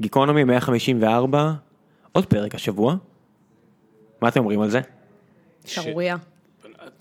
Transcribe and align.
גיקונומי 0.00 0.44
154, 0.44 1.52
עוד 2.12 2.26
פרק 2.26 2.54
השבוע. 2.54 2.96
מה 4.22 4.28
אתם 4.28 4.40
אומרים 4.40 4.60
על 4.60 4.70
זה? 4.70 4.80
שערורייה. 5.64 6.16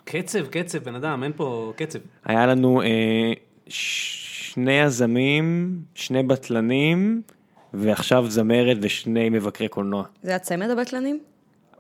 קצב, 0.04 0.48
קצב, 0.48 0.78
בן 0.78 0.96
אדם, 0.96 1.24
אין 1.24 1.32
פה 1.36 1.74
קצב. 1.76 2.00
היה 2.26 2.46
לנו 2.46 2.82
אה, 2.82 3.34
שני 3.68 4.72
יזמים, 4.72 5.80
שני 5.96 6.24
בטלנים, 6.24 7.22
ועכשיו 7.74 8.30
זמרת 8.30 8.78
ושני 8.82 9.30
מבקרי 9.30 9.68
קולנוע. 9.68 10.04
זה 10.24 10.36
הצמד 10.36 10.70
הבטלנים? 10.70 11.20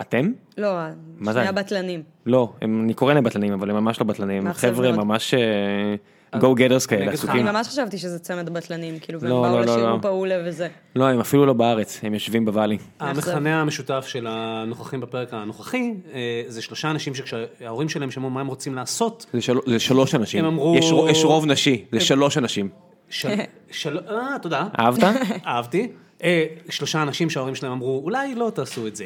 אתם? 0.02 0.31
לא, 0.57 0.77
מה 1.18 1.34
זה 1.34 1.39
שני? 1.39 1.49
הבטלנים. 1.49 2.04
לא, 2.25 2.54
הם, 2.61 2.84
אני 2.84 2.93
קורא 2.93 3.13
להם 3.13 3.23
בטלנים, 3.23 3.54
אבל 3.54 3.70
הם 3.70 3.75
ממש 3.75 3.99
לא 3.99 4.05
בטלנים. 4.05 4.54
חבר'ה. 4.54 4.91
ממש 4.91 5.34
גו 6.39 6.55
גדרס 6.55 6.86
כאלה, 6.86 7.02
לך, 7.02 7.07
אני 7.07 7.14
עסוקים. 7.14 7.46
ממש 7.46 7.68
חשבתי 7.68 7.98
שזה 7.98 8.20
צמד 8.20 8.48
הבטלנים, 8.48 9.00
כאילו, 9.00 9.21
והם 9.21 9.30
לא, 9.32 9.41
באו 9.41 9.52
לא, 9.52 9.66
לא, 9.66 9.73
לשיר 9.73 9.89
לא. 9.89 9.98
פעולה 10.02 10.36
וזה. 10.46 10.68
לא, 10.96 11.05
הם 11.05 11.20
אפילו 11.20 11.46
לא 11.46 11.54
בארץ, 11.54 12.00
הם 12.04 12.14
יושבים 12.14 12.46
בוואלי. 12.46 12.77
המכנה 12.99 13.62
המשותף 13.62 14.05
של 14.08 14.27
הנוכחים 14.30 14.99
בפרק 15.02 15.34
הנוכחי, 15.34 15.94
אה, 16.13 16.44
זה 16.48 16.62
שלושה 16.62 16.91
אנשים 16.91 17.16
שכשההורים 17.16 17.90
שלהם 17.90 18.12
שמעו 18.12 18.30
מה 18.30 18.41
הם 18.41 18.48
רוצים 18.48 18.76
לעשות, 18.76 19.26
זה, 19.34 19.41
של... 19.41 19.58
זה 19.66 19.80
שלוש 19.80 20.16
אנשים. 20.16 20.45
הם 20.45 20.52
אמרו- 20.54 20.76
יש, 21.09 21.23
רוב 21.23 21.45
נשי, 21.45 21.85
זה 21.91 21.99
שלוש 21.99 22.38
אנשים. 22.38 22.70
של... 23.09 23.30
של... 23.71 23.99
אה, 24.09 24.35
תודה. 24.41 24.68
אהבת? 24.80 25.04
אהבתי. 25.46 25.88
אה, 26.23 26.46
שלושה 26.70 27.02
אנשים 27.02 27.30
שההורים 27.30 27.55
שלהם 27.55 27.71
אמרו, 27.71 28.02
אולי 28.04 28.35
לא 28.35 28.52
תעשו 28.55 28.88
את 28.88 28.96
זה. 28.96 29.05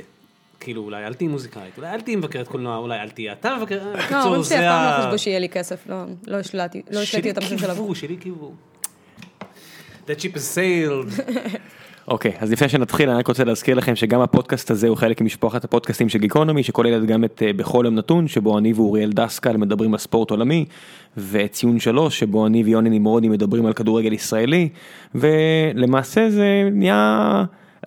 כאילו, 0.61 0.81
אולי 0.81 1.05
אל 1.05 1.13
תהיי 1.13 1.27
מוזיקאית, 1.27 1.77
אולי 1.77 1.89
אל 1.89 2.01
תהיי 2.01 2.15
מבקרת 2.15 2.47
קולנוע, 2.47 2.77
אולי 2.77 2.99
אל 2.99 3.09
תהיי 3.09 3.31
אתה 3.31 3.57
מבקר... 3.59 3.79
אה, 3.79 4.11
לא, 4.11 4.17
ההורים 4.17 4.43
שלי 4.43 4.57
אף 4.57 4.63
פעם 4.63 4.99
לא 4.99 5.05
חשבו 5.05 5.17
שיהיה 5.17 5.39
לי 5.39 5.49
כסף, 5.49 5.83
לא- 5.89 6.03
לא 6.27 6.37
השלטתי 6.37 6.81
לא 6.91 6.99
השליתי 6.99 7.29
את 7.29 7.37
המחיר 7.37 7.57
של 7.57 7.69
עבור. 7.69 7.95
שלי 7.95 8.17
קיוו. 8.17 8.51
That 10.07 10.19
ship 10.19 10.35
is 10.35 10.57
sailed. 10.57 11.21
אוקיי, 12.07 12.33
אז 12.39 12.51
לפני 12.51 12.69
שנתחיל 12.69 13.09
אני 13.09 13.19
רק 13.19 13.27
רוצה 13.27 13.43
להזכיר 13.43 13.75
לכם 13.75 13.95
שגם 13.95 14.21
הפודקאסט 14.21 14.71
הזה 14.71 14.87
הוא 14.87 14.97
חלק 14.97 15.21
ממשפחת 15.21 15.63
הפודקאסטים 15.63 16.09
של 16.09 16.19
גיקונומי 16.19 16.63
שכוללת 16.63 17.05
גם 17.05 17.23
את 17.23 17.43
אה, 17.45 17.53
בכל 17.53 17.81
יום 17.85 17.95
נתון 17.95 18.27
שבו 18.27 18.57
אני 18.57 18.73
ואוריאל 18.73 19.11
דסקל 19.11 19.57
מדברים 19.57 19.93
על 19.93 19.99
ספורט 19.99 20.31
עולמי 20.31 20.65
ואת 21.17 21.51
ציון 21.51 21.79
שלוש 21.79 22.19
שבו 22.19 22.47
אני 22.47 22.63
ויוני 22.63 22.89
נמרודי 22.89 23.29
מדברים 23.29 23.65
על 23.65 23.73
כדורגל 23.73 24.13
ישראלי 24.13 24.69
ולמעשה 25.15 26.29
זה 26.29 26.69
נהיה 26.71 27.43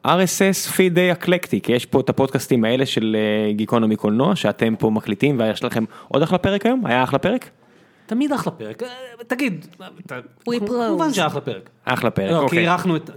RSS 0.06 0.70
פיד 0.76 0.94
די 0.94 1.12
אקלקטי 1.12 1.60
כי 1.60 1.72
יש 1.72 1.86
פה 1.86 2.00
את 2.00 2.08
הפודקאסטים 2.08 2.64
האלה 2.64 2.86
של 2.86 3.16
אה, 3.18 3.52
גיקונומי 3.52 3.96
קולנוע 3.96 4.36
שאתם 4.36 4.76
פה 4.78 4.90
מקליטים 4.90 5.38
ויש 5.38 5.64
לכם 5.64 5.84
עוד 6.08 6.22
אחלה 6.22 6.38
פרק 6.38 6.66
היום 6.66 6.86
היה 6.86 7.04
אחלה 7.04 7.18
פרק 7.18 7.50
תמיד 8.06 8.32
אחלה 8.32 8.52
פרק, 8.52 8.82
אה, 8.82 8.88
תגיד, 9.26 9.66
כמובן 10.44 11.08
אחלה 11.26 11.40
פרק. 11.40 11.70
אחלה 11.84 12.10
פרק 12.10 12.30
לא, 12.30 12.38
כי 12.38 12.44
אוקיי. 12.44 12.58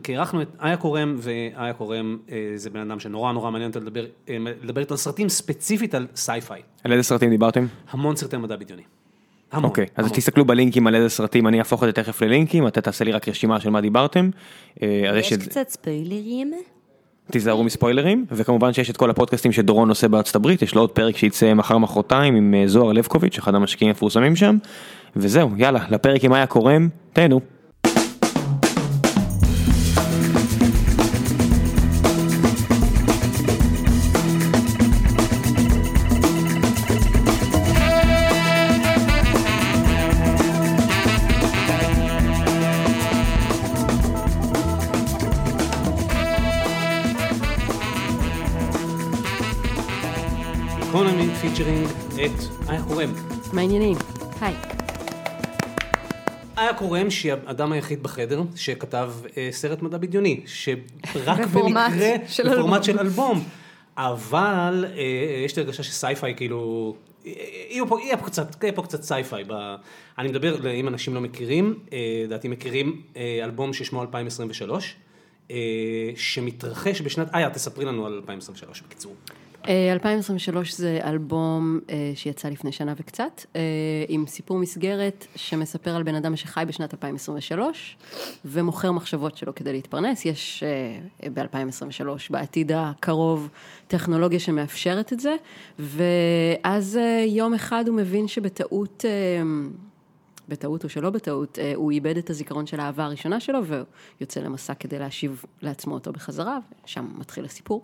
כי 0.03 0.13
אירחנו 0.13 0.41
את 0.41 0.47
איה 0.63 0.77
קורם, 0.77 1.15
ואיה 1.17 1.73
קורם 1.73 2.17
אה, 2.31 2.51
זה 2.55 2.69
בן 2.69 2.79
אדם 2.79 2.99
שנורא 2.99 3.31
נורא 3.31 3.51
מעניין 3.51 3.69
אותו 3.69 3.79
לדבר, 3.79 4.05
אה, 4.29 4.37
לדבר 4.63 4.81
איתו 4.81 4.93
על 4.93 4.97
סרטים, 4.97 5.29
ספציפית 5.29 5.95
על 5.95 6.07
sci-fi. 6.15 6.61
על 6.83 6.91
איזה 6.91 7.03
סרטים 7.03 7.29
דיברתם? 7.29 7.65
המון 7.89 8.15
סרטי 8.15 8.37
מדע 8.37 8.55
בדיוני. 8.55 8.83
אוקיי, 9.53 9.85
אז 9.95 10.05
המון. 10.05 10.17
תסתכלו 10.17 10.45
בלינקים 10.45 10.87
על 10.87 10.95
איזה 10.95 11.09
סרטים, 11.09 11.47
אני 11.47 11.59
אהפוך 11.59 11.83
את 11.83 11.87
זה 11.87 11.93
תכף 11.93 12.21
ללינקים, 12.21 12.67
אתה 12.67 12.81
תעשה 12.81 13.05
לי 13.05 13.11
רק 13.11 13.29
רשימה 13.29 13.59
של 13.59 13.69
מה 13.69 13.81
דיברתם. 13.81 14.29
אה, 14.83 15.11
יש 15.19 15.33
את- 15.33 15.41
קצת 15.41 15.69
ספיילרים? 15.69 16.53
תיזהרו 17.31 17.63
מספוילרים, 17.63 18.25
וכמובן 18.31 18.73
שיש 18.73 18.89
את 18.89 18.97
כל 18.97 19.09
הפודקאסטים 19.09 19.51
שדורון 19.51 19.89
עושה 19.89 20.07
בארצות 20.07 20.35
הברית, 20.35 20.61
יש 20.61 20.75
לו 20.75 20.81
עוד 20.81 20.91
פרק 20.91 21.17
שיצא 21.17 21.53
מחר 21.53 21.77
מחרתיים 21.77 22.35
עם 22.35 22.53
אה, 22.53 22.67
זוהר 22.67 22.91
לבקוביץ', 22.93 23.37
אחד 23.37 23.55
המשקיעים 23.55 23.89
המפורסמים 23.89 24.35
שם. 24.35 24.57
וזהו, 25.15 25.49
יאללה, 25.57 25.79
לפרק 25.89 26.23
עם 26.23 26.33
איה 26.33 26.45
קורם, 26.45 26.89
תהנו. 27.13 27.41
קורם. 52.97 53.13
מה 53.53 53.61
העניינים? 53.61 53.97
היי. 54.41 54.53
איה 56.57 56.73
קורם 56.73 57.09
שהיא 57.09 57.33
האדם 57.47 57.71
היחיד 57.71 58.03
בחדר 58.03 58.41
שכתב 58.55 59.11
אה, 59.37 59.49
סרט 59.51 59.81
מדע 59.81 59.97
בדיוני, 59.97 60.41
שרק 60.45 61.39
בפורמט 61.47 61.91
במקרה, 61.91 62.09
של 62.27 62.49
בפורמט 62.49 62.73
אלבום. 62.73 62.83
של 62.83 62.99
אלבום. 62.99 63.43
אבל 63.97 64.85
אה, 64.97 65.01
יש 65.45 65.55
לי 65.55 65.61
הרגשה 65.61 65.83
ש 65.83 65.96
sci-fi 65.96 66.35
כאילו, 66.35 66.95
אה, 67.25 67.31
יהיה 67.69 67.85
פה, 67.85 67.99
יהיה 68.01 68.17
פה 68.17 68.25
קצת, 68.25 68.63
יהיה 68.63 68.73
פה 68.73 68.83
קצת 68.83 69.03
sci-fi. 69.03 69.43
ב... 69.47 69.75
אני 70.17 70.27
מדבר, 70.27 70.71
אם 70.71 70.87
אנשים 70.87 71.15
לא 71.15 71.21
מכירים, 71.21 71.79
אה, 71.93 71.97
לדעתי 72.25 72.47
מכירים 72.47 73.01
אה, 73.17 73.39
אלבום 73.43 73.73
ששמו 73.73 74.01
2023, 74.01 74.85
אה, 74.85 75.06
שמתרחש 76.15 77.01
בשנת, 77.01 77.35
איה 77.35 77.49
תספרי 77.49 77.85
לנו 77.85 78.05
על 78.05 78.13
2023 78.13 78.81
בקיצור. 78.81 79.15
אה, 79.67 79.93
2023 79.93 80.73
זה 80.73 80.99
אלבום 81.03 81.79
אה, 81.89 82.11
שיצא 82.15 82.49
לפני 82.49 82.71
שנה 82.71 82.93
וקצת, 82.97 83.41
אה, 83.55 83.61
עם 84.07 84.27
סיפור 84.27 84.57
מסגרת 84.57 85.27
שמספר 85.35 85.95
על 85.95 86.03
בן 86.03 86.15
אדם 86.15 86.35
שחי 86.35 86.63
בשנת 86.67 86.93
2023 86.93 87.97
ומוכר 88.45 88.91
מחשבות 88.91 89.37
שלו 89.37 89.55
כדי 89.55 89.71
להתפרנס. 89.73 90.25
יש 90.25 90.63
ב-2023, 91.33 92.07
בעתיד 92.29 92.71
הקרוב, 92.71 93.49
טכנולוגיה 93.87 94.39
שמאפשרת 94.39 95.13
את 95.13 95.19
זה, 95.19 95.35
ואז 95.79 96.97
אה, 96.97 97.23
יום 97.27 97.53
אחד 97.53 97.83
הוא 97.87 97.95
מבין 97.95 98.27
שבטעות... 98.27 99.05
בטעות 100.49 100.83
או 100.83 100.89
שלא 100.89 101.09
בטעות, 101.09 101.59
אה, 101.59 101.73
הוא 101.75 101.91
איבד 101.91 102.17
את 102.17 102.29
הזיכרון 102.29 102.65
של 102.65 102.79
האהבה 102.79 103.05
הראשונה 103.05 103.39
שלו 103.39 103.65
והוא 103.65 103.85
יוצא 104.21 104.39
למסע 104.39 104.73
כדי 104.73 104.99
להשיב 104.99 105.43
לעצמו 105.61 105.93
אותו 105.93 106.11
בחזרה, 106.11 106.59
ושם 106.85 107.07
מתחיל 107.17 107.45
הסיפור. 107.45 107.83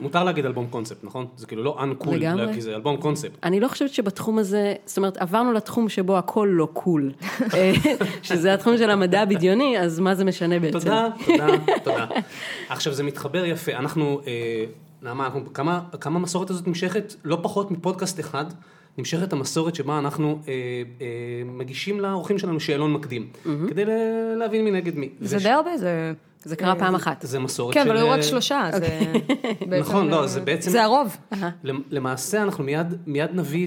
מותר 0.00 0.24
להגיד 0.24 0.46
אלבום 0.46 0.66
קונספט, 0.66 1.04
נכון? 1.04 1.26
זה 1.36 1.46
כאילו 1.46 1.62
לא 1.62 1.82
אנקול. 1.82 2.18
כי 2.54 2.60
זה 2.60 2.74
אלבום 2.74 2.96
קונספט. 2.96 3.38
אני 3.42 3.60
לא 3.60 3.68
חושבת 3.68 3.90
שבתחום 3.90 4.38
הזה, 4.38 4.74
זאת 4.86 4.96
אומרת, 4.96 5.16
עברנו 5.16 5.52
לתחום 5.52 5.88
שבו 5.88 6.18
הכל 6.18 6.48
לא 6.50 6.68
קול, 6.72 7.12
אה, 7.54 7.72
שזה 8.22 8.54
התחום 8.54 8.78
של 8.78 8.90
המדע 8.90 9.22
הבדיוני, 9.22 9.78
אז 9.78 10.00
מה 10.00 10.14
זה 10.14 10.24
משנה 10.24 10.58
בעצם? 10.58 10.78
תודה, 10.78 11.08
תודה, 11.26 11.46
תודה. 11.84 12.06
עכשיו 12.68 12.92
זה 12.92 13.02
מתחבר 13.02 13.44
יפה, 13.44 13.72
אנחנו, 13.72 14.20
אה, 14.26 14.64
נעמה, 15.02 15.28
כמה, 15.54 15.80
כמה 16.00 16.18
המסורת 16.18 16.50
הזאת 16.50 16.66
נמשכת? 16.66 17.14
לא 17.24 17.38
פחות 17.42 17.70
מפודקאסט 17.70 18.20
אחד, 18.20 18.44
נמשכת 18.98 19.32
המסורת 19.32 19.74
שבה 19.74 19.98
אנחנו 19.98 20.38
אה, 20.48 20.52
אה, 21.00 21.06
מגישים 21.44 22.00
לאורחים 22.00 22.38
שלנו 22.38 22.60
שאלון 22.60 22.92
מקדים, 22.92 23.28
כדי 23.68 23.84
ל- 23.84 23.90
להבין 24.38 24.64
מי 24.64 24.70
נגד 24.70 24.96
מי. 24.96 25.08
זה 25.20 25.38
די 25.38 25.48
הרבה, 25.48 25.76
זה... 25.76 26.12
זה 26.46 26.56
קרה 26.56 26.74
פעם 26.74 26.94
אחת. 26.94 27.22
זה 27.22 27.38
מסורת 27.38 27.74
כן, 27.74 27.84
של... 27.84 27.90
אבל 27.90 27.96
היו 27.96 28.10
רק 28.10 28.18
אה, 28.18 28.22
שלושה, 28.22 28.68
זה... 28.72 29.12
בעצם, 29.68 29.90
נכון, 29.90 30.08
לא, 30.08 30.22
אה, 30.22 30.26
זה 30.26 30.40
בעצם- 30.40 30.70
זה 30.70 30.82
הרוב. 30.84 31.16
למ- 31.64 31.82
למעשה 31.90 32.42
אנחנו 32.42 32.64
מיד, 32.64 33.30
נביא 33.34 33.66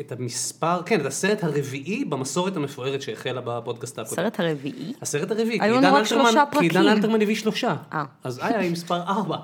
את, 0.00 0.12
המספר, 0.12 0.82
כן, 0.86 1.00
את 1.00 1.06
הסרט 1.06 1.44
הרביעי 1.44 2.04
במסורת 2.04 2.56
המפוארת 2.56 3.02
שהחלה 3.02 3.40
בפודקאסט 3.44 3.98
הקודם. 3.98 4.12
הסרט 4.12 4.40
הרביעי? 4.40 4.92
הסרט 5.02 5.30
הרביעי, 5.30 5.58
היו 5.60 5.74
כי 5.78 5.84
לנו 5.86 5.96
רק 5.96 6.04
שלושה 6.04 6.28
אלתרמן- 6.42 6.58
כי 6.58 6.64
עידן 6.64 6.74
פרקים. 6.82 6.88
אלתרמן 6.96 7.22
הביא 7.22 7.34
שלושה. 7.36 7.76
אה. 7.92 8.04
אז 8.24 8.38
איה 8.38 8.58
היא 8.58 8.72
מספר 8.72 8.96
ארבע. 9.02 9.36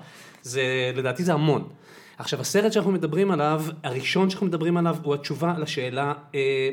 זה, 0.43 0.62
לדעתי 0.94 1.25
זה 1.25 1.32
המון. 1.32 1.65
עכשיו, 2.20 2.41
הסרט 2.41 2.72
שאנחנו 2.72 2.92
מדברים 2.92 3.31
עליו, 3.31 3.62
הראשון 3.82 4.31
שאנחנו 4.31 4.47
מדברים 4.47 4.76
עליו, 4.76 4.97
הוא 5.03 5.14
התשובה 5.14 5.54
לשאלה, 5.58 6.12
אה, 6.34 6.70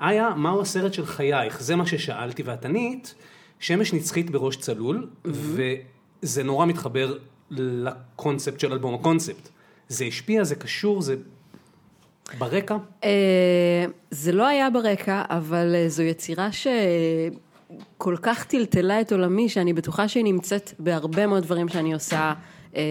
איה, 0.00 0.30
מהו 0.36 0.60
הסרט 0.60 0.92
של 0.92 1.06
חייך? 1.06 1.62
זה 1.62 1.76
מה 1.76 1.86
ששאלתי 1.86 2.42
ואת 2.42 2.64
ענית, 2.64 3.14
שמש 3.58 3.92
נצחית 3.92 4.30
בראש 4.30 4.56
צלול, 4.56 5.08
וזה 5.24 6.42
נורא 6.42 6.66
מתחבר 6.66 7.18
לקונספט 7.50 8.60
של 8.60 8.72
אלבום 8.72 8.94
הקונספט. 8.94 9.48
זה 9.88 10.04
השפיע, 10.04 10.44
זה 10.44 10.54
קשור, 10.54 11.02
זה 11.02 11.16
ברקע. 12.38 12.76
אה, 13.04 13.84
זה 14.10 14.32
לא 14.32 14.46
היה 14.46 14.70
ברקע, 14.70 15.22
אבל 15.28 15.74
אה, 15.74 15.88
זו 15.88 16.02
יצירה 16.02 16.48
שכל 16.52 18.16
כך 18.22 18.44
טלטלה 18.44 19.00
את 19.00 19.12
עולמי, 19.12 19.48
שאני 19.48 19.72
בטוחה 19.72 20.08
שהיא 20.08 20.24
נמצאת 20.24 20.72
בהרבה 20.78 21.26
מאוד 21.26 21.42
דברים 21.42 21.68
שאני 21.68 21.94
עושה. 21.94 22.32
אה, 22.76 22.82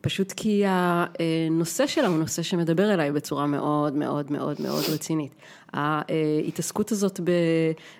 פשוט 0.00 0.32
כי 0.32 0.62
הנושא 0.66 1.86
שלה 1.86 2.06
הוא 2.06 2.18
נושא 2.18 2.42
שמדבר 2.42 2.94
אליי 2.94 3.12
בצורה 3.12 3.46
מאוד 3.46 3.94
מאוד 3.94 4.32
מאוד 4.32 4.56
מאוד 4.60 4.84
רצינית. 4.92 5.34
ההתעסקות 5.72 6.92
הזאת 6.92 7.20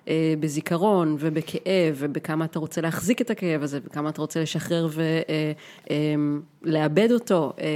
אה, 0.08 0.34
בזיכרון 0.40 1.16
ובכאב 1.18 1.94
ובכמה 1.96 2.44
אתה 2.44 2.58
רוצה 2.58 2.80
להחזיק 2.80 3.20
את 3.20 3.30
הכאב 3.30 3.62
הזה 3.62 3.78
וכמה 3.84 4.08
אתה 4.08 4.20
רוצה 4.20 4.42
לשחרר 4.42 4.88
ולאבד 6.64 7.12
אותו. 7.12 7.52
אה, 7.60 7.66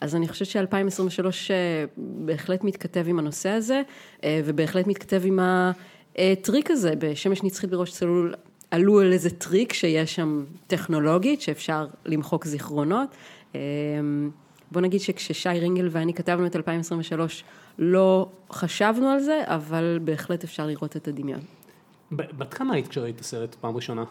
אז 0.00 0.16
אני 0.16 0.28
חושבת 0.28 0.48
ש-2023 0.48 1.50
בהחלט 1.96 2.64
מתכתב 2.64 3.04
עם 3.08 3.18
הנושא 3.18 3.48
הזה 3.48 3.82
אה, 4.24 4.40
ובהחלט 4.44 4.86
מתכתב 4.86 5.22
עם 5.24 5.38
הטריק 6.18 6.70
הזה 6.70 6.92
בשמש 6.98 7.42
נצחית 7.42 7.70
בראש 7.70 7.92
צלול. 7.92 8.34
עלו 8.76 9.00
על 9.00 9.12
איזה 9.12 9.30
טריק 9.30 9.72
שיש 9.72 10.14
שם 10.14 10.44
טכנולוגית, 10.66 11.40
שאפשר 11.40 11.86
למחוק 12.04 12.44
זיכרונות. 12.44 13.08
אה, 13.54 13.60
בוא 14.72 14.80
נגיד 14.80 15.00
שכששי 15.00 15.48
רינגל 15.48 15.88
ואני 15.90 16.14
כתבנו 16.14 16.46
את 16.46 16.56
2023, 16.56 17.44
לא 17.78 18.28
חשבנו 18.50 19.08
על 19.08 19.20
זה, 19.20 19.42
אבל 19.44 19.98
בהחלט 20.04 20.44
אפשר 20.44 20.66
לראות 20.66 20.96
את 20.96 21.08
הדמיון. 21.08 21.40
בת 22.12 22.54
כמה 22.54 22.74
היית 22.74 22.88
כשראית 22.88 23.16
את 23.16 23.20
הסרט 23.20 23.54
פעם 23.54 23.76
ראשונה? 23.76 24.04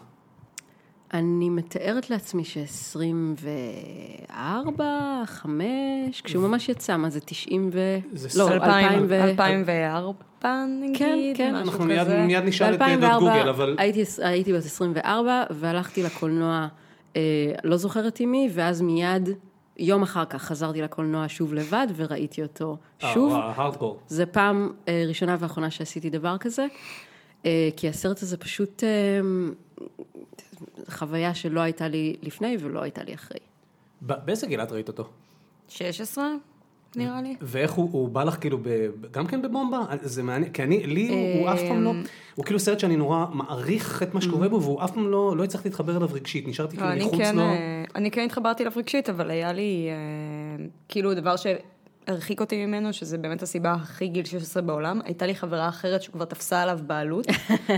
אני 1.14 1.50
מתארת 1.50 2.10
לעצמי 2.10 2.44
ש-24, 2.44 4.30
5, 5.24 6.20
כשהוא 6.20 6.48
ממש 6.48 6.68
יצא, 6.68 6.96
מה 6.96 7.10
זה 7.10 7.20
90 7.20 7.70
ו... 7.72 7.98
זה 8.12 8.38
לא, 8.38 8.48
סרט 8.48 8.62
2000 8.62 9.06
ו... 9.08 9.24
2004 9.24 10.64
נגיד, 10.80 10.98
כן, 10.98 11.18
כן. 11.36 11.54
משהו 11.54 11.66
אנחנו 11.66 11.84
מיד, 11.84 12.00
כזה. 12.00 12.24
מיד 12.26 12.44
נשאל 12.44 12.74
את 12.74 12.78
ב-2004 12.78 13.18
גוגל, 13.18 13.48
אבל 13.48 13.74
הייתי, 13.78 14.02
הייתי 14.18 14.52
בת 14.52 14.64
24 14.64 15.44
והלכתי 15.50 16.02
לקולנוע, 16.02 16.68
אה, 17.16 17.20
לא 17.64 17.76
זוכרת 17.76 18.20
עם 18.20 18.30
מי, 18.30 18.48
ואז 18.52 18.80
מיד, 18.80 19.28
יום 19.76 20.02
אחר 20.02 20.24
כך 20.24 20.42
חזרתי 20.42 20.82
לקולנוע 20.82 21.24
שוב 21.28 21.54
לבד 21.54 21.86
וראיתי 21.96 22.42
אותו 22.42 22.76
אה, 23.02 23.12
שוב. 23.14 23.32
הארדקור. 23.34 23.98
זה 24.08 24.26
פעם 24.26 24.72
אה, 24.88 25.04
ראשונה 25.08 25.36
ואחרונה 25.40 25.70
שעשיתי 25.70 26.10
דבר 26.10 26.38
כזה, 26.38 26.66
אה, 27.46 27.68
כי 27.76 27.88
הסרט 27.88 28.22
הזה 28.22 28.36
פשוט 28.36 28.84
אה, 28.84 29.20
חוויה 30.88 31.34
שלא 31.34 31.60
הייתה 31.60 31.88
לי 31.88 32.16
לפני 32.22 32.56
ולא 32.60 32.82
הייתה 32.82 33.04
לי 33.04 33.14
אחרי. 33.14 33.38
באיזה 34.00 34.46
גיל 34.46 34.60
את 34.60 34.72
ראית 34.72 34.88
אותו? 34.88 35.08
16 35.68 36.26
נראה 36.96 37.22
לי. 37.22 37.36
ואיך 37.40 37.72
הוא, 37.72 37.88
הוא 37.92 38.08
בא 38.08 38.24
לך 38.24 38.36
כאילו, 38.40 38.58
ב, 38.62 38.68
גם 39.10 39.26
כן 39.26 39.42
בבומבה? 39.42 39.84
זה 40.02 40.22
מעניין, 40.22 40.52
כי 40.52 40.62
אני, 40.62 40.86
לי 40.86 41.08
הוא, 41.08 41.40
הוא 41.40 41.54
אף 41.54 41.60
פעם 41.68 41.82
לא, 41.82 41.92
הוא 42.34 42.44
כאילו 42.44 42.60
סרט 42.60 42.80
שאני 42.80 42.96
נורא 42.96 43.26
מעריך 43.32 44.02
את 44.02 44.14
מה 44.14 44.20
שקורה 44.20 44.48
בו, 44.48 44.62
והוא 44.62 44.84
אף 44.84 44.90
פעם 44.90 45.08
לא, 45.10 45.36
לא 45.36 45.44
הצלחתי 45.44 45.68
להתחבר 45.68 45.96
אליו 45.96 46.08
רגשית, 46.12 46.48
נשארתי 46.48 46.76
כאילו 46.76 46.90
אני 46.90 47.04
מחוץ 47.04 47.18
כן, 47.18 47.36
לו. 47.36 47.42
אה, 47.42 47.84
אני 47.94 48.10
כן 48.10 48.24
התחברתי 48.24 48.62
אליו 48.62 48.72
רגשית, 48.76 49.08
אבל 49.08 49.30
היה 49.30 49.52
לי 49.52 49.88
אה, 49.90 50.64
כאילו 50.88 51.14
דבר 51.14 51.34
שהרחיק 52.06 52.40
אותי 52.40 52.66
ממנו, 52.66 52.92
שזה 52.92 53.18
באמת 53.18 53.42
הסיבה 53.42 53.72
הכי 53.72 54.08
גיל 54.08 54.24
16 54.24 54.62
בעולם. 54.62 55.00
הייתה 55.04 55.26
לי 55.26 55.34
חברה 55.34 55.68
אחרת 55.68 56.02
שכבר 56.02 56.24
תפסה 56.24 56.62
עליו 56.62 56.78
בעלות, 56.86 57.26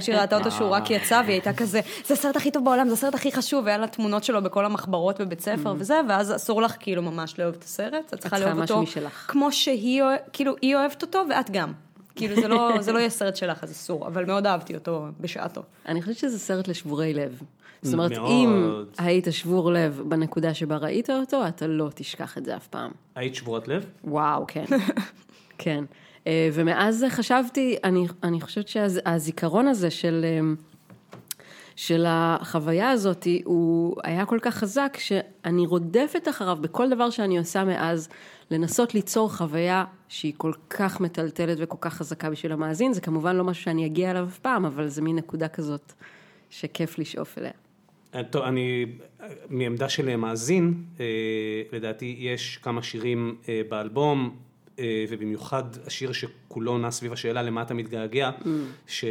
שהיא 0.01 0.17
ראתה 0.17 0.39
אותו 0.39 0.51
שהוא 0.51 0.69
רק 0.69 0.91
יצא, 0.91 1.23
והיא 1.25 1.33
הייתה 1.33 1.53
כזה, 1.53 1.81
זה 2.07 2.15
הסרט 2.15 2.37
הכי 2.37 2.51
טוב 2.51 2.65
בעולם, 2.65 2.89
זה 2.89 2.95
הסרט 2.95 3.15
הכי 3.15 3.33
חשוב, 3.33 3.65
והיה 3.65 3.79
לה 3.79 3.87
תמונות 3.87 4.25
שלו 4.25 4.43
בכל 4.43 4.65
המחברות 4.65 5.21
בבית 5.21 5.41
ספר 5.41 5.75
וזה, 5.79 6.01
ואז 6.09 6.37
אסור 6.37 6.63
לך 6.63 6.77
כאילו 6.81 7.03
ממש 7.03 7.39
לאהוב 7.39 7.55
את 7.55 7.65
הסרט, 7.65 8.15
את 8.15 8.21
צריכה 8.21 8.39
לאהוב 8.39 8.61
אותו. 8.61 8.83
כמו 9.29 9.53
שהיא, 9.53 10.03
כאילו, 10.33 10.55
היא 10.63 10.77
אוהבת 10.77 11.03
אותו 11.03 11.23
ואת 11.31 11.51
גם. 11.51 11.73
כאילו 12.17 12.35
זה 12.37 12.49
לא, 12.49 12.73
זה 12.81 12.93
לא 12.93 12.99
יהיה 12.99 13.11
סרט 13.11 13.37
שלך, 13.37 13.65
אז 13.65 13.73
אסור, 13.73 14.07
אבל 14.07 14.25
מאוד 14.25 14.47
אהבתי 14.47 14.75
אותו 14.75 15.07
בשעתו. 15.21 15.63
אני 15.89 16.03
חושבת 16.03 16.17
שזה 16.17 16.39
סרט 16.39 16.69
לשבורי 16.69 17.15
לב. 17.15 17.43
זאת 17.83 17.95
אומרת, 17.95 18.13
מאוד. 18.13 18.31
אם 18.31 18.85
היית 18.99 19.27
שבור 19.31 19.73
לב 19.73 20.03
בנקודה 20.07 20.55
שבה 20.55 20.77
ראית 20.77 21.11
אותו, 21.11 21.49
אתה 21.49 21.67
לא 21.67 21.89
תשכח 21.95 22.39
את 22.39 22.45
זה 22.45 22.57
אף 22.57 22.67
פעם. 22.67 22.91
היית 23.15 23.35
שבורת 23.35 23.69
לב? 23.69 23.87
וואו, 24.05 24.45
כן. 24.49 24.65
כן. 25.59 25.85
אה, 26.27 26.49
ומאז 26.53 27.05
חשבתי, 27.09 27.77
אני, 27.85 28.07
אני 28.23 28.41
חושבת 28.41 28.69
שהזיכרון 28.69 29.69
הזה 29.69 29.91
של, 29.91 30.25
אה, 30.25 30.55
של 31.77 32.05
החוויה 32.09 32.91
הזאת, 32.91 33.27
הוא 33.45 33.97
היה 34.05 34.27
כל 34.27 34.39
כך 34.43 34.55
חזק, 34.55 34.97
שאני 34.99 35.67
רודפת 35.67 36.29
אחריו 36.29 36.59
בכל 36.61 36.91
דבר 36.91 37.11
שאני 37.11 37.39
עושה 37.39 37.65
מאז, 37.65 38.09
לנסות 38.51 38.95
ליצור 38.95 39.37
חוויה 39.37 39.85
שהיא 40.09 40.33
כל 40.37 40.53
כך 40.71 41.01
מטלטלת 41.01 41.57
וכל 41.61 41.77
כך 41.81 41.95
חזקה 41.95 42.31
בשביל 42.31 42.53
המאזין. 42.53 42.93
זה 42.93 43.01
כמובן 43.01 43.37
לא 43.37 43.45
משהו 43.45 43.63
שאני 43.65 43.87
אגיע 43.87 44.11
אליו 44.11 44.25
אף 44.25 44.39
פעם, 44.39 44.65
אבל 44.65 44.89
זה 44.89 45.03
מין 45.03 45.17
נקודה 45.17 45.49
כזאת 45.49 45.93
שכיף 46.51 46.99
לשאוף 46.99 47.39
אליה. 47.39 47.51
טוב, 48.31 48.43
אני, 48.43 48.87
מעמדה 49.49 49.89
של 49.89 50.17
מאזין, 50.17 50.75
אה, 51.01 51.05
לדעתי 51.73 52.17
יש 52.19 52.59
כמה 52.63 52.83
שירים 52.83 53.37
אה, 53.49 53.61
באלבום, 53.69 54.37
אה, 54.79 55.05
ובמיוחד 55.09 55.65
השיר 55.87 56.13
שכולו 56.13 56.79
נע 56.79 56.91
סביב 56.91 57.13
השאלה 57.13 57.43
למה 57.43 57.63
אתה 57.63 57.75
מתגעגע, 57.75 58.31
ש, 58.87 59.05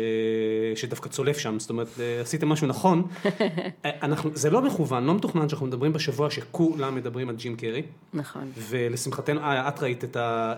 שדווקא 0.75 1.09
צולף 1.09 1.38
שם, 1.38 1.59
זאת 1.59 1.69
אומרת, 1.69 1.88
עשיתם 2.21 2.49
משהו 2.49 2.67
נכון. 2.67 3.07
אנחנו, 3.85 4.31
זה 4.33 4.49
לא 4.49 4.61
מכוון, 4.61 5.03
לא 5.03 5.15
מתוכנן 5.15 5.50
שאנחנו 5.50 5.67
מדברים 5.67 5.93
בשבוע 5.93 6.29
שכולם 6.29 6.95
מדברים 6.95 7.29
על 7.29 7.35
ג'ים 7.35 7.55
קרי, 7.55 7.83
נכון. 8.13 8.51
ולשמחתנו, 8.69 9.39
אה, 9.41 9.67
את 9.67 9.83
ראית 9.83 10.03
את 10.03 10.15
ה... 10.15 10.53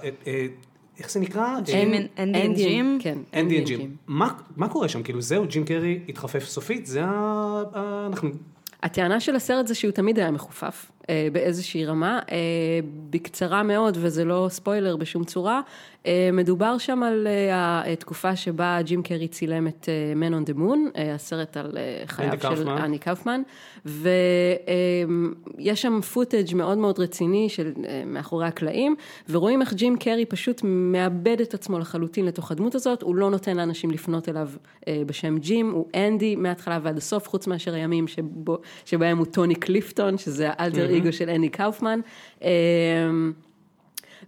איך 0.99 1.11
זה 1.11 1.19
נקרא? 1.19 1.57
Andy 2.19 2.41
and 2.41 2.55
Jim? 2.55 2.97
כן. 3.01 3.17
אנדי 3.33 3.61
ג'ים. 3.61 3.95
מה, 4.07 4.67
קורה 4.69 4.89
שם? 4.89 5.03
כאילו 5.03 5.21
זהו, 5.21 5.45
ג'ים 5.47 5.65
קרי 5.65 5.99
התחפף 6.09 6.43
סופית? 6.43 6.85
זה 6.85 7.01
ה... 7.05 7.63
אנחנו... 8.07 8.29
הטענה 8.83 9.19
של 9.19 9.35
הסרט 9.35 9.67
זה 9.67 9.75
שהוא 9.75 9.91
תמיד 9.91 10.19
היה 10.19 10.31
מחופף 10.31 10.91
אה, 11.09 11.27
באיזושהי 11.31 11.85
רמה, 11.85 12.19
אה, 12.31 12.37
בקצרה 13.09 13.63
מאוד 13.63 13.97
וזה 14.01 14.25
לא 14.25 14.47
ספוילר 14.49 14.95
בשום 14.95 15.23
צורה, 15.23 15.61
מדובר 16.33 16.77
שם 16.77 17.03
על 17.03 17.27
אה, 17.27 17.91
התקופה 17.91 18.35
שבה 18.35 18.79
ג'ים 18.81 19.03
קרי 19.03 19.27
צילם 19.27 19.67
את 19.67 19.89
אה, 19.89 20.13
Man 20.29 20.33
on 20.33 20.49
the 20.49 20.55
Moon, 20.57 20.97
אה, 20.97 21.13
הסרט 21.15 21.57
על 21.57 21.77
אה, 21.77 22.03
חייו 22.05 22.31
של. 22.55 22.69
אנדי 22.69 22.99
קאופמן, 22.99 23.41
ויש 23.85 25.81
שם 25.81 26.01
footage 26.01 26.55
מאוד 26.55 26.77
מאוד 26.77 26.99
רציני 26.99 27.49
של 27.49 27.71
אה, 27.87 28.03
מאחורי 28.05 28.47
הקלעים, 28.47 28.95
ורואים 29.29 29.61
איך 29.61 29.73
ג'ים 29.73 29.97
קרי 29.97 30.25
פשוט 30.25 30.61
מאבד 30.63 31.41
את 31.41 31.53
עצמו 31.53 31.79
לחלוטין 31.79 32.25
לתוך 32.25 32.51
הדמות 32.51 32.75
הזאת, 32.75 33.01
הוא 33.01 33.15
לא 33.15 33.29
נותן 33.29 33.57
לאנשים 33.57 33.91
לפנות 33.91 34.29
אליו 34.29 34.49
אה, 34.87 35.01
בשם 35.05 35.37
ג'ים, 35.37 35.71
הוא 35.71 35.87
אנדי 35.95 36.35
מההתחלה 36.35 36.79
ועד 36.83 36.97
הסוף, 36.97 37.27
חוץ 37.27 37.47
מאשר 37.47 37.73
הימים 37.73 38.07
שבו, 38.07 38.57
שבהם 38.85 39.17
הוא 39.17 39.25
טוני 39.25 39.55
קליפטון, 39.55 40.17
שזה 40.17 40.49
האלטר 40.51 40.89
איגו 40.89 41.13
של 41.13 41.29
אנדי 41.29 41.49
קאופמן. 41.49 41.99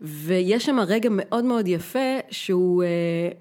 ויש 0.01 0.65
שם 0.65 0.79
רגע 0.87 1.09
מאוד 1.11 1.43
מאוד 1.45 1.67
יפה 1.67 2.17
שהוא 2.29 2.83
אה, 2.83 2.87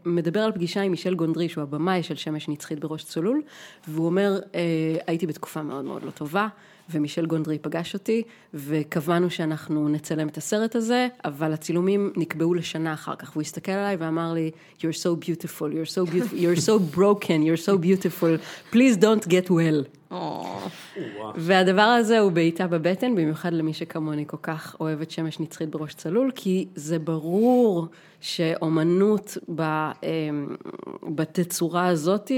מדבר 0.04 0.40
על 0.40 0.52
פגישה 0.52 0.82
עם 0.82 0.90
מישל 0.90 1.14
גונדרי 1.14 1.48
שהוא 1.48 1.62
הבמאי 1.62 2.02
של 2.02 2.16
שמש 2.16 2.48
נצחית 2.48 2.80
בראש 2.80 3.04
צלול 3.04 3.42
והוא 3.88 4.06
אומר 4.06 4.40
אה, 4.54 4.60
הייתי 5.06 5.26
בתקופה 5.26 5.62
מאוד 5.62 5.84
מאוד 5.84 6.02
לא 6.02 6.10
טובה 6.10 6.48
ומישל 6.90 7.26
גונדרי 7.26 7.58
פגש 7.58 7.94
אותי 7.94 8.22
וקבענו 8.54 9.30
שאנחנו 9.30 9.88
נצלם 9.88 10.28
את 10.28 10.36
הסרט 10.36 10.76
הזה 10.76 11.08
אבל 11.24 11.52
הצילומים 11.52 12.12
נקבעו 12.16 12.54
לשנה 12.54 12.92
אחר 12.92 13.16
כך. 13.16 13.30
והוא 13.32 13.42
הסתכל 13.42 13.72
עליי 13.72 13.96
ואמר 13.96 14.32
לי 14.32 14.50
you're 14.78 15.02
so 15.02 15.24
beautiful 15.24 15.60
you're 15.60 15.94
so 15.94 16.12
beautiful 16.12 16.36
you're 16.36 16.66
so 16.66 16.96
broken 16.96 17.42
you're 17.42 17.66
so 17.66 17.78
beautiful. 17.86 18.36
Please 18.72 18.96
don't 18.96 19.28
get 19.28 19.50
well 19.50 19.99
והדבר 21.36 21.82
הזה 21.82 22.18
הוא 22.18 22.32
בעיטה 22.32 22.66
בבטן, 22.66 23.14
במיוחד 23.14 23.52
למי 23.52 23.74
שכמוני 23.74 24.24
כל 24.26 24.36
כך 24.42 24.76
אוהבת 24.80 25.10
שמש 25.10 25.40
נצחית 25.40 25.68
בראש 25.68 25.94
צלול, 25.94 26.30
כי 26.34 26.68
זה 26.74 26.98
ברור 26.98 27.86
שאומנות 28.20 29.38
ב, 29.54 29.62
אמ, 29.62 30.56
בתצורה 31.14 31.86
הזאת, 31.86 32.30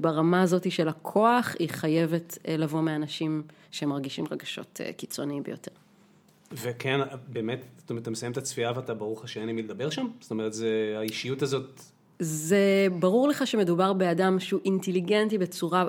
ברמה 0.00 0.42
הזאת 0.42 0.72
של 0.72 0.88
הכוח, 0.88 1.54
היא 1.58 1.68
חייבת 1.68 2.38
אה, 2.48 2.56
לבוא 2.56 2.80
מאנשים 2.80 3.42
שמרגישים 3.70 4.24
רגשות 4.30 4.80
אה, 4.84 4.92
קיצוניים 4.92 5.42
ביותר. 5.42 5.72
וכן, 6.52 7.00
באמת, 7.28 7.64
זאת 7.78 7.90
אומרת, 7.90 8.02
אתה 8.02 8.10
מסיים 8.10 8.32
את 8.32 8.36
הצפייה 8.36 8.72
ואתה 8.76 8.94
ברור 8.94 9.20
לך 9.20 9.28
שאין 9.28 9.48
עם 9.48 9.56
מי 9.56 9.62
לדבר 9.62 9.90
שם? 9.90 10.06
זאת 10.20 10.30
אומרת, 10.30 10.52
זה, 10.52 10.94
האישיות 10.98 11.42
הזאת, 11.42 11.80
זה 12.18 12.86
ברור 12.98 13.28
לך 13.28 13.46
שמדובר 13.46 13.92
באדם 13.92 14.40
שהוא 14.40 14.60
אינטליגנטי 14.64 15.38
בצורה 15.38 15.86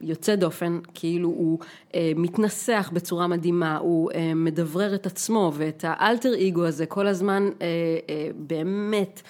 יוצא 0.00 0.34
דופן, 0.34 0.78
כאילו 0.94 1.28
הוא 1.28 1.58
אה, 1.94 2.12
מתנסח 2.16 2.90
בצורה 2.92 3.26
מדהימה, 3.26 3.76
הוא 3.76 4.10
אה, 4.12 4.34
מדברר 4.34 4.94
את 4.94 5.06
עצמו 5.06 5.52
ואת 5.54 5.84
האלטר 5.88 6.48
אגו 6.48 6.64
הזה 6.64 6.86
כל 6.86 7.06
הזמן 7.06 7.48
אה, 7.62 7.66
אה, 8.08 8.28
באמת 8.36 9.22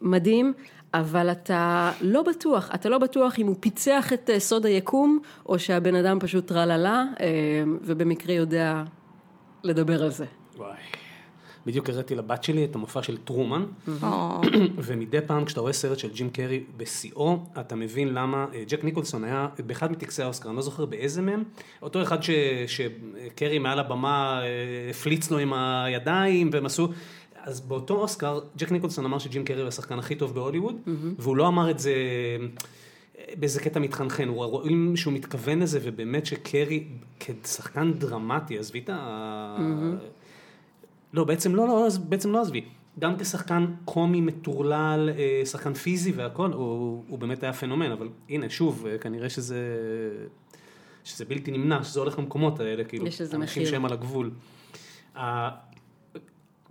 מדהים. 0.00 0.52
אבל 0.94 1.30
אתה 1.30 1.92
לא 2.00 2.22
בטוח, 2.22 2.70
אתה 2.74 2.88
לא 2.88 2.98
בטוח 2.98 3.38
אם 3.38 3.46
הוא 3.46 3.56
פיצח 3.60 4.12
את 4.12 4.30
אה, 4.30 4.40
סוד 4.40 4.66
היקום, 4.66 5.18
או 5.46 5.58
שהבן 5.58 5.94
אדם 5.94 6.20
פשוט 6.20 6.46
טרללה, 6.46 7.04
אה, 7.20 7.26
ובמקרה 7.82 8.34
יודע 8.34 8.82
לדבר 9.64 10.02
על 10.02 10.10
זה. 10.10 10.26
וואי. 10.56 10.99
בדיוק 11.66 11.90
הראיתי 11.90 12.14
לבת 12.14 12.44
שלי 12.44 12.64
את 12.64 12.74
המופע 12.74 13.02
של 13.02 13.16
טרומן, 13.16 13.64
או, 14.02 14.40
ומדי 14.84 15.18
פעם 15.26 15.44
כשאתה 15.44 15.60
רואה 15.60 15.72
סרט 15.72 15.98
של 15.98 16.10
ג'ים 16.10 16.30
קרי 16.30 16.64
בשיאו, 16.76 17.38
אתה 17.60 17.76
מבין 17.76 18.14
למה 18.14 18.46
אה, 18.54 18.62
ג'ק 18.68 18.84
ניקולסון 18.84 19.24
היה 19.24 19.48
באחד 19.66 19.92
מטקסי 19.92 20.22
האוסקר, 20.22 20.48
אני 20.48 20.56
לא 20.56 20.62
זוכר 20.62 20.84
באיזה 20.84 21.22
מהם, 21.22 21.42
אותו 21.82 22.02
אחד 22.02 22.22
ש- 22.22 22.30
שקרי 22.66 23.58
מעל 23.58 23.78
הבמה 23.78 24.40
אה, 24.42 24.46
הפליץ 24.90 25.30
לו 25.30 25.38
עם 25.38 25.52
הידיים 25.52 26.50
והם 26.52 26.66
עשו, 26.66 26.88
אז 27.42 27.60
באותו 27.60 27.94
אוסקר 27.94 28.40
ג'ק 28.56 28.72
ניקולסון 28.72 29.04
אמר 29.04 29.18
שג'ים 29.18 29.44
קרי 29.44 29.60
הוא 29.60 29.68
השחקן 29.68 29.98
הכי 29.98 30.14
טוב 30.14 30.34
בהוליווד, 30.34 30.76
והוא 31.18 31.36
לא 31.36 31.48
אמר 31.48 31.70
את 31.70 31.78
זה 31.78 31.92
אה, 33.18 33.24
באיזה 33.38 33.60
קטע 33.60 33.80
מתחנחן, 33.80 34.28
הוא 34.28 34.44
רואים 34.44 34.96
שהוא 34.96 35.12
מתכוון 35.12 35.58
לזה 35.58 35.80
ובאמת 35.82 36.26
שקרי 36.26 36.84
כשחקן 37.20 37.92
דרמטי, 37.92 38.58
עזבי 38.58 38.78
את 38.78 38.90
ה... 38.92 39.56
לא, 41.12 41.24
בעצם 41.24 41.54
לא, 41.54 41.68
לא, 41.68 41.88
בעצם 42.08 42.32
לא 42.32 42.40
עזבי. 42.40 42.64
גם 42.98 43.16
כשחקן 43.18 43.66
קומי 43.84 44.20
מטורלל, 44.20 45.10
אה, 45.18 45.42
שחקן 45.46 45.74
פיזי 45.74 46.12
והכל, 46.12 46.52
הוא, 46.52 47.04
הוא 47.08 47.18
באמת 47.18 47.42
היה 47.42 47.52
פנומן, 47.52 47.92
אבל 47.92 48.08
הנה, 48.28 48.50
שוב, 48.50 48.86
אה, 48.86 48.98
כנראה 48.98 49.28
שזה, 49.28 49.60
שזה 51.04 51.24
בלתי 51.24 51.50
נמנע, 51.50 51.84
שזה 51.84 52.00
הולך 52.00 52.18
למקומות 52.18 52.60
האלה, 52.60 52.84
כאילו, 52.84 53.06
יש 53.06 53.20
לזה 53.20 53.36
אנשים 53.36 53.62
מחיר. 53.62 53.70
שהם 53.70 53.84
על 53.84 53.92
הגבול. 53.92 54.30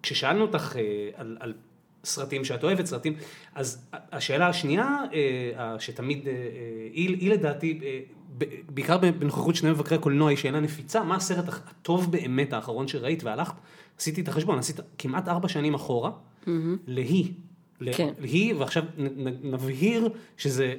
כששאלנו 0.03 0.41
אותך 0.41 0.75
אה, 0.75 1.09
על, 1.15 1.37
על 1.39 1.53
סרטים 2.03 2.45
שאת 2.45 2.63
אוהבת, 2.63 2.85
סרטים, 2.85 3.13
אז 3.55 3.89
השאלה 3.93 4.47
השנייה, 4.47 4.97
שתמיד, 5.79 6.27
היא, 6.93 7.09
היא 7.17 7.31
לדעתי, 7.31 7.79
בעיקר 8.69 8.97
בנוכחות 8.97 9.55
שני 9.55 9.69
מבקרי 9.69 9.97
קולנוע, 9.97 10.29
היא 10.29 10.37
שאלה 10.37 10.59
נפיצה, 10.59 11.03
מה 11.03 11.15
הסרט 11.15 11.45
הטוב 11.47 12.11
באמת 12.11 12.53
האחרון 12.53 12.87
שראית 12.87 13.23
והלכת? 13.23 13.53
עשיתי 13.99 14.21
את 14.21 14.27
החשבון, 14.27 14.59
עשית 14.59 14.79
כמעט 14.97 15.27
ארבע 15.27 15.47
שנים 15.47 15.73
אחורה, 15.73 16.11
להיא. 16.87 17.25
ל- 17.81 17.93
כן. 17.93 18.09
להיא, 18.19 18.53
ועכשיו 18.55 18.83
נבהיר 19.43 20.09
שזה 20.37 20.73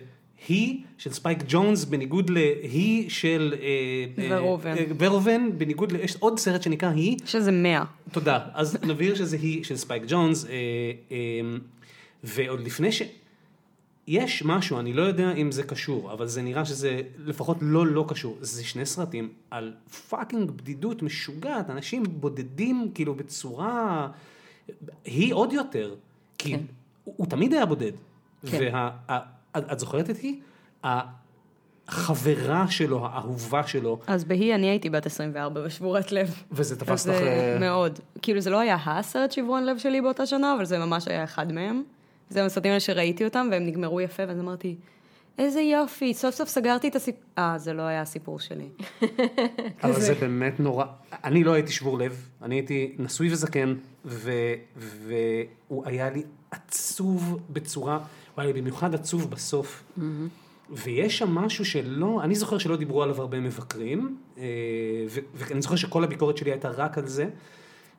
היא 0.49 0.79
של 0.99 1.12
ספייק 1.12 1.39
ג'ונס 1.49 1.85
בניגוד 1.85 2.31
להיא 2.31 3.11
של... 3.11 3.55
אה, 3.61 3.67
אה, 4.25 4.39
ורהובן. 4.43 4.76
אה, 4.77 4.85
ורהובן, 4.99 5.59
בניגוד 5.59 5.93
ל... 5.93 5.97
יש 5.97 6.17
עוד 6.19 6.39
סרט 6.39 6.62
שנקרא 6.62 6.91
היא, 6.91 7.17
יש 7.25 7.35
איזה 7.35 7.53
מאה. 7.53 7.85
תודה. 8.12 8.39
אז 8.55 8.79
נבהיר 8.83 9.15
שזה 9.15 9.37
היא 9.37 9.65
של 9.65 9.77
ספייק 9.77 10.03
ג'ונס, 10.09 10.45
אה, 10.45 10.50
אה, 11.12 11.17
ועוד 12.25 12.61
לפני 12.61 12.93
ש... 12.93 13.03
יש 14.11 14.43
משהו, 14.45 14.79
אני 14.79 14.93
לא 14.93 15.02
יודע 15.02 15.33
אם 15.33 15.52
זה 15.52 15.62
קשור, 15.62 16.12
אבל 16.12 16.26
זה 16.26 16.43
נראה 16.43 16.64
שזה 16.64 17.00
לפחות 17.19 17.57
לא 17.61 17.87
לא 17.87 18.05
קשור. 18.09 18.37
זה 18.40 18.64
שני 18.64 18.87
סרטים 18.87 19.33
על 19.50 19.75
fucking 20.09 20.50
בדידות 20.50 21.02
משוגעת, 21.02 21.71
אנשים 21.71 22.02
בודדים 22.07 22.90
כאילו 22.95 23.14
בצורה... 23.14 24.09
היא 25.05 25.35
עוד 25.35 25.52
יותר, 25.52 25.95
כי 26.38 26.52
כן. 26.52 26.61
הוא, 27.05 27.14
הוא 27.17 27.26
תמיד 27.26 27.52
היה 27.52 27.67
בודד. 27.67 27.93
כן. 28.47 28.59
וה... 28.73 28.90
ה- 29.09 29.19
את 29.59 29.73
את 29.73 29.79
זוכרת 29.79 30.11
את 30.11 30.17
היא? 30.17 30.40
החברה 31.88 32.71
שלו, 32.71 33.07
האהובה 33.07 33.67
שלו, 33.67 33.99
אז 34.07 34.25
בהיא 34.25 34.55
אני 34.55 34.67
הייתי 34.67 34.90
בת 34.90 35.07
24 35.07 35.61
ושבורת 35.64 36.12
לב. 36.12 36.43
וזה 36.52 36.76
תפס. 36.76 37.05
זה 37.05 37.12
אה, 37.12 37.57
מאוד. 37.61 37.99
כאילו 38.23 38.40
זה 38.40 38.50
לא 38.50 38.59
היה 38.59 38.76
הסרט 38.87 39.33
שברון 39.33 39.64
לב 39.67 39.79
שלי 39.79 40.00
באותה 40.00 40.26
שנה, 40.26 40.55
אבל 40.55 40.64
זה 40.64 40.79
ממש 40.79 41.09
היה 41.09 41.25
אחד 41.25 41.52
מהם. 41.52 41.83
זה 42.31 42.45
הסרטים 42.45 42.71
האלה 42.71 42.81
שראיתי 42.81 43.25
אותם 43.25 43.49
והם 43.51 43.67
נגמרו 43.67 44.01
יפה, 44.01 44.23
ואז 44.29 44.41
אמרתי, 44.41 44.77
איזה 45.39 45.61
יופי, 45.61 46.15
סוף 46.15 46.35
סוף 46.35 46.49
סגרתי 46.49 46.89
את 46.89 46.97
הסיפור. 46.97 47.23
אה, 47.39 47.59
זה 47.59 47.73
לא 47.73 47.83
היה 47.83 48.01
הסיפור 48.01 48.41
שלי. 48.41 48.69
אבל 49.85 50.01
זה 50.01 50.15
באמת 50.15 50.61
נורא, 50.61 50.85
אני 51.25 51.45
לא 51.45 51.53
הייתי 51.53 51.73
שבור 51.73 51.99
לב, 51.99 52.29
אני 52.43 52.55
הייתי 52.55 52.95
נשוי 52.99 53.33
וזקן, 53.33 53.75
ו, 54.05 54.33
והוא 54.77 55.83
היה 55.87 56.11
לי 56.11 56.23
עצוב 56.51 57.39
בצורה, 57.51 57.97
הוא 57.97 58.43
היה 58.43 58.53
לי 58.53 58.61
במיוחד 58.61 58.95
עצוב 58.95 59.31
בסוף. 59.31 59.85
ויש 60.71 61.19
שם 61.19 61.29
משהו 61.35 61.65
שלא, 61.65 62.21
אני 62.23 62.35
זוכר 62.35 62.59
שלא 62.59 62.77
דיברו 62.77 63.03
עליו 63.03 63.21
הרבה 63.21 63.41
מבקרים, 63.41 64.17
אה, 64.39 64.45
ואני 65.35 65.63
זוכר 65.63 65.77
שכל 65.77 66.05
הביקורת 66.05 66.37
שלי 66.37 66.51
הייתה 66.51 66.69
רק 66.69 66.99
על 66.99 67.07
זה. 67.07 67.27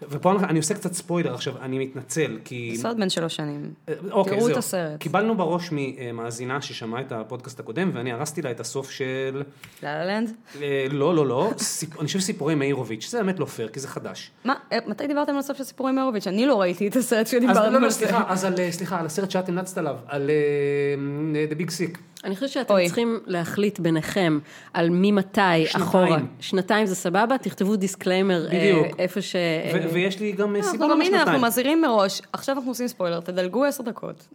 ופה 0.09 0.31
אני- 0.43 0.59
עושה 0.59 0.73
קצת 0.73 0.93
ספוילר 0.93 1.33
עכשיו, 1.33 1.53
אני 1.61 1.79
מתנצל, 1.79 2.37
כי... 2.45 2.73
סרט 2.77 2.97
בן 2.97 3.09
שלוש 3.09 3.35
שנים. 3.35 3.73
אוקיי, 4.11 4.33
תראו 4.33 4.47
את 4.47 4.51
זהו. 4.53 4.59
הסרט. 4.59 4.99
קיבלנו 4.99 5.37
בראש 5.37 5.69
ממאזינה 5.71 6.61
ששמעה 6.61 7.01
את 7.01 7.11
הפודקאסט 7.11 7.59
הקודם, 7.59 7.91
ואני 7.93 8.11
הרסתי 8.11 8.41
לה 8.41 8.51
את 8.51 8.59
הסוף 8.59 8.91
של... 8.91 9.43
לה 9.83 10.05
לה 10.05 10.19
לנד? 10.19 10.31
אה, 10.61 10.85
לא, 10.91 11.15
לא, 11.15 11.27
לא, 11.27 11.51
סיפ... 11.57 11.99
אני 11.99 12.07
חושב 12.07 12.19
סיפורי 12.19 12.55
מאירוביץ', 12.55 13.09
זה 13.09 13.17
באמת 13.17 13.39
לא 13.39 13.45
פייר, 13.45 13.67
כי 13.67 13.79
זה 13.79 13.87
חדש. 13.87 14.31
מה, 14.45 14.53
אה, 14.71 14.77
מתי 14.87 15.07
דיברתם 15.07 15.31
על 15.31 15.39
הסוף 15.39 15.57
של 15.57 15.63
סיפורי 15.63 15.91
מאירוביץ'? 15.91 16.27
אני 16.27 16.45
לא 16.45 16.61
ראיתי 16.61 16.87
את 16.87 16.95
הסרט 16.95 17.25
אז 17.25 17.31
שדיברנו 17.31 17.59
לא, 17.73 17.79
לא, 17.79 17.85
על 17.85 17.91
זה. 17.91 17.97
סליחה, 17.97 18.23
אז 18.27 18.45
על, 18.45 18.53
אה, 18.59 18.71
סליחה, 18.71 18.99
על 18.99 19.05
הסרט 19.05 19.31
שאת 19.31 19.49
המלצת 19.49 19.77
עליו, 19.77 19.97
על 20.07 20.29
אה, 20.29 21.45
The 21.51 21.61
Big 21.61 21.67
Sick. 21.69 21.97
אני 22.23 22.35
חושבת 22.35 22.49
שאתם 22.49 22.73
אוי. 22.73 22.85
צריכים 22.85 23.19
להחליט 23.25 23.79
ביניכם 23.79 24.39
על 24.73 24.89
ממתי 24.89 25.41
שנתיים. 25.65 25.83
אחורה. 25.83 26.17
שנתיים 26.39 26.85
זה 26.85 26.95
סבבה, 26.95 27.37
תכתבו 27.37 27.75
דיסקליימר 27.75 28.47
אה, 28.51 28.59
בדיוק. 28.59 28.99
איפה 28.99 29.21
ש... 29.21 29.35
ו- 29.73 29.93
ויש 29.93 30.19
לי 30.19 30.31
גם 30.31 30.55
אה, 30.55 30.63
סיבה 30.63 30.85
אנחנו 30.85 30.95
גם 30.95 31.01
הנה, 31.01 31.21
אנחנו. 31.23 31.39
מזהירים 31.39 31.81
מראש, 31.81 32.21
עכשיו 32.33 32.55
אנחנו 32.55 32.71
עושים 32.71 32.87
ספוילר, 32.87 33.19
תדלגו 33.19 33.65
עשר 33.65 33.83
דקות. 33.83 34.27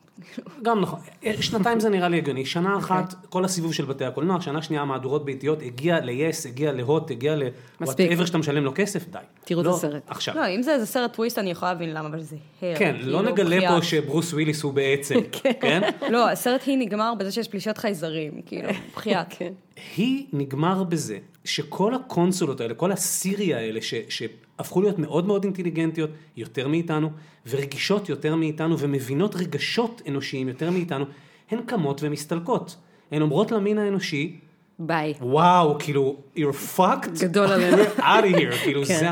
גם 0.62 0.81
נכון, 0.81 0.99
אה, 1.25 1.33
שנתיים 1.40 1.81
זה 1.81 1.88
נראה 1.88 2.09
לי 2.09 2.16
הגיוני, 2.16 2.47
שנה 2.47 2.78
אחת, 2.78 3.14
כל 3.28 3.45
הסיבוב 3.45 3.73
של 3.75 3.85
בתי 3.85 4.05
הקולנוע, 4.05 4.40
שנה 4.40 4.62
שנייה 4.62 4.85
מהדורות 4.85 5.25
ביתיות, 5.25 5.62
הגיע 5.62 6.00
ל-yes, 6.00 6.49
הגיע 6.49 6.73
להוט, 6.73 7.11
הגיע 7.11 7.37
מספיק. 7.81 8.11
ל-whatever 8.12 8.26
שאתה 8.26 8.38
משלם 8.38 8.64
לו 8.64 8.73
כסף, 8.75 9.09
די. 9.11 9.19
תראו 9.45 9.61
את 9.61 9.66
לא, 9.66 9.75
הסרט. 9.75 10.02
עכשיו. 10.07 10.35
לא, 10.37 10.49
אם 10.49 10.62
זה 10.62 10.75
איזה 10.75 10.87
סרט 10.87 11.12
טוויסט 11.12 11.38
אני 11.38 11.50
יכולה 11.50 11.73
להבין 11.73 11.95
למה, 11.95 12.09
אבל 12.09 12.21
זה 12.21 12.37
הר. 12.62 12.76
כן, 12.78 12.97
לא 13.00 13.19
כאילו, 13.19 13.23
נגלה 13.33 13.69
פה. 13.69 13.83
שברוס 13.83 14.33
וויליס 14.33 14.62
הוא 14.62 14.73
בעצם, 14.73 15.14
כן? 15.61 15.81
לא, 16.11 16.31
הסרט 16.31 16.62
היא 16.66 16.78
נגמר 16.78 17.14
בזה 17.19 17.33
שיש 17.33 17.49
פלישת 17.49 17.75
חייזרים, 17.76 18.42
כאילו, 18.47 18.68
בחייאת. 18.97 19.26
כן. 19.30 19.52
היא 19.97 20.26
נגמר 20.33 20.85
בזה 20.85 21.18
שכל 21.45 21.95
הקונסולות 21.95 22.61
האלה, 22.61 22.75
כל 22.75 22.92
הסיריה 22.92 23.59
האלה 23.59 23.83
ש, 23.83 23.95
שהפכו 24.09 24.83
להיות 24.83 24.99
מאוד 24.99 25.26
מאוד 25.26 25.45
אינטליגנטיות 25.45 26.11
יותר 26.37 26.68
מאיתנו, 26.68 27.11
ורגישות 27.47 28.09
יותר 28.09 28.37
מאיתנו, 28.37 28.78
ומבינות 28.78 29.35
רגשות 29.35 30.02
אנושיים 30.09 30.49
יותר 30.49 30.71
מאיתנו, 30.71 31.04
הן 31.50 31.62
קמות 31.66 32.00
ומסתלקות. 32.02 32.76
הן 33.11 33.23
אומרות 33.23 33.52
למין 33.52 33.78
האנושי, 33.78 34.38
ביי. 34.78 35.14
וואו, 35.21 35.78
כאילו, 35.78 36.16
you're 36.37 36.78
fucked, 36.78 37.21
גדול 37.21 37.47
עלינו. 37.52 37.83
Out 37.97 38.00
of 38.00 38.37
here, 38.37 38.56
כאילו 38.64 38.85
כן. 38.85 38.99
זה... 38.99 39.09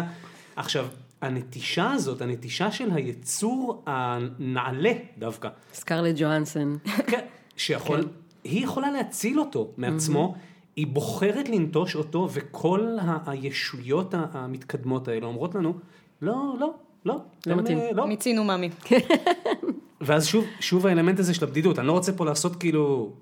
עכשיו, 0.56 0.87
הנטישה 1.23 1.92
הזאת, 1.92 2.23
הנטישה 2.23 2.71
של 2.71 2.90
היצור 2.94 3.83
הנעלה 3.87 4.92
דווקא, 5.18 5.49
סקרלט 5.75 6.14
ג'והנסון. 6.18 6.78
כן, 7.06 7.25
שיכול, 7.56 8.09
היא 8.44 8.64
יכולה 8.64 8.90
להציל 8.90 9.40
אותו 9.40 9.70
מעצמו, 9.76 10.34
היא 10.76 10.86
בוחרת 10.86 11.48
לנטוש 11.48 11.96
אותו, 11.96 12.28
וכל 12.32 12.96
ה- 13.00 13.30
הישויות 13.30 14.14
המתקדמות 14.14 15.08
האלה 15.08 15.26
אומרות 15.26 15.54
לנו, 15.54 15.74
לא, 16.22 16.54
לא, 16.60 16.74
לא, 17.04 17.16
לא 17.46 17.56
מתאים. 17.56 17.78
אה, 17.78 17.92
לא. 17.92 18.06
מיצינו 18.06 18.44
מאמי. 18.44 18.70
ואז 20.00 20.26
שוב, 20.26 20.44
שוב 20.60 20.86
האלמנט 20.86 21.18
הזה 21.18 21.34
של 21.34 21.44
הבדידות, 21.44 21.78
אני 21.78 21.86
לא 21.86 21.92
רוצה 21.92 22.12
פה 22.12 22.24
לעשות 22.24 22.56
כאילו 22.56 23.12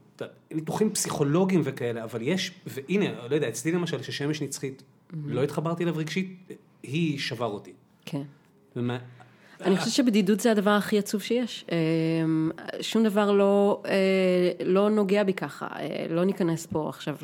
ניתוחים 0.53 0.91
פסיכולוגיים 0.93 1.61
וכאלה, 1.65 2.05
אבל 2.05 2.23
יש, 2.23 2.53
והנה, 2.67 3.07
לא 3.31 3.35
יודע, 3.35 3.49
אצלי 3.49 3.73
למשל, 3.73 4.03
ששמש 4.03 4.43
נצחית, 4.43 4.83
לא 5.27 5.43
התחברתי 5.43 5.83
אליו 5.83 5.97
רגשית, 5.97 6.53
היא 6.83 7.19
שבר 7.19 7.47
אותי. 7.47 7.73
כן. 8.05 8.23
ומה, 8.77 8.99
אני 9.65 9.77
חושבת 9.77 9.93
שבדידות 9.93 10.41
זה 10.41 10.51
הדבר 10.51 10.71
הכי 10.71 10.99
עצוב 10.99 11.23
שיש. 11.23 11.65
אמ, 11.73 12.51
שום 12.81 13.05
דבר 13.05 13.33
לא, 13.33 13.83
אה, 13.87 14.65
לא 14.65 14.91
נוגע 14.91 15.25
בי 15.25 15.33
ככה. 15.33 15.67
אה, 15.77 16.07
לא 16.11 16.25
ניכנס 16.25 16.67
פה 16.67 16.89
עכשיו 16.89 17.17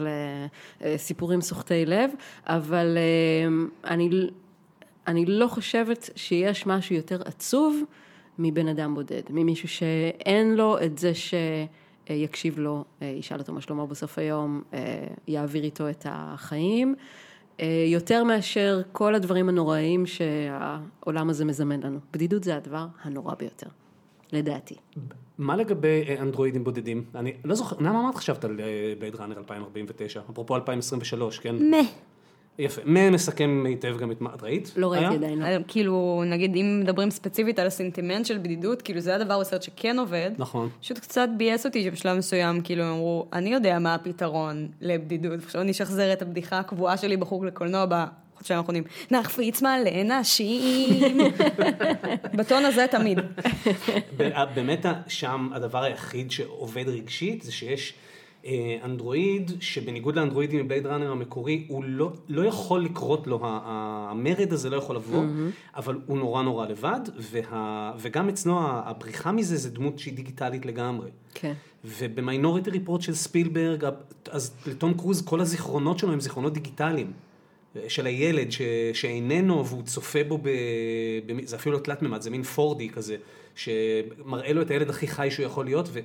לסיפורים 0.80 1.40
סוחטי 1.40 1.86
לב, 1.86 2.10
אבל 2.46 2.98
אני, 3.84 4.10
אני 5.06 5.26
לא 5.26 5.46
חושבת 5.46 6.10
שיש 6.16 6.66
משהו 6.66 6.96
יותר 6.96 7.22
עצוב 7.24 7.82
מבן 8.38 8.68
אדם 8.68 8.94
בודד, 8.94 9.22
ממישהו 9.30 9.68
שאין 9.68 10.54
לו 10.54 10.78
את 10.82 10.98
זה 10.98 11.12
שיקשיב 11.14 12.58
לו, 12.58 12.84
אה, 13.02 13.06
ישאל 13.06 13.38
אותו 13.38 13.52
מה 13.52 13.60
שלמה 13.60 13.86
בסוף 13.86 14.18
היום, 14.18 14.62
אה, 14.74 15.06
יעביר 15.28 15.64
איתו 15.64 15.90
את 15.90 16.06
החיים. 16.08 16.94
אה, 17.60 17.84
יותר 17.86 18.24
מאשר 18.24 18.80
כל 18.92 19.14
הדברים 19.14 19.48
הנוראים 19.48 20.06
שהעולם 20.06 21.30
הזה 21.30 21.44
מזמן 21.44 21.80
לנו. 21.80 21.98
בדידות 22.12 22.44
זה 22.44 22.56
הדבר 22.56 22.86
הנורא 23.02 23.34
ביותר, 23.34 23.66
לדעתי. 24.32 24.74
מה 25.38 25.56
לגבי 25.56 26.04
אה, 26.08 26.22
אנדרואידים 26.22 26.64
בודדים? 26.64 27.04
אני 27.14 27.32
לא 27.44 27.54
זוכר, 27.54 27.76
למה 27.80 28.02
מה 28.02 28.10
את 28.10 28.14
חשבת 28.14 28.44
על 28.44 28.60
בייד 28.98 29.14
ראנר 29.14 29.38
2049? 29.38 30.20
אפרופו 30.30 30.56
2023, 30.56 31.38
כן? 31.38 31.70
מה? 31.70 31.76
יפה. 32.58 32.80
מה 32.84 33.10
מסכם 33.10 33.64
היטב 33.68 33.98
גם 33.98 34.12
את 34.12 34.20
מה, 34.20 34.30
את 34.34 34.42
ראית? 34.42 34.72
לא 34.76 34.92
ראיתי 34.92 35.04
היה? 35.06 35.14
עדיין. 35.14 35.38
לא. 35.38 35.44
אה, 35.44 35.56
כאילו, 35.68 36.22
נגיד, 36.26 36.56
אם 36.56 36.80
מדברים 36.82 37.10
ספציפית 37.10 37.58
על 37.58 37.66
הסנטימנט 37.66 38.26
של 38.26 38.38
בדידות, 38.38 38.82
כאילו 38.82 39.00
זה 39.00 39.14
הדבר 39.14 39.40
בסרט 39.40 39.62
שכן 39.62 39.98
עובד. 39.98 40.30
נכון. 40.38 40.68
פשוט 40.80 40.98
קצת 40.98 41.28
ביאס 41.36 41.66
אותי 41.66 41.84
שבשלב 41.84 42.18
מסוים, 42.18 42.60
כאילו, 42.60 42.84
הם 42.84 42.90
אמרו, 42.90 43.26
אני 43.32 43.52
יודע 43.52 43.78
מה 43.78 43.94
הפתרון 43.94 44.68
לבדידות, 44.80 45.40
עכשיו 45.44 45.60
אני 45.60 45.70
אשחזר 45.70 46.12
את 46.12 46.22
הבדיחה 46.22 46.58
הקבועה 46.58 46.96
שלי 46.96 47.16
בחוג 47.16 47.44
לקולנוע 47.44 47.86
בחודשיים 47.86 48.58
האחרונים, 48.58 48.84
נחפיץ 49.10 49.62
מלא 49.62 50.02
נשים. 50.20 51.18
בטון 52.38 52.64
הזה 52.64 52.86
תמיד. 52.90 53.18
באמת 54.54 54.86
שם 55.06 55.48
הדבר 55.54 55.82
היחיד 55.82 56.30
שעובד 56.30 56.88
רגשית 56.88 57.42
זה 57.42 57.52
שיש 57.52 57.92
אה, 57.92 58.07
אנדרואיד 58.84 59.50
שבניגוד 59.60 60.16
לאנדרואידים 60.16 60.64
מבייד 60.64 60.86
ראנר 60.86 61.10
המקורי 61.10 61.64
הוא 61.68 61.84
לא, 61.84 62.12
לא 62.28 62.44
יכול 62.44 62.84
לקרות 62.84 63.26
לו, 63.26 63.40
המרד 63.42 64.52
הזה 64.52 64.70
לא 64.70 64.76
יכול 64.76 64.96
לבוא, 64.96 65.24
אבל 65.76 65.98
הוא 66.06 66.18
נורא 66.18 66.42
נורא 66.42 66.66
לבד 66.66 67.00
וה, 67.18 67.92
וגם 67.98 68.28
אצלו 68.28 68.58
הבריחה 68.60 69.32
מזה 69.32 69.56
זה 69.56 69.70
דמות 69.70 69.98
שהיא 69.98 70.14
דיגיטלית 70.14 70.66
לגמרי. 70.66 71.10
כן. 71.34 71.52
ובמיינוריטי 71.84 72.70
ריפורט 72.70 73.02
של 73.02 73.14
ספילברג, 73.14 73.84
אז 74.30 74.54
לתום 74.66 74.94
קרוז 74.94 75.22
כל 75.22 75.40
הזיכרונות 75.40 75.98
שלו 75.98 76.12
הם 76.12 76.20
זיכרונות 76.20 76.52
דיגיטליים. 76.54 77.12
של 77.88 78.06
הילד 78.06 78.52
ש, 78.52 78.62
שאיננו 78.92 79.66
והוא 79.66 79.82
צופה 79.82 80.24
בו, 80.24 80.38
ב, 80.38 80.48
ב, 81.26 81.44
זה 81.44 81.56
אפילו 81.56 81.76
לא 81.76 81.82
תלת 81.82 82.02
מימד, 82.02 82.22
זה 82.22 82.30
מין 82.30 82.42
פורדי 82.42 82.88
כזה, 82.88 83.16
שמראה 83.54 84.52
לו 84.52 84.62
את 84.62 84.70
הילד 84.70 84.90
הכי 84.90 85.06
חי 85.06 85.30
שהוא 85.30 85.46
יכול 85.46 85.64
להיות. 85.64 85.88
ו, 85.92 86.00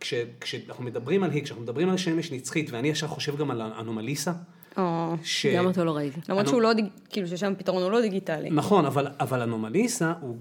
כש, 0.00 0.14
כשאנחנו 0.40 0.84
מדברים 0.84 1.22
על 1.22 1.30
היג, 1.30 1.44
כשאנחנו 1.44 1.62
מדברים 1.62 1.88
על 1.88 1.96
שמש 1.96 2.32
נצחית, 2.32 2.70
ואני 2.70 2.88
ישר 2.88 3.06
חושב 3.08 3.36
גם 3.36 3.50
על 3.50 3.60
האנומליסה, 3.60 4.32
או, 4.76 5.14
ש... 5.24 5.46
גם 5.46 5.66
אותו 5.66 5.84
לא 5.84 5.96
ראיתי. 5.96 6.20
למרות 6.28 6.42
אנו- 6.44 6.50
שהוא 6.50 6.62
לא, 6.62 6.72
דיג- 6.72 6.84
כאילו 7.08 7.28
ששם 7.28 7.52
הפתרון 7.52 7.82
הוא 7.82 7.90
לא 7.90 8.00
דיגיטלי. 8.00 8.50
נכון, 8.50 8.84
אבל, 8.84 9.06
אבל 9.20 9.42
אנומליסה 9.42 10.12
הוא 10.20 10.36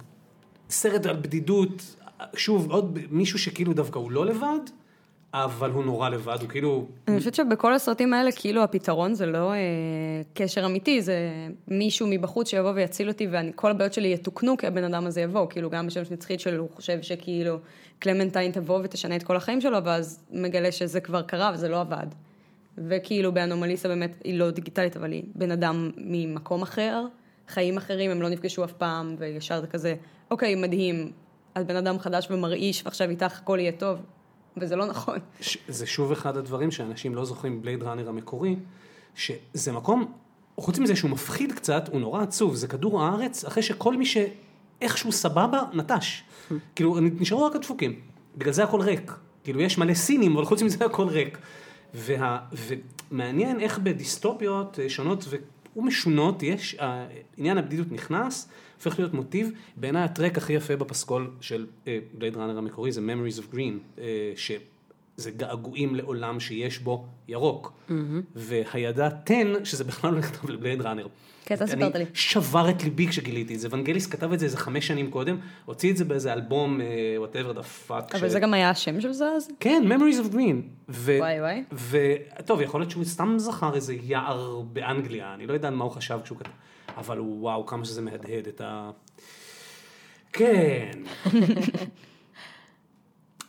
סרט 0.70 1.06
על 1.06 1.16
בדידות, 1.16 1.96
שוב, 2.36 2.72
עוד 2.72 3.00
מישהו 3.12 3.40
שכאילו 3.40 3.74
דווקא 3.74 4.00
הוא 4.00 4.12
לא 4.12 4.26
לבד, 4.26 4.60
אבל 5.44 5.72
הוא 5.72 5.84
נורא 5.84 6.10
לבד, 6.10 6.38
הוא 6.42 6.50
כאילו... 6.50 6.88
אני 7.08 7.18
חושבת 7.18 7.36
שבכל 7.36 7.74
הסרטים 7.74 8.14
האלה, 8.14 8.32
כאילו 8.32 8.64
הפתרון 8.64 9.14
זה 9.14 9.26
לא 9.26 9.54
אה, 9.54 9.58
קשר 10.34 10.66
אמיתי, 10.66 11.02
זה 11.02 11.18
מישהו 11.68 12.08
מבחוץ 12.10 12.50
שיבוא 12.50 12.72
ויציל 12.76 13.08
אותי, 13.08 13.28
וכל 13.32 13.72
הבעיות 13.72 13.94
שלי 13.94 14.14
יתוקנו 14.14 14.58
כי 14.58 14.68
הבן 14.68 14.84
אדם 14.84 15.06
הזה 15.06 15.22
יבוא. 15.22 15.48
כאילו 15.50 15.70
גם 15.70 15.88
בשמש 15.88 16.12
נצחית 16.12 16.40
שלו, 16.40 16.62
הוא 16.62 16.70
חושב 16.76 17.02
שכאילו 17.02 17.58
קלמנטיין 18.00 18.52
תבוא 18.52 18.80
ותשנה 18.84 19.16
את 19.16 19.24
כל 19.24 19.36
החיים 19.36 19.62
שלו, 19.62 19.84
ואז 19.84 20.24
מגלה 20.32 20.72
שזה 20.72 21.00
כבר 21.00 21.22
קרה 21.22 21.52
וזה 21.54 21.70
לא 21.70 21.82
עבד. 21.82 22.08
וכאילו 22.78 23.32
באנומליסה 23.32 23.88
באמת 23.88 24.16
היא 24.24 24.40
לא 24.40 24.52
דיגיטלית, 24.52 24.98
אבל 24.98 25.12
היא 25.12 25.24
בן 25.36 25.52
אדם 25.52 25.92
ממקום 25.98 26.62
אחר, 26.62 27.06
חיים 27.48 27.78
אחרים, 27.78 28.12
הם 28.12 28.22
לא 28.22 28.30
נפגשו 28.30 28.64
אף 28.64 28.74
פעם, 28.74 29.16
וישר 29.18 29.62
זה 29.62 29.68
כזה, 29.68 29.96
אוקיי, 30.32 30.56
מדהים, 30.56 31.12
את 31.58 31.68
בן 31.68 31.76
אדם 31.76 32.00
חדש 32.00 32.28
ומרעיש, 32.32 32.86
ועכשיו 32.86 33.10
איתך 33.10 33.40
הכל 33.40 33.58
יהיה 33.60 33.72
טוב, 33.72 34.00
וזה 34.58 34.76
לא 34.76 34.86
נכון. 34.86 35.20
ש- 35.42 35.58
זה 35.68 35.86
שוב 35.86 36.12
אחד 36.12 36.38
הדברים 36.38 36.72
שאנשים 36.72 37.16
לא 37.16 37.26
זוכרים 37.26 37.60
בבלייד 37.60 37.84
ראנר 37.84 38.10
המקורי, 38.10 38.56
שזה 39.16 39.72
מקום, 39.72 40.12
חוץ 40.58 40.80
מזה 40.80 40.96
שהוא 40.96 41.12
מפחיד 41.12 41.52
קצת, 41.52 41.90
הוא 41.92 42.02
נורא 42.02 42.24
עצוב, 42.24 42.56
זה 42.56 42.68
כדור 42.68 43.04
הארץ, 43.04 43.46
אחרי 43.46 43.64
שכל 43.64 43.98
מי 43.98 44.06
שאיכשהו 44.06 45.12
סבבה, 45.12 45.62
נטש. 45.74 46.24
כאילו, 46.76 46.98
נשארו 47.00 47.44
רק 47.46 47.56
הדפוקים. 47.56 48.00
בגלל 48.38 48.54
זה 48.54 48.64
הכל 48.64 48.82
ריק. 48.82 49.12
כאילו, 49.44 49.62
יש 49.62 49.78
מלא 49.78 49.94
סינים, 49.94 50.36
אבל 50.36 50.46
חוץ 50.46 50.62
מזה 50.62 50.86
הכל 50.86 51.08
ריק. 51.08 51.38
וה, 51.94 52.40
ומעניין 53.12 53.60
איך 53.60 53.80
בדיסטופיות 53.80 54.80
אה, 54.80 54.90
שונות 54.90 55.26
ומשונות, 55.76 56.44
יש, 56.44 56.78
עניין 57.38 57.58
הבדידות 57.58 57.92
נכנס, 57.92 58.48
הופך 58.76 59.00
להיות 59.00 59.14
מוטיב. 59.14 59.52
בעיניי 59.78 60.04
הטרק 60.04 60.38
הכי 60.38 60.54
יפה 60.54 60.76
בפסקול 60.76 61.32
של 61.42 61.66
בלייד 62.18 62.38
ראנר 62.38 62.58
המקורי 62.58 62.92
זה 62.92 63.02
Memories 63.02 63.40
of 63.40 63.56
Green, 63.56 64.00
אה, 64.02 64.06
שזה 64.36 65.32
געגועים 65.32 65.96
לעולם 65.96 66.40
שיש 66.40 66.80
בו 66.80 67.06
ירוק. 67.28 67.74
והידע 68.36 69.10
10, 69.26 69.64
שזה 69.64 69.84
בכלל 69.84 70.12
לא 70.14 70.20
נכתב 70.20 70.50
לבלייד 70.50 70.82
ראנר. 70.82 71.08
כן, 71.48 71.56
אתה 71.56 71.68
סיפרת 71.68 71.96
לי. 71.96 72.06
שבר 72.14 72.70
את 72.70 72.84
ליבי 72.84 73.08
כשגיליתי 73.08 73.56
את 73.56 73.60
זה, 73.60 73.68
ונגליס 73.72 74.08
כתב 74.08 74.32
את 74.32 74.40
זה 74.40 74.46
איזה 74.46 74.58
חמש 74.58 74.88
שנים 74.88 75.12
קודם, 75.12 75.38
הוציא 75.66 75.92
את 75.92 75.98
זה 75.98 76.06
באיזה 76.06 76.34
אלבום, 76.34 76.82
אה, 76.82 76.86
whatever 77.26 77.58
the 77.58 77.62
fuck. 77.90 78.18
אבל 78.18 78.30
ש- 78.30 78.32
זה 78.32 78.40
גם 78.40 78.54
היה 78.54 78.70
השם 78.70 79.02
של 79.02 79.12
זה 79.12 79.26
אז? 79.36 79.50
כן, 79.60 79.84
Memories 79.88 80.26
of 80.26 80.34
Green. 80.34 80.56
ו... 80.90 81.18
וואי, 81.20 81.40
וואי. 81.42 81.64
וטוב, 82.40 82.62
יכול 82.62 82.82
להיות 82.82 82.92
שהוא 82.92 83.04
סתם 83.04 83.34
זכר 83.38 83.76
איזה 83.76 83.96
יער 84.04 84.62
באנגליה, 84.74 85.34
אני 85.34 85.48
לא 85.48 85.54
יודע 85.54 85.70
מה 85.70 85.84
הוא 85.84 85.92
חשב 85.92 86.20
כשהוא 86.24 86.38
כתב, 86.38 86.50
אבל 86.98 87.20
וואו, 87.20 87.66
כמה 87.66 87.86
שזה 87.86 88.02
מהדהד 88.02 88.48
את 88.48 88.62
ה... 88.62 88.92
כן. 90.34 91.00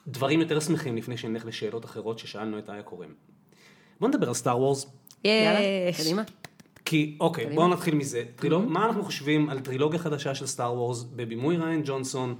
דברים 0.07 0.41
יותר 0.41 0.61
שמחים 0.61 0.97
לפני 0.97 1.17
שנלך 1.17 1.47
לשאלות 1.47 1.85
אחרות 1.85 2.19
ששאלנו 2.19 2.59
את 2.59 2.71
איה 2.71 2.83
קורם. 2.83 3.09
בוא 4.00 4.09
נדבר 4.09 4.29
על 4.29 4.35
סטאר 4.35 4.61
וורס, 4.61 4.87
יאללה, 5.25 5.61
יש. 5.88 6.00
קדימה. 6.00 6.23
כי 6.85 7.17
אוקיי. 7.21 7.47
בואו 7.55 7.69
נתחיל 7.69 7.95
מזה. 7.95 8.25
טרילוג... 8.37 8.65
מה 8.69 8.87
אנחנו 8.87 9.05
חושבים 9.05 9.50
על 9.50 9.61
טרילוגיה 9.61 9.99
חדשה 9.99 10.35
של 10.35 10.47
סטאר 10.47 10.75
וורס 10.75 11.03
בבימוי 11.03 11.57
ריין 11.57 11.83
ג'ונסון, 11.85 12.35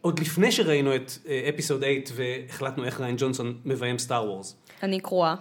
עוד 0.00 0.18
לפני 0.18 0.52
שראינו 0.52 0.96
את 0.96 1.12
אה, 1.28 1.48
episode 1.48 1.82
8 1.82 1.94
והחלטנו 2.14 2.84
איך 2.84 3.00
ריאן 3.00 3.16
ג'ונסון 3.18 3.60
מביים 3.64 3.98
סטאר 3.98 4.24
וורס. 4.24 4.56
אני 4.82 5.00
קרועה, 5.00 5.34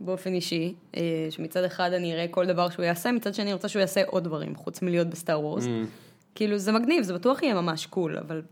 באופן 0.00 0.34
אישי, 0.34 0.74
אה, 0.96 1.02
שמצד 1.30 1.64
אחד 1.64 1.92
אני 1.92 2.14
אראה 2.14 2.28
כל 2.30 2.46
דבר 2.46 2.70
שהוא 2.70 2.84
יעשה, 2.84 3.12
מצד 3.12 3.34
שני 3.34 3.44
אני 3.44 3.52
רוצה 3.52 3.68
שהוא 3.68 3.80
יעשה 3.80 4.02
עוד 4.06 4.24
דברים, 4.24 4.56
חוץ 4.56 4.82
מלהיות 4.82 5.06
בסטאר 5.06 5.40
וורס. 5.40 5.64
כאילו, 6.34 6.58
זה 6.58 6.72
מגניב, 6.72 7.02
זה 7.02 7.14
בטוח 7.14 7.42
יהיה 7.42 7.54
ממש 7.54 7.86
cool, 7.86 8.18
אבל 8.18 8.42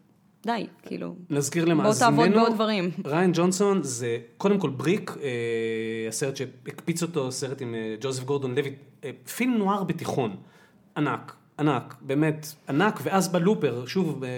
די, 0.46 0.66
כאילו. 0.82 1.14
נזכיר 1.30 1.64
בוא 1.64 1.72
למאזיננו, 1.72 2.10
תעבוד 2.10 2.30
בעוד 2.34 2.54
דברים. 2.54 2.90
ריאן 3.04 3.30
ג'ונסון 3.34 3.82
זה 3.82 4.18
קודם 4.36 4.58
כל 4.58 4.70
בריק, 4.70 5.10
אה, 5.22 6.08
הסרט 6.08 6.36
שהקפיץ 6.36 7.02
אותו, 7.02 7.32
סרט 7.32 7.62
עם 7.62 7.74
אה, 7.74 7.94
ג'וזף 8.00 8.24
גורדון 8.24 8.54
לוי, 8.54 8.74
אה, 9.04 9.10
פילם 9.36 9.54
נואר 9.54 9.84
בתיכון, 9.84 10.36
ענק, 10.96 11.36
ענק, 11.58 11.94
באמת 12.00 12.46
ענק, 12.68 13.00
ואז 13.02 13.28
בלופר, 13.28 13.86
שוב, 13.86 14.24
אה, 14.24 14.28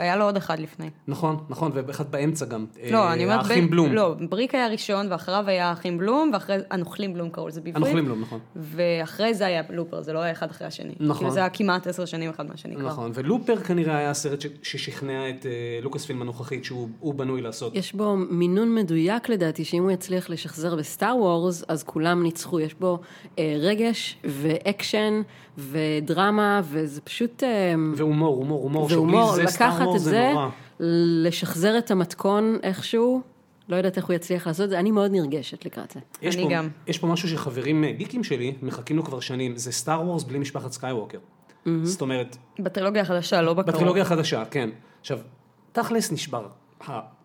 היה 0.00 0.16
לו 0.16 0.24
עוד 0.24 0.36
אחד 0.36 0.58
לפני. 0.58 0.90
נכון, 1.08 1.36
נכון, 1.48 1.70
ואחד 1.74 2.10
באמצע 2.12 2.44
גם, 2.46 2.66
אה, 2.82 2.88
לא, 2.90 3.12
אני 3.12 3.24
אומרת, 3.24 3.38
האחים 3.38 3.66
ב- 3.66 3.70
בלום, 3.70 3.92
לא, 3.92 4.14
בריק 4.28 4.54
היה 4.54 4.68
ראשון, 4.68 5.12
ואחריו 5.12 5.44
היה 5.46 5.68
האחים 5.68 5.98
בלום, 5.98 6.30
ואחרי, 6.32 6.56
הנוכלים 6.70 7.14
בלום 7.14 7.30
קראו 7.30 7.48
לזה 7.48 7.60
בעברית. 7.60 7.76
הנוכלים 7.76 8.04
בלום, 8.04 8.20
נכון. 8.20 8.38
ואחרי 8.56 9.34
זה 9.34 9.46
היה 9.46 9.62
לופר, 9.70 10.02
זה 10.02 10.12
לא 10.12 10.18
היה 10.18 10.32
אחד 10.32 10.50
אחרי 10.50 10.66
השני. 10.66 10.92
נכון. 11.00 11.16
כאילו 11.16 11.30
זה 11.30 11.40
היה 11.40 11.48
כמעט 11.48 11.86
עשר 11.86 12.04
שנים 12.04 12.30
אחד 12.30 12.46
מהשני 12.46 12.76
כבר. 12.76 12.86
נכון, 12.88 13.10
ולופר 13.14 13.56
כנראה 13.56 13.96
היה 13.96 14.10
הסרט 14.10 14.40
ש- 14.40 14.46
ששכנע 14.62 15.30
את 15.30 15.46
אה, 15.46 15.50
לוקאס 15.82 16.04
פילם 16.06 16.22
הנוכחית 16.22 16.64
שהוא 16.64 16.88
הוא 17.00 17.14
בנוי 17.14 17.40
לעשות. 17.42 17.74
יש 17.76 17.92
בו 17.94 18.16
מינון 18.16 18.74
מדויק 18.74 19.28
לדעתי, 19.28 19.64
שאם 19.64 19.82
הוא 19.82 19.90
יצליח 19.90 20.30
לשחזר 20.30 20.76
בסטאר 20.76 21.16
וורס, 21.16 21.64
אז 21.68 21.82
כולם 21.82 22.22
ניצחו. 22.22 22.60
יש 22.60 22.74
בו 22.74 22.98
אה, 23.38 23.56
רגש 23.60 24.16
ואקשן 24.24 25.22
ודרמה, 25.58 26.60
וזה 26.64 27.00
פשוט... 27.00 27.42
אה, 27.42 27.74
והומור, 27.94 28.36
הומור, 28.36 28.62
הומור, 28.62 28.88
שבלי 28.88 29.16
זה 29.34 29.50
סטאר 29.50 29.68
לקחת 29.68 29.86
וורס 29.86 30.00
את 30.00 30.04
זה, 30.04 30.30
נורא. 30.32 30.48
לשחזר 31.24 31.78
את 31.78 31.90
המתכון 31.90 32.58
איכשהו, 32.62 33.20
לא 33.68 33.76
יודעת 33.76 33.96
איך 33.96 34.06
הוא 34.06 34.14
יצליח 34.14 34.46
לעשות 34.46 34.64
את 34.64 34.70
זה, 34.70 34.78
אני 34.78 34.90
מאוד 34.90 35.10
נרגשת 35.10 35.64
לקראת 35.64 35.90
זה. 35.90 36.00
אני 36.22 36.44
פה, 36.44 36.48
גם. 36.50 36.68
יש 36.86 36.98
פה 36.98 37.06
משהו 37.06 37.28
שחברים 37.28 37.84
אה, 37.84 37.92
גיקים 37.92 38.24
שלי 38.24 38.54
מחכים 38.62 38.96
לו 38.96 39.04
כבר 39.04 39.20
שנים, 39.20 39.56
זה 39.56 39.72
סטאר 39.72 40.02
וורס 40.02 40.24
בלי 40.24 40.38
משפחת 40.38 40.72
סקייווקר. 40.72 41.18
זאת 41.82 42.00
אומרת, 42.00 42.36
בטרילוגיה 42.58 43.02
החדשה, 43.02 43.42
לא 43.42 43.54
בקרוב. 43.54 43.74
בטרילוגיה 43.74 44.02
החדשה, 44.02 44.44
כן. 44.44 44.70
עכשיו, 45.00 45.18
תכלס 45.72 46.12
נשבר. 46.12 46.46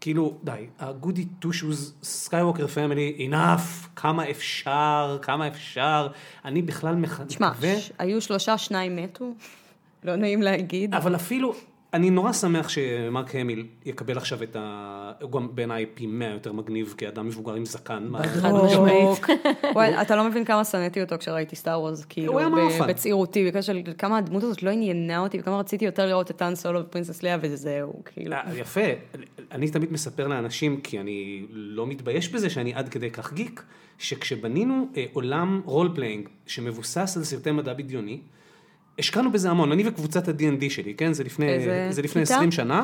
כאילו, 0.01 0.37
די, 0.43 0.51
ה 0.79 0.87
goody 0.87 1.25
two 1.25 1.53
shoes 1.53 1.93
סקייווקר 2.03 2.67
family, 2.67 3.15
enough, 3.19 3.87
כמה 3.95 4.29
אפשר, 4.29 5.17
כמה 5.21 5.47
אפשר. 5.47 6.07
אני 6.45 6.61
בכלל 6.61 6.95
מח- 6.95 7.21
תשמע, 7.21 7.51
היו 7.99 8.21
שלושה, 8.21 8.57
שניים 8.57 8.95
מתו, 8.95 9.33
לא 10.03 10.15
נעים 10.15 10.41
להגיד. 10.41 10.95
אבל 10.95 11.15
אפילו, 11.15 11.53
אני 11.93 12.09
נורא 12.09 12.33
שמח 12.33 12.69
שמרק 12.69 13.35
המיל 13.35 13.65
יקבל 13.85 14.17
עכשיו 14.17 14.43
את 14.43 14.55
ה... 14.59 15.11
הוא 15.21 15.31
גם 15.31 15.55
בעיניי 15.55 15.85
פי 15.93 16.05
מאה 16.05 16.29
יותר 16.29 16.53
מגניב 16.53 16.93
כאדם 16.97 17.27
מבוגר 17.27 17.53
עם 17.53 17.65
זקן. 17.65 18.11
חד 18.23 18.51
משמעית. 18.51 19.19
וואי, 19.75 20.01
אתה 20.01 20.15
לא 20.15 20.23
מבין 20.23 20.45
כמה 20.45 20.65
שנאתי 20.65 21.01
אותו 21.01 21.17
כשראיתי 21.17 21.55
סטאר 21.55 21.81
וורס, 21.81 22.05
כאילו. 22.05 22.39
בצעירותי, 22.87 23.45
בגלל 23.45 23.61
של 23.61 23.81
כמה 23.97 24.17
הדמות 24.17 24.43
הזאת 24.43 24.63
לא 24.63 24.69
עניינה 24.69 25.19
אותי, 25.19 25.39
וכמה 25.39 25.59
רציתי 25.59 25.85
יותר 25.85 26.05
לראות 26.05 26.31
את 26.31 26.37
טאן 26.37 26.55
סולו 26.55 26.81
ופרינסס 26.81 27.23
לאה, 27.23 27.37
וזהו, 27.41 28.01
כאילו. 28.05 28.33
אה, 28.33 28.41
יפה, 28.55 28.81
אני 29.51 29.69
תמיד 29.69 29.93
מספר 29.93 30.27
לאנשים, 30.27 30.81
כי 30.81 30.99
אני 30.99 31.45
לא 31.49 31.87
מתבייש 31.87 32.29
בזה 32.29 32.49
שאני 32.49 32.73
עד 32.73 32.89
כדי 32.89 33.11
כך 33.11 33.33
גיק, 33.33 33.63
שכשבנינו 33.97 34.87
אה, 34.97 35.05
עולם 35.13 35.61
role 35.65 35.91
playing 35.95 36.29
שמבוסס 36.47 37.17
על 37.17 37.23
סרטי 37.23 37.51
מדע 37.51 37.73
בדיוני, 37.73 38.19
השקענו 39.01 39.31
בזה 39.31 39.49
המון, 39.49 39.71
אני 39.71 39.87
וקבוצת 39.87 40.27
ה-D&D 40.27 40.69
שלי, 40.69 40.93
כן? 40.93 41.13
זה 41.13 41.23
לפני, 41.23 41.47
זה 41.89 42.01
לפני 42.01 42.21
כיתה? 42.21 42.35
20 42.35 42.51
שנה, 42.51 42.83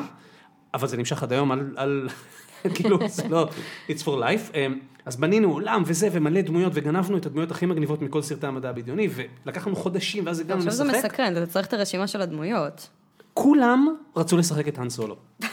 אבל 0.74 0.88
זה 0.88 0.96
נמשך 0.96 1.22
עד 1.22 1.32
היום 1.32 1.52
על, 1.52 1.74
על 1.76 2.08
כאילו, 2.74 2.98
זה 3.08 3.28
לא, 3.28 3.48
it's 3.88 4.02
for 4.02 4.06
life. 4.06 4.54
אה, 4.54 4.66
אז 5.04 5.16
בנינו 5.16 5.52
עולם 5.52 5.82
וזה, 5.86 6.08
ומלא 6.12 6.40
דמויות, 6.40 6.72
וגנבנו 6.74 7.16
את 7.16 7.26
הדמויות 7.26 7.50
הכי 7.50 7.66
מגניבות 7.66 8.02
מכל 8.02 8.22
סרטי 8.22 8.46
המדע 8.46 8.68
הבדיוני, 8.68 9.08
ולקח 9.44 9.66
לנו 9.66 9.76
חודשים, 9.76 10.26
ואז 10.26 10.40
הגענו 10.40 10.58
עכשיו 10.58 10.72
זה 10.72 10.84
לשחק. 10.84 11.04
מסקרן, 11.04 11.36
אתה 11.36 11.46
צריך 11.46 11.66
את 11.66 11.72
הרשימה 11.72 12.06
של 12.06 12.20
הדמויות. 12.20 12.88
כולם 13.34 13.96
רצו 14.16 14.36
לשחק 14.36 14.68
את 14.68 14.78
האן 14.78 14.90
סולו. 14.90 15.16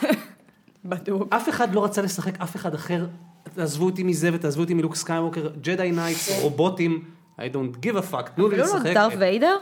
בדוק. 0.86 1.34
אף 1.34 1.50
אחד 1.50 1.74
לא 1.74 1.84
רצה 1.84 2.02
לשחק 2.02 2.42
אף 2.42 2.56
אחד 2.56 2.74
אחר, 2.74 3.06
תעזבו 3.56 3.86
אותי 3.86 4.04
מזה 4.04 4.30
ותעזבו 4.34 4.62
אותי 4.62 4.74
מלוק 4.74 4.96
סקייווקר, 4.96 5.50
Jedi 5.62 5.92
Knights, 5.92 6.42
רובוטים, 6.42 7.04
I 7.40 7.42
don't 7.42 7.86
give 7.86 7.96
a 7.96 8.14
fuck, 8.14 8.30
תנו 8.36 8.48
לי 8.50 8.56
אפילו 8.56 8.74
לא 8.74 8.80
לשחק. 8.80 8.94
דארט 8.94 9.14
ויידר? 9.20 9.58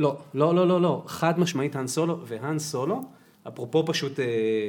לא, 0.00 0.16
לא, 0.34 0.54
לא, 0.54 0.66
לא, 0.66 0.80
לא, 0.80 1.02
חד 1.06 1.40
משמעית 1.40 1.76
האן 1.76 1.86
סולו, 1.86 2.18
והאן 2.24 2.58
סולו, 2.58 3.02
אפרופו 3.48 3.86
פשוט, 3.86 4.20
אה, 4.20 4.24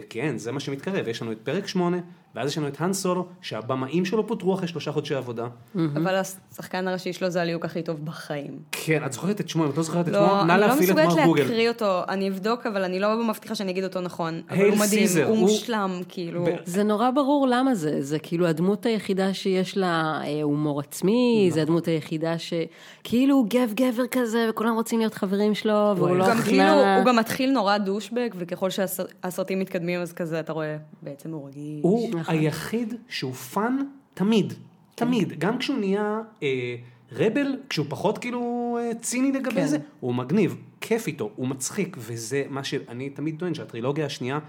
כן, 0.10 0.38
זה 0.38 0.52
מה 0.52 0.60
שמתקרב, 0.60 1.08
יש 1.08 1.22
לנו 1.22 1.32
את 1.32 1.38
פרק 1.44 1.68
8, 1.68 1.98
ואז 2.36 2.50
יש 2.50 2.58
לנו 2.58 2.68
את 2.68 2.82
האן 2.82 2.94
סולו, 2.94 3.26
שהבמאים 3.42 4.06
שלו 4.06 4.28
פוטרו 4.28 4.54
אחרי 4.54 4.68
שלושה 4.68 4.92
חודשי 4.92 5.16
עבודה. 5.16 5.48
אבל 5.76 6.16
השחקן 6.16 6.88
הראשי 6.88 7.14
שלו 7.14 7.30
זה 7.30 7.42
הליהוק 7.42 7.66
הכי 7.66 7.82
טוב 7.82 8.06
בחיים. 8.06 8.60
כן, 8.72 9.06
את 9.06 9.14
זוכרת 9.14 9.42
את 9.42 9.50
שמו, 9.50 9.66
אם 9.66 9.70
את 9.70 9.78
לא 9.78 9.84
זוכרת 9.84 10.08
את 10.08 10.14
לא, 10.14 10.20
שמו, 10.28 10.44
נא 10.44 10.54
אני 10.54 10.62
לא 10.62 10.68
להפעיל 10.68 10.92
את 10.92 10.98
מסוגלת 10.98 11.18
מר 11.18 11.26
גוגל. 11.26 11.42
להקריא 11.42 11.70
אותו, 11.70 12.02
אני 12.10 12.30
אבדוק, 12.30 12.66
אבל 12.66 12.84
אני 12.84 13.00
לא 13.00 13.28
מבטיחה 13.30 13.56
שאני 13.56 13.72
אגיד 13.72 13.84
אותו 13.84 14.02
נכון. 14.02 14.42
אבל 14.50 14.66
הוא 14.66 14.78
מדהים, 14.78 15.08
הוא 15.28 15.38
מושלם, 15.38 16.02
כאילו. 16.10 16.46
זה 16.66 16.84
נורא 16.84 17.12
ברור 17.12 17.48
למה 17.50 17.76
זה, 17.76 18.02
זה 18.02 18.20
כאילו 18.20 18.48
הדמות 18.48 18.86
היחידה 18.86 19.34
שיש 19.34 19.78
לה 19.78 20.22
אה, 20.24 20.44
הומור 20.44 20.80
עצמי, 20.80 21.50
זה 21.54 21.62
הדמות 21.62 21.88
היחידה 21.88 22.36
שכאילו 22.38 23.36
הוא 23.36 23.46
גב 23.50 23.74
גבר 23.74 24.08
כזה 24.12 24.48
וכולם 24.50 24.74
רוצים 24.76 25.00
להיות 25.00 25.14
חברים 25.14 25.56
שלו 25.56 25.94
והוא 25.98 26.16
לא 26.16 26.30
גם 26.30 26.38
כאילו. 26.42 26.64
הוא 26.98 27.06
גם 27.06 27.16
מתחיל 27.16 27.52
נורא 27.52 27.78
douchebag, 27.78 28.30
וככל 28.38 28.70
שהסרטים 28.70 29.60
מתקדמים, 29.60 30.02
אז 30.02 30.14
כזה, 30.14 30.40
אתה 30.40 30.54
רואה, 30.54 30.78
בעצם 31.02 31.32
הוא 31.32 31.48
רגיש. 31.48 31.82
הוא 32.22 32.36
נכון. 32.36 32.46
היחיד 32.46 32.94
שהוא 33.08 33.34
fun 33.34 33.78
תמיד, 34.14 34.54
תמיד, 34.96 35.40
גם 35.40 35.58
כשהוא 35.58 35.78
נהיה 35.78 36.22
אה, 36.44 36.76
rebel, 37.12 37.58
כשהוא 37.70 37.86
פחות 37.90 38.18
כאילו 38.18 38.78
אה, 38.82 38.92
ציני 39.02 39.32
לגבי 39.32 39.56
כן. 39.56 39.68
זה, 39.68 39.78
הוא 40.00 40.16
מגניב, 40.16 40.56
כיף 40.82 41.08
איתו, 41.08 41.32
הוא 41.36 41.48
מצחיק, 41.48 41.98
וזה 42.00 42.44
מה 42.50 42.64
שאני 42.64 43.10
תמיד 43.10 43.40
טוען, 43.40 43.54
שהטרילוגיה 43.54 44.06
השנייה, 44.06 44.40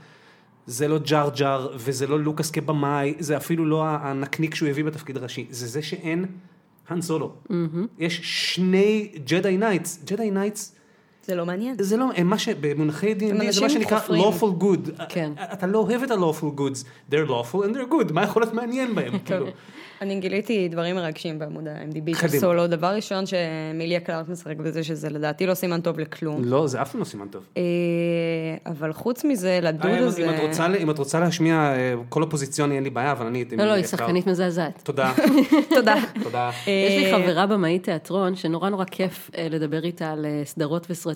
זה 0.66 0.88
לא 0.88 0.98
ג'אר 0.98 1.30
ג'אר, 1.36 1.72
וזה 1.76 2.06
לא 2.06 2.20
לוקאס 2.20 2.50
כבמאי, 2.50 3.14
זה 3.18 3.36
אפילו 3.36 3.66
לא 3.66 3.84
הנקניק 3.86 4.54
שהוא 4.54 4.68
הביא 4.68 4.84
בתפקיד 4.84 5.16
הראשי, 5.16 5.46
זה 5.50 5.66
זה 5.66 5.82
שאין 5.82 6.24
האן 6.88 7.00
סולו. 7.00 7.34
יש 7.98 8.20
שני 8.54 9.12
Jedi 9.24 9.56
Knights, 9.56 10.04
Jedi 10.04 10.30
Knights, 10.30 10.76
זה 11.26 11.34
לא 11.34 11.46
מעניין. 11.46 11.74
זה 11.78 11.96
לא, 11.96 12.04
הם 12.16 12.26
מה 12.26 12.38
ש... 12.38 12.48
במונחי 12.48 13.14
D&D, 13.14 13.50
זה 13.52 13.60
מה 13.60 13.70
שנקרא 13.70 13.98
חופרים. 13.98 14.22
lawful 14.22 14.62
good. 14.62 15.04
כן. 15.08 15.32
אתה 15.52 15.66
לא 15.66 15.78
אוהב 15.78 16.02
את 16.02 16.10
ה-lawful 16.10 16.58
goods, 16.60 16.84
they're 17.10 17.28
lawful 17.28 17.56
and 17.56 17.74
they're 17.76 17.92
good, 17.92 18.12
מה 18.12 18.22
יכול 18.22 18.42
להיות 18.42 18.54
מעניין 18.54 18.94
בהם? 18.94 19.18
כאילו? 19.24 19.46
אני 20.02 20.20
גיליתי 20.20 20.68
דברים 20.68 20.96
מרגשים 20.96 21.38
בעמוד 21.38 21.68
ה-MDB 21.68 22.16
של. 22.20 22.28
סולו. 22.28 22.66
דבר 22.66 22.86
ראשון 22.86 23.24
שמיליה 23.26 24.00
קלארק 24.00 24.28
משחק 24.28 24.56
בזה, 24.56 24.84
שזה 24.84 25.08
לדעתי 25.10 25.46
לא 25.46 25.54
סימן 25.54 25.80
טוב 25.80 25.98
לכלום. 26.00 26.44
לא, 26.44 26.66
זה 26.66 26.82
אף 26.82 26.90
פעם 26.92 27.00
לא 27.00 27.04
סימן 27.04 27.28
טוב. 27.28 27.42
אה, 27.56 27.62
אבל 28.66 28.92
חוץ 28.92 29.24
מזה, 29.24 29.58
לדוד 29.62 29.86
אה, 29.86 29.98
אם- 29.98 30.04
הזה... 30.04 30.22
אם 30.82 30.90
את 30.90 30.98
רוצה 30.98 31.20
להשמיע 31.20 31.54
אה, 31.54 31.94
קול 32.08 32.22
אופוזיציוני, 32.22 32.74
אין 32.76 32.84
לי 32.84 32.90
בעיה, 32.90 33.12
אבל 33.12 33.26
אני... 33.26 33.44
לא, 33.56 33.64
לא, 33.64 33.72
היא 33.72 33.84
שחקנית 33.84 34.26
מזעזעת. 34.26 34.80
תודה, 34.82 35.12
תודה. 35.74 35.94
תודה. 36.22 36.50
יש 36.66 36.96
לי 36.98 37.12
אה, 37.12 37.18
חברה 37.22 37.46
במאית 37.46 37.84
תיאטרון 37.84 38.36
שנורא 38.36 38.68
נורא 38.70 38.84
כיף 38.84 39.30
אה, 39.38 39.46
לדבר 39.50 39.84
איתה 39.84 40.10
על 40.10 40.24
אה, 40.26 40.42
סדרות 40.44 40.86
וסרטים, 40.90 41.11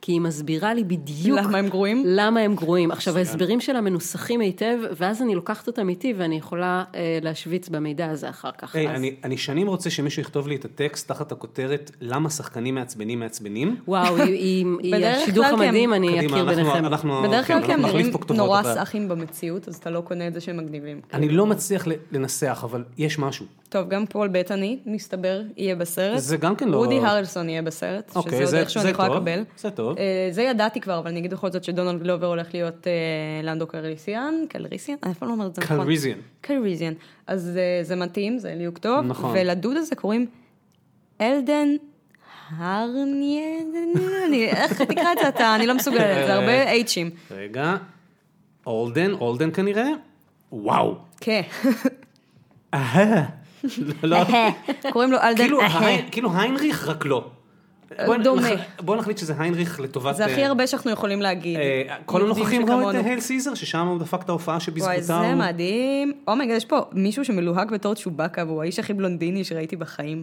כי 0.00 0.12
היא 0.12 0.20
מסבירה 0.20 0.74
לי 0.74 0.84
בדיוק 0.84 1.38
למה 1.38 1.58
הם 1.58 1.68
גרועים? 1.68 2.02
למה 2.06 2.40
הם 2.40 2.54
גרועים. 2.54 2.90
עכשיו 2.90 3.18
ההסברים 3.18 3.60
שלה 3.60 3.80
מנוסחים 3.80 4.40
היטב, 4.40 4.78
ואז 4.96 5.22
אני 5.22 5.34
לוקחת 5.34 5.66
אותם 5.66 5.88
איתי 5.88 6.14
ואני 6.16 6.36
יכולה 6.36 6.84
אה, 6.94 7.18
להשוויץ 7.22 7.68
במידע 7.68 8.10
הזה 8.10 8.28
אחר 8.28 8.50
כך. 8.58 8.76
היי, 8.76 8.88
אז- 8.90 8.96
אני- 8.96 9.14
אני 9.24 9.36
שנים 9.36 9.66
רוצה 9.68 9.90
שמישהו 9.90 10.22
יכתוב 10.22 10.48
לי 10.48 10.56
את 10.56 10.64
הטקסט 10.64 11.08
תחת 11.08 11.32
הכותרת 11.32 11.90
למה 12.00 12.30
שחקנים 12.30 12.74
מעצבנים 12.74 13.20
מעצבנים. 13.20 13.76
וואו, 13.88 14.16
היא- 14.16 14.24
היא 14.24 14.66
היא 14.96 15.06
השידוך 15.06 15.46
המדהים, 15.46 15.94
אני 15.94 16.06
קדימה, 16.16 16.26
אכיר 16.36 16.48
אנחנו- 16.50 16.62
ביניכם. 16.64 16.86
אנחנו- 16.86 17.22
בדרך 17.22 17.46
כן, 17.48 17.58
כלל 17.58 17.66
כי 17.66 17.72
הם 17.72 17.80
נראים 17.82 18.10
נורא 18.34 18.62
סאחים 18.62 19.08
במציאות, 19.08 19.68
אז 19.68 19.74
אתה 19.76 19.90
לא 19.90 20.00
קונה 20.00 20.26
את 20.28 20.34
זה 20.34 20.40
שהם 20.40 20.56
מגניבים. 20.56 21.00
אני 21.14 21.28
לא 21.28 21.46
מצליח 21.46 21.86
ל- 21.86 21.92
לנסח, 22.12 22.60
אבל 22.64 22.84
יש 22.98 23.18
משהו. 23.18 23.46
טוב, 23.70 23.88
גם 23.88 24.06
פול 24.06 24.28
בטני, 24.32 24.78
מסתבר, 24.86 25.42
יהיה 25.56 25.76
בסרט. 25.76 26.18
זה 26.18 26.36
גם 26.36 26.56
כן 26.56 26.68
לא- 26.68 26.76
וודי 26.76 26.98
הרלסון 26.98 27.48
יהיה 27.48 27.62
בסרט, 27.62 28.16
אוקיי, 28.16 28.32
שזה 28.32 28.40
עוד 28.42 28.50
זה- 28.50 28.60
איכשהו 28.60 28.80
זה 28.80 28.88
אני 28.88 28.92
יכולה 28.94 29.08
לקבל. 29.08 29.44
זה 29.58 29.70
טוב. 29.70 29.98
אה, 29.98 30.28
זה 30.30 30.42
ידעתי 30.42 30.80
כבר, 30.80 30.98
אבל 30.98 31.08
אני 31.10 31.18
אגיד 31.20 31.34
בכל 31.34 31.50
זאת 31.50 31.64
שדונלד 31.64 32.02
גלובר 32.02 32.26
הולך 32.26 32.54
להיות 32.54 32.86
אה, 32.86 32.92
לנדו 33.42 33.66
קלריסיאן, 33.66 34.34
קלריסיאן? 34.48 34.96
אני 35.02 35.12
אף 35.12 35.18
פעם 35.18 35.28
לא 35.28 35.34
אומרת 35.34 35.50
את 35.50 35.54
זה 35.54 35.62
נכון. 35.62 35.76
קלריזיאן. 35.76 36.18
קלריזיאן. 36.40 36.92
אז 37.26 37.50
אה, 37.56 37.84
זה 37.84 37.96
מתאים, 37.96 38.38
זה 38.38 38.54
ליהוק 38.56 38.78
טוב. 38.78 39.04
נכון. 39.06 39.36
ולדוד 39.38 39.76
הזה 39.76 39.94
קוראים 39.96 40.26
אלדן 41.20 41.68
הרניה, 42.58 43.58
אני- 44.26 44.46
איך 44.48 44.82
תקרא 44.82 45.12
את 45.12 45.18
זה 45.22 45.28
אתה? 45.28 45.54
אני 45.54 45.66
לא 45.66 45.74
מסוגלת, 45.74 46.26
זה 46.26 46.34
הרבה 46.34 46.62
אייצ'ים. 46.70 47.10
רגע, 47.30 47.76
אולדן, 48.66 49.12
אולדן 49.12 49.50
כנראה? 49.52 49.88
וואו. 50.52 50.94
כן. 51.20 51.42
אהה. 52.74 53.39
לא, 54.02 54.18
לא. 54.18 54.90
קוראים 54.92 55.12
לו 55.12 55.18
אלדן 55.18 55.36
כאילו, 55.36 55.60
כאילו 56.10 56.30
היינריך, 56.32 56.88
רק 56.88 57.04
לא. 57.06 57.30
דומה. 58.22 58.48
בוא 58.80 58.96
נחליט 58.96 59.18
שזה 59.18 59.34
היינריך 59.38 59.80
לטובת... 59.80 60.16
זה 60.16 60.24
הכי 60.24 60.42
אה, 60.42 60.46
הרבה 60.46 60.66
שאנחנו 60.66 60.90
יכולים 60.90 61.22
להגיד. 61.22 61.56
אה, 61.56 61.96
כל 62.06 62.22
הנוכחים 62.22 62.70
ראו 62.70 62.80
את 62.80 62.86
שכמונו. 62.86 63.08
הייל 63.08 63.20
סיזר, 63.20 63.54
ששם 63.54 63.86
הוא 63.86 63.98
דפק 63.98 64.22
את 64.22 64.28
ההופעה 64.28 64.60
שבזכותה 64.60 64.92
וואי, 64.92 65.02
זה 65.02 65.14
הוא... 65.14 65.34
מדהים. 65.34 66.12
אומייגד, 66.28 66.56
יש 66.56 66.64
פה 66.64 66.80
מישהו 66.92 67.24
שמלוהק 67.24 67.70
בתור 67.70 67.94
צ'ובאקה, 67.94 68.44
והוא 68.46 68.62
האיש 68.62 68.78
הכי 68.78 68.92
בלונדיני 68.92 69.44
שראיתי 69.44 69.76
בחיים. 69.76 70.22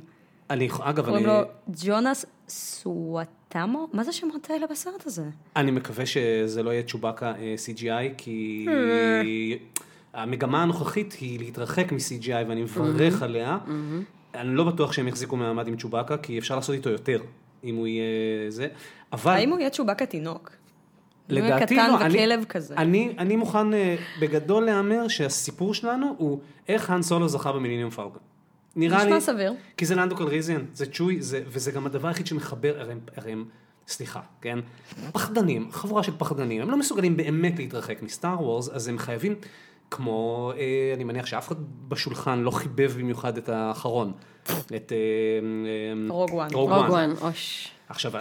אני, 0.49 0.69
אגב, 0.79 1.05
קוראים 1.05 1.25
אני, 1.25 1.33
לו 1.33 1.41
ג'ונס 1.85 2.25
סואטאמו? 2.49 3.87
מה 3.93 4.03
זה 4.03 4.09
השמות 4.09 4.49
האלה 4.49 4.67
בסרט 4.67 5.05
הזה? 5.05 5.23
אני 5.55 5.71
מקווה 5.71 6.05
שזה 6.05 6.63
לא 6.63 6.69
יהיה 6.69 6.83
צ'ובאקה 6.83 7.33
אה, 7.39 7.55
CGI, 7.65 8.13
כי 8.17 8.65
המגמה 10.13 10.63
הנוכחית 10.63 11.13
היא 11.13 11.39
להתרחק 11.39 11.91
מ-CGI 11.91 12.47
ואני 12.47 12.61
מברך 12.61 13.21
עליה. 13.21 13.57
אני 14.35 14.55
לא 14.55 14.63
בטוח 14.63 14.93
שהם 14.93 15.07
יחזיקו 15.07 15.35
מעמד 15.35 15.67
עם 15.67 15.77
צ'ובאקה, 15.77 16.17
כי 16.17 16.39
אפשר 16.39 16.55
לעשות 16.55 16.75
איתו 16.75 16.89
יותר, 16.89 17.21
אם 17.63 17.75
הוא 17.75 17.87
יהיה 17.87 18.05
זה. 18.51 18.67
אבל... 19.13 19.31
האם 19.31 19.49
הוא 19.49 19.59
יהיה 19.59 19.69
צ'ובאקה 19.69 20.05
תינוק? 20.05 20.51
לדעתי 21.29 21.75
קטן 21.75 21.89
לא, 21.89 22.01
אני- 22.01 22.13
וכלב 22.15 22.45
כזה. 22.49 22.75
אני, 22.75 23.13
אני 23.17 23.35
מוכן 23.35 23.73
אה, 23.73 23.95
בגדול 24.21 24.65
להמר 24.65 25.07
שהסיפור 25.07 25.73
שלנו 25.73 26.15
הוא 26.17 26.39
איך 26.67 26.89
האן 26.89 27.01
סולו 27.01 27.27
זכה 27.27 27.51
במיליניום 27.51 27.89
פאלקון. 27.89 28.21
נראה 28.75 28.97
נשמע 28.97 29.15
לי, 29.15 29.21
סביר. 29.21 29.53
כי 29.77 29.85
זה 29.85 29.95
לנדו 29.95 30.15
קלריזיאן, 30.15 30.65
זה 30.73 30.85
צ'וי, 30.85 31.21
זה, 31.21 31.41
וזה 31.47 31.71
גם 31.71 31.85
הדבר 31.85 32.07
היחיד 32.07 32.27
שמחבר, 32.27 32.73
הרי 32.79 32.91
הם, 32.91 32.99
הרי 33.17 33.31
הם, 33.31 33.45
סליחה, 33.87 34.19
כן? 34.41 34.59
פחדנים, 35.13 35.71
חבורה 35.71 36.03
של 36.03 36.11
פחדנים, 36.17 36.61
הם 36.61 36.71
לא 36.71 36.77
מסוגלים 36.77 37.17
באמת 37.17 37.59
להתרחק 37.59 38.01
מסטאר 38.01 38.41
וורס, 38.43 38.69
אז 38.69 38.87
הם 38.87 38.97
חייבים, 38.97 39.35
כמו, 39.91 40.51
אה, 40.57 40.93
אני 40.95 41.03
מניח 41.03 41.25
שאף 41.25 41.47
אחד 41.47 41.55
בשולחן 41.87 42.39
לא 42.39 42.51
חיבב 42.51 42.91
במיוחד 42.97 43.37
את 43.37 43.49
האחרון, 43.49 44.11
את... 44.45 44.91
אה, 44.91 44.97
אה, 44.97 46.09
Rogue 46.09 46.33
One. 46.33 46.49
Rogue 46.53 46.69
Rogue 46.69 46.89
One. 46.89 46.89
One, 46.91 47.13
אוש. 47.21 47.69
עכשיו, 47.89 48.11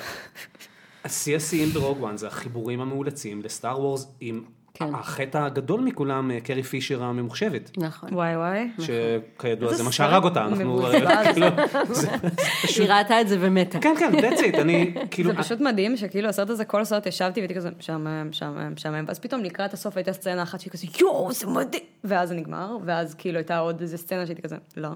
השיא 1.04 1.36
השיאים 1.36 1.68
ב 1.68 1.74
Rogue 1.74 2.00
One 2.00 2.16
זה 2.16 2.26
החיבורים 2.26 2.80
המאולצים 2.80 3.42
ל 3.42 3.50
Star 3.50 3.80
Wars 3.80 4.06
עם 4.20 4.44
כן. 4.78 4.94
החטא 4.94 5.38
הגדול 5.38 5.80
מכולם, 5.80 6.30
אה, 6.30 6.40
קרי 6.40 6.62
פישר 6.62 7.02
הממוחשבת. 7.04 7.70
נכון. 7.76 8.14
וואי 8.14 8.36
וואי. 8.36 8.68
שכידוע 8.78 9.74
זה 9.74 9.82
מה 9.82 9.92
שהרג 9.92 10.24
אותה, 10.24 10.44
אנחנו... 10.44 10.64
מבוזבז. 10.64 11.08
כאילו, 11.34 11.46
זה- 11.94 12.10
היא 12.82 12.88
ראתה 12.92 13.20
את 13.20 13.28
זה 13.28 13.36
ומתה. 13.40 13.78
כן, 13.80 13.94
כן, 13.98 14.12
that's 14.14 14.40
it, 14.40 14.60
אני 14.60 14.94
כאילו... 15.10 15.30
זה 15.30 15.38
פשוט 15.38 15.60
מדהים 15.60 15.96
שכאילו 15.96 16.28
הסרט 16.28 16.50
הזה, 16.50 16.64
כל 16.64 16.80
הסרט 16.80 17.06
ישבתי 17.06 17.40
והייתי 17.40 17.54
כזה 17.54 17.70
משעמם, 17.78 18.26
משעמם, 18.30 18.72
משעמם, 18.72 19.04
ואז 19.08 19.18
פתאום 19.18 19.42
לקראת 19.42 19.72
הסוף 19.72 19.96
הייתה 19.96 20.12
סצנה 20.12 20.42
אחת 20.42 20.60
שהיא 20.60 20.70
כזה 20.72 20.86
יואו, 21.00 21.32
זה 21.32 21.46
מדהים, 21.46 21.82
ואז 22.04 22.28
זה 22.28 22.34
נגמר, 22.34 22.76
ואז 22.84 23.14
כאילו 23.14 23.36
הייתה 23.38 23.58
עוד 23.58 23.80
איזה 23.80 23.96
סצנה 23.98 24.26
שהייתי 24.26 24.42
כזה, 24.42 24.56
לא, 24.76 24.88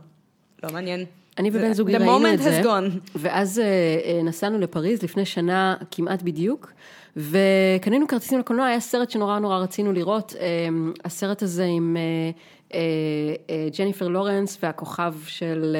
לא 0.62 0.72
מעניין. 0.72 1.04
אני 1.38 1.50
ובן 1.52 1.72
זוגי 1.72 1.96
The 1.96 2.00
ראינו 2.00 2.18
moment 2.18 2.34
את 2.34 2.42
זה, 2.42 2.60
has 2.60 2.64
gone. 2.64 2.98
ואז 3.16 3.58
אה, 3.58 3.64
אה, 3.64 4.22
נסענו 4.22 4.58
לפריז 4.58 5.02
לפני 5.02 5.24
שנה 5.24 5.74
כמעט 5.90 6.22
בדיוק, 6.22 6.72
וקנינו 7.16 8.06
כרטיסים 8.08 8.38
לקולנוע, 8.38 8.66
היה 8.66 8.80
סרט 8.80 9.10
שנורא 9.10 9.38
נורא 9.38 9.58
רצינו 9.58 9.92
לראות, 9.92 10.34
אה, 10.40 10.46
הסרט 11.04 11.42
הזה 11.42 11.64
עם 11.64 11.96
אה, 11.96 12.30
אה, 12.74 12.80
ג'ניפר 13.78 14.08
לורנס 14.08 14.58
והכוכב 14.62 15.14
של, 15.26 15.76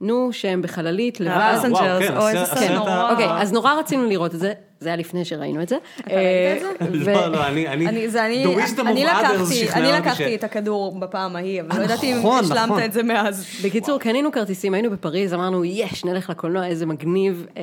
נו, 0.00 0.28
שהם 0.32 0.62
בחללית 0.62 1.20
לבד. 1.20 1.30
אה, 1.30 1.56
Passengers, 1.58 1.80
וואו, 1.82 2.08
כן, 2.08 2.16
או 2.16 2.28
איזה 2.28 2.44
סרט. 2.44 2.86
ה- 2.86 3.10
אוקיי, 3.10 3.26
אז 3.30 3.52
נורא 3.52 3.72
רצינו 3.74 4.04
לראות 4.04 4.34
את 4.34 4.40
זה, 4.40 4.52
זה 4.84 4.88
היה 4.88 4.96
לפני 4.96 5.24
שראינו 5.24 5.62
את 5.62 5.68
זה. 5.68 5.76
אתה 6.00 6.10
ראית 6.14 6.94
את 6.94 7.04
זה? 7.04 7.12
לא, 7.12 7.26
לא, 7.26 7.46
אני... 7.46 7.68
אני, 7.68 7.86
לקחתי, 9.04 9.54
שכנעה 9.54 9.78
אני 9.78 9.96
אותי 9.96 10.08
לקחתי 10.08 10.30
ש- 10.30 10.34
את 10.34 10.44
הכדור 10.44 10.98
בפעם 10.98 11.36
ההיא, 11.36 11.60
אבל 11.60 11.76
לא 11.76 11.80
אה, 11.80 11.84
ידעתי 11.84 12.12
אם 12.12 12.18
נכון, 12.18 12.44
השלמת 12.44 12.68
נכון. 12.68 12.82
את 12.82 12.92
זה 12.92 13.02
מאז. 13.02 13.46
בקיצור, 13.64 13.98
קנינו 13.98 14.32
כרטיסים, 14.32 14.74
היינו 14.74 14.90
בפריז, 14.90 15.34
אמרנו, 15.34 15.64
יש, 15.64 16.04
נלך 16.04 16.30
לקולנוע, 16.30 16.66
איזה 16.66 16.86
מגניב, 16.86 17.46
אה, 17.56 17.62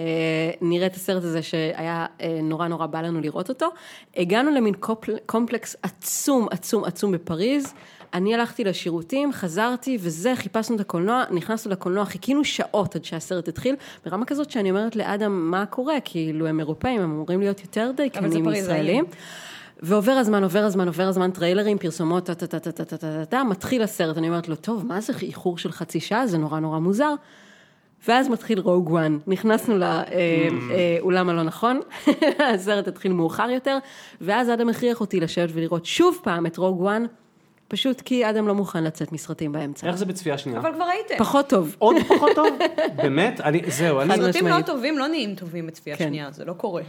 נראה 0.62 0.88
את 0.88 0.96
הסרט 0.96 1.24
הזה 1.24 1.42
שהיה 1.42 2.06
אה, 2.22 2.40
נורא 2.44 2.68
נורא 2.68 2.86
בא 2.86 3.02
לנו 3.02 3.22
לראות 3.22 3.50
אותו. 3.50 3.68
הגענו 4.18 4.52
למין 4.52 4.74
קומפלקס 5.26 5.76
עצום, 5.84 6.48
עצום, 6.52 6.84
עצום 6.84 7.12
בפריז. 7.12 7.74
אני 8.14 8.34
הלכתי 8.34 8.64
לשירותים, 8.64 9.34
חזרתי 9.34 9.98
וזה, 10.02 10.36
חיפשנו 10.36 10.76
את 10.76 10.82
הקולנוע, 10.82 11.24
נכנסנו 11.32 11.72
לקולנוע, 11.72 12.06
חיכינו 12.06 12.44
שעות 12.44 12.96
עד 12.96 13.06
שהסרט 13.06 13.48
התחיל, 13.48 13.76
ברמה 14.06 14.26
כזאת 14.26 14.52
שאני 14.52 14.70
אומרת 14.70 14.96
לאדם, 14.96 15.52
מה 15.52 15.66
קורה? 15.66 15.96
כאילו, 16.06 16.48
הם 16.48 16.60
אירופאים, 16.60 17.02
הם 17.02 17.12
אמורים 17.12 17.40
להיות 17.40 17.62
יותר 17.62 17.92
דייקנים 17.96 18.46
מישראלים. 18.46 19.06
ועובר 19.82 20.12
הזמן, 20.12 20.44
עובר 20.44 20.60
הזמן, 20.60 20.88
עובר 20.88 21.08
הזמן, 21.08 21.32
טריילרים, 21.32 21.78
פרסומות, 21.78 22.26
טה-טה-טה-טה-טה-טה, 22.26 23.44
מתחיל 23.44 23.82
הסרט, 23.82 24.18
אני 24.18 24.30
אומרת 24.30 24.50
לו, 24.50 24.56
טוב, 24.56 24.86
מה 24.86 25.02
זה 25.02 25.14
איחור 25.22 25.58
של 25.58 25.72
חצי 25.72 26.00
שעה? 26.00 26.28
זה 26.28 26.38
נורא 26.38 26.60
נורא 26.60 26.80
מוזר. 26.80 27.14
ואז 28.08 28.30
מתחיל 28.30 28.60
Rogue 28.60 28.90
One, 28.90 29.18
נכנסנו 29.28 29.78
לאולם 29.78 30.04
אה, 30.12 30.48
mm. 31.10 31.16
אה, 31.16 31.34
הלא 31.34 31.44
נכון, 31.44 31.80
הסרט 32.54 32.88
התחיל 32.88 33.14
מאוחר 33.14 33.50
יותר, 33.50 33.78
ואז 34.22 34.50
אדם 34.50 34.70
הכריח 34.70 35.02
אותי 35.02 35.20
לשבת 35.20 35.50
ולראות 35.54 35.86
שוב 35.86 36.20
פעם 36.24 36.46
את 36.46 36.58
Rogue 36.58 36.82
One. 36.82 37.06
פשוט 37.72 38.02
כי 38.02 38.30
אדם 38.30 38.48
לא 38.48 38.56
מוכן 38.56 38.84
לצאת 38.84 39.12
מסרטים 39.12 39.52
באמצע. 39.52 39.88
איך 39.88 39.96
זה 39.96 40.06
בצפייה 40.06 40.38
שנייה? 40.38 40.60
אבל 40.60 40.74
כבר 40.74 40.84
ראיתם. 40.84 41.16
פחות 41.18 41.50
טוב. 41.50 41.76
עוד 41.80 41.96
פחות 42.08 42.30
טוב? 42.36 42.48
באמת? 42.96 43.42
אני, 43.42 43.62
זהו, 43.68 44.02
אני... 44.02 44.16
סרטים 44.16 44.48
לא. 44.48 44.62
טובים 44.62 44.98
לא 44.98 45.08
נהיים 45.08 45.36
טובים 45.36 45.68
בצפייה 45.68 45.98
כן. 45.98 46.08
שנייה, 46.08 46.32
זה 46.32 46.46
לא 46.46 46.54
קורה. 46.54 46.82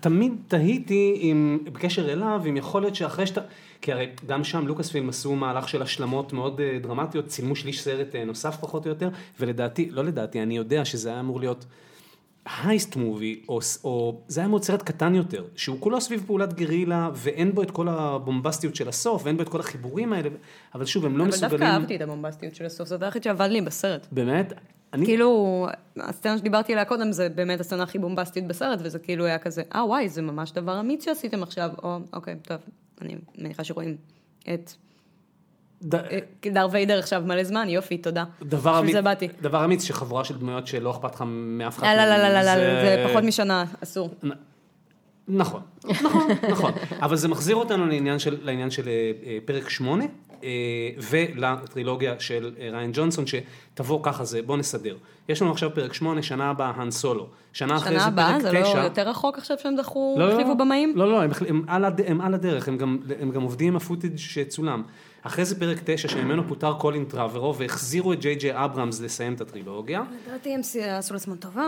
תמיד 0.00 0.32
תהיתי 0.48 1.18
אם, 1.22 1.58
בקשר 1.64 2.12
אליו, 2.12 2.42
אם 2.48 2.56
יכול 2.56 2.82
להיות 2.82 2.94
שאחרי 2.94 3.26
שאתה, 3.26 3.40
כי 3.80 3.92
הרי 3.92 4.08
גם 4.26 4.44
שם 4.44 4.66
לוקאספילם 4.66 5.08
עשו 5.08 5.36
מהלך 5.36 5.68
של 5.68 5.82
השלמות 5.82 6.32
מאוד 6.32 6.60
אה, 6.60 6.78
דרמטיות, 6.82 7.26
צילמו 7.26 7.56
שליש 7.56 7.82
סרט 7.82 8.14
אה, 8.14 8.24
נוסף 8.24 8.56
פחות 8.60 8.84
או 8.84 8.90
יותר, 8.90 9.08
ולדעתי, 9.40 9.88
לא 9.90 10.04
לדעתי, 10.04 10.42
אני 10.42 10.56
יודע 10.56 10.84
שזה 10.84 11.08
היה 11.08 11.20
אמור 11.20 11.40
להיות 11.40 11.64
הייסט 12.46 12.96
מובי, 12.96 13.42
או, 13.48 13.58
או 13.84 14.20
זה 14.28 14.40
היה 14.40 14.48
להיות 14.48 14.64
סרט 14.64 14.82
קטן 14.82 15.14
יותר, 15.14 15.44
שהוא 15.56 15.76
כולו 15.80 16.00
סביב 16.00 16.24
פעולת 16.26 16.52
גרילה, 16.52 17.10
ואין 17.14 17.54
בו 17.54 17.62
את 17.62 17.70
כל 17.70 17.88
הבומבסטיות 17.88 18.74
של 18.74 18.88
הסוף, 18.88 19.22
ואין 19.24 19.36
בו 19.36 19.42
את 19.42 19.48
כל 19.48 19.60
החיבורים 19.60 20.12
האלה, 20.12 20.28
אבל 20.74 20.84
שוב, 20.84 21.04
הם 21.04 21.16
לא 21.16 21.22
אבל 21.22 21.28
מסוגלים... 21.28 21.50
דווקא 21.50 21.64
אהבתי 21.64 21.96
את 21.96 22.00
הבומבסטיות 22.00 22.54
של 22.54 22.66
הסוף, 22.66 22.88
זה 22.88 22.94
הדבר 22.94 23.06
היחיד 23.06 23.22
שעבד 23.22 23.48
לי 23.50 23.60
בסרט. 23.60 24.06
באמת? 24.12 24.52
אני... 24.92 25.06
כאילו, 25.06 25.66
הסצנה 25.96 26.38
שדיברתי 26.38 26.72
עליה 26.72 26.84
קודם, 26.84 27.12
זה 27.12 27.28
באמת 27.28 27.60
הסצנה 27.60 27.82
הכי 27.82 27.98
בומבסטית 27.98 28.46
בסרט, 28.46 28.78
וזה 28.82 28.98
כאילו 28.98 29.24
היה 29.24 29.38
כזה, 29.38 29.62
אה 29.74 29.86
וואי, 29.86 30.08
זה 30.08 30.22
ממש 30.22 30.52
דבר 30.52 30.80
אמיץ 30.80 31.04
שעשיתם 31.04 31.42
עכשיו, 31.42 31.70
או 31.82 31.98
אוקיי, 32.12 32.36
טוב, 32.42 32.58
אני 33.00 33.16
מניחה 33.38 33.64
שרואים 33.64 33.96
את 34.54 34.70
אה, 35.94 36.18
דר 36.52 36.66
ויידר 36.70 36.98
עכשיו 36.98 37.22
מלא 37.26 37.44
זמן, 37.44 37.68
יופי, 37.68 37.98
תודה. 37.98 38.24
דבר 38.42 38.78
אמיץ. 38.78 38.96
דבר 39.42 39.64
אמיץ 39.64 39.84
שחבורה 39.84 40.24
של 40.24 40.38
דמויות 40.38 40.66
שלא 40.66 40.90
אכפת 40.90 41.14
לך 41.14 41.24
מאף 41.26 41.78
אחד. 41.78 41.86
אה, 41.86 41.96
לא, 41.96 42.04
לא, 42.04 42.16
לא, 42.22 42.28
לא, 42.28 42.40
לא, 42.40 42.54
זה- 42.82 43.06
פחות 43.10 43.24
משנה, 43.24 43.64
אסור. 43.82 44.10
נכון, 45.28 45.60
נכון, 45.88 46.28
נכון. 46.52 46.72
אבל 47.02 47.16
זה 47.16 47.28
מחזיר 47.28 47.56
אותנו 47.56 47.86
לעניין 47.86 48.18
של, 48.18 48.38
לעניין 48.42 48.70
של 48.70 48.88
אה, 48.88 48.92
אה, 49.26 49.38
פרק 49.44 49.68
שמונה, 49.68 50.04
אה, 50.44 50.48
ולטרילוגיה 51.10 52.14
של 52.20 52.52
אה, 52.60 52.68
ריין 52.72 52.90
ג'ונסון, 52.94 53.24
שתבוא 53.26 54.00
ככה 54.02 54.24
זה, 54.24 54.42
בוא 54.42 54.56
נסדר. 54.56 54.96
יש 55.28 55.42
לנו 55.42 55.50
עכשיו 55.50 55.70
פרק 55.74 55.92
שמונה, 55.92 56.22
שנה 56.22 56.50
הבאה, 56.50 56.72
האן 56.76 56.90
סולו. 56.90 57.26
שנה 57.52 57.76
אחרי 57.76 57.90
שנה 57.92 58.00
זה 58.00 58.06
הבאה, 58.06 58.32
פרק 58.32 58.42
זה 58.42 58.52
לא 58.52 58.62
תשע. 58.62 58.84
יותר 58.84 59.08
רחוק 59.08 59.38
עכשיו 59.38 59.56
שהם 59.62 59.76
דחו, 59.76 60.16
לא, 60.18 60.28
לא, 60.28 60.32
החליפו 60.32 60.54
במאים? 60.56 60.92
לא, 60.96 61.12
לא, 61.12 61.22
הם, 61.48 62.20
על, 62.20 62.34
הדרך, 62.34 62.68
הם 62.68 62.76
גם, 62.76 62.98
עובדים 63.42 63.68
עם 63.68 63.76
ה 63.76 63.81
footage 63.81 64.16
שצולם. 64.16 64.82
אחרי 65.22 65.44
זה 65.44 65.60
פרק 65.60 65.78
תשע, 65.84 66.08
שממנו 66.08 66.48
פוטר 66.48 66.72
קולין 66.72 67.04
טראברו, 67.04 67.56
והחזירו 67.56 68.12
את 68.12 68.20
ג'יי 68.20 68.34
ג'יי 68.34 68.64
אברהמס 68.64 69.00
לסיים 69.00 69.34
את 69.34 69.40
הטרילוגיה. 69.40 70.02
לדעתי 70.28 70.54
הם 70.54 70.60
עשו 70.98 71.14
לעצמם 71.14 71.36
טובה. 71.36 71.62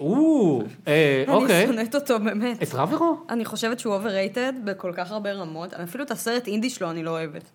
או, 0.00 0.62
אה, 0.88 1.24
אוקיי. 1.28 1.58
אני 1.58 1.66
שונאת 1.66 1.94
אותו 1.94 2.20
באמת. 2.20 2.62
את 2.62 2.68
טראברו? 2.68 3.16
אני 3.30 3.44
חושבת 3.44 3.78
שהוא 3.78 3.96
overrated 3.96 4.54
בכל 4.64 4.92
כך 4.96 5.10
הרבה 5.10 5.32
רמות, 5.32 5.74
אפילו 5.74 6.04
את 6.04 6.10
הסרט 6.10 6.46
אינדי 6.46 6.70
שלו 6.70 6.90
אני 6.90 7.02
לא 7.02 7.10
אוהבת. 7.10 7.50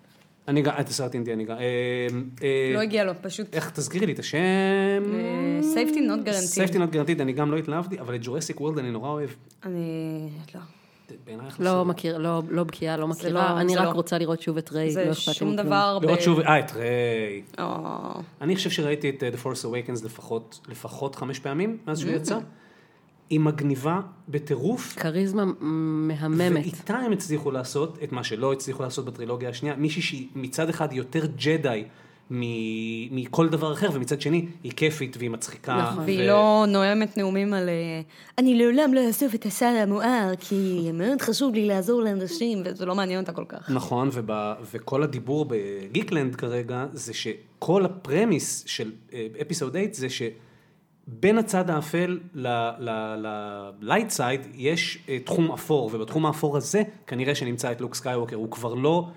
אני 0.48 0.62
גם, 0.62 0.74
את 0.80 0.90
הסרט 0.90 1.14
אינדי, 1.14 1.34
אני 1.34 1.46
גם. 1.46 1.58
אה, 1.58 2.08
אה, 2.44 2.72
לא 2.74 2.80
הגיע 2.80 3.04
לו, 3.04 3.14
פשוט 3.22 3.56
איך, 3.56 3.70
תזכירי 3.70 4.06
לי 4.06 4.14
את 4.14 4.20
השם. 4.20 5.04
safety 5.74 5.98
not 5.98 6.28
guaranteed. 6.28 6.70
safety 6.70 6.76
not 6.76 6.94
guaranteed, 6.96 7.22
אני 7.22 7.34
גם 7.34 7.52
לא 7.52 7.58
התלהבתי, 7.58 8.00
אבל 8.00 8.16
את 8.16 8.20
ג'ורסיק 8.24 8.62
וורלד 8.62 8.78
אני 8.78 8.92
נורא 8.92 9.10
אוהב. 9.10 9.30
אני... 9.66 10.30
לא. 10.56 10.62
בעיניי 11.26 11.46
איך 11.46 11.60
לא? 11.60 11.86
מכיר, 11.86 12.18
לא, 12.18 12.42
לא 12.50 12.64
בקיאה, 12.64 12.96
לא 12.98 13.02
לא- 13.02 13.08
מכירה, 13.08 13.62
אני 13.62 13.74
זה 13.74 13.80
רק 13.80 13.86
לא. 13.86 13.92
רוצה 13.92 14.18
לראות 14.18 14.42
שוב 14.42 14.58
את 14.58 14.72
ריי, 14.72 14.96
לא 14.96 15.12
אכפת 15.12 15.28
לי 15.28 15.34
שום. 15.34 15.56
דבר 15.56 16.00
ב... 16.00 16.04
לראות 16.06 16.22
שוב, 16.22 16.40
אה, 16.40 16.60
את 16.60 16.72
ריי. 16.72 17.42
או, 17.60 17.66
אני 18.42 18.56
חושב 18.56 18.70
שראיתי 18.70 19.10
את 19.10 19.24
uh, 19.24 19.36
The 19.36 19.46
Force 19.46 19.66
Awakens 19.66 20.06
לפחות, 20.06 20.60
לפחות 20.70 21.16
חמש 21.16 21.40
פעמים 21.40 21.78
מאז 21.88 22.00
שהוא 22.00 22.12
Mm. 22.12 22.16
יצא. 22.16 22.38
היא 23.30 23.40
מגניבה 23.40 24.00
בטירוף. 24.30 24.96
כריזמה 25.00 25.44
מהממת. 25.60 26.52
ואיתה 26.66 26.96
הם 26.96 27.12
הצליחו 27.12 27.52
לעשות 27.52 27.98
את 28.04 28.12
מה 28.12 28.24
שלא 28.24 28.54
הצליחו 28.54 28.84
לעשות 28.84 29.06
בטרילוגיה 29.06 29.50
השנייה, 29.50 29.76
מישהי 29.76 30.02
שהיא 30.02 30.28
מצד 30.36 30.70
אחד 30.70 30.94
יותר 30.94 31.26
ג'די 31.26 31.84
מכל 32.32 33.50
דבר 33.50 33.74
אחר, 33.74 33.90
ומצד 33.94 34.22
שני 34.22 34.46
היא 34.64 34.72
כיפית 34.72 35.18
והיא 35.18 35.30
מצחיקה. 35.30 35.90
נכון. 35.92 36.04
והיא 36.04 36.28
לא 36.28 36.66
נואמת 36.68 37.18
נאומים 37.18 37.54
על 37.54 37.70
אה, 37.70 38.02
אני 38.38 38.56
לעולם 38.56 38.94
לא 38.94 39.08
אאסוף 39.08 39.36
את 39.36 39.46
הסל 39.46 39.76
המואר, 39.84 40.32
כי 40.40 40.90
מאוד 40.94 41.22
חשוב 41.22 41.54
לי 41.54 41.66
לעזור 41.66 42.02
לאנשים, 42.02 42.62
וזה 42.66 42.86
לא 42.86 42.96
מעניין 42.96 43.20
אותה 43.20 43.32
כל 43.32 43.46
כך. 43.50 43.70
נכון, 43.70 44.10
וב, 44.12 44.30
וכל 44.74 45.04
הדיבור 45.04 45.46
בגיקלנד 45.50 46.36
כרגע, 46.36 46.86
זה 46.92 47.14
שכל 47.14 47.86
הפרמיס 47.86 48.64
של 48.68 48.92
אפיסוד 49.42 49.72
8 49.74 49.88
זה 49.92 50.08
שבין 50.10 51.38
הצד 51.38 51.70
האפל 51.70 52.20
ל 53.82 53.86
light 53.86 54.10
side 54.10 54.42
יש 54.54 55.00
אה, 55.10 55.20
תחום 55.20 55.52
אפור, 55.52 55.90
ובתחום 55.94 56.26
האפור 56.26 56.58
הזה 56.58 56.84
כנראה 57.08 57.36
שנמצא 57.36 57.72
את 57.72 57.82
לוק 57.82 57.96
סקייווקר, 57.96 58.36
הוא 58.36 58.52
כבר 58.52 58.74
לא, 58.74 59.08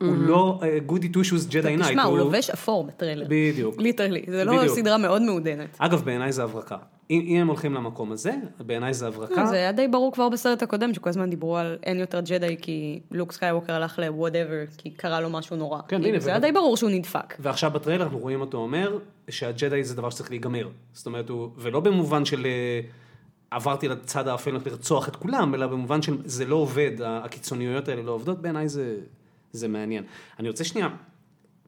הוא 0.00 0.16
לא 0.16 0.60
goody 0.86 1.08
two 1.08 1.18
shoes 1.18 1.33
Jedi 1.33 1.46
Knight. 1.46 1.90
תשמע, 1.90 2.02
הוא 2.02 2.18
לובש 2.18 2.50
אפור 2.50 2.84
בטריילר. 2.84 3.26
בדיוק. 3.28 3.74
literally, 3.78 4.24
זה 4.28 4.44
לא. 4.44 4.68
סדרה 4.68 4.98
מאוד 4.98 5.22
מעודנת. 5.22 5.76
אגב, 5.78 6.04
בעיניי 6.04 6.32
זה 6.32 6.42
הברקה. 6.42 6.76
אם, 7.10 7.36
הם 7.40 7.48
הולכים 7.48 7.74
למקום 7.74 8.12
הזה, 8.12 8.32
בעיניי 8.60 8.94
זה 8.94 9.06
הברקה. 9.06 9.42
לא, 9.42 9.46
זה 9.46 9.56
היה 9.56 9.72
די 9.72 9.88
ברור 9.88 10.12
כבר 10.12 10.28
בסרט 10.28 10.62
הקודם, 10.62 10.94
שכל 10.94 11.08
הזמן 11.08 11.30
דיברו 11.30 11.56
על 11.56 11.78
אין 11.82 11.98
יותר 11.98 12.20
ג'די, 12.20 12.56
כי 12.62 13.00
לוק 13.10 13.32
סקייווקר 13.32 13.72
הלך 13.72 13.98
ל-whatever, 13.98 14.76
כי 14.78 14.90
קרה 14.90 15.20
לו 15.20 15.30
משהו 15.30 15.56
נורא. 15.56 15.80
כן, 15.88 16.04
הנה, 16.04 16.20
זה 16.20 16.30
היה 16.30 16.38
די 16.38 16.52
ברור 16.52 16.76
שהוא 16.76 16.90
נדפק. 16.90 17.34
ועכשיו 17.38 17.70
בטריילר 17.70 18.04
אנחנו 18.04 18.18
רואים 18.18 18.40
אותו 18.40 18.58
אומר 18.58 18.98
שהג'די 19.28 19.84
זה 19.84 19.96
דבר 19.96 20.10
שצריך 20.10 20.30
להיגמר. 20.30 20.68
זאת 20.92 21.06
אומרת, 21.06 21.28
הוא, 21.28 21.50
ולא 21.56 21.80
במובן 21.80 22.24
של 22.24 22.46
אה, 22.46 22.80
עברתי 23.50 23.88
לצד 23.88 24.28
האפל 24.28 24.50
לרצוח 24.50 25.08
את 25.08 25.16
כולם, 25.16 25.54
אלא 25.54 25.66
במובן 25.66 26.02
של 26.02 26.16
זה 26.24 26.44
לא 26.44 26.56
עובד, 26.56 26.90
הקיצוניויות 27.04 27.88
האלה 27.88 28.02
לא 28.02 28.12
עובדות, 28.12 28.42
בעיניי 28.42 28.68
זה, 28.68 28.96
זה 29.52 29.68
מעניין. 29.68 30.04
אני 30.38 30.48
רוצה 30.48 30.64
שנייה 30.64 30.88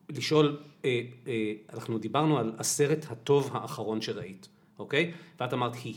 לשאול, 0.09 0.59
אה, 0.85 1.01
אה, 1.27 1.53
אנחנו 1.73 1.99
דיברנו 1.99 2.39
על 2.39 2.53
הסרט 2.59 3.07
הטוב 3.11 3.51
האחרון 3.55 4.01
שראית, 4.01 4.49
אוקיי? 4.79 5.13
ואת 5.41 5.53
אמרת 5.53 5.75
היא. 5.75 5.95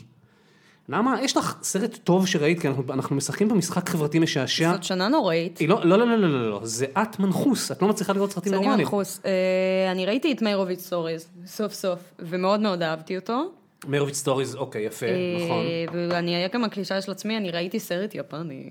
למה? 0.88 1.22
יש 1.22 1.36
לך 1.36 1.56
סרט 1.62 1.98
טוב 2.04 2.26
שראית, 2.26 2.60
כי 2.60 2.68
אנחנו, 2.68 2.92
אנחנו 2.92 3.16
משחקים 3.16 3.48
במשחק 3.48 3.88
חברתי 3.88 4.18
משעשע. 4.18 4.72
זאת 4.72 4.82
שנה 4.82 5.08
נוראית. 5.08 5.58
היא 5.58 5.68
לא, 5.68 5.84
לא, 5.84 5.98
לא, 5.98 6.06
לא, 6.06 6.16
לא, 6.16 6.30
לא, 6.30 6.50
לא, 6.50 6.60
זה 6.62 6.86
את 7.02 7.18
מנחוס, 7.18 7.72
את 7.72 7.82
לא 7.82 7.88
מצליחה 7.88 8.12
לראות 8.12 8.30
סרטים 8.30 8.50
זה 8.50 8.56
אני 8.56 8.64
נורמליים. 8.64 8.86
מנחוס. 8.86 9.20
אה, 9.24 9.92
אני 9.92 10.06
ראיתי 10.06 10.32
את 10.32 10.42
Meyerowitz 10.42 10.80
Stories, 10.80 11.28
סוף 11.46 11.72
סוף, 11.72 11.98
ומאוד 12.18 12.60
מאוד 12.60 12.82
אהבתי 12.82 13.16
אותו. 13.16 13.42
Meyerowitz 13.86 14.16
Stories, 14.16 14.54
אוקיי, 14.54 14.82
יפה, 14.82 15.06
נכון. 15.44 15.58
אה, 15.58 16.08
ואני 16.10 16.34
אהיה 16.34 16.48
גם 16.48 16.64
הקלישה 16.64 17.00
של 17.00 17.10
עצמי, 17.10 17.36
אני 17.36 17.50
ראיתי 17.50 17.80
סרט 17.80 18.14
יפני 18.14 18.70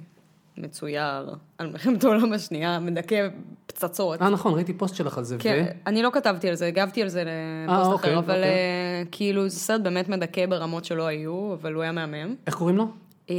מצויר 0.62 1.36
על 1.58 1.68
מלחמת 1.72 2.04
העולם 2.04 2.34
השנייה, 2.34 2.80
מדכא 2.80 3.28
פצצות. 3.66 4.22
אה, 4.22 4.30
נכון, 4.30 4.54
ראיתי 4.54 4.74
פוסט 4.74 4.96
שלך 4.96 5.18
על 5.18 5.24
זה, 5.24 5.38
כן, 5.40 5.66
ו... 5.68 5.88
אני 5.88 6.04
לא 6.04 6.10
כתבתי 6.14 6.50
על 6.50 6.56
זה, 6.56 6.68
הגבתי 6.68 7.02
על 7.02 7.10
זה 7.10 7.24
אה, 7.28 7.74
לפוסט 7.74 7.92
אוקיי, 7.92 8.10
אחר, 8.10 8.20
אבל 8.20 8.36
אוקיי. 8.36 8.50
אה, 8.50 9.04
כאילו 9.12 9.50
זה 9.50 9.60
סרט 9.60 9.82
באמת 9.82 10.10
מדכא 10.10 10.46
ברמות 10.46 10.86
שלא 10.86 11.08
היו, 11.08 11.54
אבל 11.54 11.74
הוא 11.74 11.84
היה 11.84 11.92
מהמם. 11.92 12.36
איך 12.48 12.56
קוראים 12.56 12.78
לו? 12.78 12.88
אה, 13.30 13.36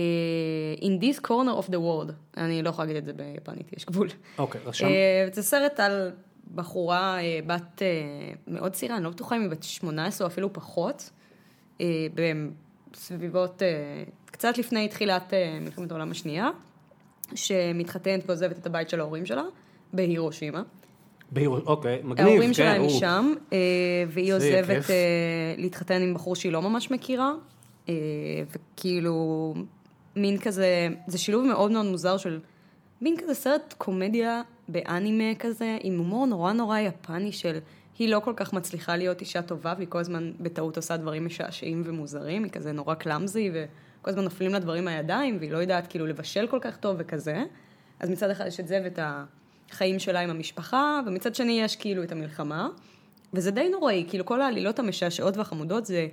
In 0.80 1.02
this 1.02 1.20
corner 1.20 1.64
of 1.64 1.68
the 1.68 1.76
world, 1.76 2.12
אני 2.36 2.62
לא 2.62 2.68
יכולה 2.68 2.86
להגיד 2.86 2.96
את 2.96 3.04
זה 3.04 3.12
ביפנית, 3.12 3.72
יש 3.76 3.86
גבול. 3.86 4.08
אוקיי, 4.38 4.60
רשם. 4.64 4.86
זה 5.32 5.42
סרט 5.42 5.80
על 5.80 6.10
בחורה 6.54 7.18
בת 7.46 7.82
מאוד 8.48 8.72
צעירה, 8.72 8.96
אני 8.96 9.04
לא 9.04 9.10
בטוחה 9.10 9.36
אם 9.36 9.40
היא 9.40 9.50
בת 9.50 9.62
18 9.62 10.26
או 10.26 10.32
אפילו 10.32 10.52
פחות, 10.52 11.10
בסביבות, 12.92 13.62
קצת 14.26 14.58
לפני 14.58 14.88
תחילת 14.88 15.32
מלחמת 15.60 15.90
העולם 15.90 16.10
השנייה, 16.10 16.50
שמתחתנת 17.34 18.22
ועוזבת 18.26 18.58
את 18.58 18.66
הבית 18.66 18.88
של 18.90 19.00
ההורים 19.00 19.26
שלה, 19.26 19.42
בהירושימה. 19.92 20.62
בהיר- 21.32 21.50
אוקיי, 21.66 22.00
מגניב, 22.04 22.28
ההורים 22.28 22.48
כן, 22.48 22.54
שלה 22.54 22.72
הם 22.72 22.86
משם, 22.86 23.32
אה, 23.52 23.58
והיא 24.08 24.34
עוזבת. 24.34 24.90
אה, 24.90 25.54
להתחתן 25.58 26.02
עם 26.02 26.14
בחור 26.14 26.36
שהיא 26.36 26.52
לא 26.52 26.62
ממש 26.62 26.90
מכירה, 26.90 27.32
אה, 27.88 27.94
וכאילו, 28.50 29.54
מין 30.16 30.38
כזה, 30.38 30.88
זה 31.06 31.18
שילוב 31.18 31.44
מאוד 31.46 31.70
מאוד 31.72 31.86
מוזר 31.86 32.16
של 32.16 32.40
מין 33.00 33.16
כזה 33.18 33.34
סרט 33.34 33.74
קומדיה 33.78 34.42
באנימה 34.68 35.34
כזה, 35.38 35.78
עם 35.82 35.98
הומור 35.98 36.26
נורא 36.26 36.52
נורא 36.52 36.78
יפני 36.78 37.32
של 37.32 37.58
היא 37.98 38.08
לא 38.08 38.20
כל 38.20 38.32
כך 38.36 38.52
מצליחה 38.52 38.96
להיות 38.96 39.20
אישה 39.20 39.42
טובה, 39.42 39.74
והיא 39.76 39.88
כל 39.88 39.98
הזמן 39.98 40.32
בטעות 40.40 40.76
עושה 40.76 40.96
דברים 40.96 41.26
משעשעים 41.26 41.82
ומוזרים, 41.86 42.44
היא 42.44 42.52
כזה 42.52 42.72
נורא 42.72 42.94
קלאמזי, 42.94 43.50
וכל 44.02 44.10
הזמן 44.10 44.24
נופלים 44.24 44.52
לה 44.52 44.58
דברים 44.58 44.84
מהידיים, 44.84 45.36
והיא 45.40 45.50
לא 45.52 45.58
יודעת 45.58 45.86
כאילו 45.86 46.06
לבשל 46.06 46.46
כל 46.46 46.58
כך 46.60 46.76
טוב 46.76 46.96
וכזה. 46.98 47.42
אז 48.00 48.10
מצד 48.10 48.30
אחד 48.30 48.46
יש 48.46 48.60
את 48.60 48.68
זה 48.68 48.80
ואת 48.84 48.98
החיים 49.70 49.98
שלה 49.98 50.20
עם 50.20 50.30
המשפחה, 50.30 51.00
ומצד 51.06 51.34
שני 51.34 51.60
יש 51.60 51.76
כאילו 51.76 52.02
את 52.02 52.12
המלחמה. 52.12 52.68
וזה 53.34 53.50
די 53.50 53.68
נוראי, 53.68 54.04
כאילו 54.08 54.26
כל 54.26 54.40
העלילות 54.42 54.78
המשעשעות 54.78 55.36
והחמודות 55.36 55.86
זה, 55.86 56.08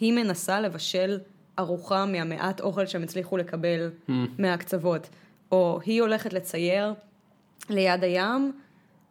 היא 0.00 0.12
מנסה 0.12 0.60
לבשל 0.60 1.18
ארוחה 1.58 2.06
מהמעט 2.06 2.60
אוכל 2.60 2.86
שהם 2.86 3.02
הצליחו 3.02 3.36
לקבל 3.36 3.90
Mm. 4.08 4.12
מהקצוות. 4.38 5.08
או 5.52 5.80
היא 5.84 6.02
הולכת 6.02 6.32
לצייר 6.32 6.94
ליד 7.70 8.04
הים, 8.04 8.52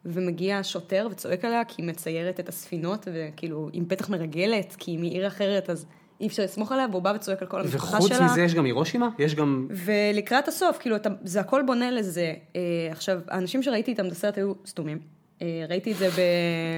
ומגיע 0.04 0.60
שוטר 0.62 1.08
וצועק 1.10 1.44
עליה 1.44 1.64
כי 1.64 1.82
היא 1.82 1.88
מציירת 1.88 2.40
את 2.40 2.48
הספינות, 2.48 3.08
וכאילו 3.12 3.70
עם 3.72 3.84
פתח 3.88 4.08
מרגלת, 4.10 4.76
כי 4.78 4.90
היא 4.90 4.98
מעיר 4.98 5.26
אחרת, 5.26 5.70
אז 5.70 5.86
אי 6.20 6.26
אפשר 6.26 6.42
לסמוך 6.44 6.72
עליה, 6.72 6.86
והוא 6.90 7.02
בא 7.02 7.12
וצועק 7.16 7.42
על 7.42 7.48
כל 7.48 7.60
המשפחה 7.60 7.86
שלה. 7.86 8.16
וחוץ 8.16 8.30
מזה 8.30 8.42
יש 8.42 8.54
גם 8.54 8.64
הירושימה? 8.64 9.08
יש 9.18 9.34
גם... 9.34 9.66
ולקראת 9.70 10.48
הסוף, 10.48 10.78
כאילו, 10.78 10.96
אתה, 10.96 11.08
זה 11.24 11.40
הכל 11.40 11.62
בונה 11.66 11.90
לזה. 11.90 12.34
אה, 12.56 12.60
עכשיו, 12.90 13.20
האנשים 13.28 13.62
שראיתי 13.62 13.90
איתם 13.90 14.06
את 14.06 14.12
הסרט 14.12 14.38
היו 14.38 14.52
סתומים. 14.66 14.98
אה, 15.42 15.64
ראיתי 15.68 15.92
את 15.92 15.96
זה 15.96 16.08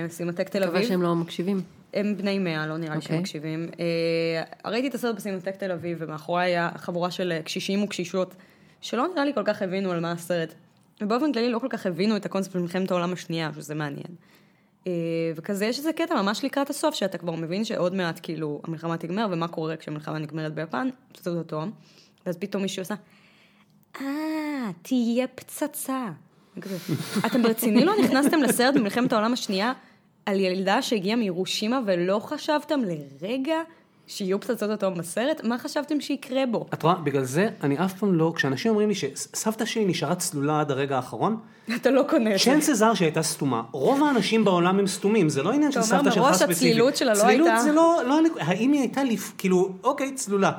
בסינמטק 0.07 0.49
תל 0.49 0.61
מקווה 0.61 0.79
אביב. 0.79 0.89
שהם 0.89 1.03
לא 1.03 1.15
מקשיבים. 1.15 1.63
הם 1.95 2.17
בני 2.17 2.39
מאה, 2.39 2.67
לא 2.67 2.77
נראה 2.77 2.95
לי 2.95 3.01
שהם 3.01 3.11
אוקיי. 3.11 3.19
מקשיבים. 3.19 3.69
אה, 3.81 4.71
ראיתי 4.71 4.89
את 4.89 4.95
הסרט 4.95 5.17
בסינמטק 5.17 5.57
תל 5.57 5.73
אביב, 5.73 5.99
ומאחורי 6.01 6.43
היה 6.43 6.71
חבורה 6.77 7.11
של 7.11 7.33
קשישים 7.45 7.83
וקשישות, 7.83 8.35
שלא 8.81 9.07
נראה 9.13 9.25
לי 9.25 9.35
כל 9.35 9.43
כך 9.45 9.63
הבינו 9.63 9.91
על 9.91 10.01
מה 10.01 10.13
הסרט. 10.13 10.55
ובאופן 11.01 11.33
כללי 11.33 11.51
לא 11.51 11.59
כל 11.59 11.69
כך 11.71 11.87
הבינו 11.87 12.17
את 12.17 12.27
הקונספט 12.27 12.53
של 12.53 12.59
מלחמת 12.59 12.91
העולם 12.91 13.13
השנייה, 13.13 13.51
שזה 13.55 13.75
מעניין. 13.75 14.15
אה, 14.87 14.93
וכזה 15.37 15.67
יש 15.67 15.79
איזה 15.79 15.93
קטע 15.93 16.23
ממש 16.23 16.45
לקראת 16.45 16.71
הסוף, 16.71 16.95
שאתה 16.95 17.19
כבר 17.19 17.33
מבין 17.33 17.65
שעוד 17.65 17.95
מעט 17.95 18.21
כאילו 18.23 18.61
המלחמה 18.65 18.97
תיגמר, 18.97 19.27
ומה 19.31 19.49
קורה 19.49 19.77
כשהמלחמה 19.77 20.19
נגמרת 20.19 20.55
ביפן, 20.55 20.89
פצצות 21.13 21.47
אטום, 21.47 21.71
ואז 22.27 22.37
פתאום 22.37 22.63
מישהו 22.63 22.83
עושה, 22.83 22.95
אה, 24.01 24.71
תהיה 24.83 25.27
פצצה. 25.27 26.09
אתם 27.27 27.43
ברציני 27.43 27.85
לא 27.85 27.93
נכנסתם 28.05 28.43
לסרט 28.43 28.75
במלחמת 28.75 29.13
העולם 29.13 29.33
השנייה 29.33 29.73
על 30.27 30.41
ילדה 30.41 30.83
שהגיעה 30.83 31.17
מירושימה 31.17 31.81
ולא 31.87 32.19
חשבתם 32.19 32.81
לרגע 32.85 33.57
שיהיו 34.11 34.41
פצצות 34.41 34.71
אטום 34.71 34.95
בסרט? 34.95 35.45
מה 35.45 35.59
חשבתם 35.59 36.01
שיקרה 36.01 36.47
בו? 36.51 36.67
את 36.75 36.83
רואה, 36.83 36.95
בגלל 36.95 37.25
זה 37.25 37.49
אני 37.63 37.85
אף 37.85 37.93
פעם 37.99 38.15
לא, 38.15 38.33
כשאנשים 38.37 38.71
אומרים 38.71 38.89
לי 38.89 38.95
שסבתא 38.95 39.65
שלי 39.65 39.85
נשארה 39.85 40.15
צלולה 40.15 40.61
עד 40.61 40.71
הרגע 40.71 40.97
האחרון, 40.97 41.37
אתה 41.77 41.91
לא 41.91 42.03
קונה 42.11 42.35
את 42.35 42.39
זה. 42.39 42.45
צ'אנס 42.45 42.71
זר 42.71 42.95
שהייתה 42.95 43.23
סתומה. 43.23 43.63
רוב 43.73 44.03
האנשים 44.03 44.45
בעולם 44.45 44.79
הם 44.79 44.87
סתומים, 44.87 45.29
זה 45.29 45.43
לא 45.43 45.53
עניין 45.53 45.73
של 45.73 45.81
אתה 45.81 45.89
אומר, 45.89 45.99
סבתא 46.03 46.11
שלך 46.15 46.23
מראש 46.25 46.37
ספציפית. 46.37 46.57
הצלילות 46.57 46.97
שלה 46.97 47.13
לא 47.13 47.19
צלילות 47.19 47.49
הייתה- 47.49 47.63
זה 47.63 47.73
לא, 47.73 48.01
לא, 48.09 48.15
האם 48.41 48.73
היא 48.73 48.81
הייתה, 48.81 49.05
לפ- 49.05 49.33
כאילו, 49.39 49.73
אוקיי, 49.85 50.15
צלולה. 50.15 50.53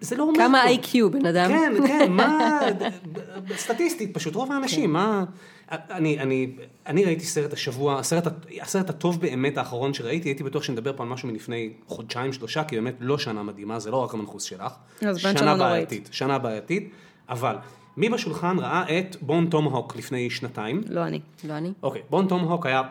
זה 0.00 0.16
לא 0.16 0.22
אומר 0.22 0.38
כמה. 0.38 0.64
איי-קיו 0.64 1.10
בן 1.10 1.26
אדם? 1.26 1.48
כן, 1.48 1.72
כן, 1.86 2.12
מה, 2.12 2.60
סטטיסטית 3.56 4.14
פשוט, 4.14 4.34
רוב 4.34 4.52
האנשים, 4.52 4.92
מה, 4.92 5.24
אני, 5.70 6.18
אני, 6.18 6.56
אני 6.86 7.04
ראיתי 7.04 7.24
סרט 7.24 7.52
השבוע, 7.52 7.98
הסרט, 7.98 8.26
הסרט 8.60 8.90
הטוב 8.90 9.20
באמת 9.20 9.58
האחרון 9.58 9.94
שראיתי, 9.94 10.28
הייתי 10.28 10.44
בטוח 10.44 10.62
שנדבר 10.62 10.96
פה 10.96 11.02
על 11.02 11.08
משהו 11.08 11.28
מלפני 11.28 11.72
חודשיים, 11.86 12.32
שלושה, 12.32 12.64
כי 12.64 12.76
באמת 12.76 12.94
לא 13.00 13.18
שנה 13.18 13.42
מדהימה, 13.42 13.78
זה 13.78 13.90
לא 13.90 13.96
רק 13.96 14.14
המנחוס 14.14 14.42
שלך, 14.42 14.72
שנה 15.16 15.42
נוראית. 15.42 15.58
בעייתית, 15.58 16.08
שנה 16.12 16.38
בעייתית, 16.38 16.90
אבל 17.28 17.56
מי 17.96 18.08
בשולחן 18.08 18.58
ראה 18.58 18.98
את 18.98 19.16
בון 19.20 19.46
תום 19.50 19.64
הוק 19.64 19.96
לפני 19.96 20.30
שנתיים? 20.30 20.80
לא 20.88 21.06
אני. 21.06 21.20
לא 21.44 21.52
אני. 21.52 21.72
אוקיי, 21.82 22.02
בון 22.10 22.28
תום 22.28 22.40
הוק 22.40 22.66
היה 22.66 22.82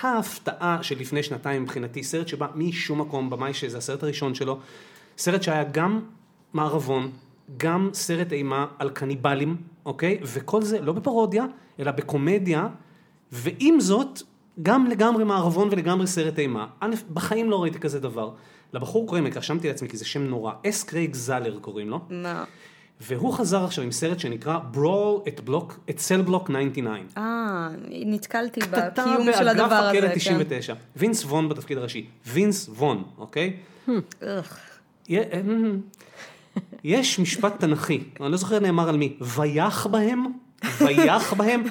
ההפתעה 0.00 0.78
של 0.82 0.98
לפני 0.98 1.22
שנתיים 1.22 1.62
מבחינתי, 1.62 2.02
סרט 2.02 2.28
שבא 2.28 2.46
משום 2.54 3.00
מקום, 3.00 3.30
במאי 3.30 3.54
שזה 3.54 3.78
הסרט 3.78 4.02
הראשון 4.02 4.34
שלו, 4.34 4.58
סרט 5.18 5.42
שהיה 5.42 5.64
גם 5.64 6.00
מערבון, 6.52 7.10
גם 7.56 7.90
סרט 7.92 8.32
אימה 8.32 8.66
על 8.78 8.90
קניבלים, 8.90 9.56
אוקיי? 9.86 10.18
וכל 10.22 10.62
זה 10.62 10.80
לא 10.80 10.92
בפרודיה, 10.92 11.44
אלא 11.80 11.90
בקומדיה, 11.90 12.68
ועם 13.32 13.80
זאת, 13.80 14.22
גם 14.62 14.86
לגמרי 14.86 15.24
מערבון 15.24 15.68
ולגמרי 15.70 16.06
סרט 16.06 16.38
אימה. 16.38 16.66
א', 16.80 16.94
בחיים 17.12 17.50
לא 17.50 17.62
ראיתי 17.62 17.78
כזה 17.78 18.00
דבר. 18.00 18.30
לבחור 18.72 19.06
קוראים, 19.06 19.26
רשמתי 19.26 19.68
לעצמי 19.68 19.88
כי 19.88 19.96
זה 19.96 20.04
שם 20.04 20.22
נורא, 20.22 20.52
אס 20.68 20.82
קרייג 20.82 21.14
זלר 21.14 21.58
קוראים 21.60 21.90
לו, 21.90 22.00
מה? 22.10 22.44
והוא 23.00 23.32
חזר 23.32 23.64
עכשיו 23.64 23.84
עם 23.84 23.92
סרט 23.92 24.18
שנקרא 24.18 24.58
Brawl 24.74 25.28
את 25.28 25.40
בלוק, 25.40 25.80
את 25.90 25.98
סל 25.98 26.22
בלוק 26.22 26.50
99. 26.50 27.20
אה, 27.20 27.68
נתקלתי 27.90 28.60
קטטה 28.60 29.04
בקיום 29.04 29.32
של 29.32 29.44
באגף 29.44 29.60
הדבר 29.60 29.74
הזה, 29.74 29.98
הכלא 29.98 30.08
כן. 30.08 30.14
99. 30.14 30.74
וינס 30.96 31.24
וון 31.24 31.48
בתפקיד 31.48 31.78
הראשי. 31.78 32.06
וינס 32.26 32.68
וון, 32.68 33.04
אוקיי? 33.18 33.56
יש 36.84 37.18
משפט 37.18 37.60
תנכי, 37.60 38.00
אני 38.20 38.32
לא 38.32 38.36
זוכר 38.36 38.58
נאמר 38.58 38.88
על 38.88 38.96
מי, 38.96 39.16
ויח 39.20 39.86
בהם, 39.86 40.24
ויח 40.80 41.32
בהם, 41.32 41.62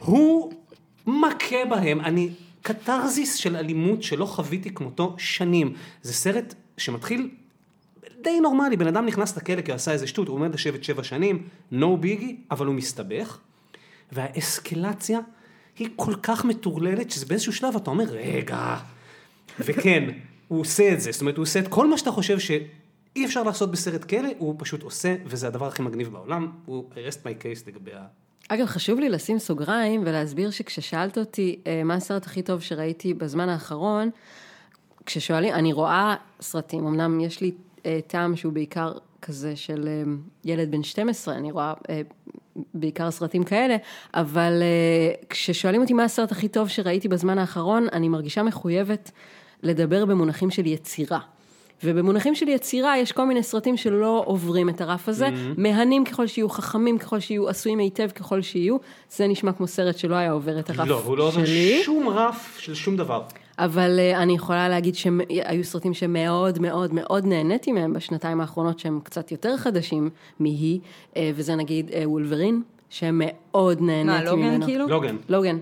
הוא 0.00 0.52
מכה 1.06 1.64
בהם, 1.70 2.00
אני 2.00 2.30
קתרזיס 2.62 3.34
של 3.34 3.56
אלימות 3.56 4.02
שלא 4.02 4.24
חוויתי 4.24 4.70
כמותו 4.74 5.14
שנים. 5.18 5.72
זה 6.02 6.12
סרט 6.12 6.54
שמתחיל 6.78 7.30
די 8.22 8.40
נורמלי, 8.40 8.76
בן 8.76 8.86
אדם 8.86 9.06
נכנס 9.06 9.36
לכלא 9.36 9.60
כי 9.60 9.70
הוא 9.70 9.76
עשה 9.76 9.92
איזה 9.92 10.06
שטות, 10.06 10.28
הוא 10.28 10.36
עומד 10.36 10.54
לשבת 10.54 10.84
שבע 10.84 11.02
שנים, 11.02 11.42
no 11.72 11.86
ביגי, 12.00 12.36
אבל 12.50 12.66
הוא 12.66 12.74
מסתבך, 12.74 13.38
והאסקלציה 14.12 15.20
היא 15.78 15.88
כל 15.96 16.14
כך 16.22 16.44
מטורללת, 16.44 17.10
שזה 17.10 17.26
באיזשהו 17.26 17.52
שלב 17.52 17.76
אתה 17.76 17.90
אומר, 17.90 18.04
רגע, 18.04 18.76
וכן, 19.60 20.04
הוא 20.48 20.60
עושה 20.60 20.92
את 20.92 21.00
זה, 21.00 21.12
זאת 21.12 21.20
אומרת, 21.20 21.36
הוא 21.36 21.42
עושה 21.42 21.58
את 21.58 21.68
כל 21.68 21.90
מה 21.90 21.98
שאתה 21.98 22.10
חושב 22.10 22.38
שאי 23.16 23.24
אפשר 23.24 23.42
לעשות 23.42 23.70
בסרט 23.70 24.04
כלא, 24.04 24.28
הוא 24.38 24.54
פשוט 24.58 24.82
עושה, 24.82 25.14
וזה 25.24 25.46
הדבר 25.46 25.66
הכי 25.66 25.82
מגניב 25.82 26.08
בעולם, 26.08 26.50
הוא 26.66 26.84
rest 26.94 27.18
my 27.18 27.42
case 27.42 27.66
לגבי 27.66 27.92
ה... 27.92 28.04
אגב, 28.48 28.66
חשוב 28.66 29.00
לי 29.00 29.08
לשים 29.08 29.38
סוגריים 29.38 30.02
ולהסביר 30.06 30.50
שכששאלת 30.50 31.18
אותי 31.18 31.60
אה, 31.66 31.82
מה 31.84 31.94
הסרט 31.94 32.26
הכי 32.26 32.42
טוב 32.42 32.60
שראיתי 32.60 33.14
בזמן 33.14 33.48
האחרון, 33.48 34.10
כששואלים, 35.06 35.54
אני 35.54 35.72
רואה 35.72 36.14
סרטים, 36.40 36.86
אמנם 36.86 37.20
יש 37.20 37.40
לי 37.40 37.52
אה, 37.86 37.98
טעם 38.06 38.36
שהוא 38.36 38.52
בעיקר 38.52 38.92
כזה 39.22 39.56
של 39.56 39.88
אה, 39.88 40.12
ילד 40.44 40.70
בן 40.70 40.82
12, 40.82 41.34
אני 41.34 41.52
רואה 41.52 41.74
אה, 41.90 42.00
בעיקר 42.74 43.10
סרטים 43.10 43.44
כאלה, 43.44 43.76
אבל 44.14 44.62
כששואלים 45.28 45.80
אותי 45.80 45.92
מה 45.92 46.04
הסרט 46.04 46.32
הכי 46.32 46.48
טוב 46.48 46.68
שראיתי 46.68 47.08
בזמן 47.08 47.38
האחרון, 47.38 47.86
אני 47.92 48.08
מרגישה 48.08 48.42
מחויבת 48.42 49.10
לדבר 49.62 50.04
במונחים 50.04 50.50
של 50.50 50.66
יצירה. 50.66 51.20
ובמונחים 51.84 52.34
של 52.34 52.48
יצירה 52.48 52.98
יש 52.98 53.12
כל 53.12 53.26
מיני 53.26 53.42
סרטים 53.42 53.76
שלא 53.76 54.22
עוברים 54.26 54.68
את 54.68 54.80
הרף 54.80 55.08
הזה, 55.08 55.26
Mm-hmm. 55.28 55.60
מהנים 55.60 56.04
ככל 56.04 56.26
שיהיו, 56.26 56.48
חכמים 56.48 56.98
ככל 56.98 57.20
שיהיו, 57.20 57.48
עשויים 57.48 57.78
היטב 57.78 58.08
ככל 58.08 58.42
שיהיו, 58.42 58.76
זה 59.10 59.26
נשמע 59.26 59.52
כמו 59.52 59.66
סרט 59.66 59.98
שלא 59.98 60.14
היה 60.14 60.32
עובר 60.32 60.58
את 60.58 60.70
הרף 60.70 60.88
לא, 60.88 61.00
הוא 61.04 61.16
לא 61.16 61.22
עובר 61.28 61.44
שלי. 61.44 61.80
שום 61.84 62.08
רף 62.08 62.56
של 62.58 62.74
שום 62.74 62.96
דבר. 62.96 63.22
אבל 63.58 63.98
אה, 63.98 64.22
אני 64.22 64.32
יכולה 64.34 64.68
להגיד 64.68 64.94
שהיו 64.94 65.64
סרטים 65.64 65.94
שמאוד 65.94 66.58
מאוד 66.58 66.94
מאוד 66.94 67.26
נהניתי 67.26 67.72
מהם 67.72 67.92
בשנתיים 67.92 68.40
האחרונות 68.40 68.78
שהם 68.78 69.00
קצת 69.02 69.32
יותר 69.32 69.56
חדשים 69.56 70.10
מהיא, 70.40 70.78
אה, 71.16 71.30
וזה 71.34 71.54
נגיד 71.54 71.90
אה, 71.94 72.02
וולברין, 72.04 72.62
שמאוד 72.90 73.80
נהניתי 73.80 74.24
מה, 74.30 74.36
ממנו. 74.36 74.52
לוגן 74.52 74.66
כאילו? 74.66 74.88
לוגן. 74.88 75.16
לוגן. 75.28 75.58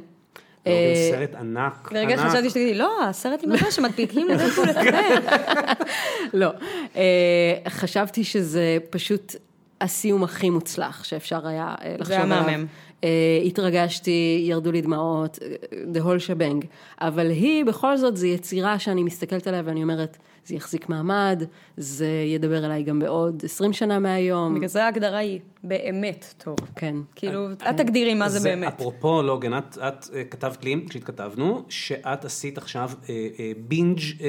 אה, 0.66 1.10
סרט 1.10 1.34
ענק, 1.34 1.92
לרגע 1.92 2.14
ענק. 2.14 2.30
חשבתי 2.30 2.50
שתגידי, 2.50 2.74
לא, 2.74 3.04
הסרט 3.04 3.44
עם 3.44 3.52
הזה 3.52 3.70
שמדביקים 3.70 4.28
לזה 4.28 4.60
ולזה. 4.60 4.80
לא, 6.34 6.50
אה, 6.96 7.56
חשבתי 7.68 8.24
שזה 8.24 8.78
פשוט 8.90 9.34
הסיום 9.80 10.24
הכי 10.24 10.50
מוצלח 10.50 11.04
שאפשר 11.04 11.46
היה 11.46 11.74
אה, 11.82 11.96
לחשוב 11.98 12.12
היה 12.12 12.22
עליו. 12.22 12.42
מהמם. 12.42 12.66
אה, 13.04 13.40
התרגשתי, 13.44 14.44
ירדו 14.48 14.72
לי 14.72 14.80
דמעות, 14.80 15.38
the 15.94 15.98
whole 15.98 16.28
shebang. 16.28 16.66
אבל 17.00 17.30
היא, 17.30 17.64
בכל 17.64 17.96
זאת, 17.96 18.16
זו 18.16 18.26
יצירה 18.26 18.78
שאני 18.78 19.02
מסתכלת 19.02 19.46
עליה 19.46 19.62
ואני 19.64 19.82
אומרת, 19.82 20.16
זה 20.46 20.54
יחזיק 20.54 20.88
מעמד, 20.88 21.42
זה 21.76 22.08
ידבר 22.34 22.64
אליי 22.66 22.82
גם 22.82 22.98
בעוד 22.98 23.42
20 23.44 23.72
שנה 23.72 23.98
מהיום. 23.98 24.54
בגלל 24.54 24.68
זה 24.68 24.84
ההגדרה 24.84 25.18
היא 25.18 25.40
באמת 25.64 26.34
טוב. 26.38 26.56
כן. 26.76 26.96
כאילו, 27.14 27.52
את 27.52 27.76
תגדירי 27.76 28.14
מה 28.14 28.28
זה 28.28 28.48
באמת. 28.48 28.72
אפרופו 28.74 29.22
לוגן, 29.22 29.58
את, 29.58 29.78
את 29.78 30.06
אה, 30.14 30.24
כתבת 30.24 30.64
לי, 30.64 30.84
כשהתכתבנו, 30.88 31.62
שאת 31.68 32.24
עשית 32.24 32.58
עכשיו 32.58 32.90
אה, 33.08 33.14
אה, 33.38 33.52
בינג' 33.68 33.98
אה, 34.20 34.26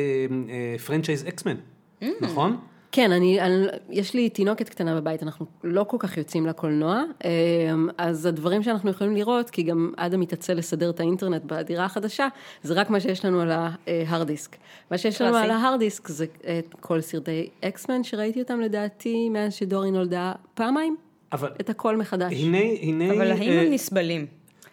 אה, 0.49 0.79
franchise 0.79 1.27
אקסמן, 1.27 1.55
Mm. 2.01 2.05
נכון? 2.21 2.57
כן, 2.95 3.11
אני, 3.11 3.41
אני, 3.41 3.65
יש 3.89 4.13
לי 4.13 4.29
תינוקת 4.29 4.69
קטנה 4.69 4.95
בבית, 4.95 5.23
אנחנו 5.23 5.45
לא 5.63 5.83
כל 5.83 5.97
כך 5.99 6.17
יוצאים 6.17 6.45
לקולנוע, 6.45 7.03
אמ, 7.23 7.89
אז 7.97 8.25
הדברים 8.25 8.63
שאנחנו 8.63 8.89
יכולים 8.89 9.15
לראות, 9.15 9.49
כי 9.49 9.63
גם 9.63 9.91
אדם 9.97 10.19
מתעצל 10.19 10.53
לסדר 10.53 10.89
את 10.89 10.99
האינטרנט 10.99 11.41
בדירה 11.45 11.85
החדשה, 11.85 12.27
זה 12.63 12.73
רק 12.73 12.89
מה 12.89 12.99
שיש 12.99 13.25
לנו 13.25 13.41
על 13.41 13.51
ה 13.51 13.67
hard 13.67 14.27
disk. 14.27 14.55
מה 14.91 14.97
שיש 14.97 15.21
לנו. 15.21 15.37
על 15.37 15.51
ה 15.51 15.57
hard 15.57 15.79
disk 15.79 16.07
זה 16.07 16.25
את 16.41 16.75
כל 16.79 17.01
סרטי 17.01 17.49
אקסמן, 17.61 18.03
שראיתי 18.03 18.41
אותם 18.41 18.59
לדעתי 18.59 19.29
מאז 19.29 19.53
שדורי 19.53 19.91
נולדה 19.91 20.33
פעמיים, 20.53 20.95
אבל 21.31 21.49
את 21.61 21.69
הכל 21.69 21.97
מחדש. 21.97 22.33
הנה, 22.33 22.57
הנה... 22.81 23.13
אבל 23.13 23.31
האם 23.31 23.51
אה, 23.51 23.61
הם 23.61 23.73
נסבלים? 23.73 24.25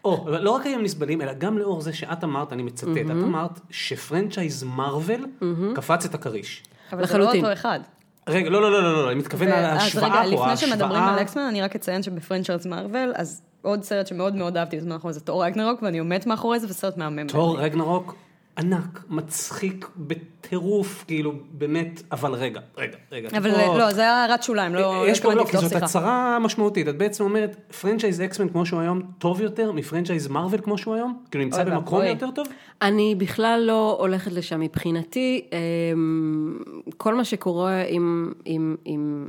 או, 0.04 0.24
אבל 0.28 0.42
לא 0.42 0.50
רק 0.50 0.66
היום 0.66 0.82
נסבלים, 0.82 1.22
אלא 1.22 1.32
גם 1.32 1.58
לאור 1.58 1.80
זה 1.80 1.92
שאת 1.92 2.24
אמרת, 2.24 2.52
אני 2.52 2.62
מצטט, 2.62 2.88
את 3.06 3.10
אמרת 3.10 3.60
ש 3.70 3.87
franchise 3.87 4.62
מארוול 4.62 5.26
קפץ 5.74 6.04
את 6.04 6.14
הכריש. 6.14 6.62
אבל 6.92 7.06
זה 7.06 7.18
לא 7.18 7.24
לחלוטין. 7.24 7.44
אותו 7.44 7.52
אחד. 7.52 7.80
רגע, 8.28 8.50
לא, 8.50 8.62
לא, 8.62 8.72
לא, 8.72 8.82
לא, 8.82 9.02
לא, 9.04 9.10
אני 9.10 9.18
מתכוון 9.18 9.48
ו- 9.48 9.50
להשוואה 9.50 10.10
פה, 10.10 10.20
אז 10.20 10.26
רגע, 10.32 10.36
לפני 10.42 10.56
שמדברים 10.56 10.92
ההשוואה- 10.92 11.14
על 11.14 11.22
אקסמן, 11.22 11.42
אני 11.42 11.62
רק 11.62 11.76
אציין 11.76 12.02
שב 12.02 12.18
franchise 12.18 12.66
מארוול, 12.66 13.12
אז 13.16 13.42
עוד 13.62 13.82
סרט 13.84 14.06
שמאוד 14.06 14.34
מאוד 14.36 14.56
אהבתי 14.56 14.76
בזמן 14.76 14.92
האחרון 14.92 15.12
זה 15.12 15.20
תור 15.20 15.44
רגנרוק, 15.44 15.82
ואני 15.82 15.98
עומדת 15.98 16.26
מאחורי 16.26 16.60
זה, 16.60 16.66
וסרט 16.70 16.96
מהמם. 16.96 17.26
תור 17.26 17.58
רגנרוק, 17.60 18.14
ענק, 18.58 19.04
מצחיק 19.10 19.88
בטירוף, 19.96 21.04
כאילו, 21.06 21.32
באמת, 21.52 22.02
אבל 22.12 22.32
רגע, 22.34 22.60
רגע, 22.78 22.96
רגע. 23.12 23.28
אבל 23.38 23.50
פה- 23.54 23.78
לא, 23.78 23.92
זה 23.92 24.00
היה 24.00 24.12
הערת 24.24 24.42
שוליים, 24.42 24.74
לא 24.74 25.04
יש 25.08 25.20
פה, 25.20 25.34
לא, 25.34 25.44
כי 25.44 25.56
לפתוח 25.56 25.70
זאת. 25.70 25.82
הצהרה 25.82 26.38
משמעותית, 26.38 26.88
את 26.88 26.98
בעצם 26.98 27.24
אומרת, 27.24 27.72
franchise 27.80 28.20
אקסמן 28.20 28.48
כמו 28.48 28.66
שהוא 28.66 28.80
היום, 28.80 29.02
טוב 29.18 29.40
יותר 29.40 29.72
מ 29.72 29.78
franchise 29.78 30.28
מארוול 30.28 30.60
כמו 30.60 30.78
שהוא 30.78 30.94
היום? 30.94 31.22
כאילו 31.30 31.44
נמצא 31.44 31.64
במקום. 31.64 32.02
יותר 32.04 32.30
טוב? 32.30 32.46
אני 32.82 33.14
בכלל 33.18 33.64
לא 33.66 33.96
הולכת 34.00 34.32
לשם 34.32 34.60
מבחינתי. 34.60 35.48
אמ, 35.94 36.58
כל 36.96 37.14
מה 37.14 37.24
שקורה 37.24 37.82
עם, 37.88 38.32
עם, 38.44 38.76
עם 38.84 39.28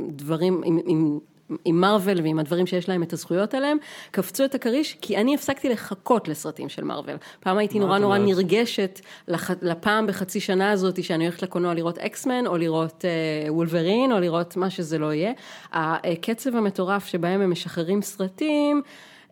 דברים, 0.00 0.60
עם, 0.64 0.78
עם, 0.86 1.18
עם 1.64 1.80
מארוול 1.80 2.20
ועם 2.22 2.38
הדברים 2.38 2.66
שיש 2.66 2.88
להם 2.88 3.02
את 3.02 3.12
הזכויות 3.12 3.54
עליהם, 3.54 3.78
קפצו 4.10 4.44
את 4.44 4.54
הכריש, 4.54 4.96
כי 5.00 5.16
אני 5.16 5.34
הפסקתי 5.34 5.68
לחכות 5.68 6.28
לסרטים 6.28 6.68
של 6.68 6.84
מארוול. 6.84 7.16
פעם 7.40 7.58
הייתי 7.58 7.78
נורא 7.78 7.98
נורא 7.98 8.16
אומרת? 8.16 8.36
נרגשת 8.36 9.00
לח, 9.28 9.50
לפעם 9.62 10.06
בחצי 10.06 10.40
שנה 10.40 10.70
הזאת 10.70 11.04
שאני 11.04 11.24
הולכת 11.24 11.42
לקולנוע 11.42 11.74
לראות 11.74 11.98
אקסמן, 11.98 12.46
או 12.46 12.56
לראות 12.56 13.04
אה, 13.04 13.52
וולברין, 13.52 14.12
או 14.12 14.20
לראות 14.20 14.56
מה 14.56 14.70
שזה 14.70 14.98
לא 14.98 15.12
יהיה. 15.12 15.32
הקצב 15.72 16.56
המטורף 16.56 17.06
שבהם 17.06 17.40
הם 17.40 17.50
משחררים 17.50 18.02
סרטים, 18.02 18.82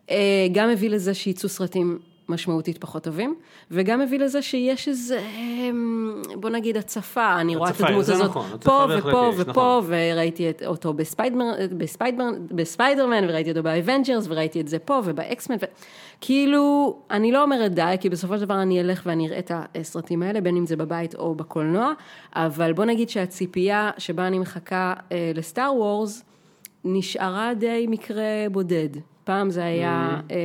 אה, 0.09 0.47
גם 0.51 0.69
הביא 0.69 0.89
לזה 0.89 1.13
שייצאו 1.13 1.49
סרטים 1.49 1.99
משמעותית 2.29 2.77
פחות 2.77 3.03
טובים, 3.03 3.35
וגם 3.71 4.01
הביא 4.01 4.19
לזה 4.19 4.41
שיש 4.41 4.87
איזה, 4.87 5.19
אמ, 5.19 6.21
בוא 6.35 6.49
נגיד 6.49 6.77
הצפה, 6.77 7.35
אני 7.41 7.55
רואה 7.55 7.69
את 7.69 7.73
הצפה, 7.75 7.87
הדמות 7.87 8.01
הזאת 8.09 8.29
נכון, 8.29 8.45
הצפה 8.53 8.69
פה 8.69 8.85
ופה 8.97 9.29
יש, 9.33 9.35
ופה, 9.39 9.51
נכון. 9.51 9.83
וראיתי 9.87 10.49
את- 10.49 10.63
אותו 10.65 10.93
בספיידרמן, 10.93 11.43
בספיידרמן, 11.77 12.33
בספיידרמן, 12.51 13.23
וראיתי 13.29 13.49
אותו 13.49 13.63
באוונג'רס, 13.63 14.25
וראיתי 14.29 14.61
את 14.61 14.67
זה 14.67 14.79
פה 14.79 15.01
ובאקסמן. 15.05 15.55
כאילו, 16.21 16.97
אני 17.11 17.31
לא 17.31 17.43
אומרת 17.43 17.73
די, 17.73 17.95
כי 17.99 18.09
בסופו 18.09 18.37
של 18.37 18.45
דבר 18.45 18.61
אני 18.61 18.81
אלך 18.81 19.01
ואני 19.05 19.27
אראה 19.27 19.39
את 19.39 19.51
הסרטים 19.75 20.23
האלה, 20.23 20.41
בין 20.41 20.57
אם 20.57 20.65
זה 20.65 20.75
בבית 20.75 21.15
או 21.15 21.35
בקולנוע, 21.35 21.91
אבל 22.35 22.73
בוא 22.73 22.85
נגיד 22.85 23.09
שהציפייה 23.09 23.91
שבה 23.97 24.27
אני 24.27 24.39
מחכה 24.39 24.93
אה, 25.11 25.31
לסטאר 25.35 25.73
וורס, 25.75 26.23
נשארה 26.85 27.53
די 27.53 27.85
מקרה 27.89 28.23
בודד. 28.51 28.89
פעם 29.27 29.49
זה 29.49 29.65
היה 29.65 30.07
Mm. 30.27 30.31
אה, 30.31 30.37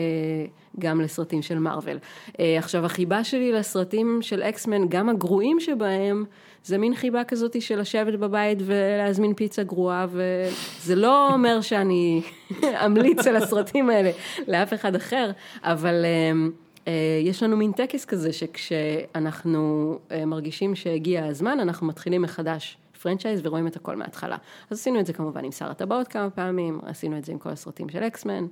גם 0.78 1.00
לסרטים 1.00 1.42
של 1.42 1.58
מארוול. 1.58 1.98
אה, 2.40 2.58
עכשיו, 2.58 2.84
החיבה 2.84 3.24
שלי 3.24 3.52
לסרטים 3.52 4.18
של 4.20 4.42
אקסמן, 4.42 4.88
גם 4.88 5.08
הגרועים 5.08 5.60
שבהם, 5.60 6.24
זה 6.64 6.78
מין 6.78 6.94
חיבה 6.94 7.24
כזאת 7.24 7.62
של 7.62 7.80
לשבת 7.80 8.18
בבית 8.18 8.58
ולהזמין 8.64 9.34
פיצה 9.34 9.62
גרועה, 9.62 10.06
וזה 10.10 10.94
לא 10.94 11.32
אומר 11.32 11.60
שאני 11.60 12.22
אמליץ 12.86 13.26
על 13.26 13.36
הסרטים 13.36 13.90
האלה 13.90 14.10
לאף 14.48 14.74
אחד 14.74 14.94
אחר, 14.94 15.30
אבל... 15.62 16.04
אה, 16.04 16.92
יש 17.24 17.42
לנו 17.42 17.56
מין 17.56 17.72
טקס 17.72 18.04
כזה 18.04 18.32
שכשאנחנו 18.32 19.98
מרגישים 20.26 20.74
שהגיע 20.74 21.24
הזמן, 21.24 21.60
אנחנו 21.60 21.86
מתחילים 21.86 22.22
מחדש 22.22 22.78
franchise 23.02 23.40
ורואים 23.44 23.66
את 23.66 23.76
הכל 23.76 23.96
מההתחלה. 23.96 24.36
אז 24.70 24.78
עשינו 24.78 25.00
את 25.00 25.06
זה 25.06 25.12
כמובן 25.12 25.44
עם 25.44 25.52
שר 25.52 25.70
הטבעות 25.70 26.08
כמה 26.08 26.30
פעמים, 26.30 26.80
עשינו 26.86 27.18
את 27.18 27.24
זה 27.24 27.32
עם 27.32 27.38
כל 27.38 27.50
הסרטים 27.50 27.88
של 27.88 27.98
אקסמן, 27.98 28.46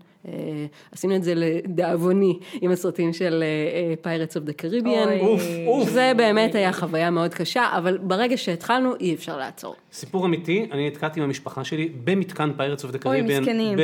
עשינו 0.93 1.16
את 1.16 1.25
זה 1.25 1.33
לדאבוני 1.37 2.39
עם 2.61 2.71
הסרטים 2.71 3.12
של 3.12 3.45
Pirates 4.03 4.36
of 4.36 4.45
the 4.45 4.53
Caribbean, 4.53 5.09
אוי. 5.09 5.21
אוף, 5.21 5.43
אוף. 5.66 5.89
זה 5.89 6.12
באמת 6.16 6.55
היה 6.55 6.73
חוויה 6.73 7.11
מאוד 7.11 7.35
קשה, 7.35 7.68
אבל 7.79 7.99
ברגע 7.99 8.37
שהתחלנו 8.37 8.97
אי 9.01 9.14
אפשר 9.14 9.39
לעצור. 9.39 9.75
סיפור 9.93 10.27
אמיתי, 10.27 10.66
אני 10.73 10.87
נתקעתי 10.87 11.21
עם 11.21 11.27
המשפחה 11.27 11.64
שלי 11.64 11.89
במתקן 12.05 12.51
Pirates 12.57 12.84
of 12.84 12.93
the 12.93 12.99
אוי, 13.05 13.18
Caribbean. 13.18 13.43
מסכנים. 13.43 13.79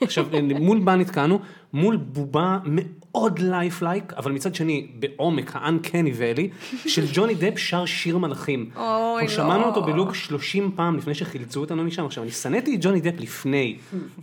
עכשיו, 0.00 0.26
מול 0.60 0.78
מה 0.78 0.96
נתקענו? 0.96 1.38
מול 1.72 1.96
בובה 1.96 2.58
מאוד 2.64 3.38
lifelike, 3.38 4.12
אבל 4.16 4.32
מצד 4.32 4.54
שני, 4.54 4.86
בעומק 4.94 5.50
האנקני 5.54 6.12
ואלי, 6.14 6.48
של 6.86 7.04
ג'וני 7.12 7.34
דפ 7.34 7.58
שר 7.58 7.84
שיר 7.84 8.18
מלאכים. 8.18 8.70
אוי, 8.76 8.84
אנחנו 8.84 9.20
לא. 9.22 9.28
שמענו 9.28 9.64
אותו 9.64 9.82
בלוק 9.82 10.14
30 10.14 10.72
פעם 10.76 10.96
לפני 10.96 11.14
שחילצו 11.14 11.60
אותנו 11.60 11.84
משם. 11.84 12.06
עכשיו, 12.06 12.24
אני 12.24 12.30
שנאתי 12.30 12.74
את 12.74 12.78
ג'וני 12.82 13.00
דפ 13.00 13.20
לפני, 13.20 13.76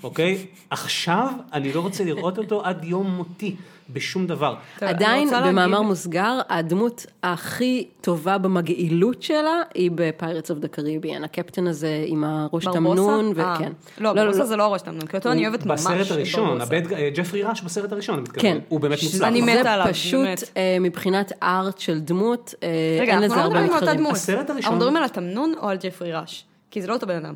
אוקיי? 0.03 0.37
עכשיו, 0.69 1.31
אני 1.59 1.73
לא 1.73 1.79
רוצה 1.81 2.03
לראות 2.03 2.37
אותו 2.37 2.65
עד 2.65 2.83
יום 2.83 3.07
מותי, 3.15 3.55
בשום 3.93 4.27
דבר. 4.27 4.55
טוב, 4.79 4.89
עדיין, 4.89 5.27
להגיד- 5.31 5.49
במאמר 5.49 5.81
מוסגר, 5.81 6.39
הדמות 6.49 7.05
הכי 7.23 7.87
טובה 8.01 8.37
במגעילות 8.37 9.23
שלה 9.23 9.61
היא 9.73 9.91
ב 9.95 10.02
Pirates 10.02 10.51
of 10.51 10.59
the 10.59 10.67
Caribbean, 10.67 11.23
הקפטן 11.23 11.67
הזה 11.67 12.03
עם 12.07 12.23
הראש 12.23 12.65
תמנון, 12.65 13.33
ברבוסה? 13.33 13.41
אה, 13.49 13.55
וכן. 13.55 13.71
לא, 13.97 14.13
ברבוסה 14.13 14.45
זה 14.45 14.55
לא 14.55 14.63
הראש 14.63 14.81
תמנון, 14.81 15.07
כי 15.07 15.17
אותו 15.17 15.31
אני 15.31 15.47
אוהבת 15.47 15.65
ממש. 15.65 15.81
בסרט 15.81 16.11
הראשון, 16.11 16.59
אה, 16.61 17.09
ג'פרי 17.15 17.43
ראש 17.43 17.61
בסרט 17.61 17.91
הראשון, 17.91 18.15
אני 18.15 18.21
מתכוון. 18.23 18.41
כן. 18.41 18.57
הוא 18.69 18.79
באמת 18.79 18.97
מוצלח. 19.03 19.27
אני 19.27 19.41
מתה 19.41 19.63
זה 19.63 19.71
עליו, 19.73 19.85
פשוט 19.89 20.25
באמת. 20.25 20.43
אה, 20.57 20.77
מבחינת 20.81 21.31
art 21.43 21.79
של 21.79 21.99
דמות, 21.99 22.53
אה, 22.63 22.69
רגע, 23.01 23.13
אין 23.13 23.23
אנחנו 23.23 23.25
לזה 23.25 23.35
לא 23.35 23.41
הרבה 23.41 23.49
מדברים 23.55 23.69
על 23.69 23.75
אותה 23.75 23.85
מתחרים. 23.85 23.99
דמות. 23.99 24.15
הסרט 24.15 24.49
הראשון- 24.49 24.55
אנחנו 24.57 24.75
מדברים 24.75 24.95
על 24.95 25.03
התמנון 25.03 25.53
או 25.61 25.69
על 25.69 25.77
ג'פרי 25.83 26.13
ראש? 26.13 26.45
כי 26.71 26.81
זה 26.81 26.87
לא 26.87 26.93
אותו 26.93 27.07
בן 27.07 27.15
אדם. 27.25 27.33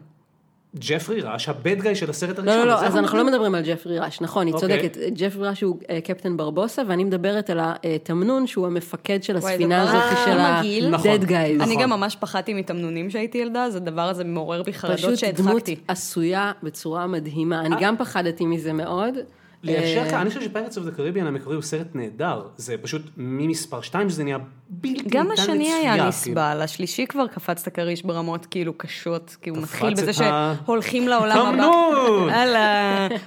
ג'פרי 0.80 1.22
ראש, 1.22 1.50
ה 1.50 1.58
bad 1.58 1.82
guy 1.82 1.96
של 1.96 2.10
הסרט 2.10 2.40
לא, 2.40 2.52
הראשון. 2.52 2.68
לא, 2.68 2.76
זה 2.76 2.82
לא, 2.82 2.88
אז 2.88 2.98
אנחנו 2.98 3.18
לא 3.18 3.26
מדברים? 3.26 3.56
על 3.56 3.64
ג'פרי 3.66 4.00
ראש, 4.00 4.22
נכון, 4.22 4.48
היא 4.48 4.54
אוקיי. 4.54 4.90
צודקת. 4.90 4.98
ג'פרי 5.16 5.48
ראש 5.48 5.62
הוא 5.62 5.78
אה, 5.90 6.02
קפטן 6.02 6.38
ברבוסה, 6.38 6.82
ואני 6.88 7.04
מדברת 7.04 7.50
על 7.50 7.60
התמנון 7.62 8.48
שהוא 8.48 8.66
המפקד 8.66 9.24
של 9.24 9.38
הספינה 9.38 9.82
הזאת 9.82 10.18
של 10.26 10.38
מגעיל. 10.38 10.90
נכון. 10.90 11.12
ה-dead 11.12 11.24
guys. 11.28 11.34
אני 11.34 11.56
נכון. 11.58 11.82
גם 11.82 11.90
ממש 11.90 12.16
פחדתי 12.20 12.54
מתמנונים 12.54 13.10
שהייתי 13.10 13.38
ילדה, 13.38 13.64
אז 13.64 13.76
הדבר 13.76 14.02
הזה 14.02 14.24
מעורר 14.24 14.64
בי 14.64 14.74
חרדות 14.74 14.98
פשוט 14.98 15.10
דמות 15.10 15.20
שהדחקתי. 15.20 15.76
עשויה 15.88 16.52
בצורה 16.64 17.08
מדהימה. 17.08 17.62
אני 17.62 17.76
אה. 17.76 17.82
גם 17.82 17.98
פחדתי 17.98 18.46
מזה 18.46 18.74
מאוד. 18.74 19.14
ליישר 19.64 20.02
אה, 20.04 20.10
כאן, 20.10 20.20
אני 20.20 20.30
חושב 20.30 20.42
ש 20.42 20.50
Pirates 20.50 20.78
of 20.78 20.86
the 20.86 20.92
Caribbean 20.92 21.28
המקורי 21.28 21.56
הוא 21.56 21.64
סרט 21.64 21.88
נהדר. 21.94 22.42
זה 22.58 22.76
פשוט 22.82 23.02
ממספר 23.18 23.82
2 23.82 24.10
שזה 24.10 24.24
נהיה 24.24 24.38
בלתי 24.70 24.88
ניתן 25.04 25.10
גם 25.10 25.28
לצפייה. 25.28 25.44
השני 25.54 25.74
היה 25.74 25.92
כאילו. 25.94 26.08
נסבל, 26.08 26.62
השלישי 26.64 27.06
כבר 27.08 27.28
קפץ 27.28 27.62
את 27.62 27.68
הכריש 27.68 28.04
ברמות 28.04 28.46
כאילו 28.46 28.74
קשות, 28.78 29.38
כי 29.42 29.50
הוא 29.50 29.58
מתחיל 29.58 29.94
בזה 29.94 30.12
שהולכים 30.14 31.08
לעולם 31.08 31.60
הבא. 31.60 31.64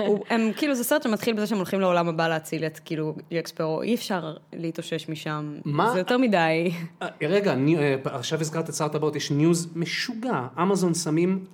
הוא- 0.07 0.25
הם 0.31 0.51
כאילו 0.57 0.75
זה 0.75 0.85
סרט 0.85 1.03
שמתחיל 1.03 1.35
בזה 1.37 1.47
שהם 1.47 1.59
הולכים 1.59 1.81
לעולם 1.81 2.09
הבא 2.09 2.29
להציל 2.29 2.65
את 2.65 2.79
כאילו 2.85 3.15
ג'ק 3.35 3.47
ספרו, 3.49 3.83
אי 3.83 3.95
אפשר 3.95 4.35
להתאושש 4.53 5.09
משם? 5.09 5.55
זה 5.93 5.99
יותר 5.99 6.19
מדי. 6.19 6.71
אה, 7.03 7.09
רגע, 7.23 7.55
אה, 7.79 7.95
עכשיו 8.05 8.41
הזכרת 8.41 8.69
את 8.69 8.75
שר 8.75 8.85
הטבעות, 8.85 9.17
יש 9.17 9.31
news 9.31 9.69
משוגע. 9.77 10.41
אמזון 10.63 10.95
שמים 10.95 11.45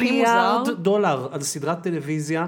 מיליארד. 0.00 0.68
דולר 0.82 1.28
על 1.32 1.40
סדרת 1.40 1.82
טלוויזיה, 1.82 2.46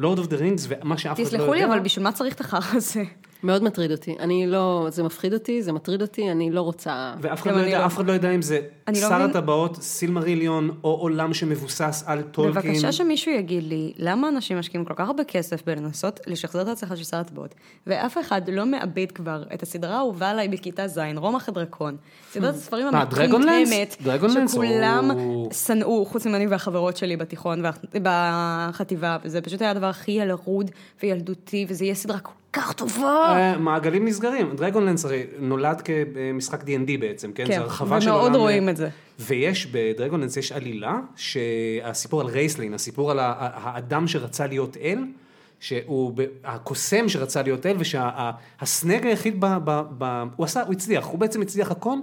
Lord 0.00 0.18
of 0.18 0.26
the 0.26 0.36
Rings, 0.36 0.66
ומה 0.68 0.98
שאף 0.98 1.12
אחד 1.12 1.22
לא 1.22 1.26
יודע. 1.26 1.38
תסלחו 1.38 1.54
לי, 1.54 1.64
אבל 1.64 1.80
בשביל 1.80 2.04
מה 2.04 2.12
צריך 2.12 2.34
את 2.34 2.40
החרא 2.40 2.60
הזה? 2.72 3.04
מאוד 3.42 3.62
מטריד 3.62 3.90
אותי. 3.90 4.16
אני 4.20 4.46
לא, 4.46 4.86
זה 4.90 5.02
מפחיד 5.02 5.32
אותי, 5.34 5.62
זה 5.62 5.72
מטריד 5.72 6.02
אותי, 6.02 6.30
אני 6.30 6.50
לא 6.50 6.60
רוצה... 6.60 7.14
ואף 7.20 7.42
אחד 7.42 7.50
לא 7.50 7.60
יודע, 7.60 7.78
לא. 7.80 7.86
אף 7.86 7.96
אחד 7.96 8.06
לא 8.06 8.12
יודע 8.12 8.30
אם 8.30 8.42
זה 8.42 8.60
לא 8.88 8.94
שר 8.94 9.08
מבין- 9.08 9.30
הטבעות, 9.30 9.76
סילמריליון, 9.82 10.70
או 10.84 10.90
עולם 10.94 11.34
שמבוסס 11.34 12.04
על 12.06 12.22
טולקין. 12.22 12.72
בבקשה 12.72 12.92
שמישהו 12.92 13.32
יגיד 13.32 13.64
לי, 13.64 13.92
למה 13.98 14.28
אנשים 14.28 14.58
משקיעים 14.58 14.84
כל 14.84 14.94
כך 14.94 15.06
הרבה 15.06 15.24
כסף 15.24 15.62
בלנסות 15.66 16.20
לשחזר 16.26 16.62
את 16.62 16.68
ההצלחה 16.68 16.96
של 16.96 17.04
שר 17.04 17.16
הטבעות, 17.16 17.54
ואף 17.86 18.18
אחד 18.18 18.42
לא 18.50 18.66
מאבד 18.66 19.12
כבר 19.12 19.42
את 19.54 19.62
הסדרה 19.62 19.94
האהובה 19.96 20.30
עליי 20.30 20.48
בכיתה 20.48 20.88
ז', 20.88 20.98
רומח 21.16 21.48
הדרקון. 21.48 21.96
סדרת 22.32 22.54
הספרים 22.54 22.86
דרגונלנס? 23.10 23.68
המטומטמת, 23.72 23.96
דרגונלנס 24.02 24.52
שכולם 24.52 25.10
שנאו, 25.66 26.04
חוץ 26.06 26.26
ממני 26.26 26.46
והחברות 26.46 26.96
שלי 26.96 27.16
בתיכון 27.16 27.62
ובחטיבה, 27.94 29.16
וזה 29.24 29.40
פשוט 29.40 29.62
היה 29.62 29.70
הדבר 29.70 29.86
הכי 29.86 30.12
ילרוד 30.12 30.70
וילדותי, 31.02 31.66
וזה 31.68 31.84
יהיה 31.84 31.94
סדרה 31.94 32.18
כל 32.18 32.32
כך 32.52 32.72
טובה. 32.72 33.26
אה, 33.28 33.58
מעגלים 33.58 34.04
נסגרים. 34.08 34.56
דרגונלנס 34.56 35.04
הרי 35.04 35.24
נולד 35.38 35.80
כמשחק 35.80 36.62
D&D 36.62 37.00
בעצם, 37.00 37.32
כן? 37.32 37.46
כן, 37.46 37.52
זה 37.52 37.58
הרחבה 37.58 38.00
של 38.00 38.10
ומאוד 38.10 38.26
עולם... 38.26 38.40
רואים 38.40 38.68
את 38.68 38.76
זה. 38.76 38.88
ויש 39.18 39.66
בדרגונלנס 39.66 40.36
יש 40.36 40.52
עלילה, 40.52 40.98
שהסיפור 41.16 42.20
על 42.20 42.26
רייסלין, 42.26 42.74
הסיפור 42.74 43.10
על 43.10 43.18
האדם 43.20 44.08
שרצה 44.08 44.46
להיות 44.46 44.76
אל, 44.76 44.98
שהוא, 45.60 46.12
הקוסם 46.44 47.08
שרצה 47.08 47.42
להיות 47.42 47.66
אל, 47.66 47.76
ושהסנג 47.78 49.06
היחיד, 49.06 49.40
ב, 49.40 49.46
ב, 49.64 49.82
ב, 49.98 50.24
הוא 50.36 50.44
עשה, 50.44 50.62
הוא 50.62 50.72
הצליח, 50.72 51.06
הוא 51.06 51.18
בעצם 51.18 51.42
הצליח 51.42 51.70
הכל, 51.70 51.96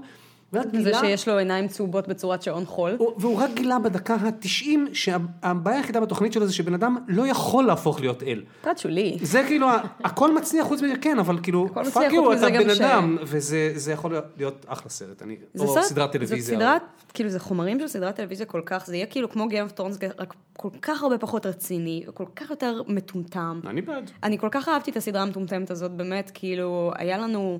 ורק 0.53 0.65
זה 0.65 0.77
גילה... 0.77 0.99
שיש 0.99 1.27
לו 1.27 1.37
עיניים 1.37 1.67
צהובות 1.67 2.07
בצורת 2.07 2.41
שעון 2.41 2.65
חול. 2.65 2.95
הוא- 2.97 3.13
והוא 3.17 3.37
רק 3.41 3.49
גילה 3.53 3.79
בדקה 3.79 4.15
ה-90 4.15 4.67
שהבעיה 4.93 5.77
היחידה 5.77 5.99
בתוכנית 5.99 6.33
שלו 6.33 6.45
זה 6.47 6.53
שבן 6.53 6.73
אדם 6.73 6.97
לא 7.07 7.27
יכול 7.27 7.63
להפוך 7.65 7.99
להיות 7.99 8.23
אל. 8.23 8.43
פרט 8.61 8.77
שולי. 8.77 9.17
זה 9.21 9.43
כאילו, 9.47 9.67
הכל 10.03 10.35
מצליח 10.35 10.67
חוץ 10.67 10.81
מזה, 10.81 10.93
כן, 11.01 11.19
אבל 11.19 11.37
כאילו, 11.43 11.67
fuck 11.93 12.13
you, 12.13 12.33
אתה 12.33 12.47
בן 12.49 12.69
אדם, 12.69 13.17
וזה 13.23 13.71
זה 13.75 13.91
יכול 13.91 14.11
להיות- 14.37 14.65
אחלה 14.67 14.89
סרט, 14.89 15.21
אני, 15.21 15.35
זה 15.53 15.63
או 15.63 15.73
סרט- 15.73 15.83
סדרת 15.83 16.11
טלוויזיה. 16.11 16.37
זאת 16.37 16.55
סדרת, 16.55 16.81
כאילו 17.13 17.29
זה 17.29 17.39
חומרים 17.39 17.79
של 17.79 17.87
סדרת 17.87 18.15
טלוויזיה 18.15 18.45
כל 18.45 18.61
כך, 18.65 18.85
זה 18.87 18.95
יהיה 18.95 19.05
כאילו 19.05 19.29
כמו 19.29 19.45
Game 19.45 19.71
of 19.71 19.79
Thrones, 19.79 20.05
רק 20.19 20.33
כל 20.57 20.69
כך 20.81 21.03
הרבה 21.03 21.17
פחות 21.17 21.45
רציני, 21.45 22.03
וכל 22.07 22.25
כך 22.35 22.49
יותר 22.49 22.81
מטומטם. 22.87 23.59
אני 23.67 23.81
בעד. 23.81 24.11
אני 24.23 24.37
כל 24.37 24.47
כך 24.51 24.69
אהבתי 24.69 24.91
את 24.91 24.97
הסדרה 24.97 25.21
המטומטמת 25.21 25.71
הזאת, 25.71 25.91
באמת, 25.91 26.31
כאילו, 26.33 26.91
היה 26.97 27.17
לנו 27.17 27.59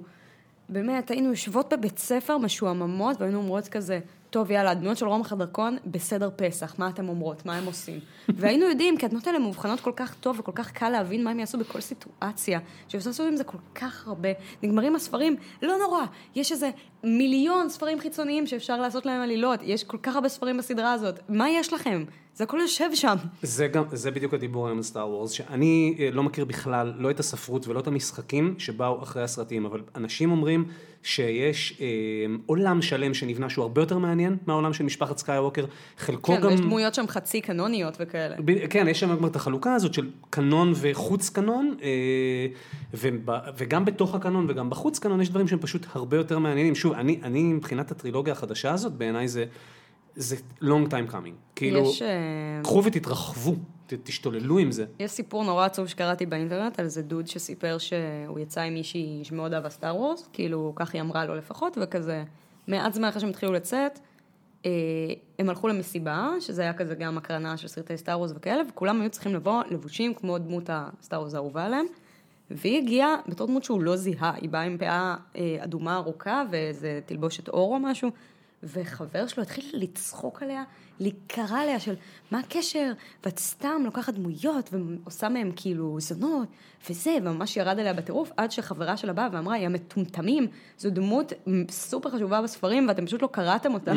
באמת, 0.70 1.11
היינו 1.11 1.30
יושבות 1.30 1.74
בבית 1.74 1.97
ספר 1.97 2.38
משועממות, 2.38 3.22
והיינו 3.22 3.38
אומרות 3.38 3.68
כזה, 3.68 3.99
טוב, 4.30 4.51
יאללה, 4.51 4.71
הדמויות 4.71 4.97
של 4.97 5.07
רומח 5.07 5.34
הדרקון, 5.34 5.78
בסדר 5.86 6.30
פסח, 6.36 6.75
מה 6.80 6.89
אתם 6.89 7.09
אומרות, 7.09 7.45
מה 7.45 7.57
הם 7.57 7.65
עושים? 7.65 7.99
והיינו 8.39 8.65
יודעים, 8.65 8.97
כי 8.97 9.05
הדמויות 9.05 9.28
האלה 9.28 9.39
מאובחנות 9.39 9.80
כל 9.80 9.91
כך 9.95 10.15
טוב, 10.15 10.39
וכל 10.39 10.51
כך 10.55 10.71
קל 10.71 10.89
להבין 10.89 11.23
מה 11.23 11.32
הם 11.32 11.39
יעשו 11.39 11.57
בכל 11.57 11.82
סיטואציה, 11.82 12.59
שאפשר 12.88 13.09
לעשות 13.09 13.28
עם 13.28 13.36
זה 13.36 13.43
כל 13.43 13.57
כך 13.75 14.07
הרבה. 14.07 14.30
נגמרים 14.63 14.95
הספרים, 14.95 15.36
לא 15.61 15.78
נורא, 15.78 16.05
יש 16.36 16.51
איזה 16.51 16.69
מיליון 17.03 17.69
ספרים 17.69 17.99
חיצוניים 17.99 18.47
שאפשר 18.47 18.82
לעשות 18.82 19.05
להם 19.05 19.21
עלילות, 19.21 19.59
יש 19.63 19.84
כל 19.84 19.97
כך 20.03 20.15
הרבה 20.15 20.30
ספרים 20.30 20.57
בסדרה 20.57 20.93
הזאת, 20.93 21.19
מה 21.30 21.49
יש 21.49 21.73
לכם? 21.73 22.03
זה 22.36 22.43
הכל 22.43 22.57
יושב 22.61 22.89
שם. 22.93 23.15
זה 23.41 23.67
גם, 23.67 23.84
זה 23.91 24.11
בדיוק 24.11 24.34
הדיבור 24.34 24.67
היום 24.67 24.78
על 24.78 24.84
סטאר 24.84 25.09
וורס, 25.09 25.32
שאני 25.32 25.95
אה, 25.99 26.09
לא 26.11 26.23
מכיר 26.23 26.45
בכלל 26.45 26.93
לא 26.97 27.11
את 27.11 27.19
הספרות 27.19 27.67
ולא 27.67 27.80
את 27.80 27.88
המשחקים 27.88 28.55
שבאו 28.57 29.03
אחרי 29.03 29.23
הסרטים, 29.23 29.65
אבל 29.65 29.82
אנשים 29.95 30.32
אומרים 30.32 30.65
שיש 31.03 31.77
אה, 31.81 31.85
עולם 32.45 32.81
שלם 32.81 33.13
שנבנה 33.13 33.49
שהוא 33.49 33.63
הרבה 33.63 33.81
יותר 33.81 33.97
מעניין 33.97 34.37
מהעולם 34.47 34.73
של 34.73 34.83
משפחת 34.83 35.17
סקייווקר, 35.17 35.65
חלקו 35.97 36.33
כן, 36.33 36.41
גם... 36.41 36.47
ויש 36.47 36.59
דמויות 36.59 36.93
שם 36.93 37.07
חצי 37.07 37.41
קנוניות 37.41 37.97
וכאלה. 37.99 38.35
ב- 38.45 38.67
כן, 38.67 38.87
יש 38.87 38.99
שם 38.99 39.17
כבר 39.17 39.27
את 39.27 39.35
החלוקה 39.35 39.73
הזאת 39.75 39.93
של 39.93 40.09
קנון 40.29 40.73
וחוץ 40.75 41.29
קנון, 41.29 41.75
אה, 41.83 42.47
וב- 42.93 43.29
וגם 43.57 43.85
בתוך 43.85 44.15
הקנון 44.15 44.45
וגם 44.49 44.69
בחוץ 44.69 44.99
קנון 44.99 45.21
יש 45.21 45.29
דברים 45.29 45.47
שהם 45.47 45.59
פשוט 45.59 45.85
הרבה 45.93 46.17
יותר 46.17 46.39
מעניינים. 46.39 46.75
שוב, 46.75 46.93
אני, 46.93 47.19
אני 47.23 47.43
מבחינת 47.43 47.91
הטרילוגיה 47.91 48.33
החדשה 48.33 48.71
הזאת, 48.71 48.93
בעיניי 48.93 49.27
זה, 49.27 49.45
זה 50.18 50.36
long 50.61 50.89
time 50.89 51.11
coming. 51.11 51.55
כאילו, 51.55 51.80
יש, 51.80 52.01
אה, 52.01 52.07
קחו 52.63 52.84
ותתרחבו, 52.84 53.55
ת, 53.88 53.93
תשתוללו 54.03 54.57
עם 54.57 54.72
זה. 54.72 54.86
יש 54.99 55.11
סיפור 55.11 55.43
נורא 55.43 55.65
עצוב 55.65 55.88
שקראתי 55.88 56.26
באינטרנט 56.26 56.80
על 56.80 56.86
איזה 56.86 57.01
דוד 57.01 57.28
שסיפר 57.28 57.78
שהוא 57.78 58.39
יצא 58.39 58.61
עם 58.61 58.74
מישהי 58.74 59.20
שמאוד 59.24 59.53
אהבה 59.53 59.70
סטאר 59.70 59.95
וורס, 59.95 60.30
כאילו 60.34 60.74
כך 60.76 60.93
היא 60.93 61.01
אמרה 61.01 61.26
לו 61.26 61.36
לפחות, 61.36 61.78
וכזה 61.82 62.24
מעט 62.68 62.93
זמן 62.93 63.07
אחרי 63.07 63.22
שהם 63.22 63.30
התחילו 63.30 63.53
לצאת, 63.53 63.99
אה, 64.65 64.72
הם 65.39 65.49
הלכו 65.49 65.68
למסיבה, 65.68 66.30
שזה 66.39 66.61
היה 66.61 66.74
כזה 66.74 66.95
גם 66.95 67.18
הקרנה 67.18 67.57
של 67.57 67.68
סרטי 67.68 67.97
סטאר 67.97 68.20
וורס 68.20 68.32
וכאלה, 68.36 68.63
וכולם 68.70 69.01
היו 69.01 69.09
צריכים 69.09 69.36
לבוא 69.36 69.63
לבושים 69.72 70.13
כמו 70.13 70.38
דמות 70.38 70.70
הסטאר 70.70 71.20
וורס 71.20 71.34
האהובה 71.34 71.65
עליהם. 71.65 71.86
והיא 72.51 72.78
הגיעה 72.78 73.15
בתור 73.28 73.47
דמות 73.47 73.63
שהוא 73.63 73.82
לא 73.82 73.95
זיהה, 73.95 74.34
היא 74.41 74.49
באה 74.49 74.61
עם 74.61 74.78
פאה 74.78 75.15
אה, 75.36 75.57
אדומה 75.59 75.95
ארוכה 75.95 76.43
ואיזה 76.51 76.99
תלבושת 77.05 77.49
אור 77.49 77.74
או 77.74 77.80
משהו, 77.80 78.11
וחבר 78.64 79.28
שלו 79.28 79.43
התחיל 79.43 79.66
לצחוק 79.74 80.43
עליה, 80.43 80.64
להיקרע 80.99 81.60
עליה 81.60 81.80
של 81.80 81.93
מה 82.32 82.39
הקשר, 82.39 82.91
ואת 83.26 83.39
סתם 83.39 83.82
לוקחת 83.86 84.14
דמויות 84.14 84.70
ועושה 84.72 85.30
מהם 85.30 85.51
כאילו 85.55 85.97
זונות, 85.99 86.47
וזה, 86.89 87.18
וממש 87.22 87.58
ירד 87.58 87.80
עליה 87.80 87.93
בטירוף, 87.93 88.32
עד 88.38 88.51
שחברה 88.51 88.97
שלה 88.97 89.14
באה 89.14 89.28
ואמרה, 89.32 89.58
יא 89.58 89.68
מטומטמים, 89.68 90.47
זו 90.78 90.89
דמות 90.89 91.34
סופר 91.72 92.10
חשובה 92.10 92.41
בספרים 92.41 92.88
ואתם 92.88 93.05
פשוט 93.05 93.22
לא 93.22 93.30
קראתם 93.32 93.74
אותה. 93.74 93.93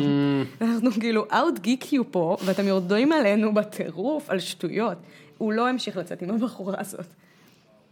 ואנחנו 0.61 0.91
כאילו 0.91 1.25
out 1.31 1.59
geek 1.65 1.85
you 1.85 2.03
פה, 2.11 2.37
ואתם 2.45 2.67
יורדים 2.67 3.11
עלינו 3.11 3.53
בטירוף 3.53 4.29
על 4.29 4.39
שטויות. 4.39 4.97
הוא 5.37 5.53
לא 5.53 5.67
המשיך 5.69 5.97
לצאת 5.97 6.21
עם 6.21 6.29
הבחורה 6.29 6.75
הזאת. 6.79 7.05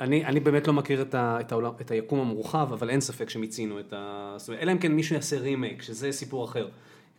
אני, 0.02 0.26
אני 0.26 0.40
באמת 0.40 0.68
לא 0.68 0.74
מכיר 0.74 1.02
את, 1.02 1.16
ה, 1.16 1.38
את, 1.40 1.52
העולם, 1.52 1.72
את 1.82 1.92
היקום 1.92 2.20
המורחב, 2.20 2.74
אבל 2.74 2.90
אין 2.90 3.02
ספק 3.02 3.30
שמיצינו 3.30 3.80
את 3.80 3.94
ה... 3.94 4.34
זאת 4.38 4.48
אומרת, 4.48 4.64
אלא 4.64 4.72
אם 4.72 4.78
כן 4.78 4.92
מישהו 4.92 5.16
יעשה 5.16 5.38
רימייק, 5.38 5.82
שזה 5.82 6.12
סיפור 6.12 6.46
אחר. 6.46 6.68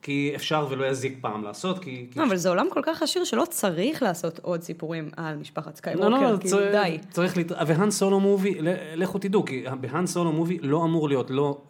כי 0.03 0.33
אפשר 0.37 0.67
ולא 0.71 0.85
יזיק 0.85 1.19
פעם 1.21 1.45
לעשות, 1.45 1.79
כי... 1.79 2.07
כי 2.11 2.19
לא, 2.19 2.25
אבל 2.25 2.37
זה 2.37 2.49
עולם 2.49 2.67
כל 2.71 2.81
כך 2.83 3.03
עשיר 3.03 3.25
שלא 3.25 3.45
צריך 3.51 4.03
לעשות 4.03 4.39
עוד 4.39 4.63
סיפורים 4.63 5.11
על 5.17 5.37
משפחת 5.37 5.77
סקייווקר, 5.77 6.09
לא, 6.09 6.21
לא, 6.21 6.27
כאילו 6.27 6.39
צריך, 6.39 6.73
די. 6.73 6.99
צריך 7.11 7.37
לת... 7.37 7.53
והאן 7.67 7.91
סולו 7.91 8.21
movie, 8.21 8.59
לכו 8.95 9.19
תדעו, 9.19 9.45
כי 9.45 9.65
בהאן 9.81 10.07
סולו 10.07 10.33
movie 10.33 10.59
לא 10.63 10.85
אמור 10.85 11.09
להיות 11.09 11.31
לא 11.31 11.63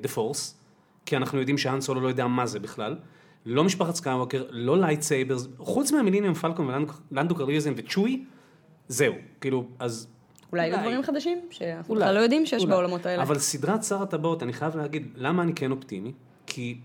the 0.00 0.08
uh, 0.08 0.12
Force, 0.12 0.60
כי 1.06 1.16
אנחנו 1.16 1.38
יודעים 1.38 1.58
שהאן 1.58 1.80
סולו 1.80 2.00
לא 2.00 2.08
יודע 2.08 2.26
מה 2.26 2.46
זה 2.46 2.60
בכלל, 2.60 2.96
לא 3.46 3.64
משפחת 3.64 3.94
סקייווקר, 3.94 4.44
לא 4.50 4.78
lightsabers, 4.78 5.48
חוץ 5.58 5.92
מהמיליניום 5.92 6.34
פלקון 6.34 6.86
ולנדו 7.10 7.34
קרליזם 7.34 7.72
וצ'וי, 7.76 8.24
זהו, 8.88 9.14
כאילו, 9.40 9.66
אז... 9.78 10.13
אולי 10.52 10.66
יהיו. 10.66 10.80
דברים 10.80 11.02
חדשים, 11.02 11.38
שאנחנו 11.50 11.94
בכלל 11.94 12.14
לא 12.14 12.20
יודעים 12.20 12.46
שיש 12.46 12.62
אולי. 12.62 12.72
בעולמות 12.72 13.06
האלה. 13.06 13.22
אבל 13.22 13.38
סדרת 13.38 13.84
שר 13.84 14.02
הטבעות, 14.02 14.42
אני 14.42 14.52
חייב 14.52 14.76
להגיד, 14.76 15.08
למה 15.16 15.42
אני 15.42 15.54
כן 15.54 15.70
אופטימי? 15.70 16.12
כי 16.46 16.78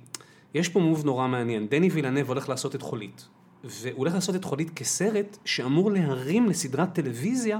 יש 0.53 0.69
פה 0.69 0.79
move 0.79 1.05
נורא 1.05 1.27
מעניין. 1.27 1.67
דני 1.67 1.89
וילנב 1.89 2.27
הולך 2.27 2.49
לעשות 2.49 2.75
את 2.75 2.81
חולית. 2.81 3.27
והוא 3.63 3.97
הולך 3.97 4.13
לעשות 4.13 4.35
את 4.35 4.43
חולית 4.43 4.69
כסרט 4.69 5.37
שאמור 5.45 5.91
להרים 5.91 6.49
לסדרת 6.49 6.93
טלוויזיה 6.93 7.59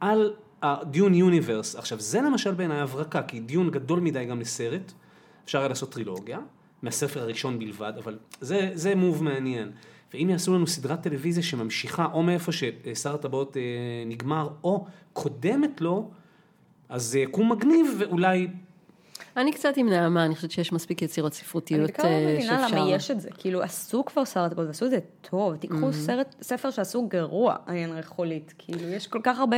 על 0.00 0.34
הדיון 0.62 1.14
יוניברס. 1.14 1.76
עכשיו, 1.76 2.00
זה 2.00 2.20
למשל 2.20 2.54
בעיניי 2.54 2.80
הברקה, 2.80 3.22
כי 3.22 3.40
דיון 3.40 3.70
גדול 3.70 4.00
מדי 4.00 4.24
גם 4.24 4.40
לסרט. 4.40 4.92
אפשר 5.44 5.58
היה 5.58 5.68
לעשות 5.68 5.92
טרילוגיה, 5.92 6.38
מהספר 6.82 7.22
הראשון 7.22 7.58
בלבד, 7.58 7.92
אבל 7.98 8.18
זה, 8.40 8.70
זה 8.74 8.94
מוב 8.94 9.24
מעניין. 9.24 9.72
ואם 10.14 10.30
יעשו 10.30 10.54
לנו 10.54 10.66
סדרת 10.66 11.02
טלוויזיה 11.02 11.42
שממשיכה 11.42 12.06
או 12.12 12.22
מאיפה 12.22 12.52
ששר 12.52 13.14
הטבעות 13.14 13.56
אה, 13.56 13.62
נגמר, 14.06 14.48
או 14.64 14.86
קודמת 15.12 15.80
לו, 15.80 16.10
אז 16.88 17.02
זה 17.02 17.18
יקום 17.18 17.52
מגניב 17.52 17.86
ואולי... 17.98 18.48
אני 19.36 19.52
קצת 19.52 19.76
עם 19.76 19.88
נעמה, 19.88 20.24
אני 20.24 20.34
חושבת 20.34 20.50
שיש 20.50 20.72
מספיק 20.72 21.02
יצירות 21.02 21.32
אני 21.32 21.40
ספרותיות 21.40 21.80
בעיקר 21.80 22.02
לא 22.02 22.08
אה, 22.08 22.34
מבינה 22.34 22.60
שאפשר. 22.60 22.76
למה 22.76 22.90
יש 22.90 23.10
את 23.10 23.20
זה. 23.20 23.28
כאילו, 23.38 23.62
עשו 23.62 24.04
כבר 24.04 24.24
שר 24.24 24.40
הטבעות 24.40 24.66
ועשו 24.66 24.86
את 24.86 24.90
זה 24.90 24.98
טוב. 25.30 25.56
תיקחו 25.56 25.92
סרט, 25.92 26.34
ספר 26.42 26.70
שעשו 26.70 27.08
גרוע, 27.08 27.56
עין 27.66 27.92
ריחולית. 27.92 28.54
כאילו, 28.58 28.88
יש 28.88 29.06
כל 29.06 29.20
כך 29.22 29.38
הרבה 29.38 29.56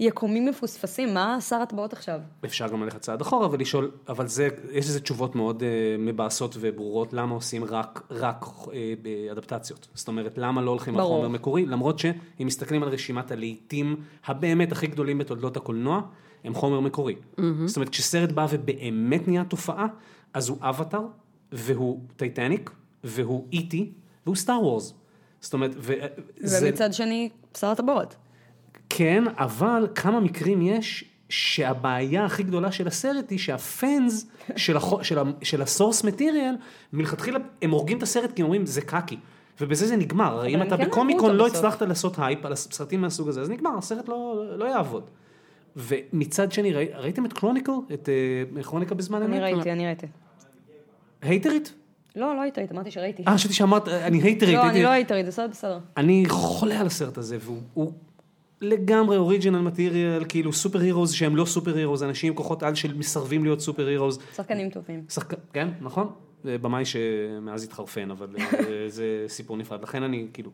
יקומים 0.00 0.46
מפוספסים, 0.46 1.14
מה 1.14 1.40
שר 1.40 1.56
הטבעות 1.56 1.92
עכשיו? 1.92 2.20
אפשר 2.44 2.68
גם 2.68 2.82
ללכת 2.82 3.00
צעד 3.00 3.20
אחורה 3.20 3.48
ולשאול, 3.50 3.90
אבל 4.08 4.26
זה, 4.26 4.48
יש 4.72 4.86
לזה 4.86 5.00
תשובות 5.00 5.36
מאוד 5.36 5.62
uh, 5.62 5.64
מבאסות 5.98 6.56
וברורות, 6.60 7.12
למה 7.12 7.34
עושים 7.34 7.64
רק, 7.64 8.02
רק 8.10 8.44
uh, 8.44 8.68
באדפטציות. 9.02 9.88
זאת 9.94 10.08
אומרת, 10.08 10.38
למה 10.38 10.62
לא 10.62 10.70
הולכים 10.70 10.94
על 10.94 11.00
ברור. 11.00 11.16
חומר 11.16 11.28
מקורי, 11.28 11.66
למרות 11.66 11.98
שאם 11.98 12.46
מסתכלים 12.46 12.82
על 12.82 12.88
רשימת 12.88 13.30
הלהיטים 13.30 13.96
הבאמת 14.26 14.72
הכי 14.72 14.86
גדולים 14.86 15.18
בתולדות 15.18 15.56
הקולנוע, 15.56 16.00
הם 16.44 16.54
חומר 16.54 16.80
מקורי. 16.80 17.14
Mm-hmm. 17.14 17.42
זאת 17.66 17.76
אומרת, 17.76 17.88
כשסרט 17.88 18.32
בא 18.32 18.46
ובאמת 18.50 19.28
נהיה 19.28 19.44
תופעה, 19.44 19.86
אז 20.34 20.48
הוא 20.48 20.58
אבטאר, 20.60 21.06
והוא 21.52 22.00
טייטניק, 22.16 22.70
והוא 23.04 23.46
איטי, 23.52 23.92
והוא 24.26 24.36
סטאר 24.36 24.62
וורס. 24.62 24.94
זאת 25.40 25.54
אומרת, 25.54 25.70
וזה... 25.76 26.68
ומצד 26.68 26.92
שני, 26.92 27.28
שר 27.58 27.66
הטבעות. 27.66 28.16
כן, 28.88 29.24
אבל 29.38 29.86
כמה 29.94 30.20
מקרים 30.20 30.62
יש 30.62 31.04
שהבעיה 31.28 32.24
הכי 32.24 32.42
גדולה 32.42 32.72
של 32.72 32.86
הסרט 32.86 33.30
היא 33.30 33.38
שה 33.38 33.76
fans 33.76 34.26
של, 34.56 34.76
החו, 34.76 35.04
של, 35.04 35.18
ה, 35.18 35.22
של 35.42 35.62
ה 35.62 35.68
source 35.68 36.04
material, 36.04 36.54
מלכתחילה 36.92 37.38
הם 37.62 37.70
הורגים 37.70 37.98
את 37.98 38.02
הסרט 38.02 38.32
כי 38.32 38.42
הם 38.42 38.44
אומרים 38.44 38.66
זה 38.66 38.80
קקי. 38.80 39.16
ובזה 39.60 39.86
זה 39.86 39.96
נגמר, 39.96 40.46
אם 40.46 40.62
אתה 40.62 40.76
כן 40.76 40.86
בקומיקון 40.86 41.36
לא 41.36 41.44
בסוף. 41.44 41.56
הצלחת 41.56 41.82
לעשות 41.82 42.14
הייפ 42.18 42.46
על 42.46 42.52
הסרטים 42.52 43.00
מהסוג 43.00 43.28
הזה, 43.28 43.40
אז 43.40 43.50
נגמר, 43.50 43.78
הסרט 43.78 44.08
לא, 44.08 44.44
לא 44.56 44.64
יעבוד. 44.64 45.10
ומצד 45.76 46.52
שני, 46.52 46.72
ראי, 46.72 46.88
ראיתם 46.94 47.26
את 47.26 47.32
קרוניקל? 47.32 47.72
את 47.94 48.08
uh, 48.58 48.62
כרוניקה 48.62 48.94
בזמן 48.94 49.22
אני 49.22 49.38
אמת? 49.38 49.42
ראיתי, 49.42 49.72
אני 49.72 49.86
ראיתי. 49.86 50.06
הייטרית? 51.22 51.72
לא, 52.16 52.36
לא 52.36 52.40
היית 52.40 52.58
ראית, 52.58 52.72
אמרתי 52.72 52.90
שראיתי. 52.90 53.22
אה, 53.28 53.34
חשבתי 53.34 53.54
שאמרת, 53.54 53.88
אני 53.88 54.22
הייטרית. 54.22 54.54
לא, 54.54 54.68
אני 54.68 54.82
לא 54.82 54.88
היית 54.88 55.12
ראית, 55.12 55.26
בסדר, 55.26 55.46
בסדר. 55.46 55.78
אני 55.96 56.24
חולה 56.28 56.80
על 56.80 56.86
הסרט 56.86 57.18
הזה, 57.18 57.36
והוא 57.40 57.60
הוא 57.74 57.92
לגמרי 58.60 59.16
אוריג'ינל 59.16 59.60
מטריאל, 59.60 60.24
כאילו 60.28 60.52
סופר 60.52 60.80
הירוז 60.80 61.12
שהם 61.12 61.36
לא 61.36 61.44
סופר 61.44 61.76
הירוז, 61.76 62.02
אנשים 62.02 62.28
עם 62.28 62.36
כוחות 62.36 62.62
על 62.62 62.74
שמסרבים 62.74 63.44
להיות 63.44 63.60
סופר 63.60 63.86
הירוז. 63.86 64.18
שחקנים 64.36 64.70
טובים. 64.70 65.04
שחק... 65.08 65.34
כן, 65.52 65.68
נכון? 65.80 66.08
במאי 66.44 66.84
שמאז 66.84 67.64
התחרפן, 67.64 68.10
אבל 68.10 68.28
אה, 68.38 68.44
זה 68.88 69.24
סיפור 69.28 69.56
נפרד. 69.56 69.82
לכן 69.82 70.02
אני 70.02 70.26
כאילו, 70.32 70.50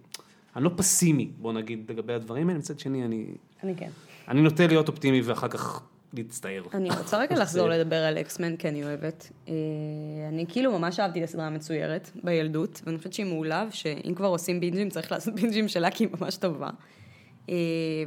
אני 0.56 0.64
לא 0.64 0.70
פסימי, 0.76 1.30
בוא 1.38 1.52
נגיד, 1.52 1.90
לגבי 1.90 2.12
הדברים 2.12 2.48
האלה, 2.48 2.58
מצד 2.58 2.78
שני 2.78 3.04
אני, 3.04 3.26
אני 3.62 3.74
כן. 3.76 3.90
אני 4.28 4.42
נוטה 4.42 4.66
להיות 4.66 4.88
אופטימי 4.88 5.20
ואחר 5.20 5.48
כך 5.48 5.82
להצטער. 6.14 6.62
אני 6.74 6.88
רוצה 6.98 7.18
רגע 7.18 7.38
לחזור 7.42 7.68
לדבר 7.68 7.96
על 7.96 8.18
אקסמן, 8.18 8.56
כי 8.56 8.68
אני 8.68 8.84
אוהבת. 8.84 9.30
אה, 9.48 9.54
אני 10.28 10.44
כאילו 10.48 10.78
ממש 10.78 11.00
אהבתי 11.00 11.18
את 11.18 11.28
הסדרה 11.28 11.46
המצוירת 11.46 12.10
בילדות, 12.24 12.82
ואני 12.86 12.98
חושבת 12.98 13.12
שהיא 13.12 13.26
מעולה, 13.26 13.66
ושאם 13.68 14.14
כבר 14.14 14.28
עושים 14.28 14.60
בינג'ים, 14.60 14.90
צריך 14.90 15.12
לעשות 15.12 15.34
בינג'ים 15.34 15.68
שלה, 15.68 15.90
כי 15.90 16.04
היא 16.04 16.10
ממש 16.20 16.36
טובה. 16.36 16.70
אה, 17.48 17.54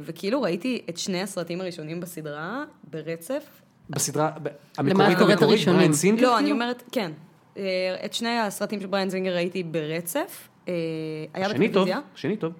וכאילו 0.02 0.42
ראיתי 0.42 0.82
את 0.88 0.98
שני 0.98 1.22
הסרטים 1.22 1.60
הראשונים 1.60 2.00
בסדרה 2.00 2.64
ברצף. 2.90 3.62
בסדרה, 3.90 4.30
המקורית 4.78 5.18
המקורית? 5.18 5.68
בריין 5.68 5.92
סינגר? 5.92 6.22
לא, 6.22 6.38
אני 6.38 6.44
כאילו? 6.44 6.54
אומרת, 6.54 6.82
כן. 6.92 7.12
אה, 7.56 7.96
את 8.04 8.14
שני 8.14 8.38
הסרטים 8.38 8.80
של 8.80 8.86
בריאן 8.86 9.10
זינגר 9.10 9.34
ראיתי 9.34 9.62
ברצף. 9.62 10.48
אה, 10.68 10.74
היה 11.34 11.48
שני 11.48 11.58
טוב, 11.58 11.68
בטלוויזיה. 11.68 12.00
שני 12.14 12.36
טוב. 12.36 12.52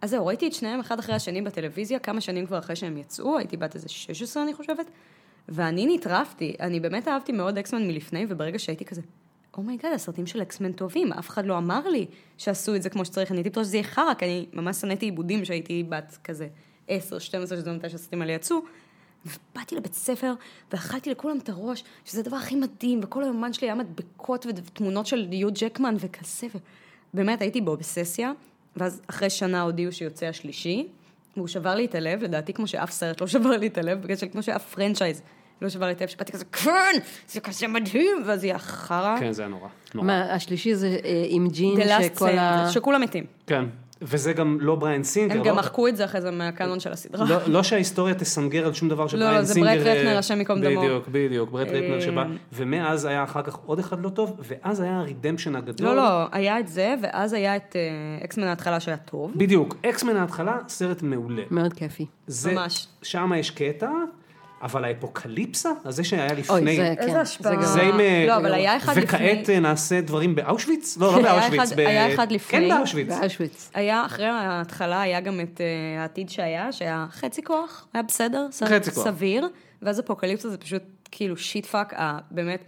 אז 0.00 0.10
זהו, 0.10 0.26
ראיתי 0.26 0.46
את 0.46 0.52
שניהם 0.52 0.80
אחד 0.80 0.98
אחרי 0.98 1.14
השני 1.14 1.42
בטלוויזיה, 1.42 1.98
כמה 1.98 2.20
שנים 2.20 2.46
כבר 2.46 2.58
אחרי 2.58 2.76
שהם 2.76 2.96
יצאו, 2.96 3.38
הייתי 3.38 3.56
בת 3.56 3.74
איזה 3.74 3.88
16 3.88 4.42
אני 4.42 4.54
חושבת, 4.54 4.90
ואני 5.48 5.96
נטרפתי, 5.96 6.54
אני 6.60 6.80
באמת 6.80 7.08
אהבתי 7.08 7.32
מאוד 7.32 7.58
אקסמן 7.58 7.86
מלפני, 7.86 8.26
וברגע 8.28 8.58
שהייתי 8.58 8.84
כזה, 8.84 9.00
oh 9.56 9.65
my 9.65 9.74
God, 9.74 9.92
הסרטים 9.92 10.26
של 10.26 10.42
אקסמן 10.42 10.72
טובים, 10.72 11.12
אף 11.12 11.28
אחד 11.28 11.46
לא 11.46 11.58
אמר 11.58 11.88
לי 11.88 12.06
שעשו 12.38 12.74
את 12.74 12.82
זה 12.82 12.90
כמו 12.90 13.04
שצריך, 13.04 13.30
אני 13.30 13.38
הייתי 13.38 13.50
בטוחה 13.50 13.64
שזה 13.64 13.76
יהיה 13.76 13.84
חרא, 13.84 14.14
כי 14.14 14.24
אני 14.24 14.46
ממש 14.52 14.76
שנאתי 14.76 15.06
עיבודים 15.06 15.44
שהייתי 15.44 15.82
בת 15.88 16.18
כזה 16.24 16.48
10, 16.88 17.18
12, 17.18 17.58
שזה 17.58 17.72
מתי 17.72 17.88
שהסרטים 17.88 18.22
האלה 18.22 18.32
יצאו, 18.32 18.56
ובאתי 19.26 19.76
לבית 19.76 19.94
ספר, 19.94 20.32
ואכלתי 20.72 21.10
לכולם 21.10 21.38
את 21.38 21.48
הראש, 21.48 21.84
שזה 22.04 22.20
הדבר 22.20 22.36
הכי 22.36 22.54
מדהים, 22.54 23.00
וכל 23.02 23.22
היומן 23.22 23.52
שלי 23.52 23.68
היה 23.68 23.74
מדבקות 23.74 24.46
ותמונות 24.48 25.06
של 25.06 25.32
יו 25.32 25.48
ג'קמן 25.52 25.94
וכזה, 25.98 26.46
ובאמת 27.14 27.40
הייתי 27.40 27.60
באובססיה, 27.60 28.32
ואז 28.76 29.02
אחרי 29.06 29.30
שנה 29.30 29.62
הודיעו 29.62 29.92
שיוצא 29.92 30.26
השלישי, 30.26 30.88
והוא 31.36 31.48
שבר 31.48 31.74
לי 31.74 31.84
את 31.84 31.94
הלב, 31.94 32.22
לדעתי 32.22 32.52
כמו 32.52 32.66
שאף 32.66 32.90
סרט 32.90 33.20
לא 33.20 33.26
שבר 33.26 33.56
לי 33.56 33.66
את 33.66 33.78
הלב, 33.78 34.02
בגלל 34.02 34.16
שכמו 34.16 34.42
שאף 34.42 34.74
franchise 34.74 35.22
לא 35.62 35.68
שבר 35.68 35.86
לי 35.86 35.92
את 35.92 36.00
הלב, 36.00 36.10
שבאתי 36.10 36.32
כזה, 36.32 36.44
כן, 36.44 36.94
זה 37.28 37.40
כזה 37.40 37.68
מדהים, 37.68 38.22
ואז 38.26 38.44
יהיה 38.44 38.58
חרא. 38.58 39.16
כן, 39.20 39.32
זה 39.32 39.42
היה 39.42 39.48
נורא. 39.48 39.68
נורא. 39.94 40.06
מה, 40.06 40.32
השלישי 40.32 40.74
זה 40.74 40.98
אה, 41.04 41.24
עם 41.28 41.48
ג'ין, 41.48 41.80
שכל 42.02 42.38
ה... 42.38 42.70
שכולם 42.70 43.00
מתים. 43.00 43.24
כן. 43.46 43.64
וזה 44.02 44.32
גם 44.32 44.58
לא 44.60 44.74
בריין 44.74 45.04
סינגר. 45.04 45.34
הם 45.34 45.38
לא- 45.38 45.44
גם 45.44 45.56
מחקו 45.56 45.88
את 45.88 45.96
זה 45.96 46.04
אחרי 46.04 46.20
זה 46.20 46.30
מהקאנון 46.30 46.80
של 46.80 46.92
הסדרה. 46.92 47.24
לא, 47.28 47.36
לא 47.46 47.62
שההיסטוריה 47.62 48.14
תסנגר 48.14 48.66
על 48.66 48.72
שום 48.72 48.88
דבר 48.88 49.06
שבריין 49.08 49.34
לא, 49.34 49.42
זה 49.42 49.54
סינגר... 49.54 49.70
ברט 49.70 49.86
רטנר, 49.86 50.12
אה, 50.12 50.18
השם 50.18 50.38
ייקום 50.38 50.60
דמו. 50.60 50.80
בדיוק, 50.80 51.08
בדיוק, 51.08 51.50
ברט 51.50 51.68
רטנר 51.68 51.94
אה, 51.94 52.00
שבא, 52.00 52.24
ומאז 52.52 53.04
היה 53.04 53.24
אחר 53.24 53.42
כך 53.42 53.58
עוד 53.66 53.78
אחד 53.78 54.00
לא 54.00 54.08
טוב, 54.08 54.36
ואז 54.38 54.80
היה 54.80 54.98
הרידמפשן 54.98 55.56
הגדול. 55.56 55.86
לא, 55.86 55.96
לא, 55.96 56.26
היה 56.32 56.58
את 56.58 56.68
זה, 56.68 56.94
ואז 57.02 57.32
היה 57.32 57.56
את 57.56 57.76
אה, 57.76 58.24
אקסמן 58.24 58.44
ההתחלה 58.44 58.80
שהיה 58.80 58.96
טוב. 58.96 59.32
בדיוק, 59.36 59.76
אקסמן 59.86 60.16
ההתחלה, 60.16 60.58
סרט 60.68 61.02
מעולה. 61.02 61.42
מאוד 61.50 61.72
כיפי. 61.72 62.06
זה, 62.26 62.52
ממש. 62.52 62.86
שם 63.02 63.32
יש 63.36 63.50
קטע, 63.50 63.90
אבל 64.62 64.84
האפוקליפסה, 64.84 65.70
אז 65.84 65.96
זה 65.96 66.04
שהיה 66.04 66.32
לפני... 66.32 66.56
אוי, 66.56 66.76
זה, 66.76 66.94
כן. 66.98 67.02
איזה 67.06 67.20
השפעה. 67.20 67.54
גם- 67.54 67.62
זה 67.62 67.82
עם... 67.82 68.00
אה, 68.00 68.24
לא, 68.28 68.36
אבל 68.36 68.54
היה 68.54 68.76
אחד 68.76 68.92
וכעת 68.96 69.20
לפני- 69.40 69.54
אה, 69.54 69.60
נעשה 69.60 70.00
דברים 70.00 70.34
באושוויץ? 70.34 70.96
לא, 70.96 71.12
לא 71.16 71.22
באושוויץ. 71.28 71.72
היה 71.78 72.14
אחד 72.14 72.32
לפני. 72.32 72.68
כן, 72.70 72.76
באושוויץ. 72.78 73.08
באושוויץ. 73.08 73.70
היה, 73.74 74.06
אחרי 74.06 74.26
ההתחלה 74.26 75.02
היה 75.02 75.20
גם 75.20 75.40
את 75.40 75.60
אה, 75.60 76.00
העתיד 76.02 76.30
שהיה, 76.30 76.72
שהיה 76.72 77.06
חצי 77.10 77.42
כוח, 77.42 77.86
היה 77.94 78.02
בסדר. 78.02 78.46
סביר, 78.82 79.48
ואז 79.82 80.00
אפוקליפסה 80.00 80.48
זה 80.48 80.58
פשוט 80.58 80.82
כאילו 81.10 81.36
shit 81.36 81.66
fuck, 81.66 81.94
באמת. 82.30 82.64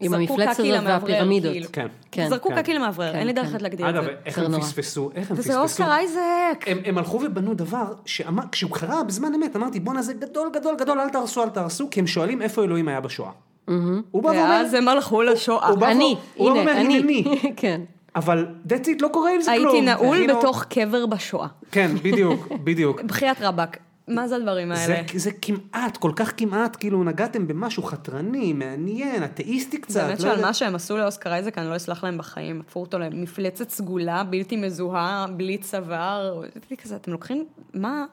עם 0.00 0.14
המפלצת 0.14 0.62
והפירמידות. 0.84 1.52
כאילו. 1.52 1.66
כן. 1.72 1.86
כן. 2.10 2.28
זרקו 2.28 2.48
כן. 2.48 2.62
קקי 2.62 2.74
למאוורר, 2.74 3.12
כן, 3.12 3.18
אין 3.18 3.26
לי 3.26 3.32
דרך 3.32 3.44
כן. 3.44 3.48
אחרת 3.50 3.62
להגדיר 3.62 3.88
את 3.88 3.94
אגב, 3.94 4.04
זה. 4.04 4.10
איך 4.26 4.38
יותר 4.38 4.54
הם. 4.54 4.60
פספסו, 4.60 5.10
איך 5.14 5.30
הם 5.30 5.36
וזה 5.38 5.48
פספסו. 5.48 5.62
אוסקר 5.62 5.92
אייזק. 5.92 6.64
הם, 6.66 6.78
הם 6.84 6.98
הלכו 6.98 7.20
ובנו 7.24 7.54
דבר, 7.54 7.84
שאמר, 8.06 8.42
כשהוא 8.52 8.70
קרה 8.70 9.02
בזמן 9.04 9.34
אמת, 9.34 9.56
אמרתי, 9.56 9.80
בואנה 9.80 10.02
זה 10.02 10.12
גדול, 10.14 10.50
גדול, 10.54 10.76
גדול, 10.78 11.00
אל 11.00 11.08
תהרסו, 11.08 11.42
אל 11.42 11.48
תהרסו, 11.48 11.90
כי 11.90 12.00
הם 12.00 12.06
שואלים 12.06 12.42
איפה 12.42 12.64
אלוהים 12.64 12.88
היה 12.88 13.00
בשואה. 13.00 13.30
הוא 13.66 13.74
בא 14.22 14.28
ואומר, 14.28 14.40
ואז 14.40 14.74
הם 14.74 14.88
הלכו 14.88 15.22
לשואה. 15.22 15.68
הוא 15.68 15.78
בא 15.78 15.90
אני, 15.90 16.16
הנה, 16.38 16.80
אני. 16.80 17.24
כן. 17.56 17.80
אבל 18.16 18.46
that's 18.68 18.86
it, 18.86 19.00
לא 19.00 19.08
קורה 19.08 19.34
עם 19.34 19.40
זה 19.40 19.52
כלום. 19.56 19.74
הייתי 19.74 19.86
נעול 19.86 20.16
כאילו- 20.16 20.38
בתוך 20.38 20.64
קבר 20.64 21.06
בשואה. 21.06 21.46
כן, 21.70 21.90
בדיוק, 22.02 22.48
בדיוק. 22.64 23.00
בחייאת 23.08 23.36
רבאק. 23.40 23.78
מה 24.08 24.28
זה 24.28 24.36
הדברים 24.36 24.74
זה, 24.74 24.80
האלה? 24.80 25.02
זה 25.16 25.30
כמעט, 25.32 25.96
כל 25.96 26.12
כך 26.16 26.32
כמעט, 26.36 26.76
כאילו 26.76 27.04
נגעתם 27.04 27.46
במשהו 27.48 27.82
חטרני, 27.82 28.52
מעניין, 28.52 29.24
אתאיסטי 29.24 29.80
קצת. 29.80 30.00
באמת 30.00 30.18
לא 30.18 30.22
שעל 30.24 30.30
יודע. 30.30 30.42
מה 30.46 30.54
שהם 30.54 30.74
עשו 30.74 30.96
לאוסקר 30.96 31.32
אייזק, 31.32 31.58
אני 31.58 31.68
לא 31.70 31.76
אסלח 31.76 32.04
להם 32.04 32.18
בחיים. 32.18 32.60
הפכו 32.60 32.80
אותו 32.80 32.98
למפלצת 32.98 33.70
סגולה, 33.70 34.24
בלתי 34.24 34.56
מזוהה, 34.56 35.26
בלי 35.36 35.58
צוואר. 35.58 36.42
הייתי 36.54 36.76
כזה, 36.76 36.96
אתם 36.96 37.12
לוקחים, 37.12 37.44
מה, 37.74 38.04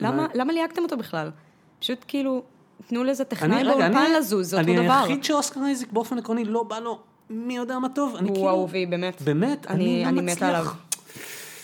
למה, 0.00 0.26
למה 0.34 0.52
ליהקתם 0.52 0.82
אותו 0.82 0.96
בכלל? 0.96 1.30
פשוט 1.78 2.04
כאילו, 2.08 2.42
תנו 2.86 3.04
לזה 3.04 3.24
טכנאי 3.24 3.64
באולפן 3.64 4.10
לזוז, 4.18 4.50
זה 4.50 4.60
אותו 4.60 4.70
אני 4.72 4.84
דבר. 4.84 4.92
היחיד 4.92 5.24
שאוסקר 5.24 5.60
אייזק 5.64 5.92
באופן 5.92 6.18
עקרוני 6.18 6.44
לא 6.44 6.62
בא 6.62 6.78
לו 6.78 6.98
מי 7.30 7.56
יודע 7.56 7.78
מה 7.78 7.88
טוב. 7.88 8.16
אני 8.16 8.28
הוא 8.28 8.34
כאילו... 8.36 8.48
אהובי, 8.48 8.86
באמת. 8.86 9.22
באמת? 9.22 9.66
אני- 9.66 9.84
אני 9.84 10.16
לא 10.16 10.20
אני 10.20 10.32
מתה 10.32 10.32
מצליח. 10.46 10.76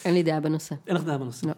אין 0.05 0.15
לי 0.15 0.23
דעה 0.23 0.41
בנושא. 0.41 0.75
אין 0.87 0.97
לך 0.97 1.05
דעה 1.05 1.19
בנושא. 1.19 1.47
לא. 1.47 1.53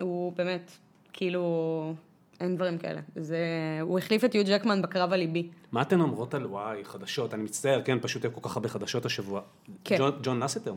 הוא 0.00 0.32
באמת, 0.36 0.72
כאילו, 1.12 1.94
אין 2.40 2.56
דברים 2.56 2.78
כאלה. 2.78 3.00
זה, 3.16 3.38
הוא 3.80 3.98
החליף 3.98 4.24
את 4.24 4.34
יו 4.34 4.42
ג'קמן 4.46 4.82
בקרב 4.82 5.12
הליבי. 5.12 5.48
מה 5.72 5.82
אתן 5.82 6.00
אומרות 6.00 6.34
על 6.34 6.46
וואי, 6.46 6.84
חדשות? 6.84 7.34
אני 7.34 7.42
מצטער, 7.42 7.80
כן, 7.84 7.98
פשוט 8.00 8.24
היו 8.24 8.32
כל 8.34 8.48
כך 8.48 8.56
הרבה 8.56 8.68
חדשות 8.68 9.06
השבוע. 9.06 9.40
כן. 9.84 9.96
ג'ון- 9.98 10.12
ג'ון 10.22 10.42
לסטר. 10.42 10.74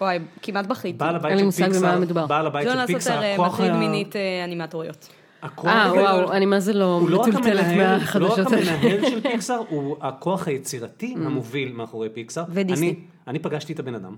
וואי, 0.00 0.18
כמעט 0.42 0.66
בכיתי. 0.66 0.98
בעל 0.98 1.16
הבית 1.16 1.24
אין 1.30 1.36
לי 1.36 1.40
של 1.40 1.46
מושג 1.46 1.62
במה 1.64 1.72
פיקסאר. 1.72 1.98
מדובר. 2.00 2.26
בעל 2.26 2.46
הבית 2.46 2.66
ג'ון 2.66 2.74
של 2.76 2.80
לסטר 2.82 2.92
פיקסאר. 2.94 3.22
אה, 3.22 3.34
הכוח 3.34 3.54
מטריד 3.54 3.72
מינית 3.72 4.16
אה, 4.16 4.44
אנימטוריות. 4.44 5.08
הכוח 5.42 5.66
אה, 5.66 5.92
וואו, 5.94 6.32
אני 6.32 6.46
מה 6.46 6.60
זה 6.60 6.72
לא 6.72 6.84
הוא 7.00 7.10
לא 7.10 7.18
רק 7.18 7.28
מטולטלת 7.28 7.64
המנהל, 7.64 7.78
לא 7.78 7.94
רק 7.94 8.00
מהחדשות 8.00 8.52
האלה. 8.52 8.72
המנהל 8.72 9.10
של 9.10 9.20
פיקסאר, 9.30 9.62
הוא 9.68 9.96
הכוח 10.00 10.48
היצירתי 10.48 11.14
המוביל 11.16 11.72
מאחורי 11.72 12.08
פיקסאר. 12.10 12.44
ודיסני. 12.50 12.88
אני- 12.88 12.96
אני 13.26 13.38
פגשתי 13.38 13.72
את 13.72 13.78
הבן 13.78 13.94
אדם. 13.94 14.16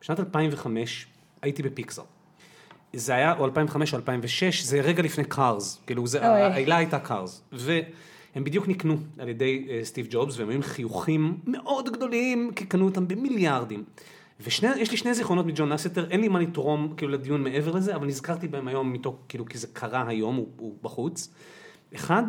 בשנת 0.00 0.20
2005 0.20 1.06
הייתי 1.42 1.62
בפיקסאר. 1.62 2.04
זה 2.94 3.14
היה 3.14 3.34
או 3.38 3.44
2005 3.44 3.94
או 3.94 3.98
2006, 3.98 4.62
זה 4.62 4.80
רגע 4.80 5.02
לפני 5.02 5.24
Cars, 5.24 5.80
כאילו 5.86 6.06
זה. 6.06 6.26
העילה 6.26 6.76
הייתה 6.76 6.98
Cars. 6.98 7.42
והם 7.52 8.44
בדיוק 8.44 8.68
נקנו 8.68 8.96
על 9.18 9.28
ידי 9.28 9.66
אה, 9.70 9.80
סטיב 9.82 10.06
ג'ובס, 10.10 10.38
והם 10.38 10.48
היו 10.48 10.56
עם 10.56 10.62
חיוכים 10.62 11.38
מאוד 11.46 11.90
גדולים, 11.92 12.50
כי 12.56 12.66
קנו 12.66 12.84
אותם 12.84 13.08
במיליארדים. 13.08 13.84
ויש 14.40 14.90
לי 14.90 14.96
שני 14.96 15.14
זיכרונות 15.14 15.46
מג'ון 15.46 15.68
לסטר, 15.72 16.10
אין 16.10 16.20
לי 16.20 16.28
מה 16.28 16.40
לתרום 16.40 16.94
כאילו 16.96 17.12
לדיון 17.12 17.42
מעבר 17.42 17.72
לזה, 17.72 17.96
אבל 17.96 18.06
נזכרתי 18.06 18.48
בהם 18.48 18.68
היום 18.68 18.92
מתוך, 18.92 19.16
כאילו, 19.28 19.46
כי 19.46 19.58
זה 19.58 19.66
קרה 19.72 20.08
היום, 20.08 20.36
הוא, 20.36 20.48
הוא 20.56 20.74
בחוץ. 20.82 21.30
אחד, 21.94 22.22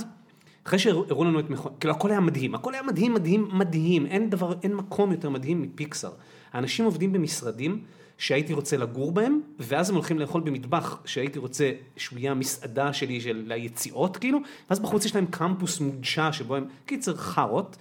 אחרי 0.63 0.79
שהראו 0.79 1.23
לנו 1.23 1.39
את 1.39 1.49
מכון, 1.49 1.71
כאילו 1.79 1.93
הכל 1.93 2.11
היה 2.11 2.19
מדהים, 2.19 2.55
הכל 2.55 2.73
היה 2.73 2.83
מדהים, 2.83 3.13
מדהים, 3.13 3.49
מדהים, 3.53 4.05
אין 4.05 4.29
דבר, 4.29 4.53
אין 4.63 4.75
מקום 4.75 5.11
יותר 5.11 5.29
מדהים 5.29 5.61
מפיקסאר. 5.61 6.11
האנשים 6.53 6.85
עובדים 6.85 7.13
במשרדים 7.13 7.81
שהייתי 8.17 8.53
רוצה 8.53 8.77
לגור 8.77 9.11
בהם, 9.11 9.41
ואז 9.59 9.89
הם 9.89 9.95
הולכים 9.95 10.19
לאכול 10.19 10.41
במטבח 10.41 10.97
שהייתי 11.05 11.39
רוצה 11.39 11.71
שהוא 11.97 12.19
יהיה 12.19 12.31
המסעדה 12.31 12.93
שלי 12.93 13.21
של 13.21 13.51
היציאות 13.55 14.17
כאילו, 14.17 14.39
ואז 14.69 14.79
בחוץ 14.79 15.05
יש 15.05 15.15
להם 15.15 15.25
קמפוס 15.25 15.79
מודשא 15.79 16.31
שבו 16.31 16.55
הם, 16.55 16.67
קיצר 16.85 17.15
חארות, 17.15 17.77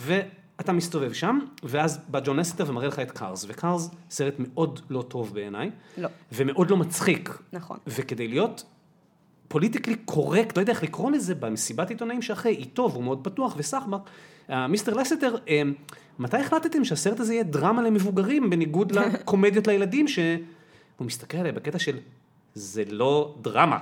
ואתה 0.00 0.72
מסתובב 0.72 1.12
שם, 1.12 1.38
ואז 1.62 2.00
בא 2.08 2.20
ג'ון 2.24 2.36
לסטר 2.36 2.64
ומראה 2.68 2.88
לך 2.88 2.98
את 2.98 3.10
Cars, 3.10 3.44
ו 3.48 3.56
Cars 3.56 3.90
סרט 4.10 4.34
מאוד 4.38 4.80
לא 4.90 5.02
טוב 5.02 5.34
בעיניי, 5.34 5.70
לא. 5.98 6.08
ומאוד 6.32 6.70
לא 6.70 6.76
מצחיק. 6.76 7.38
נכון. 7.52 7.78
וכדי 7.86 8.28
להיות 8.28 8.64
politically 9.48 9.94
correct, 10.04 10.56
לא 10.56 10.62
יודע 10.62 10.72
איך 10.72 10.82
לקרוא 10.82 11.10
לזה, 11.10 11.34
במסיבת 11.34 11.90
עיתונאים 11.90 12.22
שאחרי, 12.22 12.52
איתו, 12.52 12.90
והוא 12.92 13.04
מאוד 13.04 13.20
פתוח 13.24 13.54
וסחבק, 13.56 14.00
אה, 14.50 14.66
mister 14.66 14.94
לסטר, 14.94 15.36
אה, 15.48 15.62
מתי 16.18 16.36
החלטתם 16.36 16.84
שהסרט 16.84 17.20
הזה 17.20 17.34
יהיה 17.34 17.42
דרמה 17.42 17.82
למבוגרים, 17.82 18.50
בניגוד 18.50 18.92
לקומדיות 18.96 19.66
לילדים, 19.66 20.08
שהוא 20.08 20.36
מסתכל 21.00 21.38
עליי 21.38 21.52
בקטע 21.52 21.78
של, 21.78 21.98
זה 22.54 22.82
לא 22.90 23.34
דרמה. 23.42 23.78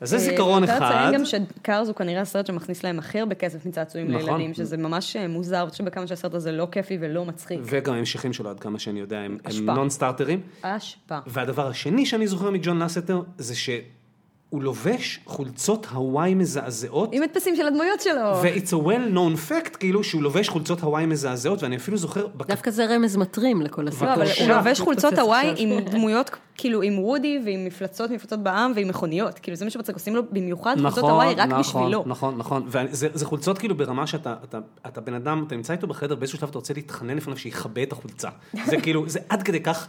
אז 0.00 0.10
זה 0.10 0.18
זיכרון 0.18 0.64
אתה 0.64 0.76
אחד. 0.76 0.82
אה, 0.82 1.10
צריך 1.10 1.20
גם 1.20 1.24
שקארס 1.24 1.88
הוא 1.88 1.96
כנראה 1.96 2.20
הסרט 2.20 2.46
שמכניס 2.46 2.84
להם 2.84 2.98
הכי 2.98 3.20
הרבה 3.20 3.34
כסף 3.34 3.66
מצעצועים 3.66 4.10
נכון. 4.10 4.26
לילדים, 4.26 4.54
שזה 4.54 4.76
ממש 4.76 5.16
אה, 5.16 5.28
מוזר, 5.28 5.62
אני 5.62 5.70
חושבת 5.70 5.86
בכמה 5.86 6.06
שהסרט 6.06 6.34
הזה 6.34 6.52
לא 6.52 6.68
כיפי 6.72 6.98
ולא 7.00 7.24
מצחיק. 7.24 7.60
וגם 7.64 7.94
ההמשכים 7.94 8.32
שלו, 8.32 8.50
עד 8.50 8.60
כמה 8.60 8.78
שאני 8.78 9.00
יודע, 9.00 9.18
הם, 9.18 9.38
הם. 9.44 9.70
נון 9.70 9.90
סטארטרים. 9.90 10.40
אשפה. 10.62 11.18
והדבר 11.26 11.66
השני 11.66 12.06
שאני 12.06 12.26
זוכר 12.26 12.50
מג'ון 12.50 12.82
לסטר, 12.82 13.22
זה 13.38 13.54
שהוא 14.54 14.62
לובש 14.62 15.20
חולצות 15.24 15.86
הוואי 15.86 16.34
מזעזעות. 16.34 17.10
עם 17.12 17.22
הדפסים 17.22 17.56
של 17.56 17.66
הדמויות 17.66 18.00
שלו. 18.00 18.42
ו-it's 18.42 18.70
a 18.70 18.86
well 18.86 19.14
known 19.14 19.50
fact, 19.50 19.76
כאילו, 19.76 20.04
שהוא 20.04 20.22
לובש 20.22 20.48
חולצות 20.48 20.80
הוואי 20.80 21.06
מזעזעות, 21.06 21.62
ואני 21.62 21.76
אפילו 21.76 21.96
זוכר... 21.96 22.26
בק- 22.26 22.46
דווקא 22.46 22.70
זה 22.70 22.86
רמז 22.86 23.16
מטרים 23.16 23.62
לכל 23.62 23.88
הסרט. 23.88 24.08
אבל. 24.18 24.26
הוא 24.40 24.48
לובש 24.48 24.80
חולצות 24.80 25.18
הוואי. 25.18 25.54
עם 25.56 25.80
דמויות, 25.80 26.30
כאילו 26.56 26.82
עם 26.82 26.98
וודי 26.98 27.40
ועם 27.44 27.64
מפלצות, 27.64 28.10
מפלצות 28.10 28.40
בעם 28.42 28.72
ועם 28.76 28.88
מכוניות. 28.88 29.38
כאילו 29.38 29.56
זה 29.56 29.64
מה 29.64 29.70
שמצחיק, 29.70 29.94
עושים 29.94 30.16
לו 30.16 30.22
במיוחד 30.30 30.76
חולצות 30.82 31.04
הוואי 31.04 31.34
רק 31.34 31.48
נכון, 31.48 31.60
בשבילו. 31.60 32.02
נכון, 32.06 32.34
נכון, 32.38 32.66
וזה 32.68 33.08
זה 33.14 33.26
חולצות 33.26 33.58
כאילו 33.58 33.74
ברמה 33.76 34.06
שאתה 34.06 34.34
אתה, 34.44 34.58
אתה 34.86 35.00
בן 35.00 35.14
אדם, 35.14 35.44
אתה 35.46 35.56
נמצא 35.56 35.72
איתו 35.72 35.86
בחדר, 35.86 36.14
באיזשהו 36.14 36.38
שלב 36.38 36.48
אתה 36.48 36.58
רוצה 36.58 36.74
להתחנן 36.74 37.16
לפניו 37.16 37.36
שיכבה 37.38 37.82
את 37.82 37.92
החולצה. 37.92 38.28
זה 38.66 38.76
כאילו, 38.82 39.04
זה 39.08 39.18
עד 39.28 39.42
כדי 39.42 39.60
כך 39.60 39.88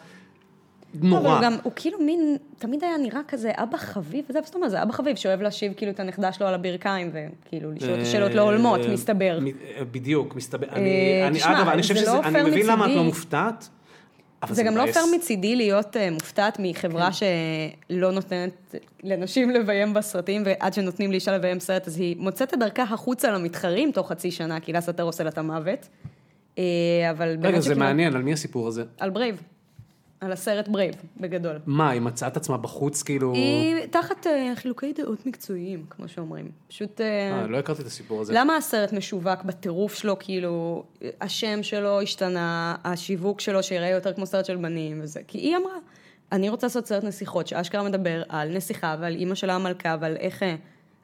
לא, 1.02 1.18
אבל 1.18 1.24
נורא. 1.24 1.36
הוא 1.36 1.44
גם, 1.44 1.58
הוא 1.64 1.72
כאילו 1.76 2.00
מין, 2.00 2.38
תמיד 2.58 2.84
היה 2.84 2.98
נראה 2.98 3.22
כזה 3.28 3.52
אבא 3.56 3.78
חביב, 3.78 4.26
וזה 4.30 4.40
זאת 4.46 4.56
אומרת, 4.56 4.72
זה 4.72 4.84
אבא 4.84 4.92
חביב 4.92 5.16
שאוהב 5.16 5.42
להשיב 5.42 5.74
כאילו 5.78 5.92
את 5.92 6.00
הנכדה 6.00 6.32
שלו 6.32 6.48
על 6.48 6.54
הברכיים, 6.54 7.12
וכאילו 7.14 7.72
לשאול 7.72 7.94
את 7.94 8.02
השאלות 8.02 8.32
לא 8.32 8.42
הולמות, 8.42 8.80
אה, 8.80 8.94
מסתבר. 8.94 9.40
אה, 9.78 9.84
בדיוק, 9.92 10.36
מסתבר. 10.36 10.68
אה, 10.68 11.28
אני, 11.28 11.40
אגב, 11.44 11.68
אני 11.68 11.82
חושב 11.82 11.94
זה 11.94 12.00
שזה, 12.00 12.14
לא 12.14 12.24
אני 12.24 12.50
מבין 12.50 12.66
למה 12.66 12.86
את. 12.86 12.92
לא 12.96 13.04
מופתעת. 13.04 13.70
זה 14.50 14.64
גם 14.64 14.78
לא. 14.78 14.92
פייר 14.92 15.06
מצידי 15.16 15.56
להיות 15.56 15.98
אה, 15.98 16.12
מופתעת 16.12 16.58
מחברה 16.60 17.10
שלא 17.12 18.12
נותנת 18.12 18.76
לנשים 19.04 19.50
לביים 19.50 19.94
בסרטים, 19.94 20.44
ועד 20.46 20.74
שנותנים 20.74 21.12
לאישה 21.12 21.32
לביים 21.32 21.60
סרט, 21.60 21.88
אז 21.88 22.00
היא 22.00 22.16
מוצאת 22.20 22.54
את 22.54 22.60
דרכה 22.60 22.84
החוצה 22.84 23.32
למתחרים 23.32 23.92
תוך 23.92 24.10
חצי 24.10 24.32
שנה, 24.32 24.60
כי 24.60 24.74
לסטר 24.74 25.04
עושה 25.04 25.24
לה 25.24 25.30
את 25.30 25.38
המוות. 25.38 25.88
אה, 26.58 26.64
אבל 27.12 27.38
רגע, 27.42 27.60
זה 27.60 27.76
מעניין, 27.76 28.16
על 28.16 28.22
מי 28.22 28.34
הסיפור 28.34 28.68
הזה? 28.68 28.84
על 29.00 29.10
Brave. 29.10 29.42
על 30.22 30.32
הסרט 30.32 30.68
Brave, 30.68 30.96
בגדול. 31.18 31.60
מה, 31.66 31.90
היא 31.90 32.02
מצאה 32.02 32.28
את 32.28 32.38
עצמה 32.38 32.58
בחוץ, 32.58 33.04
כאילו... 33.04 33.34
היא 33.34 33.86
תחת 33.86 34.28
אה, 34.28 34.54
חילוקי 34.56 34.94
דעות 34.94 35.26
מקצועיים, 35.26 35.86
כמו 35.90 36.08
שאומרים. 36.08 36.52
פשוט... 36.68 37.02
אה, 37.02 37.42
אה, 37.42 37.48
לא 37.48 37.58
הכרתי 37.58 37.82
את 37.82 37.88
הסיפור 37.88 38.22
הזה. 38.22 38.34
למה 38.36 38.56
הסרט 38.56 38.94
משווק 38.94 39.44
בטירוף 39.46 39.94
שלו, 39.94 40.20
כאילו, 40.20 40.84
השם 41.22 41.64
שלו 41.64 42.02
השתנה, 42.02 42.76
השיווק 42.84 43.42
שלו 43.42 43.64
שיראה 43.64 43.90
יותר 43.90 44.14
כמו 44.14 44.26
סרט 44.26 44.46
של 44.46 44.56
בנים 44.56 45.00
וזה, 45.02 45.20
כי 45.28 45.38
היא 45.38 45.58
אמרה, 45.58 45.76
אני 46.32 46.50
רוצה 46.50 46.68
לעשות 46.68 46.88
סרט 46.88 47.04
נסיכות, 47.04 47.48
שאשכרה 47.48 47.84
מדבר 47.84 48.24
על 48.30 48.56
נסיכה 48.56 48.96
ועל 49.00 49.16
אימא 49.16 49.36
שלה 49.36 49.56
המלכה 49.56 49.98
ועל 50.02 50.16
איך, 50.16 50.44
אה, 50.44 50.56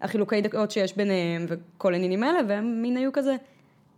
החילוקי 0.01 0.41
דקות 0.41 0.71
שיש 0.71 0.97
ביניהם 0.97 1.45
וכל 1.47 1.93
העניינים 1.93 2.23
האלה, 2.23 2.39
והם 2.47 2.81
מין 2.81 2.97
היו 2.97 3.13
כזה, 3.13 3.35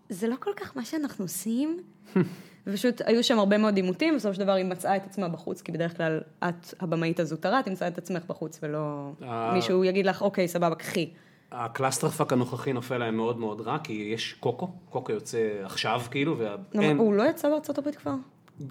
זה 0.10 0.28
לא 0.28 0.36
כל 0.40 0.52
כך 0.56 0.78
מה 0.78 0.86
שאנחנו 0.86 1.26
עושים. 1.26 1.80
ופשוט 2.68 3.02
היו 3.06 3.24
שם 3.24 3.40
הרבה 3.40 3.58
מאוד 3.58 3.76
עימותים, 3.76 4.16
בסופו 4.16 4.34
של 4.34 4.40
דבר 4.40 4.52
היא 4.52 4.66
מצאה 4.66 4.96
את 4.96 5.06
עצמה 5.06 5.28
בחוץ, 5.28 5.62
כי 5.62 5.72
בדרך 5.72 5.98
כלל 5.98 6.22
את 6.44 6.74
הבמאית 6.80 7.20
הזוטרה, 7.20 7.64
תמצא 7.64 7.88
את 7.88 7.98
עצמך 7.98 8.24
בחוץ, 8.28 8.60
ולא. 8.64 9.12
מישהו 9.54 9.84
יגיד 9.84 10.06
לך, 10.06 10.22
אוקיי, 10.22 10.48
סבבה, 10.48 10.76
קחי. 10.76 11.10
ה 11.52 11.58
clusterfuck 11.58 12.34
הנוכחי 12.34 12.74
נופל 12.74 12.98
להם 12.98 13.16
מאוד 13.18 13.40
מאוד 13.40 13.62
רע, 13.62 13.78
כי 13.84 14.10
יש 14.14 14.34
קוקו, 14.34 14.68
קוקו 14.90 15.12
יוצא 15.12 15.38
עכשיו 15.64 16.02
כאילו, 16.12 16.38
ואין, 16.38 16.98
הוא 16.98 17.14
לא 17.14 17.24
יצא 17.24 17.50
בארצות 17.50 17.78
הברית 17.78 17.96
כבר? 17.96 18.14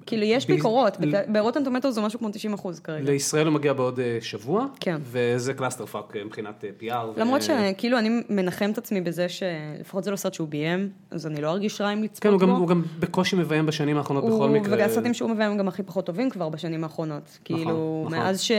כאילו, 0.07 0.23
יש 0.23 0.47
ביקורות, 0.47 0.97
ב 1.29 1.34
Rotten 1.34 1.65
Tomatoes 1.65 1.91
זה 1.91 2.01
משהו 2.01 2.19
כמו 2.19 2.29
90 2.33 2.53
אחוז 2.53 2.81
כרגע. 2.81 3.05
לישראל 3.05 3.47
הוא 3.47 3.55
מגיע 3.55 3.73
בעוד 3.73 4.01
אה, 4.01 4.19
שבוע, 4.21 4.67
כן. 4.81 4.97
וזה 5.03 5.55
clusterfuck 5.55 6.17
אה, 6.17 6.25
מבחינת 6.25 6.65
אה, 6.65 6.71
PR. 6.81 7.21
למרות 7.21 7.43
שכאילו 7.43 7.99
אני 7.99 8.23
מנחם 8.29 8.71
את 8.71 8.79
עצמי 8.79 9.01
בזה 9.01 9.27
שלפחות 9.29 10.05
זה 10.05 10.11
לא 10.11 10.17
סרט 10.17 10.35
שהוא 10.35 10.49
ביים, 10.49 10.91
אז 11.11 11.27
אני 11.27 11.41
לא 11.41 11.51
ארגיש 11.51 11.81
רע 11.81 11.93
אם 11.93 12.03
לצפות 12.03 12.23
כן, 12.23 12.29
הוא 12.29 12.41
גם, 12.41 12.49
בו. 12.49 12.57
הוא 12.57 12.69
גם 12.69 12.83
בקושי 12.99 13.37
מביים 13.37 13.67
בשנים 13.67 13.97
האחרונות 13.97 14.25
בכל 14.25 14.49
מקרה. 14.49 14.77
והסרטים 14.79 15.15
שהוא 15.15 15.31
מביים 15.31 15.45
הם 15.45 15.59
גם 15.59 15.69
הכי 15.69 15.83
פחות 15.83 16.07
טובים 16.07 16.31
כבר 16.31 16.49
בשנים 16.49 16.85
האחרונות. 16.85 17.39
כאילו, 17.45 18.03
נכון. 18.07 18.19
מאז 18.19 18.41
ש... 18.41 18.53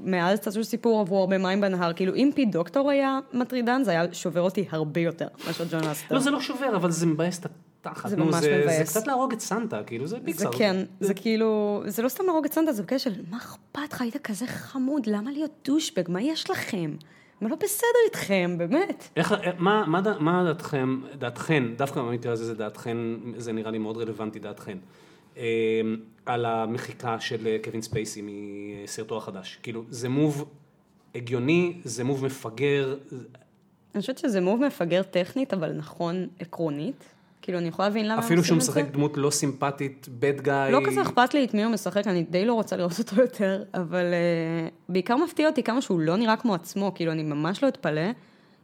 מאז 0.00 0.40
תעשו 0.40 0.64
סיפור 0.64 1.00
עברו 1.00 1.20
הרבה 1.20 1.38
מים 1.38 1.60
בנהר, 1.60 1.92
כאילו 1.92 2.14
אם 2.14 2.30
פי 2.34 2.44
דוקטור 2.44 2.90
היה 2.90 3.18
מטרידן, 3.32 3.82
זה 3.84 3.90
היה 3.90 4.04
שובר 4.12 4.40
אותי 4.40 4.64
הרבה 4.70 5.00
יותר 5.00 5.28
מאשר 5.46 5.64
ג'ון 5.70 5.84
אסטר. 5.84 6.14
לא, 6.14 6.20
זה 6.20 6.30
לא 6.30 6.40
שובר, 6.40 6.76
אבל 6.76 6.90
זה 6.90 7.06
מבאס 7.06 7.38
את 7.38 7.46
התחת. 7.86 8.08
זה 8.10 8.16
ממש 8.16 8.34
זה, 8.34 8.58
מבאס. 8.62 8.78
זה 8.78 8.84
קצת 8.84 9.06
להרוג 9.06 9.32
את 9.32 9.40
סנטה, 9.40 9.82
כאילו, 9.86 10.06
זה 10.06 10.16
זה 10.16 10.24
פיקסאר. 10.24 10.52
כן, 10.58 10.76
זה 11.00 11.14
כאילו, 11.14 11.82
זה 11.86 12.02
לא 12.02 12.08
סתם 12.08 12.24
להרוג 12.26 12.44
את 12.44 12.52
סנטה, 12.52 12.72
זה 12.72 12.82
בקשר 12.82 13.10
של, 13.10 13.22
מה 13.30 13.36
אכפת 13.36 13.92
לך, 13.92 14.00
היית 14.02 14.16
כזה 14.16 14.46
חמוד, 14.46 15.06
למה 15.06 15.30
להיות 15.32 15.50
דושבג, 15.64 16.10
מה 16.10 16.22
יש 16.22 16.50
לכם? 16.50 16.96
מה 17.40 17.48
לא 17.48 17.56
בסדר 17.56 17.86
איתכם, 18.06 18.54
באמת. 18.58 19.04
איך, 19.16 19.34
מה, 19.58 19.84
מה, 19.86 20.00
מה 20.20 20.44
דעתכם, 20.44 21.00
דעתכן, 21.18 21.64
דווקא 21.76 22.00
במקרה 22.02 22.32
הזה 22.32 22.44
זה 22.44 22.54
דעתכן, 22.54 22.96
זה 23.36 23.52
נראה 23.52 23.70
לי 23.70 23.78
מאוד 23.78 23.96
רלוונטי 23.96 24.38
דעתכן, 24.38 24.78
אה, 25.36 25.42
על 26.26 26.44
המחיקה 26.44 27.20
של 27.20 27.46
אה, 27.46 27.56
קווין 27.64 27.82
ספייסי 27.82 28.22
מסרטו 28.84 29.16
החדש. 29.16 29.58
כאילו, 29.62 29.84
זה 29.90 30.08
מוב 30.08 30.44
הגיוני, 31.14 31.80
זה 31.84 32.04
מוב 32.04 32.24
מפגר, 32.24 32.96
זה- 33.10 33.26
אני 33.94 34.00
חושבת 34.00 34.18
שזה 34.18 34.40
מוב 34.40 34.66
מפגר 34.66 35.02
טכנית, 35.02 35.52
אבל 35.54 35.72
נכון 35.72 36.26
עקרונית. 36.38 37.04
כאילו, 37.42 37.58
אני 37.58 37.68
יכולה 37.68 37.88
להבין 37.88 38.04
למה 38.04 38.14
הם 38.14 38.18
אפילו 38.18 38.44
שהוא 38.44 38.58
עושים 38.58 38.70
את 38.70 38.74
זה. 38.74 38.80
משחק 38.82 38.94
דמות 38.94 39.16
לא 39.16 39.30
סימפטית, 39.30 40.08
bad 40.20 40.44
guy. 40.44 40.70
לא 40.70 40.80
כזה 40.86 41.02
אכפת 41.02 41.34
לי 41.34 41.44
את 41.44 41.54
מי 41.54 41.64
הוא 41.64 41.72
משחק, 41.72 42.06
אני 42.06 42.22
די 42.22 42.44
לא 42.44 42.54
רוצה 42.54 42.76
לראות 42.76 42.98
אותו 42.98 43.20
יותר, 43.20 43.62
אבל 43.74 44.04
uh, 44.04 44.72
בעיקר 44.88 45.16
מפתיע 45.16 45.48
אותי 45.48 45.62
כמה 45.62 45.82
שהוא 45.82 46.00
לא 46.00 46.16
נראה 46.16 46.36
כמו 46.36 46.54
עצמו, 46.54 46.92
כאילו 46.94 47.12
אני 47.12 47.22
ממש 47.22 47.62
לא 47.62 47.68
אתפלא, 47.68 48.10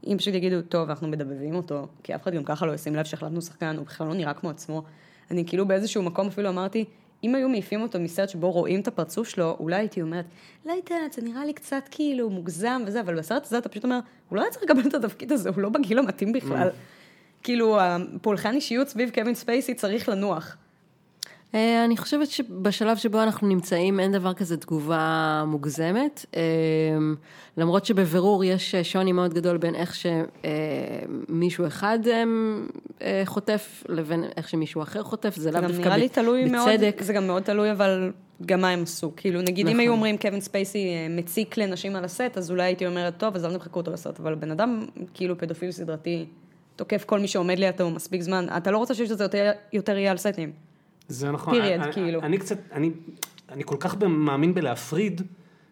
אם 0.06 0.18
פשוט 0.18 0.34
יגידו, 0.34 0.62
טוב, 0.62 0.88
אנחנו 0.88 1.08
מדבבים 1.08 1.54
אותו, 1.54 1.86
כי 2.02 2.14
אף 2.14 2.22
אחד 2.22 2.34
גם 2.34 2.44
ככה 2.44 2.66
לא 2.66 2.72
ישים 2.72 2.94
לב 2.94 3.04
שהחלטנו 3.04 3.42
שחקן, 3.42 3.76
הוא 3.76 3.86
בכלל 3.86 4.06
לא 4.06 4.14
נראה 4.14 4.34
כמו 4.34 4.50
עצמו. 4.50 4.82
אני 5.30 5.44
כאילו 5.46 5.68
באיזשהו 5.68 6.02
מקום 6.02 6.26
אפילו 6.26 6.48
אמרתי, 6.48 6.84
אם 7.24 7.34
היו 7.34 7.48
מעיפים 7.48 7.82
אותו 7.82 8.00
מסרט 8.00 8.28
שבו 8.28 8.50
רואים 8.50 8.80
את 8.80 8.88
הפרצוף 8.88 9.28
שלו, 9.28 9.56
אולי 9.60 9.76
הייתי 9.76 10.02
אומרת, 10.02 10.24
לא 10.66 10.72
יודעת, 10.72 11.12
זה 11.12 11.22
נראה 11.22 11.44
לי 11.44 11.52
קצת 11.52 11.88
כאילו 11.90 12.30
מוגזם 12.30 12.82
וזה, 12.86 13.00
אבל 13.00 13.18
בסרט 13.18 13.46
הזה 13.46 13.58
אתה 13.58 13.68
פשוט 13.68 13.84
אומר, 13.84 13.98
הוא 14.28 14.36
לא 14.36 14.42
היה 14.42 14.50
צריך 14.50 14.64
לקבל 14.64 14.80
את 14.88 14.94
התפקיד 14.94 15.32
הזה, 15.32 15.48
הוא 15.48 15.60
לא 15.60 15.68
בגיל 15.68 15.98
המתאים 15.98 16.32
בכלל. 16.32 16.68
כאילו, 17.42 17.80
הפולחן 17.80 18.54
אישיות 18.54 18.88
סביב 18.88 19.10
קווין 19.14 19.34
ספייסי 19.34 19.74
צריך 19.74 20.08
לנוח. 20.08 20.56
אה, 21.54 21.84
אני 21.84 21.96
חושבת 21.96 22.28
שבשלב 22.28 22.96
שבו 22.96 23.22
אנחנו 23.22 23.48
נמצאים 23.48 24.00
אין 24.00 24.12
דבר 24.12 24.34
כזה 24.34 24.56
תגובה 24.56 25.44
מוגזמת, 25.46 26.26
אה, 26.36 26.42
למרות 27.56 27.86
שבבירור 27.86 28.44
יש 28.44 28.74
שוני 28.74 29.12
מאוד 29.12 29.34
גדול 29.34 29.56
בין 29.56 29.74
איך 29.74 29.94
שמישהו 29.94 31.66
אחד 31.66 31.98
אה, 32.06 32.24
אה, 33.02 33.22
חוטף 33.24 33.84
לבין 33.88 34.24
איך 34.36 34.48
שמישהו 34.48 34.82
אחר 34.82 35.02
חוטף, 35.02 35.36
זה 35.36 35.50
לאו 35.50 35.60
גם 35.60 35.68
דווקא 35.68 35.82
נראה 35.82 35.96
לי 35.96 36.08
תלוי 36.08 36.44
מאוד, 36.44 36.68
בצדק. 36.68 37.02
זה 37.02 37.12
גם 37.12 37.26
מאוד 37.26 37.42
תלוי 37.42 37.72
אבל 37.72 38.12
גם 38.46 38.60
מה 38.60 38.68
הם 38.68 38.82
עשו. 38.82 39.12
כאילו 39.16 39.42
נגיד 39.42 39.66
אם 39.66 39.72
נכון. 39.72 39.80
היו 39.80 39.92
אומרים 39.92 40.18
קווין 40.18 40.40
ספייסי 40.40 41.08
מציק 41.10 41.56
לנשים 41.56 41.96
על 41.96 42.04
הסט, 42.04 42.36
אז 42.36 42.50
אולי 42.50 42.62
הייתי 42.62 42.86
אומרת, 42.86 43.18
טוב, 43.18 43.36
אז 43.36 43.44
אל 43.44 43.52
תמחקו 43.52 43.80
אותו 43.80 43.92
לסרט, 43.92 44.20
אבל 44.20 44.34
בן 44.34 44.50
אדם 44.50 44.86
כאילו 45.14 45.38
פדופיל 45.38 45.70
סדרתי, 45.70 46.26
תוקף 46.78 47.04
כל 47.04 47.20
מי 47.20 47.28
שעומד 47.28 47.58
לידו 47.58 47.90
מספיק 47.90 48.22
זמן, 48.22 48.46
אתה 48.56 48.70
לא 48.70 48.78
רוצה 48.78 48.94
שיש 48.94 49.10
לזה 49.10 49.24
יותר, 49.24 49.50
יותר 49.72 49.96
יהיה 49.98 50.10
על 50.10 50.16
סטים. 50.16 50.52
זה 51.08 51.30
נכון. 51.30 51.60
אני, 51.60 51.92
כאילו. 51.92 52.20
אני 52.20 52.38
קצת, 52.38 52.58
אני, 52.72 52.90
אני 53.52 53.62
כל 53.66 53.76
כך 53.80 53.96
מאמין 54.02 54.54
בלהפריד, 54.54 55.22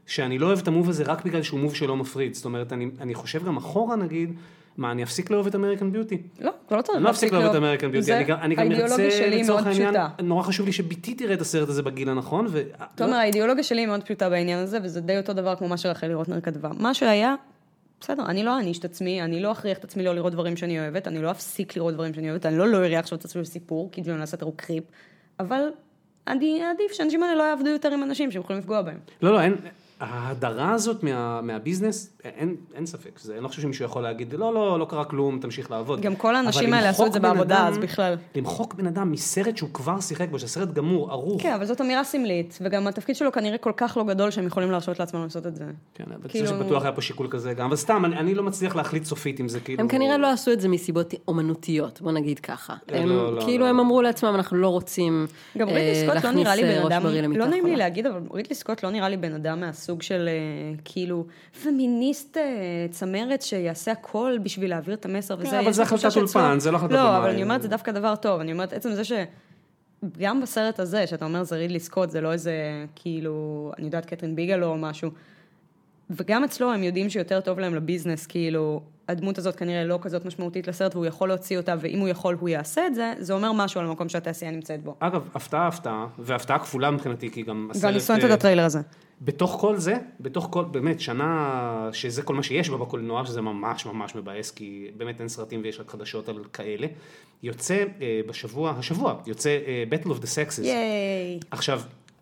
שאני 0.06 0.38
לא 0.38 0.46
אוהב 0.46 0.58
את 0.58 0.68
המוב 0.68 0.88
הזה 0.88 1.04
רק 1.04 1.24
בגלל 1.24 1.42
שהוא 1.42 1.60
מוב 1.60 1.74
שלא 1.74 1.96
מפריד. 1.96 2.34
זאת 2.34 2.44
אומרת, 2.44 2.72
אני, 2.72 2.90
אני 3.00 3.14
חושב 3.14 3.44
גם 3.46 3.56
אחורה 3.56 3.96
נגיד, 3.96 4.32
מה, 4.76 4.90
אני 4.90 5.02
אפסיק 5.02 5.30
לאהוב 5.30 5.46
את 5.46 5.54
American 5.54 5.92
Beauty? 5.92 6.22
לא, 6.40 6.52
אתה 6.66 6.76
לא 6.76 6.82
צריך 6.82 6.96
אני 6.96 7.04
לא 7.04 7.10
אפסיק 7.10 7.32
לאהוב 7.32 7.46
את. 7.46 7.54
American 7.54 7.90
Beauty, 7.90 8.02
זה- 8.06 8.16
אני 8.16 8.24
גם, 8.24 8.38
אני 8.40 8.82
ארצה 8.82 9.28
לצורך 9.30 9.66
העניין, 9.66 9.88
פשוטה. 9.88 10.08
נורא 10.22 10.42
חשוב 10.42 10.66
לי 10.66 10.72
שביתי 10.72 11.14
תראה 11.14 11.34
את 11.34 11.40
הסרט 11.40 11.68
הזה 11.68 11.82
בגיל 11.82 12.08
הנכון, 12.08 12.46
ו... 12.50 12.62
תומר, 12.94 13.14
האידיאולוגיה 13.16 13.64
שלי 13.64 13.80
היא 13.80 13.86
מאוד 13.86 14.02
פשוטה 14.02 14.30
בעניין 14.30 14.58
הזה, 14.58 14.78
וזה 14.82 15.00
די 15.00 15.16
אותו 15.18 15.32
דבר 15.32 15.56
כמו 15.56 15.68
מה 15.68 15.76
שרחלי 15.76 16.14
רוטנר 16.14 16.40
כתבה. 16.40 16.68
מה 16.78 16.94
שהיה, 16.94 17.34
בסדר, 18.00 18.26
אני 18.26 18.42
לא 18.42 18.56
אעניש 18.56 18.78
את 18.78 18.84
עצמי, 18.84 19.22
אני 19.22 19.40
לא 19.40 19.52
אכריח 19.52 19.78
את 19.78 19.84
עצמי 19.84 20.04
לא 20.04 20.14
לראות 20.14 20.32
דברים 20.32 20.56
שאני 20.56 20.80
אוהבת, 20.80 21.08
אני 21.08 21.22
לא 21.22 21.30
אפסיק 21.30 21.76
לראות 21.76 21.94
דברים 21.94 22.14
שאני 22.14 22.30
אוהבת, 22.30 22.46
אני 22.46 22.58
לא 22.58 22.68
לא 22.68 22.76
אראה 22.76 22.98
עכשיו 22.98 23.18
את 23.18 23.24
עצמי 23.24 23.42
בסיפור, 23.42 23.88
כי 23.92 24.00
ג'ון 24.00 24.20
לסטר 24.20 24.46
הוא 24.46 24.54
creep, 24.56 24.84
אבל 25.40 25.60
אני 26.28 26.62
עדיף 26.64 26.92
שאנשים 26.92 27.22
האלה 27.22 27.34
לא 27.34 27.42
יעבדו 27.42 27.68
יותר 27.68 27.92
עם 27.92 28.02
אנשים 28.02 28.30
שהם 28.30 28.42
יכולים 28.42 28.60
לפגוע 28.60 28.82
בהם. 28.82 28.98
לא, 29.22 29.32
לא, 29.32 29.40
אין, 29.40 29.56
ההדרה 30.00 30.72
הזאת 30.72 31.02
מה, 31.02 31.40
מהביזנס, 31.40 32.15
אין, 32.36 32.56
אין 32.74 32.86
ספק, 32.86 33.18
זה, 33.18 33.34
אני 33.34 33.42
לא 33.42 33.48
חושב 33.48 33.62
שמישהו 33.62 33.84
יכול 33.84 34.02
להגיד, 34.02 34.32
לא, 34.32 34.54
לא, 34.54 34.78
לא 34.78 34.84
קרה 34.84 35.04
כלום, 35.04 35.38
תמשיך 35.40 35.70
לעבוד. 35.70 36.00
גם 36.00 36.16
כל 36.16 36.36
האנשים 36.36 36.74
האלה 36.74 36.88
עשו 36.88 37.06
את 37.06 37.12
זה 37.12 37.20
בעבודה, 37.20 37.58
אדם- 37.58 37.66
אז 37.66 37.78
בכלל. 37.78 38.14
למחוק 38.34 38.74
בן 38.74 38.86
אדם 38.86 39.12
מסרט 39.12 39.56
שהוא 39.56 39.70
כבר 39.72 40.00
שיחק 40.00 40.28
בו, 40.30 40.38
שהסרט 40.38 40.72
גמור, 40.72 41.10
ערוך. 41.10 41.42
כן, 41.42 41.52
אבל 41.52 41.64
זאת 41.64 41.80
אמירה 41.80 42.04
סמלית, 42.04 42.58
וגם 42.60 42.86
התפקיד 42.86 43.16
שלו 43.16 43.32
כנראה 43.32 43.58
כל 43.58 43.72
כך 43.76 43.96
לא 43.96 44.04
גדול 44.04 44.30
שהם 44.30 44.46
יכולים 44.46 44.70
להרשות 44.70 45.00
לעצמם 45.00 45.22
לעשות 45.22 45.46
את 45.46 45.56
זה. 45.56 45.64
כן, 45.94 46.04
אבל 46.20 46.28
כאילו-. 46.28 46.46
שבטוח 46.48 46.82
היה 46.82 46.92
פה 46.92 47.00
שיקול 47.02 47.28
כזה 47.30 47.54
גם, 47.54 47.66
אבל 47.66 47.76
סתם, 47.76 48.04
אני, 48.04 48.16
אני 48.16 48.34
לא 48.34 48.42
מצליח 48.42 48.76
להחליט 48.76 49.04
סופית 49.04 49.40
אם 49.40 49.48
זה 49.48 49.60
כאילו... 49.60 49.80
הם 49.80 49.88
כנראה 49.88 50.18
לא 50.18 50.30
עשו 50.32 50.52
את 50.52 50.60
זה 50.60 50.68
מסיבות 50.68 51.14
אומנותיות, 51.28 52.00
בוא 52.00 52.12
נגיד 52.12 52.38
ככה. 52.38 52.74
לא, 52.92 52.96
הם 52.96 53.08
לא, 53.08 53.40
כאילו 53.44 53.64
לא. 53.64 53.70
הם 53.70 53.80
אמרו 53.80 54.02
לעצמם, 54.02 54.32
אנחנו 54.34 54.56
לא 54.56 54.68
רוצים 54.68 55.26
גם 55.58 55.68
אה, 55.68 55.74
רידלי 55.74 55.94
סקוט 56.10 56.24
לא 56.24 56.30
נראה 56.30 56.56
לי 56.56 56.62
אה, 56.64 56.80
בן 56.80 56.92
אדם, 56.92 57.06
למיטה 57.06 57.40
לא 57.40 57.46
נעים 57.46 57.64
לי 57.64 57.70
חולה. 57.72 57.84
להגיד, 57.84 58.06
אבל 58.06 58.20
רידלי 58.34 58.54
סקוט 58.54 58.82
לא 58.82 58.90
נראה 58.90 59.08
לי 59.08 59.16
בן 59.16 59.32
אדם 59.34 59.60
מהסוג 59.60 60.02
של 60.02 60.28
כאילו 60.84 61.24
פמיניסט 61.62 62.15
אה, 62.36 62.42
צמרת 62.90 63.42
שיעשה 63.42 63.92
הכל 63.92 64.38
בשביל 64.42 64.70
להעביר 64.70 64.94
את 64.94 65.04
המסר 65.04 65.34
וזה. 65.38 65.50
כן, 65.50 65.58
אבל 65.58 65.72
זה 65.72 65.82
החלטת 65.82 66.16
אולפן, 66.16 66.60
זה 66.60 66.70
לא 66.70 66.76
החלטת 66.76 66.92
לא, 66.92 67.02
במאי. 67.02 67.18
אבל 67.18 67.30
אני 67.30 67.42
אומרת, 67.42 67.62
זה 67.62 67.68
דווקא 67.68 67.92
דבר 67.92 68.16
טוב, 68.16 68.40
אני 68.40 68.52
אומרת, 68.52 68.72
עצם 68.72 68.92
זה 68.92 69.04
ש... 69.04 69.12
גם 70.18 70.40
בסרט 70.40 70.80
הזה, 70.80 71.06
שאתה 71.06 71.24
אומר 71.24 71.42
זה 71.42 71.56
רידלי 71.56 71.80
סקוט, 71.80 72.10
זה 72.10 72.20
לא 72.20 72.32
איזה, 72.32 72.84
כאילו, 72.94 73.72
אני 73.78 73.86
יודעת, 73.86 74.06
קטרין 74.06 74.36
ביגלו 74.36 74.66
או 74.66 74.76
משהו. 74.76 75.10
וגם 76.10 76.44
אצלו 76.44 76.72
הם 76.72 76.82
יודעים 76.82 77.10
שיותר 77.10 77.40
טוב 77.40 77.58
להם 77.58 77.74
לביזנס, 77.74 78.26
כאילו, 78.26 78.80
הדמות 79.08 79.38
הזאת 79.38 79.56
כנראה 79.56 79.84
לא 79.84 79.98
כזאת 80.02 80.24
משמעותית 80.24 80.68
לסרט, 80.68 80.94
והוא 80.94 81.06
יכול 81.06 81.28
להוציא 81.28 81.56
אותה, 81.56 81.74
ואם 81.80 81.98
הוא 81.98 82.08
יכול, 82.08 82.36
הוא 82.40 82.48
יעשה 82.48 82.86
את 82.86 82.94
זה, 82.94 83.12
זה 83.18 83.32
אומר 83.32 83.52
משהו 83.52 83.80
על 83.80 83.86
המקום 83.86 84.08
שהתעשייה 84.08 84.50
נמצאת 84.50 84.82
בו. 84.82 84.94
אגב, 84.98 85.28
הפתעה, 85.34 85.66
הפתעה, 85.66 86.06
והפתעה 86.18 86.58
כפולה 86.58 86.90
מבחינתי, 86.90 87.30
כי 87.30 87.42
גם 87.42 87.68
הסרט... 87.70 87.84
ואני 87.84 88.00
שונאת 88.00 88.24
את 88.24 88.28
אה, 88.28 88.34
הטריילר 88.34 88.64
הזה. 88.64 88.80
בתוך 89.20 89.56
כל 89.60 89.76
זה, 89.76 89.94
בתוך 90.20 90.48
כל, 90.50 90.64
באמת, 90.64 91.00
שנה 91.00 91.50
שזה 91.92 92.22
כל 92.22 92.34
מה 92.34 92.42
שיש 92.42 92.70
בה 92.70 92.76
בקולנוע, 92.76 93.26
שזה 93.26 93.40
ממש 93.40 93.86
ממש 93.86 94.14
מבאס, 94.14 94.50
כי 94.50 94.86
באמת 94.96 95.20
אין 95.20 95.28
סרטים 95.28 95.60
ויש 95.64 95.80
רק 95.80 95.90
חדשות 95.90 96.28
על 96.28 96.44
כאלה, 96.52 96.86
יוצא 97.42 97.84
אה, 98.00 98.20
בשבוע, 98.28 98.70
השבוע, 98.70 99.14
יוצא 99.26 99.58
אה, 99.66 99.84
Battle 99.90 100.06
of 100.08 100.20
the 100.22 100.26
Sexes. 100.26 100.62
ייי. 100.62 101.38
עכשיו, 101.50 101.80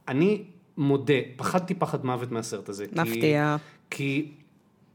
אני 0.09 0.43
מודה, 0.77 1.15
פחדתי 1.37 1.75
פחד 1.75 2.05
מוות 2.07 2.33
מהסרט 2.33 2.69
הזה. 2.69 2.87
כי- 2.87 3.01
מפתיע. 3.01 3.57
כי 3.91 4.31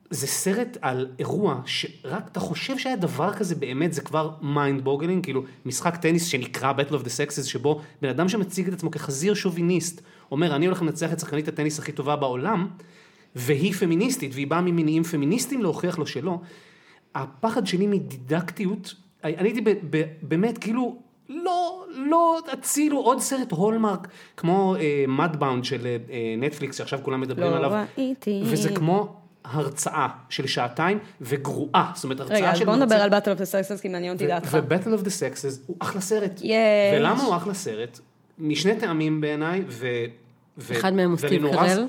זה 0.10 0.28
סרט 0.28 0.78
על 0.82 1.08
אירוע 1.20 1.62
שרק 1.66 2.28
אתה 2.32 2.40
חושב 2.40 2.78
שהיה 2.78 2.96
דבר 2.96 3.34
כזה 3.34 3.56
באמת, 3.56 3.94
זה 3.94 4.02
כבר 4.02 4.32
mind 4.42 4.84
boggling, 4.84 5.24
כאילו 5.24 5.44
משחק 5.66 5.96
טניס 5.96 6.26
שנקרא 6.26 6.74
Battle 6.74 6.94
of 6.94 7.06
the 7.06 7.10
Sexes, 7.10 7.44
שבו 7.44 7.82
בן 8.02 8.10
אדם 8.10 8.30
שמציג 8.30 8.68
את 8.68 8.74
עצמו 8.74 8.92
כחזיר 8.92 9.34
שוביניסט, 9.34 10.02
אומר 10.32 10.56
אני 10.56 10.66
הולך 10.66 10.82
לנצח 10.82 11.14
את 11.14 11.20
שחקנית 11.20 11.48
הטניס 11.48 11.80
הכי 11.80 11.92
טובה 11.92 12.16
בעולם, 12.16 12.68
והיא 13.36 13.74
פמיניסטית, 13.74 14.32
והיא 14.34 14.48
באה 14.48 14.62
ממניעים 14.62 15.04
פמיניסטיים 15.04 15.62
להוכיח 15.62 16.00
לו 16.00 16.08
שלא. 16.08 16.40
הפחד 17.16 17.68
שלי 17.68 17.88
מדידקטיות, 17.88 18.96
אני 19.24 19.36
הייתי 19.48 19.62
ב- 19.62 19.74
ב- 19.90 20.04
באמת 20.22 20.58
כאילו, 20.58 20.96
לא, 21.30 21.84
לא, 21.96 22.40
הצילו 22.52 23.00
עוד 23.00 23.20
סרט 23.20 23.52
הולמרק, 23.52 24.08
כמו 24.38 24.76
Mudbound 25.08 25.66
של 25.66 25.86
אה, 25.86 26.36
נטפליקס, 26.38 26.78
שעכשיו 26.78 27.00
כולם 27.04 27.22
מדברים 27.22 27.52
לא 27.52 27.58
עליו. 27.58 27.86
ראיתי. 27.98 28.42
וזה 28.46 28.70
כמו 28.76 29.16
הרצאה 29.52 30.08
של 30.30 30.48
שעתיים 30.48 31.00
וגרועה, 31.22 31.92
זאת 31.96 32.04
אומרת 32.04 32.20
הרצאה 32.20 32.38
רגע, 32.38 32.52
אז 32.52 32.58
של 32.58 32.66
בוא 32.66 32.76
נדבר 32.76 32.96
על 32.96 33.10
Battle 33.10 33.32
of 33.32 33.42
the 33.42 33.55
Sexes, 33.55 33.82
כי 33.82 33.88
מעניין 33.90 34.14
אותי 34.14 34.28
דעתך. 34.28 34.58
ו-Battle 34.58 35.02
of 35.02 35.06
the 35.06 35.10
Sexes 35.10 35.62
הוא 35.66 35.76
אחלה 35.80 36.02
סרט. 36.02 36.40
יש. 36.44 36.56
ולמה 36.94 37.24
הוא 37.24 37.36
אחלה 37.36 37.54
סרט? 37.54 38.00
משני 38.38 38.76
טעמים 38.80 39.22
בעיניי, 39.22 39.64
ו... 39.68 39.88
ו- 40.58 40.74
אחד 40.74 40.94
מהם 40.94 41.10
הוא 41.10 41.18
סטיב 41.18 41.52
קרל. 41.52 41.88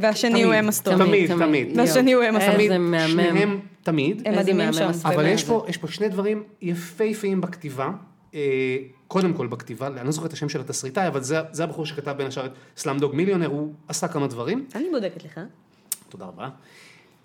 והשני 0.00 0.42
הוא 0.42 0.54
אמה 0.58 0.72
סטון. 0.72 0.98
תמיד, 0.98 1.36
תמיד. 1.36 1.78
והשני 1.78 2.12
הוא 2.12 2.24
אמה 2.28 2.38
איזה 2.38 2.52
סטון. 2.52 2.54
תמיד, 2.54 2.76
מהמם. 2.78 3.08
שניהם 3.08 3.60
תמיד. 3.82 4.22
הם 4.24 4.34
איזה 4.34 4.52
מדהימים 4.52 4.72
שם. 4.72 4.90
אבל. 5.04 5.26
יש 5.26 5.44
פה, 5.44 5.66
יש 5.68 5.76
פה 5.76 5.88
שני 5.88 6.08
דברים 6.08 6.42
יפהפיים 6.62 7.40
בכתיבה. 7.40 7.90
אה, 8.34 8.76
קודם 9.08 9.32
כל 9.32 9.46
בכתיבה, 9.46 9.86
אני 9.86 10.06
לא 10.06 10.12
זוכר 10.12 10.26
את 10.26 10.32
השם 10.32 10.48
של 10.48 10.60
התסריטאי, 10.60 11.06
אבל 11.08 11.22
זה, 11.22 11.40
זה 11.52 11.64
הבחור 11.64 11.86
שכתב 11.86 12.12
בין 12.16 12.26
השאר 12.26 12.46
את 12.46 12.52
סלאמדוג 12.76 13.14
מיליונר, 13.14 13.46
הוא 13.46 13.72
עשה 13.88 14.08
כמה 14.08 14.26
דברים. 14.26 14.66
אני 14.74 14.86
בודקת 14.92 15.24
לך. 15.24 15.40
תודה 16.08 16.24
רבה. 16.24 16.48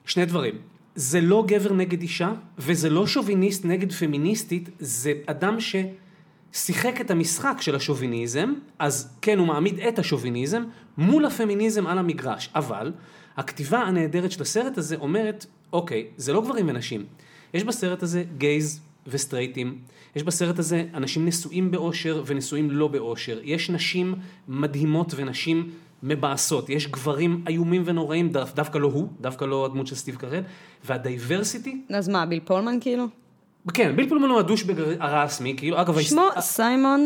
שני 0.07 0.25
דברים. 0.25 0.55
זה 0.95 1.21
לא 1.21 1.43
גבר 1.47 1.73
נגד 1.73 2.01
אישה, 2.01 2.33
וזה 2.57 2.89
לא 2.89 3.07
שוביניסט 3.07 3.65
נגד 3.65 3.91
פמיניסטית, 3.91 4.69
זה 4.79 5.13
אדם 5.25 5.57
ששיחק 5.59 7.01
את 7.01 7.11
המשחק 7.11 7.57
של 7.61 7.75
השוביניזם, 7.75 8.53
אז 8.79 9.17
כן, 9.21 9.39
הוא 9.39 9.47
מעמיד 9.47 9.79
את 9.79 9.99
השוביניזם 9.99 10.63
מול 10.97 11.25
הפמיניזם 11.25 11.87
על 11.87 11.97
המגרש. 11.97 12.49
אבל, 12.55 12.91
הכתיבה 13.37 13.79
הנהדרת 13.79 14.31
של 14.31 14.41
הסרט 14.41 14.77
הזה 14.77 14.95
אומרת, 14.95 15.45
אוקיי, 15.73 16.07
זה 16.17 16.33
לא 16.33 16.41
גברים 16.41 16.69
ונשים. 16.69 17.05
יש 17.53 17.63
בסרט 17.63 18.03
הזה 18.03 18.23
gays 18.37 18.81
וסטרייטים, 19.07 19.77
יש 20.15 20.23
בסרט 20.23 20.59
הזה 20.59 20.85
אנשים 20.93 21.25
נשואים 21.25 21.71
באושר 21.71 22.23
ונשואים 22.25 22.71
לא 22.71 22.87
באושר, 22.87 23.39
יש 23.43 23.69
נשים 23.69 24.15
מדהימות 24.47 25.13
ונשים 25.15 25.69
מבאסות, 26.03 26.69
יש 26.69 26.87
גברים 26.87 27.43
איומים 27.47 27.83
ונוראים, 27.85 28.29
דו, 28.29 28.41
דווקא 28.55 28.77
לא 28.77 28.87
הוא, 28.87 29.07
דווקא 29.21 29.45
לא 29.45 29.65
הדמות 29.65 29.87
של 29.87 29.95
סטיב 29.95 30.15
קרל, 30.15 30.41
וה 30.85 31.01
diversity, 31.01 31.81
אז 31.89 32.09
מה, 32.09 32.25
ביל 32.25 32.39
פולמן 32.45 32.77
כאילו? 32.81 33.05
כן, 33.73 33.95
ביל 33.95 34.09
פולמן 34.09 34.29
הוא 34.29 34.39
ה 34.39 34.45
douchebag 34.45 34.95
הרסמי, 34.99 35.53
כאילו, 35.57 35.81
אגב, 35.81 36.01
שמו 36.01 36.27
סיימון 36.39 37.05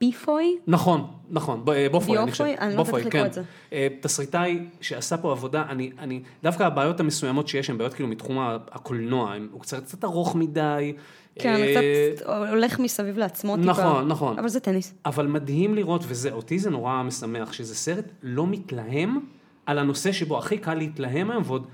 ביפוי? 0.00 0.58
נכון, 0.66 1.06
נכון, 1.30 1.64
אה, 1.68 1.86
בופוי, 1.90 2.18
אני 2.18 2.30
חושב. 2.30 2.44
ביופוי? 2.44 2.66
אני 2.66 2.76
לא 2.76 2.80
יודעת 2.80 2.94
איך 2.94 3.06
לקרוא 3.06 3.22
כן. 3.22 3.26
את 3.26 3.32
זה. 3.32 3.42
אה, 3.72 3.88
תסריטאי 4.00 4.66
שעשה 4.80 5.16
פה 5.16 5.32
עבודה, 5.32 5.64
אני, 5.68 5.90
אני, 5.98 6.22
דווקא 6.42 6.62
הבעיות 6.62 7.00
המסוימות 7.00 7.48
שיש 7.48 7.70
הן 7.70 7.78
בעיות 7.78 7.94
כאילו 7.94 8.08
מתחום 8.08 8.38
הקולנוע, 8.70 9.34
הוא 9.52 9.60
קצת, 9.60 9.84
קצת 9.84 10.04
ארוך 10.04 10.36
מדי. 10.36 10.92
כן, 11.38 11.54
אה, 11.54 12.12
קצת 12.16 12.26
הולך 12.26 12.78
מסביב 12.78 13.18
לעצמו 13.18 13.56
טיפה. 13.56 13.68
נכון, 13.68 14.08
נכון. 14.08 14.38
אבל 14.38 14.48
זה 14.48 14.60
טניס. 14.60 14.94
אבל 15.06 15.26
מדהים 15.26 15.74
לראות, 15.74 16.04
וזה, 16.06 16.32
אותי 16.32 16.58
זה 16.58 16.70
נורא 16.70 17.02
משמח, 17.02 17.52
שזה 17.52 17.74
סרט 17.74 18.12
לא 18.22 18.46
מתלהם 18.46 19.20
על 19.66 19.78
הנושא 19.78 20.12
שבו 20.12 20.38
הכי 20.38 20.58
קל 20.58 20.74
להתלהם 20.74 21.30
היום, 21.30 21.42
ועוד 21.46 21.66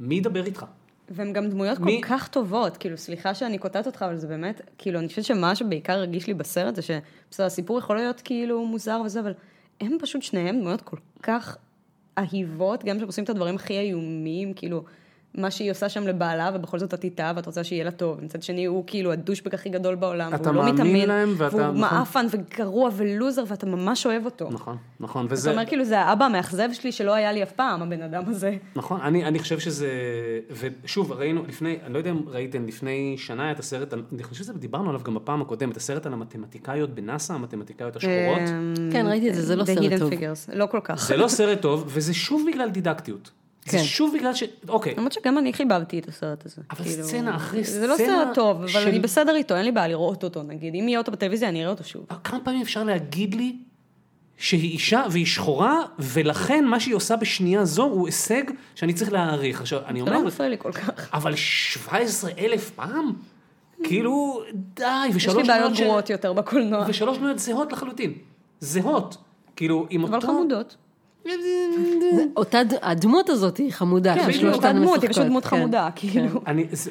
מי 0.00 0.14
ידבר 0.14 0.46
איתך? 0.46 0.64
והן 1.10 1.32
גם 1.32 1.48
דמויות 1.48 1.80
מי- 1.80 2.00
כל 2.02 2.08
כך 2.08 2.28
טובות, 2.28 2.76
כאילו, 2.76 2.96
סליחה 2.96 3.34
שאני 3.34 3.58
קוטעת 3.58 3.86
אותך, 3.86 4.02
אבל 4.02 4.16
זה 4.16 4.26
באמת, 4.26 4.60
כאילו, 4.78 4.98
אני 4.98 5.08
חושבת 5.08 5.24
שמה 5.24 5.54
שבעיקר 5.54 5.92
הרגיש 5.92 6.26
לי 6.26 6.34
בסרט 6.34 6.74
זה 6.74 6.82
שבסדר, 6.82 7.46
הסיפור 7.46 7.78
יכול 7.78 7.96
להיות 7.96 8.20
כאילו 8.24 8.66
מוזר 8.66 9.00
וזה, 9.04 9.20
אבל 9.20 9.32
הם 9.80 9.96
פשוט 10.00 10.22
שניהם 10.22 10.60
דמויות 10.60 10.82
כל 10.82 10.96
כך 11.22 11.56
אהיבות, 12.18 12.84
גם 12.84 12.96
כשהם 12.96 13.06
עושים 13.06 13.24
את 13.24 13.30
הדברים 13.30 13.54
הכי 13.54 13.78
איומים, 13.78 14.54
כאילו, 14.54 14.84
מה 15.34 15.50
שהיא 15.50 15.70
עושה 15.70 15.88
שם 15.88 16.06
לבעלה, 16.06 16.50
ובכל 16.54 16.78
זאת 16.78 16.94
את 16.94 17.04
איתה, 17.04 17.32
ואת 17.36 17.46
רוצה 17.46 17.64
שיהיה 17.64 17.84
לה 17.84 17.90
טוב. 17.90 18.18
מצד 18.24 18.42
שני, 18.42 18.64
הוא 18.64 18.84
כאילו 18.86 19.12
הדושבק 19.12 19.54
הכי 19.54 19.68
גדול 19.68 19.94
בעולם, 19.94 20.34
אתה 20.34 20.42
והוא 20.42 20.54
לא 20.54 20.62
מאמין 20.62 20.74
מתאמן, 20.74 21.08
להם, 21.08 21.34
ואתה- 21.36 21.56
והוא 21.56 21.66
נכון. 21.66 21.80
מעפן 21.98 22.26
וגרוע 22.30 22.90
ולוזר, 22.96 23.44
ואתה 23.48 23.66
ממש 23.66 24.06
אוהב 24.06 24.24
אותו. 24.24 24.48
נכון, 24.50 24.76
נכון, 25.00 25.26
אתה 25.26 25.34
וזה, 25.34 25.50
אומר, 25.50 25.66
כאילו, 25.66 25.84
זה 25.84 26.00
האבא 26.00 26.24
המאכזב 26.24 26.68
שלי 26.72 26.92
שלא 26.92 27.14
היה 27.14 27.32
לי 27.32 27.42
אף 27.42 27.52
פעם, 27.52 27.82
הבן 27.82 28.02
אדם 28.02 28.22
הזה. 28.26 28.56
נכון, 28.76 29.00
אני, 29.00 29.24
אני 29.24 29.38
חושב 29.38 29.58
שזה, 29.58 29.88
ושוב, 30.84 31.12
ראינו 31.12 31.42
לפני, 31.48 31.78
אני 31.84 31.92
לא 31.92 31.98
יודע 31.98 32.10
אם 32.10 32.20
ראיתם, 32.26 32.66
לפני 32.66 33.14
שנה 33.18 33.42
היה 33.42 33.52
את 33.52 33.58
הסרט, 33.58 33.94
אני 34.12 34.22
חושב 34.22 34.44
שדיברנו 34.44 34.88
עליו 34.88 35.00
גם 35.04 35.14
בפעם 35.14 35.42
הקודמת, 35.42 35.76
הסרט 35.76 36.06
על 36.06 36.12
המתמטיקאיות 36.12 36.90
בנאסא, 36.90 37.32
המתמטיקאיות 37.32 37.96
השחורות. 37.96 38.48
אמ, 38.48 38.74
כן, 38.92 39.06
ראיתי 39.06 39.30
את 39.30 39.34
זה, 39.34 39.42
זה 39.42 39.56
לא 39.56 39.64
סרט 39.64 39.98
טוב. 39.98 40.10
לא 40.52 40.66
כל 40.66 40.80
כך. 40.84 41.06
זה 41.08 41.16
לא 41.16 41.28
סרט 41.28 41.60
טוב, 41.60 41.84
וזה 41.86 42.14
שוב 42.14 42.42
בגלל 42.52 42.68
דידקטיות. 42.70 43.30
זה 43.70 43.78
כן. 43.78 43.84
שוב 43.84 44.14
בגלל 44.18 44.34
ש... 44.34 44.42
אוקיי, 44.68 44.94
למרות 44.96 45.12
שגם 45.12 45.38
אני 45.38 45.52
חיבבתי 45.52 45.98
את 45.98 46.08
הסרט 46.08 46.46
הזה. 46.46 46.62
אבל 46.70 46.84
כאילו, 46.84 47.04
סצנה 47.04 47.36
אחרי 47.36 47.64
זה 47.64 47.86
לא 47.86 47.94
סצנה 47.94 48.06
סרט 48.24 48.34
טוב, 48.34 48.56
אבל 48.56 48.68
של- 48.68 48.88
אני 48.88 48.98
בסדר 48.98 49.34
איתו, 49.34 49.56
אין 49.56 49.64
לי 49.64 49.72
בעיה 49.72 49.88
לראות 49.88 50.24
אותו, 50.24 50.42
נגיד. 50.42 50.74
אם 50.74 50.88
יהיה 50.88 50.98
אותו 50.98 51.12
בטלוויזיה, 51.12 51.48
אני 51.48 51.60
אראה 51.60 51.70
אותו 51.70 51.84
שוב. 51.84 52.06
כמה 52.24 52.40
פעמים 52.40 52.60
אפשר 52.62 52.84
להגיד 52.84 53.34
לי 53.34 53.56
שהיא 54.36 54.70
אישה 54.72 55.04
והיא 55.10 55.26
שחורה, 55.26 55.76
ולכן 55.98 56.64
מה 56.64 56.80
שהיא 56.80 56.94
עושה 56.94 57.16
בשנייה 57.16 57.64
זו 57.64 57.82
הוא 57.84 58.06
הישג 58.06 58.42
שאני 58.74 58.92
צריך 58.94 59.12
להעריך. 59.12 59.60
עכשיו, 59.60 59.80
אני 59.86 60.00
זה 60.00 60.10
לא 60.10 60.16
אומר, 60.16 60.26
מפריע 60.26 60.48
לי 60.48 60.56
כל 60.58 60.72
כך. 60.72 61.14
אבל 61.14 61.34
17 61.36 62.30
אלף 62.38 62.70
פעם? 62.70 63.12
כאילו, 63.84 64.42
די, 64.54 64.84
יש 65.08 65.16
ושלוש 65.16 65.36
לי 65.36 65.42
בעיות 65.42 65.48
דמויות 65.60 65.76
ש- 65.76 65.80
גרועות 65.80 66.10
יותר 66.10 66.32
בקולנוע. 66.32 66.84
ושלוש 66.88 67.18
דמויות 67.18 67.38
זהות 67.38 67.72
לחלוטין. 67.72 68.12
זהות. 68.60 69.16
כאילו, 69.56 69.86
עם 69.90 70.02
אותו... 70.02 70.16
אבל 70.16 70.26
חמודות. 70.26 70.76
אותה, 72.36 72.58
הדמות 72.82 73.28
הזאת 73.28 73.56
היא 73.56 73.72
חמודה. 73.72 74.14
כן, 74.14 74.32
ששלושתן 74.32 74.52
אותה 74.54 74.72
דמות, 74.72 75.02
היא 75.02 75.10
פשוט 75.10 75.24
דמות 75.26 75.44
כן, 75.44 75.50
חמודה, 75.50 75.88
כן. 75.94 76.08
כאילו. 76.08 76.40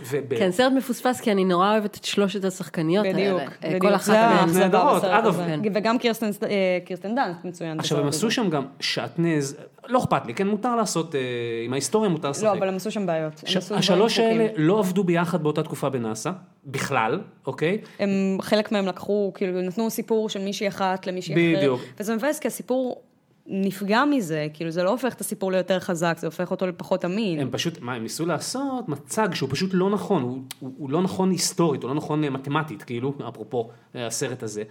וב- 0.10 0.36
כן, 0.38 0.52
סרט 0.52 0.74
מפוספס 0.74 1.22
כי 1.22 1.32
אני 1.32 1.46
נורא 1.46 1.72
אוהבת 1.72 1.98
את 1.98 2.06
שלושת 2.06 2.46
השחקניות 2.46 3.06
האלה. 3.06 3.18
בדיוק, 3.18 3.40
אה, 3.64 3.68
בדיוק. 3.70 3.82
כל 3.82 3.96
אחת 3.96 4.06
זה 4.06 4.14
מהן. 4.14 4.50
נהדרות. 4.60 5.04
אגב. 5.04 5.38
כן. 5.48 5.60
וגם 5.74 5.98
קירסטן 5.98 6.30
אה, 6.44 6.50
קירסטן 6.86 7.16
דאנסט 7.16 7.46
מצוין. 7.46 7.80
עכשיו, 7.80 8.00
הם 8.00 8.08
עשו. 8.08 8.32
שם 8.32 8.50
גם 8.50 8.66
שעטנז, 8.80 9.58
לא 9.88 10.00
אכפת 10.00 10.26
לי, 10.26 10.34
כן, 10.34 10.48
מותר 10.48 10.76
לעשות, 10.76 11.16
אה, 11.16 11.20
עם 11.66 11.74
ההיסטוריה 11.74 12.10
מותר 12.10 12.30
לשחק. 12.30 12.44
לא, 12.44 12.52
אבל 12.52 12.68
הם 12.68 12.76
עשו 12.76 12.92
שם 12.92 13.06
בעיות. 13.06 13.44
השלוש. 13.76 14.20
האלה 14.20 14.48
לא 14.56 14.80
עבדו 14.80 15.04
ביחד 15.04 15.44
באותה 15.44 15.64
תקופה 15.64 15.90
בנאסא, 15.90 16.32
בכלל, 16.66 17.20
אוקיי? 17.48 17.78
הם, 18.00 18.10
חלק 18.42 18.72
מהם 18.72 18.86
לקחו, 18.86 19.32
כאילו, 19.36 19.62
נתנו 19.62 19.90
סיפור 19.90 20.30
של 20.30 20.40
מישהי 20.44 20.68
אחת 20.68 21.08
למישהי 21.08 21.34
אחרת. 21.36 21.58
בדיוק. 21.58 21.82
וזה 22.00 22.16
מבאס, 22.16 22.40
כי 22.40 22.48
הסיפור 22.48 23.02
נפגע 23.48 24.06
מזה, 24.06 24.48
כאילו, 24.54 24.72
זה 24.72 24.84
לא 24.84 24.90
הופך 24.90 25.14
את 25.14 25.22
הסיפור 25.22 25.52
ליותר 25.52 25.80
חזק, 25.80 26.18
זה 26.20 26.28
הופך 26.28 26.52
אותו 26.52 26.68
לפחות 26.68 27.06
אמין. 27.06 27.40
הם 27.40 27.50
פשוט, 27.52 27.82
מה, 27.82 27.94
הם 27.94 28.04
ניסו 28.04 28.26
לעשות 28.26 28.90
מצג 28.90 29.34
שהוא 29.34 29.50
פשוט 29.52 29.70
לא 29.74 29.90
נכון, 29.90 30.24
הוא, 30.24 30.40
הוא, 30.60 30.74
הוא 30.78 30.90
לא 30.90 31.02
נכון 31.02 31.32
היסטורית, 31.32 31.84
הוא 31.84 31.90
לא 31.90 31.96
נכון 31.96 32.24
אה, 32.24 32.30
מתמטית, 32.30 32.84
כאילו, 32.84 33.14
אפרופו 33.30 33.70
אה, 33.96 34.08
הסרט 34.08 34.44
הזה. 34.44 34.64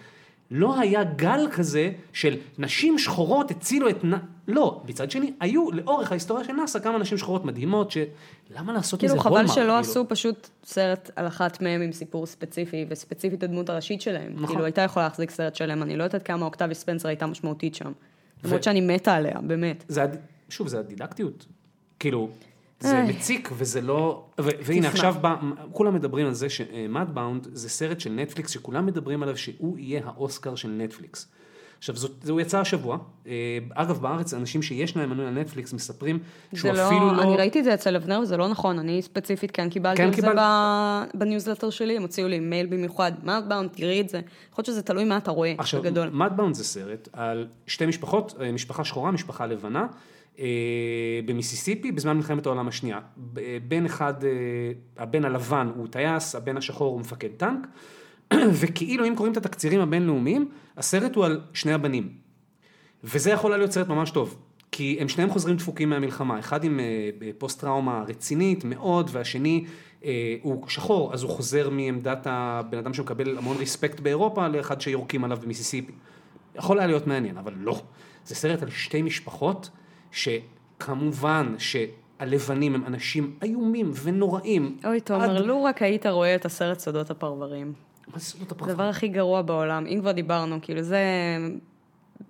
לא 0.51 0.81
היה 0.81 1.05
גל 1.05 1.49
כזה 1.53 1.91
של 2.13 2.37
נשים 2.59 2.99
שחורות 2.99 3.51
הצילו 3.51 3.89
את 3.89 4.05
נ... 4.05 4.13
לא, 4.49 4.83
מצד 4.85 5.11
שני, 5.11 5.33
היו 5.41 5.73
לאורך 5.73 6.11
ההיסטוריה 6.11 6.45
של 6.45 6.53
נאסא 6.53 6.79
כמה 6.79 6.99
נשים 6.99 7.19
שחורות 7.19 7.45
מדהימות, 7.45 7.91
ש... 7.91 7.99
למה 8.57 8.73
לעשות 8.73 9.05
מזה 9.05 9.09
כאילו, 9.09 9.23
חבל 9.23 9.33
הולמרק? 9.33 9.55
שלא 9.55 9.63
כאילו? 9.63 9.75
עשו 9.75 10.05
פשוט 10.09 10.49
סרט 10.65 11.11
על 11.17 11.27
אחת 11.27 11.63
מהם 11.63 11.81
עם 11.83 11.93
סיפור 11.93 12.27
ספציפי, 12.27 12.87
וספציפית 12.89 13.43
הדמות 13.43 13.69
הראשית 13.69 14.01
שלהם. 14.01 14.33
נכון. 14.35 14.47
כאילו, 14.47 14.65
הייתה 14.65 14.83
יכולה 14.83 15.07
להחזיק 15.07 15.31
סרט 15.31 15.55
שלם, 15.55 15.83
אני 15.83 15.97
לא 15.97 16.05
יודעת 16.05 16.23
כמה 16.23 16.47
אוקטבי 16.47 16.75
ספנסר 16.75 17.09
הייתה 17.09 17.27
משמעותית 17.27 17.75
שם. 17.75 17.93
למרות 18.45 18.63
שאני 18.63 18.81
מתה 18.81 19.15
עליה, 19.15 19.41
באמת. 19.41 19.85
זה, 19.89 20.05
שוב, 20.49 20.69
זה 20.69 20.79
הדידקטיות. 20.79 21.47
כאילו, 21.99 22.31
זה 22.81 22.99
איי. 23.03 23.09
מציק 23.09 23.51
וזה 23.53 23.81
לא... 23.81 24.27
ו- 24.41 24.43
והנה 24.43 24.61
תשמע. 24.65 24.89
עכשיו 24.89 25.15
בא, 25.21 25.37
כולם 25.73 25.95
מדברים 25.95 26.27
על 26.27 26.35
זה 26.35 26.49
שמאד 26.49 27.15
באונד 27.15 27.49
זה 27.53 27.69
סרט 27.69 28.01
של 28.01 28.11
נטפליקס 28.11 28.51
שכולם 28.51 28.87
מדברים 28.87 29.23
עליו 29.23 29.37
שהוא 29.37 29.79
יהיה 29.79 30.01
האוסקר 30.05 30.55
של 30.55 30.69
נטפליקס. 30.69 31.29
עכשיו, 31.79 31.97
זאת, 31.97 32.13
זה 32.23 32.33
הוא 32.33 32.41
יצא 32.41 32.61
השבוע. 32.61 32.99
אה, 33.27 33.33
אגב, 33.75 33.99
בארץ, 33.99 34.35
אנשים 34.35 34.63
שיש 34.63 34.97
להם 34.97 35.11
מנוי 35.11 35.27
על 35.27 35.35
נטפליקס 35.35 35.73
מספרים 35.73 36.19
זה 36.53 36.59
שהוא 36.59 36.73
לא, 36.73 36.87
אפילו 36.87 37.15
לא... 37.15 37.23
אני 37.23 37.37
ראיתי 37.37 37.59
את 37.59 37.65
זה 37.65 37.75
אצל 37.75 37.97
אבנר 37.97 38.21
וזה 38.23 38.37
לא 38.37 38.49
נכון, 38.49 38.79
אני 38.79 39.03
ספציפית 39.03 39.51
כן 39.51 39.71
קיבלתי 39.71 39.97
כן 39.97 40.05
על 40.05 40.11
זה 40.11 40.17
קיבלת? 40.17 40.37
ב- 40.39 41.19
בניוזלטר 41.19 41.71
שלי, 41.71 41.97
הם 41.97 42.03
הוציאו 42.03 42.29
לי 42.29 42.41
מייל 42.41 42.67
במיוחד, 42.67 43.13
Mudbound, 43.23 43.71
תראי 43.71 44.01
את 44.01 44.09
זה. 44.09 44.21
יכול 44.53 44.63
להיות 44.63 44.67
שזה 44.67 44.83
תלוי 44.83 45.05
מה 45.05 45.17
אתה 45.17 45.31
רואה, 45.31 45.55
עכשיו, 45.59 45.83
בגדול. 45.83 46.09
Mudbound 46.09 46.55
זה 46.55 46.65
סרט 46.65 47.09
על 47.13 47.47
שתי 47.67 47.87
משפחות, 47.87 48.35
אה, 48.41 48.53
משפחה 48.53 48.85
שחורה, 48.85 49.11
משפחה 49.11 49.47
לבנה, 49.47 49.87
אה, 50.39 50.47
במיסיסיפי 51.25 51.93
בזמן 51.93 52.17
מלחמת 52.17 52.47
העולם 52.47 52.69
השנייה. 52.69 52.99
בן 53.69 53.85
אחד, 53.85 54.15
הבן 54.97 55.25
הלבן 55.25 55.71
הוא 55.77 55.87
טייס, 55.87 56.35
הבן 56.35 56.57
השחור 56.57 56.93
הוא 56.93 57.01
מפקד 57.01 57.29
טנק, 57.37 57.67
וכאילו 58.61 59.07
אם 59.09 59.15
קוראים 59.17 59.33
את 59.33 59.37
התקצירים 59.37 59.81
הבינלאומיים, 59.81 60.49
הסרט 60.77 61.15
הוא 61.17 61.25
על 61.25 61.41
שני 61.53 61.73
הבנים. 61.73 62.09
וזה 63.05 63.31
יכול 63.31 63.53
היה 63.53 63.59
להיות 63.59 63.73
סרט 63.73 63.89
ממש 63.89 64.11
טוב, 64.11 64.37
כי 64.73 64.97
הם 65.01 65.09
שניהם 65.09 65.31
חוזרים 65.31 65.57
דפוקים 65.57 65.91
מהמלחמה, 65.91 66.39
אחד 66.39 66.65
עם 66.65 66.81
אה, 66.81 66.85
פוסט 67.39 67.61
טראומה 67.61 68.05
רצינית 68.09 68.65
מאוד, 68.65 69.11
והשני 69.13 69.65
אה, 70.05 70.37
הוא 70.43 70.69
שחור, 70.69 71.15
אז 71.15 71.23
הוא 71.23 71.31
חוזר 71.31 71.71
מעמדת 71.71 72.27
הבן 72.31 72.79
אדם 72.79 72.95
שמקבל 72.95 73.39
המון 73.39 73.57
ריספקט 73.57 74.01
באירופה, 74.01 74.49
לאחד 74.49 74.81
שיורקים 74.81 75.25
עליו 75.25 75.39
במיסיסיפי. 75.43 75.93
יכול 76.55 76.79
היה 76.79 76.87
להיות 76.87 77.07
מעניין, 77.07 77.39
אבל 77.39 77.53
לא. 77.57 77.83
זה 78.25 78.35
סרט 78.35 78.63
על 78.63 78.71
שתי 78.71 79.03
משפחות, 79.03 79.71
שכמובן 80.13 81.55
שהלבנים 81.59 82.75
הם 82.75 82.85
אנשים 82.87 83.37
איומים 83.43 83.91
ונוראים. 84.03 84.77
אוי, 84.85 85.01
תומר, 85.01 85.37
עד- 85.37 85.45
לו 85.45 85.65
רק 85.65 85.83
היית 85.83 86.07
רואה 86.07 86.35
את 86.35 86.45
הסרט 86.45 86.79
סודות 86.79 87.11
הפרברים. 87.11 87.73
מה 88.13 88.19
זה 88.19 88.25
סודות 88.25 88.53
הפרווה? 88.53 88.73
הדבר 88.73 88.85
הכי 88.85 89.09
גרוע 89.09 89.43
בעולם, 89.43 89.87
אם 89.87 89.99
כבר 90.01 90.13
דיברנו, 90.13 90.59
כאילו 90.63 90.83
זה 90.83 91.01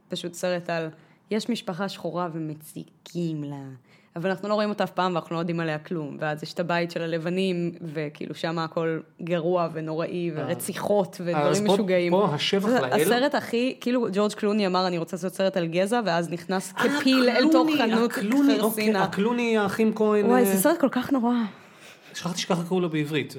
פשוט 0.08 0.34
סרט 0.34 0.70
על 0.70 0.88
יש 1.30 1.48
משפחה 1.48 1.88
שחורה 1.88 2.28
ומציקים 2.32 3.44
לה, 3.44 3.64
אבל 4.16 4.30
אנחנו 4.30 4.48
לא 4.48 4.54
רואים 4.54 4.68
אותה 4.68 4.84
אף 4.84 4.90
פעם 4.90 5.14
ואנחנו 5.14 5.34
לא 5.34 5.40
יודעים 5.40 5.60
עליה 5.60 5.78
כלום. 5.78 6.16
ואז 6.20 6.42
יש 6.42 6.52
את 6.54 6.60
הבית 6.60 6.90
של 6.90 7.02
הלבנים, 7.02 7.72
וכאילו 7.82 8.34
שם 8.34 8.58
הכל 8.58 9.00
גרוע 9.22 9.68
ונוראי, 9.72 10.30
ורציחות 10.34 11.20
אז 11.20 11.28
ודברים 11.28 11.64
משוגעים. 11.64 12.12
פה 12.12 12.28
השבח 12.32 12.68
לאל. 12.68 13.02
הסרט 13.02 13.34
הכי, 13.34 13.76
כאילו 13.80 14.06
ג'ורג' 14.12 14.32
קלוני 14.32 14.66
אמר, 14.66 14.86
אני 14.86 14.98
רוצה 14.98 15.16
לעשות 15.16 15.34
סרט 15.34 15.56
על 15.56 15.66
גזע, 15.66 16.00
ואז 16.04 16.30
נכנס 16.30 16.74
אה, 16.78 16.82
כפיל 16.82 17.28
אל 17.28 17.52
תוך 17.52 17.68
חנות 17.78 18.10
הקלוני, 18.10 18.38
אוקיי, 18.38 18.60
חרסינה. 18.60 19.02
הקלוני 19.02 19.58
האחים 19.58 19.94
כהן. 19.94 20.26
וואי, 20.26 20.40
אה, 20.40 20.44
זה 20.44 20.62
סרט 20.62 20.80
כל 20.80 20.88
כך 20.90 21.12
נורא. 21.12 21.34
שכחתי 22.14 22.40
שככה 22.40 22.62
קראו 22.68 22.80
לו 22.80 22.90
בעברית. 22.90 23.34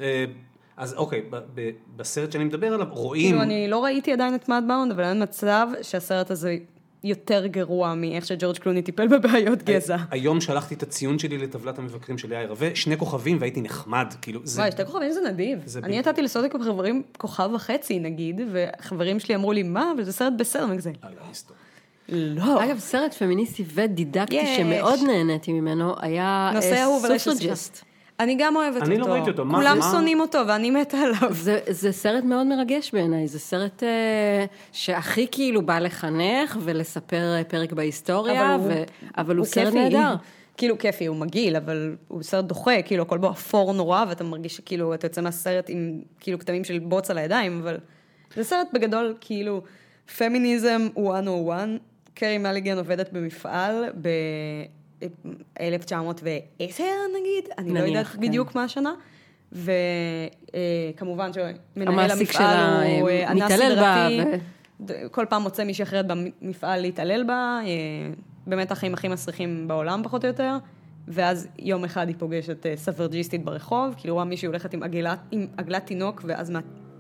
אז 0.78 0.94
אוקיי, 0.94 1.22
ב- 1.30 1.36
ב- 1.56 1.72
בסרט 1.96 2.32
שאני 2.32 2.44
מדבר 2.44 2.74
עליו, 2.74 2.88
רואים... 2.90 3.30
כאילו, 3.30 3.42
אני 3.42 3.68
לא 3.68 3.84
ראיתי 3.84 4.14
עדיין 4.14 4.36
את 4.36 4.50
Mudbound, 4.50 4.92
אבל 4.92 5.04
אין 5.04 5.24
מצב 5.24 5.68
שהסרט 5.82 6.32
הזה 6.32 6.58
יותר 7.04 7.48
גרוע 7.48 7.94
מאיך 7.96 8.26
שג'ורג' 8.26 8.58
קלוני 8.58 8.82
טיפל 8.82 9.08
בבעיות 9.08 9.64
גזע. 9.64 9.98
היום 10.12 10.42
שלחתי 10.42 10.76
את 10.76 10.84
הציון 10.84 11.20
שלי 11.20 11.38
לטבלת 11.38 11.80
המבקרים 11.80 12.18
של 12.18 12.32
יאיר 12.32 12.50
רווה, 12.50 12.70
שני 12.76 12.98
כוכבים 12.98 13.38
והייתי 13.40 13.62
נחמד, 13.62 14.14
כאילו, 14.22 14.42
זה... 14.44 14.62
וואי, 14.62 14.72
שתי 14.72 14.86
כוכבים 14.86 15.12
זה 15.12 15.20
נדיב. 15.30 15.60
זה 15.66 15.80
אני 15.84 16.00
נתתי 16.00 16.22
לסודק 16.22 16.54
חברים 16.64 17.04
כוכב 17.18 17.50
וחצי 17.56 18.00
נגיד, 18.00 18.42
וחברים 18.52 19.20
שלי 19.20 19.36
אמרו 19.36 19.52
לי, 19.52 19.64
מה, 19.64 19.92
אבל 19.96 20.04
זה 20.04 20.14
סרט 20.14 20.34
בסדר, 20.38 20.66
וכזה. 20.76 20.92
אה, 21.04 21.10
לא. 22.10 22.64
אגב, 22.64 22.80
סרט 22.80 23.14
פמיניסטי 23.14 23.64
ודידקטי. 23.74 24.56
שמאוד 24.58 25.00
נהניתי 25.08 25.54
ממנו 25.54 25.96
היה 26.00 26.52
נושא 26.54 26.74
אה, 26.74 27.20
Suffragette. 27.20 27.87
אני 28.20 28.36
גם 28.40 28.56
אוהבת 28.56 28.76
אותו. 28.76 28.86
אני 28.86 28.98
לא 28.98 29.06
ראיתי 29.06 29.30
אותו, 29.30 29.44
כולם 29.52 29.78
מה- 29.80 29.90
שונאים 29.92 30.20
אותו 30.20 30.40
ואני 30.48 30.72
מתה 30.72 30.98
עליו. 30.98 31.34
זה, 31.34 31.60
זה 31.70 31.92
סרט 31.92 32.24
מאוד 32.24 32.48
מרגש 32.48 32.92
בעיניי, 32.94 33.28
זה 33.28 33.40
סרט 33.40 33.84
אה, 33.84 34.46
שהכי 34.72 35.28
כאילו 35.32 35.62
בא 35.62 35.80
לחנך 35.80 36.58
ולספר 36.62 37.36
אה, 37.38 37.44
פרק 37.44 37.72
בהיסטוריה, 37.74 38.56
אבל 38.56 38.64
הוא- 38.64 38.72
ו... 38.72 38.84
אבל 39.18 39.36
הוא, 39.36 39.46
סרט 39.46 39.66
כיפי. 39.74 39.80
נהדר. 39.84 40.16
כאילו 40.58 40.78
כיפי, 40.78 41.06
הוא 41.06 41.16
מגעיל, 41.18 41.56
אבל 41.56 41.96
הוא 42.08 42.24
סרט 42.24 42.46
דוחה, 42.46 42.82
כאילו 42.82 43.04
הכל 43.04 43.18
בו 43.18 43.30
אפור 43.30 43.74
נורא, 43.74 44.06
ואתה 44.10 44.24
מרגיש 44.24 44.56
שכאילו 44.56 44.94
אתה 44.94 45.06
יוצא 45.06 45.22
מהסרט 45.22 45.66
עם 45.70 46.02
כאילו 46.20 46.40
כתמים 46.40 46.64
של 46.64 46.80
בוץ 46.80 47.12
על 47.12 47.18
הידיים, 47.18 47.60
אבל 47.64 47.78
זה 48.36 48.44
סרט 48.44 48.68
בגדול, 48.74 49.14
כאילו, 49.22 49.62
פמיניזם 50.18 50.88
הוא 50.94 51.14
101, 51.22 51.68
קרי 52.14 52.38
מליגן 52.38 52.78
עובדת 52.78 53.10
במפעל 53.14 53.84
ב-1910 55.02 56.82
נגיד, 57.20 57.50
אני 57.58 57.74
לא 57.74 57.80
נניח, 57.80 57.88
יודעת 57.88 58.06
כן. 58.06 58.22
בדיוק 58.22 58.56
מה 58.56 58.64
השנה. 58.64 58.94
וכמובן 59.52 61.32
שמנהל 61.34 61.88
המעסיק 61.88 62.36
המפעל 62.36 62.84
הוא 63.02 63.10
אה, 63.10 63.24
אה, 63.24 63.32
אנס 63.32 63.52
סדרתי, 63.52 64.22
ו- 64.88 65.12
כל 65.12 65.26
פעם 65.30 65.42
מוצא 65.42 65.64
מישהי 65.64 65.84
אחרת 65.84 66.06
במפעל 66.08 66.82
להתעלל 66.82 67.24
בה, 67.24 67.60
אה, 67.64 67.68
באמת 68.48 68.72
החיים 68.72 68.94
הכי 68.94 69.08
מסריחים 69.08 69.68
בעולם 69.68 70.02
פחות 70.04 70.24
או 70.24 70.28
יותר, 70.28 70.58
ואז 71.08 71.48
יום 71.60 71.84
אחד 71.86 72.08
היא 72.08 72.16
פוגשת 72.20 72.66
אה, 72.66 72.78
ספרג'יסטית 72.78 73.46
ברחוב, 73.46 73.96
כאילו 73.98 74.14
רואה 74.14 74.26
מישהי 74.26 74.48
הולכת 74.48 74.74
עם 74.74 74.84
עגלת, 74.84 75.20
עם 75.32 75.48
עגלת 75.58 75.86
תינוק, 75.86 76.22
ואז 76.26 76.52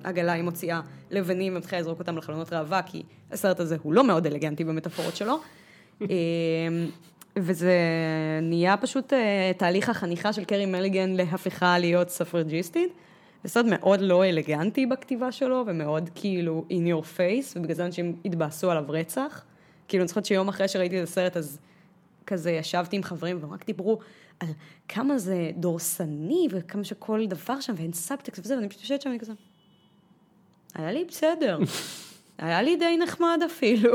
מהעגלה 0.04 0.34
היא 0.34 0.43
מוציאה 0.43 0.82
לבנים 1.12 1.54
ומתחילה 1.54 1.82
לזרוק 1.82 2.00
אותם 2.00 2.18
לחלונות 2.18 2.54
ראווה, 2.54 2.82
כי 2.82 3.04
הסרט 3.32 3.60
הזה 3.60 3.78
הוא 3.84 3.93
לא 3.93 4.04
מאוד 4.04 4.26
אלגנטי 4.26 4.64
במטאפורות 4.64 5.16
שלו. 5.16 5.39
וזה 7.42 7.74
נהיה 8.42 8.78
פשוט 8.78 9.14
אה, 9.14 9.52
תהליך 9.58 9.90
החניכה 9.90 10.34
של 10.34 10.46
קרי 10.46 10.66
מליגן 10.66 11.10
להפיכה 11.10 11.80
להיות 11.80 12.10
סופרג'יסטית. 12.10 12.93
זה 13.44 13.50
סרט 13.50 13.66
מאוד 13.70 14.02
לא 14.02 14.26
אלגנטי 14.26 14.86
בכתיבה 14.86 15.32
שלו, 15.32 15.64
ומאוד 15.68 16.10
כאילו 16.16 16.66
in 16.70 16.74
your 16.94 17.04
face, 17.18 17.54
ובגלל 17.56 17.76
זה 17.76 17.86
אנשים 17.86 18.16
התבאסו 18.26 18.72
עליו 18.72 18.84
רצח. 18.88 19.44
כאילו, 19.88 20.02
אני 20.02 20.08
זוכרת 20.08 20.26
שיום 20.26 20.48
אחרי 20.48 20.68
שראיתי 20.68 21.00
את 21.00 21.04
הסרט, 21.04 21.38
אז 21.38 21.60
כזה 22.26 22.52
ישבתי 22.52 22.96
עם 22.96 23.04
חברים, 23.04 23.38
והם 23.42 23.54
רק 23.54 23.66
דיברו 23.66 24.00
על 24.40 24.48
כמה 24.88 25.18
זה 25.18 25.52
דורסני, 25.56 26.48
וכמה 26.52 26.84
שכל 26.84 27.28
דבר 27.28 27.60
שם, 27.60 27.74
ואין 27.78 27.94
סאבטקסט 27.94 28.46
וזה, 28.46 28.56
ואני 28.56 28.70
פשוט 28.70 28.82
יושבת 28.82 29.02
שם, 29.02 29.10
ואני 29.10 29.20
כזה... 29.20 29.34
היה 30.76 30.92
לי 30.92 31.06
בסדר. 31.06 31.60
היה 32.38 32.62
לי 32.62 32.76
די 32.76 32.98
נחמד 32.98 33.40
אפילו. 33.46 33.94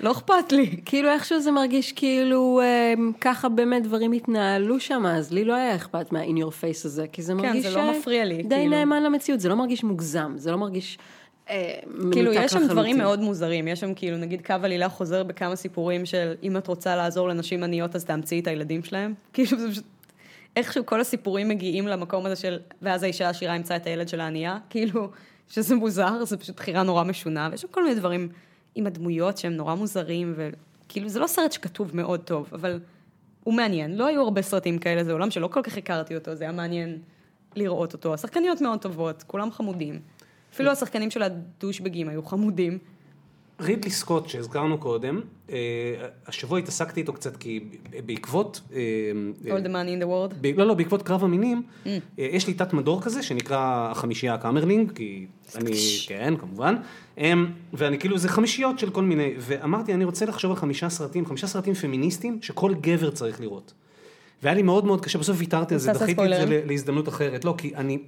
לא 0.00 0.12
אכפת 0.12 0.52
לי. 0.52 0.76
כאילו 0.84 1.08
איכשהו 1.08 1.40
זה 1.40 1.50
מרגיש 1.50 1.92
כאילו 1.92 2.60
אה, 2.62 2.94
ככה 3.20 3.48
באמת 3.48 3.82
דברים 3.82 4.12
התנהלו 4.12 4.80
שם, 4.80 5.06
אז 5.06 5.32
לי 5.32 5.44
לא 5.44 5.54
היה 5.54 5.76
אכפת 5.76 6.12
מה-in 6.12 6.38
your 6.38 6.50
face 6.62 6.86
הזה, 6.86 7.06
כי 7.12 7.22
זה 7.22 7.34
מרגיש... 7.34 7.66
זה 7.66 7.76
לא 7.76 7.90
מפריע 7.90 8.24
לי, 8.24 8.42
די 8.42 8.54
כאילו. 8.54 8.70
נאמן 8.70 9.02
למציאות, 9.02 9.40
זה 9.40 9.48
לא 9.48 9.54
מרגיש 9.54 9.84
מוגזם, 9.84 10.32
זה 10.36 10.50
לא 10.50 10.58
מרגיש 10.58 10.98
אה, 11.50 11.78
כאילו, 12.12 12.32
יש 12.32 12.52
שם. 12.52 12.66
דברים 12.68 12.98
מאוד 12.98 13.20
מוזרים. 13.20 13.68
יש 13.68 13.80
שם 13.80 13.94
כאילו, 13.94 14.16
נגיד, 14.16 14.46
קו 14.46 14.54
עלילה 14.62 14.88
חוזר 14.88 15.22
בכמה 15.22 15.56
סיפורים 15.56 16.06
של 16.06 16.34
אם 16.42 16.56
את 16.56 16.66
רוצה 16.66 16.96
לעזור 16.96 17.28
לנשים 17.28 17.64
עניות, 17.64 17.96
אז 17.96 18.04
תאמצי 18.04 18.40
את 18.40 18.46
הילדים 18.46 18.82
שלהם. 18.82 19.14
כאילו, 19.32 19.58
זה 19.58 19.70
פשוט... 19.70 19.84
איכשהו 20.56 20.86
כל 20.86 21.00
הסיפורים 21.00 21.48
מגיעים 21.48 21.88
למקום 21.88 22.26
הזה 22.26 22.36
של, 22.36 22.58
ואז 22.82 23.02
האישה 23.02 23.26
העשירה 23.26 23.56
ימצא 23.56 23.76
את 23.76 23.86
הילד 23.86 24.08
של 24.08 24.20
הענייה, 24.20 24.58
כאילו, 24.70 25.10
שזה 25.48 25.74
מוזר, 25.74 26.24
זה 26.24 26.36
פשוט 26.36 26.56
בחירה 26.56 26.82
נורא 26.82 27.04
משונה, 27.04 27.48
ויש 27.50 27.60
שם 27.60 27.68
כל 27.70 27.82
מיני 27.82 27.94
דברים 27.94 28.28
עם 28.74 28.86
הדמויות 28.86 29.38
שהם 29.38 29.52
נורא 29.52 29.74
מוזרים, 29.74 30.34
וכאילו, 30.36 31.08
זה 31.08 31.18
לא 31.18 31.26
סרט 31.26 31.52
שכתוב 31.52 31.96
מאוד 31.96 32.20
טוב, 32.20 32.48
אבל 32.52 32.80
הוא 33.44 33.54
מעניין. 33.54 33.96
לא 33.96 34.06
היו 34.06 34.22
הרבה 34.22 34.42
סרטים 34.42 34.78
כאלה, 34.78 35.04
זה 35.04 35.12
עולם 35.12 35.30
שלא 35.30 35.46
כל 35.46 35.62
כך 35.62 35.76
הכרתי 35.76 36.14
אותו, 36.14 36.34
זה 36.34 36.44
היה 36.44 36.52
מעניין 36.52 36.98
לראות 37.56 37.92
אותו. 37.92 38.14
השחקניות 38.14 38.60
מאוד 38.60 38.80
טובות, 38.80 39.22
כולם 39.22 39.52
חמודים. 39.52 40.00
אפילו 40.52 40.70
השחקנים 40.70 41.10
של 41.10 41.22
הדושבגים 41.22 42.08
היו 42.08 42.22
חמודים. 42.22 42.78
רידלי 43.60 43.90
סקוט 43.90 44.28
שהזכרנו 44.28 44.78
קודם, 44.78 45.20
אה, 45.50 45.56
השבוע 46.26 46.58
התעסקתי 46.58 47.00
איתו 47.00 47.12
קצת 47.12 47.36
כי 47.36 47.60
בעקבות... 48.06 48.60
אה, 48.72 48.80
All 49.44 49.64
the 49.64 49.68
money 49.68 50.00
in 50.00 50.04
the 50.04 50.06
world. 50.06 50.34
ב- 50.40 50.58
לא, 50.58 50.66
לא, 50.66 50.74
בעקבות 50.74 51.02
קרב 51.02 51.24
המינים, 51.24 51.62
אה, 51.86 51.98
יש 52.18 52.46
לי 52.46 52.54
תת 52.54 52.72
מדור 52.72 53.02
כזה 53.02 53.22
שנקרא 53.22 53.88
החמישייה 53.90 54.34
הקאמרלינג, 54.34 54.92
כי 54.92 55.26
אני, 55.54 55.72
כן, 56.06 56.34
כמובן, 56.36 56.74
אמ, 57.18 57.46
ואני 57.72 57.98
כאילו, 57.98 58.18
זה 58.18 58.28
חמישיות 58.28 58.78
של 58.78 58.90
כל 58.90 59.02
מיני, 59.02 59.32
ואמרתי, 59.38 59.94
אני 59.94 60.04
רוצה 60.04 60.26
לחשוב 60.26 60.50
על 60.50 60.56
חמישה 60.56 60.88
סרטים, 60.88 61.26
חמישה 61.26 61.46
סרטים 61.46 61.74
פמיניסטיים 61.74 62.38
שכל 62.42 62.74
גבר 62.74 63.10
צריך 63.10 63.40
לראות. 63.40 63.72
והיה 64.42 64.54
לי 64.54 64.62
מאוד 64.62 64.84
מאוד 64.84 65.00
קשה, 65.04 65.18
בסוף 65.18 65.36
ויתרתי 65.38 65.74
על 65.74 65.80
זה, 65.80 65.92
דחיתי 65.92 66.24
את 66.24 66.48
זה 66.48 66.62
להזדמנות 66.66 67.08
אחרת. 67.08 67.44
לא, 67.44 67.54
כי 67.58 67.74
אני 67.76 67.98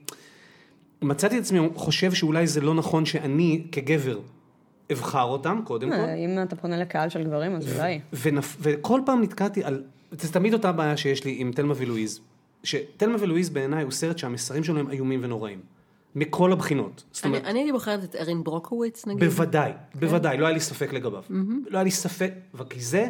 מצאתי 1.03 1.39
את 1.39 1.43
עצמי 1.43 1.69
חושב 1.75 2.13
שאולי 2.13 2.47
זה 2.47 2.61
לא 2.61 2.75
נכון 2.75 3.07
שאני 3.07 3.63
כגבר 3.73 4.19
אבחר 4.93 5.23
אותם, 5.23 5.61
קודם 5.65 5.89
כל. 5.89 5.95
אה, 5.95 6.15
אם 6.15 6.43
אתה 6.43 6.57
פונה 6.57 6.77
לקהל 6.77 7.09
של 7.09 7.25
גברים, 7.25 7.57
אז 7.57 7.79
אולי. 7.79 8.01
וכל 8.61 9.01
פעם 9.07 9.23
נתקעתי 9.23 9.65
על, 9.65 9.83
זה 10.11 10.33
תמיד 10.33 10.53
אותה 10.53 10.73
בעיה 10.73 10.97
שיש 10.97 11.25
לי 11.25 11.37
עם 11.39 11.53
תלמה 11.53 11.75
ולואיז, 11.77 12.21
שתלמה 12.63 13.17
ולואיז 13.21 13.51
בעיניי 13.51 13.83
הוא 13.83 13.93
סרט 13.93 14.19
שהמסרים 14.19 14.65
שלו 14.65 14.81
הם 14.81 14.91
איומים 14.91 15.21
ונוראים, 15.23 15.61
מכל 16.15 16.53
הבחינות. 16.53 17.05
זאת 17.13 17.25
אני, 17.25 17.33
אומרת, 17.37 17.47
אני 17.51 17.59
הייתי 17.59 17.73
בוחרת 17.73 18.05
את 18.05 18.17
ארין 18.17 18.45
ברוקוויץ 18.45 19.07
נגיד. 19.07 19.25
בוודאי, 19.25 19.73
כן. 19.93 20.01
בוודאי, 20.01 20.39
לא 20.39 20.47
היה 20.47 20.55
לי 20.55 20.61
ספק 20.61 20.93
לגביו. 20.93 21.23
לא 21.71 21.79
היה 21.79 21.83
לי 21.83 21.91
ספק, 21.91 22.33
וכי 22.55 22.81
זה 22.81 23.09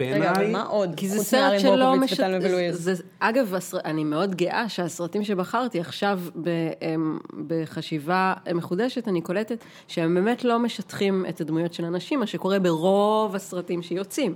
רגע, 0.00 0.30
אבל 0.30 0.36
בעיניי, 0.36 0.52
מה 0.52 0.62
עוד? 0.62 0.94
כי 0.96 1.08
זה 1.08 1.24
סרט 1.24 1.60
שלא 1.60 1.76
ברקוביץ 1.76 2.02
משת... 2.02 2.20
וטלמה 2.20 2.40
זה, 2.40 2.48
ולואיז. 2.48 2.84
זה, 2.84 2.94
אגב, 3.18 3.54
הסר... 3.54 3.78
אני 3.84 4.04
מאוד 4.04 4.34
גאה 4.34 4.68
שהסרטים 4.68 5.24
שבחרתי 5.24 5.80
עכשיו 5.80 6.20
ב, 6.42 6.50
הם, 6.80 7.18
בחשיבה 7.46 8.34
מחודשת, 8.54 9.08
אני 9.08 9.20
קולטת 9.20 9.64
שהם 9.88 10.14
באמת 10.14 10.44
לא 10.44 10.58
משטחים 10.58 11.26
את 11.28 11.40
הדמויות 11.40 11.74
של 11.74 11.84
הנשים, 11.84 12.20
מה 12.20 12.26
שקורה 12.26 12.58
ברוב 12.58 13.34
הסרטים 13.34 13.82
שיוצאים. 13.82 14.34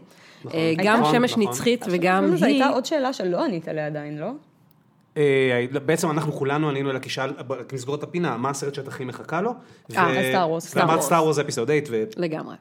אה, 0.54 0.72
גם 0.84 1.00
נכון, 1.00 1.12
שמש 1.12 1.32
נכון. 1.32 1.42
נצחית 1.42 1.84
וגם 1.90 2.36
זו 2.36 2.46
היא... 2.46 2.54
הייתה 2.54 2.68
עוד 2.68 2.86
שאלה 2.86 3.12
שלא 3.12 3.44
ענית 3.44 3.68
עליה 3.68 3.86
עדיין, 3.86 4.18
לא? 4.18 4.30
אה, 5.16 5.66
בעצם 5.86 6.10
אנחנו 6.10 6.32
כולנו 6.32 6.70
ענינו 6.70 6.90
שאל, 7.06 7.32
רק 7.48 7.74
נסגור 7.74 7.94
את 7.94 8.02
הפינה, 8.02 8.36
מה 8.36 8.50
הסרט 8.50 8.74
שאת 8.74 8.88
הכי 8.88 9.04
מחכה 9.04 9.40
לו? 9.40 9.50
אה, 9.96 10.30
Star 10.30 10.48
Wars, 10.48 10.66
Star 10.66 10.82
ואמרת 10.82 10.94
Wars. 10.94 11.06
Star 11.06 11.22
Wars 11.22 11.38
episode 11.38 11.70
8, 11.86 12.02
לגמרי. 12.16 12.54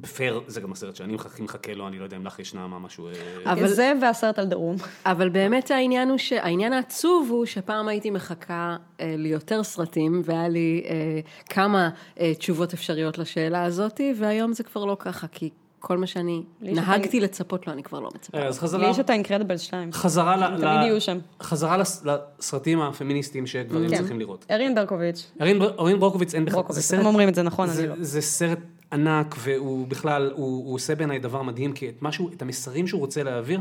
ופייר, 0.00 0.40
זה 0.46 0.60
גם 0.60 0.72
הסרט 0.72 0.96
שאני 0.96 1.14
הכי 1.14 1.42
מחכה 1.42 1.74
לו, 1.74 1.88
אני 1.88 1.98
לא 1.98 2.04
יודע 2.04 2.16
אם 2.16 2.26
לך 2.26 2.38
ישנה 2.38 2.66
מה 2.66 2.78
משהו... 2.78 3.08
אה, 3.08 3.12
אבל- 3.52 3.68
זה 3.68 3.92
והסרט 4.02 4.38
על 4.38 4.46
דרום. 4.46 4.76
אבל 5.06 5.28
באמת 5.28 5.70
העניין 5.70 6.08
הוא, 6.08 6.18
ש... 6.18 6.32
העניין 6.32 6.72
העצוב 6.72 7.28
הוא 7.30 7.46
שפעם 7.46 7.88
הייתי 7.88 8.10
מחכה 8.10 8.76
אה, 9.00 9.14
ליותר 9.18 9.62
סרטים, 9.62 10.22
והיה 10.24 10.48
לי 10.48 10.82
אה, 10.88 11.20
כמה 11.50 11.90
אה, 12.20 12.32
תשובות 12.34 12.72
אפשריות 12.72 13.18
לשאלה 13.18 13.64
הזאת, 13.64 14.00
והיום 14.16 14.52
זה 14.52 14.62
כבר 14.62 14.84
לא 14.84 14.96
ככה, 14.98 15.26
כי 15.26 15.50
כל 15.80 15.98
מה 15.98 16.06
שאני 16.06 16.42
לי 16.60 16.72
נהגתי 16.72 17.20
לצפות 17.20 17.66
לו, 17.66 17.72
אני 17.72 17.82
כבר 17.82 18.00
לא 18.00 18.08
מצפה. 18.14 18.38
אז 18.38 18.54
לי 18.54 18.60
חזרה... 18.60 18.88
יש 18.90 18.98
את 19.00 19.10
האינקרדיבל 19.10 19.56
2. 19.56 19.92
חזרה 19.92 20.36
ל... 20.36 20.42
הם 20.42 20.50
תמיד 20.56 20.66
יהיו 20.82 21.00
שם. 21.00 21.18
חזרה 21.42 21.76
לס- 21.76 22.04
לסרטים 22.04 22.80
הפמיניסטיים 22.80 23.46
שגברים 23.46 23.90
כן. 23.90 23.96
צריכים 23.96 24.18
לראות. 24.18 24.46
ארין 24.50 24.74
ברקוביץ'. 24.74 25.30
ארין 25.40 25.58
בר- 25.58 25.74
ארין 25.80 26.00
ברוקוביץ 26.00 26.34
אין 26.34 26.44
בכלל, 26.44 26.56
ברקוביץ', 26.62 26.92
אתם 26.92 27.06
אומרים 27.06 27.28
את 27.28 27.34
זה 27.34 27.42
נכון, 27.42 27.68
אני 27.70 27.86
לא. 27.86 27.94
זה 28.00 28.20
סרט 28.20 28.58
ענק 28.92 29.34
והוא 29.38 29.88
בכלל, 29.88 30.30
הוא, 30.34 30.66
הוא 30.66 30.74
עושה 30.74 30.94
בעיניי 30.94 31.18
דבר 31.18 31.42
מדהים, 31.42 31.72
כי 31.72 31.88
את 31.88 32.02
משהו, 32.02 32.30
את 32.32 32.42
המסרים 32.42 32.86
שהוא 32.86 33.00
רוצה 33.00 33.22
להעביר, 33.22 33.60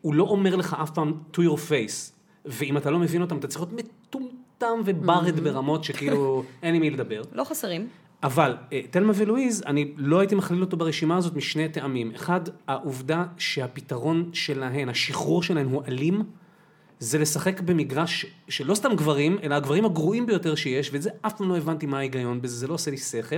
הוא 0.00 0.14
לא 0.14 0.24
אומר 0.24 0.56
לך 0.56 0.76
אף 0.82 0.90
פעם 0.90 1.12
to 1.32 1.36
your 1.36 1.56
face, 1.70 2.12
ואם 2.44 2.76
אתה 2.76 2.90
לא 2.90 2.98
מבין 2.98 3.22
אותם 3.22 3.38
אתה 3.38 3.48
צריך 3.48 3.60
להיות 3.60 3.72
מטומטם 3.72 4.80
וברד 4.84 5.40
ברמות 5.40 5.84
שכאילו 5.84 6.42
אין 6.62 6.74
עם 6.74 6.80
מי 6.80 6.90
לדבר. 6.90 7.22
לא 7.32 7.44
חסרים. 7.44 7.88
אבל 8.22 8.56
אה, 8.72 8.80
תלמה 8.90 9.12
ולואיז, 9.16 9.62
אני 9.66 9.92
לא 9.96 10.20
הייתי 10.20 10.34
מכליל 10.34 10.60
אותו 10.60 10.76
ברשימה 10.76 11.16
הזאת 11.16 11.36
משני 11.36 11.68
טעמים. 11.68 12.12
אחד, 12.14 12.40
העובדה 12.66 13.24
שהפתרון 13.38 14.30
שלהן, 14.32 14.88
השחרור 14.88 15.42
שלהן 15.42 15.66
הוא 15.66 15.82
אלים, 15.88 16.22
זה 17.00 17.18
לשחק 17.18 17.60
במגרש 17.60 18.26
שלא 18.48 18.74
סתם 18.74 18.94
גברים, 18.96 19.38
אלא 19.42 19.54
הגברים 19.54 19.84
הגרועים 19.84 20.26
ביותר 20.26 20.54
שיש, 20.54 20.90
ואת 20.92 21.02
זה 21.02 21.10
אף 21.22 21.32
פעם 21.38 21.48
לא 21.48 21.56
הבנתי 21.56 21.86
מה 21.86 21.98
ההיגיון 21.98 22.42
בזה, 22.42 22.56
זה 22.56 22.66
לא 22.66 22.74
עושה 22.74 22.90
לי 22.90 22.96
שכל. 22.96 23.36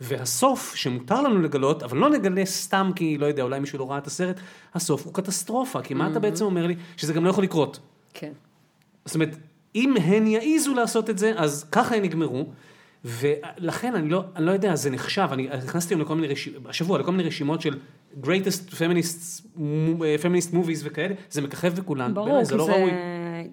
והסוף, 0.00 0.74
שמותר 0.74 1.22
לנו 1.22 1.42
לגלות, 1.42 1.82
אבל 1.82 1.98
לא 1.98 2.10
נגלה 2.10 2.46
סתם 2.46 2.90
כי, 2.96 3.18
לא 3.18 3.26
יודע, 3.26 3.42
אולי 3.42 3.60
מישהו 3.60 3.78
לא 3.78 3.90
ראה 3.90 3.98
את 3.98 4.06
הסרט, 4.06 4.40
הסוף 4.74 5.04
הוא 5.04 5.14
קטסטרופה, 5.14 5.82
כי 5.82 5.94
מה 5.94 6.10
אתה 6.10 6.18
בעצם 6.18 6.44
אומר 6.44 6.66
לי? 6.66 6.76
שזה 6.96 7.12
גם 7.12 7.24
לא 7.24 7.30
יכול 7.30 7.44
לקרות. 7.44 7.80
כן. 8.14 8.32
זאת 9.04 9.14
אומרת, 9.14 9.36
אם 9.74 9.94
הן 9.96 10.26
יעיזו 10.26 10.74
לעשות 10.74 11.10
את 11.10 11.18
זה, 11.18 11.32
אז 11.36 11.64
ככה 11.72 11.96
הן 11.96 12.04
יגמרו. 12.04 12.46
ולכן 13.04 13.94
אני 13.94 14.08
לא, 14.08 14.24
אני 14.36 14.46
לא 14.46 14.50
יודע, 14.50 14.76
זה 14.76 14.90
נחשב, 14.90 15.28
אני 15.32 15.48
נכנסתי 15.64 15.94
היום 15.94 16.00
לכל 16.00 16.14
מיני 16.14 16.28
רשימות, 16.28 16.66
השבוע 16.68 16.98
לכל 16.98 17.12
מיני 17.12 17.28
רשימות 17.28 17.60
של 17.60 17.78
greatest 18.22 18.70
feminist, 18.70 19.42
feminist 20.22 20.52
movies 20.52 20.80
וכאלה, 20.82 21.14
זה 21.30 21.42
מככב 21.42 21.74
בכולן, 21.74 22.14
ברור, 22.14 22.38
כי 22.38 22.44
זה 22.44 22.56
לא 22.56 22.64
זה, 22.64 22.72
ראוי. 22.72 22.90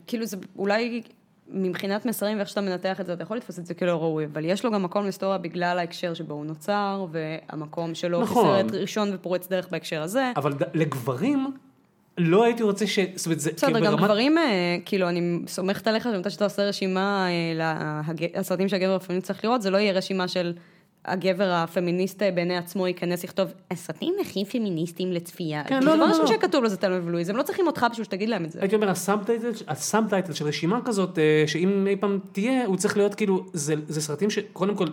כאילו 0.08 0.26
זה 0.26 0.38
אולי 0.56 1.02
מבחינת 1.50 2.06
מסרים 2.06 2.38
ואיך 2.38 2.50
שאתה 2.50 2.62
מנתח 2.62 3.02
את 3.02 3.06
זה, 3.06 3.14
אתה 3.14 3.24
יכול 3.24 3.38
לתפוס 3.38 3.60
את 3.60 3.66
זה 3.66 3.74
כלא 3.74 3.92
ראוי, 3.92 4.26
אבל 4.26 4.46
יש 4.46 4.66
לו 4.66 4.72
גם 4.72 4.84
מקום 4.84 5.04
להיסטוריה 5.04 5.38
בגלל 5.38 5.80
ההקשר 5.80 6.14
שבו 6.14 6.34
הוא 6.34 6.46
נוצר, 6.46 7.06
והמקום 7.12 7.96
שלו 7.96 8.22
נכון. 8.22 8.60
כסרט 8.60 8.72
ראשון 8.82 9.10
ופורץ 9.14 9.48
דרך 9.48 9.68
בהקשר 9.72 10.02
הזה. 10.02 10.32
אבל 10.36 10.54
ד- 10.54 10.78
לגברים, 10.78 11.52
לא 12.18 12.44
הייתי 12.44 12.64
רוצה 12.64 12.88
ש... 12.88 13.00
זאת 13.16 13.26
אומרת, 13.26 13.40
זה 13.40 13.52
בסדר, 13.52 13.74
כאילו 13.74 13.86
גם 13.86 13.98
גברים, 13.98 14.38
אה, 14.38 14.44
כאילו, 14.86 15.10
אני 15.10 15.40
סומכת 15.48 15.88
עליך 15.88 16.10
שאתה 16.30 16.44
עושה 16.44 16.64
רשימה 16.64 17.28
אה, 17.30 17.78
לסרטים 18.36 18.68
שהגבר 18.68 18.96
הפמיניסט 18.96 19.28
צריך 19.28 19.46
לראות, 19.46 19.62
זה 19.62 19.70
לא 19.70 19.78
יהיה 19.78 19.94
רשימה 19.94 20.28
של 20.28 20.54
הגבר 21.08 21.52
הפמיניסט 21.52 22.24
בעיני 22.36 22.58
עצמו 22.58 22.88
ייכנס 22.88 23.24
לכתוב, 23.24 23.54
הסרטים 23.72 24.14
הכי 24.22 24.46
פמיניסטיים 24.46 25.12
לצפייה. 25.12 25.64
כן, 25.64 25.84
לא, 25.84 25.92
זה 25.92 25.98
לא, 25.98 26.08
דבר 26.08 26.18
לא. 26.18 26.28
שכתוב 26.28 26.64
לו 26.64 26.70
זה 26.70 26.78
תלמה 26.78 27.00
ולואיז, 27.06 27.30
הם 27.30 27.36
לא 27.36 27.44
צריכים 27.44 27.68
אותך 27.68 27.86
בשביל 27.92 28.06
שתגיד 28.06 28.30
להם 28.30 28.46
את 28.46 28.52
זה. 28.52 28.60
הייתי 28.62 28.76
אומר, 28.76 28.90
ה 28.90 28.96
subtitle, 28.96 29.52
ה 29.68 29.75
subtitle 29.75 30.34
של 30.34 30.46
רשימה 30.46 30.80
כזאת, 30.86 31.20
אה, 31.20 31.44
שאם 31.48 31.88
אי 31.88 31.96
פעם 31.96 32.20
תהיה, 32.32 32.66
הוא 32.66 32.78
צריך 32.78 32.98
להיות 32.98 33.16
כאילו, 33.16 33.46
זה, 33.54 33.76
זה 33.88 34.02
סרטים 34.02 34.30
שקודם 34.30 34.76
כל, 34.76 34.88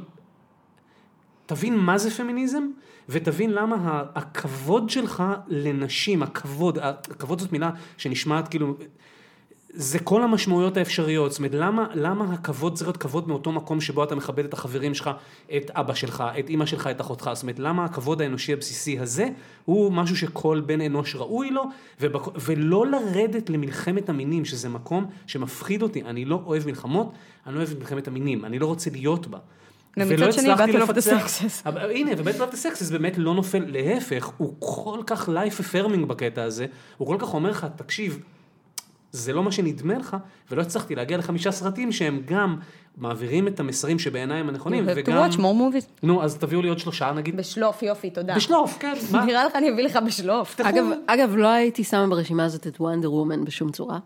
תבין 1.47 1.77
מה 1.77 1.99
זה 1.99 2.11
פמיניזם, 2.11 2.69
ותבין 3.09 3.51
למה 3.51 4.03
הכבוד 4.15 4.91
שלך 4.91 5.23
לנשים, 5.49 6.23
הכבוד, 6.23 6.79
הכבוד 6.83 7.41
זאת 7.41 7.53
מילה 7.53 7.71
שנשמעת 7.97 8.49
כאילו, 8.49 8.77
זה 9.77 9.99
כל 9.99 10.23
המשמעויות 10.23 10.77
האפשריות, 10.77 11.31
זאת 11.31 11.39
אומרת, 11.39 11.55
למה, 11.55 11.87
למה 11.95 12.33
הכבוד 12.33 12.75
צריך 12.75 12.89
להיות 12.89 12.97
כבוד 12.97 13.29
מאותו 13.29 13.53
מקום 13.53 13.81
שבו 13.81 14.05
אתה 14.05 14.15
מכבד 14.15 14.45
את 14.45 14.53
החברים 14.53 14.95
שלך, 14.95 15.11
את 15.57 15.71
אבא 15.71 15.95
שלך, 15.95 16.25
את 16.39 16.49
אימא 16.49 16.67
שלך, 16.67 16.87
את 16.87 17.01
אחותך, 17.01 17.31
זאת 17.35 17.43
אומרת, 17.43 17.59
למה 17.59 17.85
הכבוד 17.85 18.23
האנושי 18.23 18.53
הבסיסי 18.53 18.99
הזה, 18.99 19.29
הוא 19.65 19.93
משהו 19.93 20.17
שכל 20.17 20.63
בן 20.67 20.81
אנוש 20.81 21.17
ראוי 21.17 21.51
לו, 21.51 21.63
ובק... 22.01 22.21
ולא 22.41 22.87
לרדת 22.87 23.51
למלחמת 23.51 24.09
המינים, 24.09 24.45
שזה 24.45 24.69
מקום 24.69 25.07
שמפחיד 25.27 25.83
אותי, 25.83 26.03
אני 26.03 26.25
לא 26.25 26.43
אוהב 26.47 26.67
מלחמות, 26.67 27.13
אני 27.47 27.55
לא 27.55 27.59
אוהב 27.61 27.79
מלחמת 27.79 28.09
המינים, 28.09 28.45
אני 28.45 28.59
לא 28.59 28.67
רוצה 28.67 28.91
להיות 28.91 29.27
בה. 29.27 29.39
ולא 30.09 30.27
הצלחתי 30.41 30.73
לפצח- 31.01 31.11
הנה, 31.91 32.11
ובית 32.19 32.39
לב 32.39 32.55
סקסס 32.55 32.91
באמת 32.91 33.19
לא 33.19 33.35
נופל, 33.35 33.65
להפך, 33.67 34.31
הוא 34.37 34.55
כל 34.59 34.99
כך 35.07 35.29
life 35.29 35.61
affirming 35.61 36.07
בקטע 36.07 36.43
הזה, 36.43 36.67
הוא 36.97 37.09
כל 37.09 37.17
כך 37.19 37.35
אומר 37.35 37.51
לך, 37.51 37.67
תקשיב, 37.77 38.19
זה 39.15 39.33
לא 39.33 39.43
מה 39.43 39.53
שנדמה 39.53 39.95
לך, 39.99 40.17
ולא 40.51 40.63
הצלחתי 40.63 40.95
להגיע 40.95 41.19
לחמישה 41.19 41.51
סרטים 41.53 41.93
שהם 41.93 42.23
גם 42.25 42.57
מעבירים 42.97 43.49
את 43.49 43.61
המסרים 43.61 43.99
שבעיניי 43.99 44.41
הם 44.41 44.49
הנכונים, 44.49 44.89
have 44.89 44.93
to 44.93 44.93
וגם... 44.97 45.31
watch 45.31 45.35
more 45.35 45.39
movies. 45.39 45.87
נו, 46.03 46.23
אז 46.23 46.37
תביאו 46.39 46.63
לי 46.63 46.69
עוד 46.69 46.79
שלושה 46.79 47.13
נגיד. 47.13 47.37
בשלוף, 47.37 47.83
יופי, 47.83 48.11
תודה. 48.11 48.35
בשלוף, 48.35 48.79
כן, 48.81 48.95
מה? 49.13 49.25
נראה 49.25 49.45
לך 49.45 49.57
אני 49.57 49.71
אביא 49.71 49.85
לך 49.85 49.99
בשלוף. 50.07 50.61
אגב, 50.61 50.85
אגב, 51.07 51.37
לא 51.37 51.49
הייתי 51.49 51.85
שמה 51.85 52.07
ברשימה 52.07 52.45
הזאת 52.45 52.67
את 52.67 52.81
וונדר 52.81 53.13
וומן 53.13 53.45
בשום 53.45 53.73
צורה. 53.73 53.99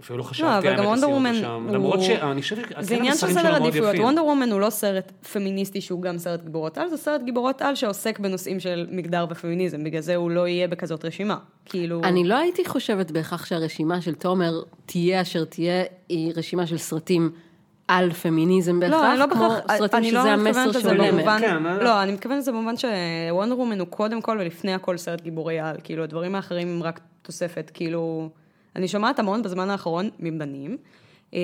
אפילו 0.00 0.18
לא 0.18 0.24
לא, 0.24 0.28
חשבתי, 0.28 0.68
האמת, 0.68 0.78
לשים 0.78 1.04
אותו 1.04 1.34
שם. 1.34 1.64
הוא... 1.66 1.74
למרות 1.74 2.02
שאני 2.02 2.42
חושב 2.42 2.56
זה 2.80 2.94
עניין 2.94 3.16
של 3.16 3.32
סדר 3.32 3.54
עדיפויות. 3.54 3.96
וונדר 3.98 4.24
וומן 4.24 4.52
הוא 4.52 4.60
לא 4.60 4.70
סרט 4.70 5.12
פמיניסטי 5.32 5.80
שהוא 5.80 6.02
גם 6.02 6.18
סרט 6.18 6.42
גיבורות 6.42 6.78
על, 6.78 6.88
זה 6.88 6.96
סרט 6.96 7.20
גיבורות 7.24 7.62
על 7.62 7.74
שעוסק 7.74 8.18
בנושאים 8.18 8.60
של 8.60 8.86
מגדר 8.90 9.26
ופמיניזם, 9.30 9.84
בגלל 9.84 10.00
זה 10.00 10.16
הוא 10.16 10.30
לא 10.30 10.48
יהיה 10.48 10.68
בכזאת 10.68 11.04
רשימה. 11.04 11.36
כאילו... 11.64 12.00
אני 12.04 12.24
לא 12.24 12.34
הייתי 12.34 12.64
חושבת 12.64 13.10
בהכרח 13.10 13.46
שהרשימה 13.46 14.00
של 14.00 14.14
תומר 14.14 14.62
תהיה 14.86 15.22
אשר 15.22 15.44
תהיה, 15.44 15.84
היא 16.08 16.32
רשימה 16.36 16.66
של 16.66 16.78
סרטים 16.78 17.30
על 17.88 18.12
פמיניזם 18.12 18.80
בהכרח, 18.80 19.00
לא, 19.00 19.10
אני 19.10 19.18
לא 19.18 19.24
כמו 19.30 19.48
בהכרח, 19.48 19.78
סרטים 19.78 19.98
אני 19.98 20.08
שזה 20.08 20.16
לא 20.16 20.28
המסר 20.28 20.96
מהם. 20.96 21.16
במובן, 21.16 21.40
כן, 21.40 21.62
לא, 21.62 21.70
לא. 21.70 21.84
לא, 21.84 22.02
אני 22.02 22.12
מתכוונת 22.12 22.38
לזה 22.38 22.52
במובן 22.52 22.74
שוונדר 22.76 23.58
וומן 23.58 23.80
הוא 23.80 23.88
קודם 23.88 24.22
כל 24.22 24.38
ולפני 24.40 24.74
הכל 24.74 24.96
סרט 24.96 25.20
גיבורי 25.20 25.58
על, 25.58 25.76
כאילו 25.84 26.04
הדברים 26.04 26.34
האחרים 26.34 26.68
הם 26.68 26.82
רק 26.82 27.00
תוספת, 27.22 27.70
כאילו, 27.74 28.28
אני 28.78 28.88
שומעת 28.88 29.18
המון 29.18 29.42
בזמן 29.42 29.70
האחרון 29.70 30.10
מבנים, 30.18 30.76
אה, 31.34 31.40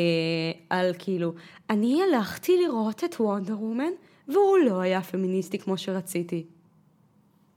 על 0.70 0.94
כאילו, 0.98 1.34
אני 1.70 2.00
הלכתי 2.02 2.52
לראות 2.62 3.04
את 3.04 3.14
וונדר 3.20 3.60
וומן, 3.60 3.92
והוא 4.28 4.58
לא 4.58 4.80
היה 4.80 5.02
פמיניסטי 5.02 5.58
כמו 5.58 5.78
שרציתי. 5.78 6.44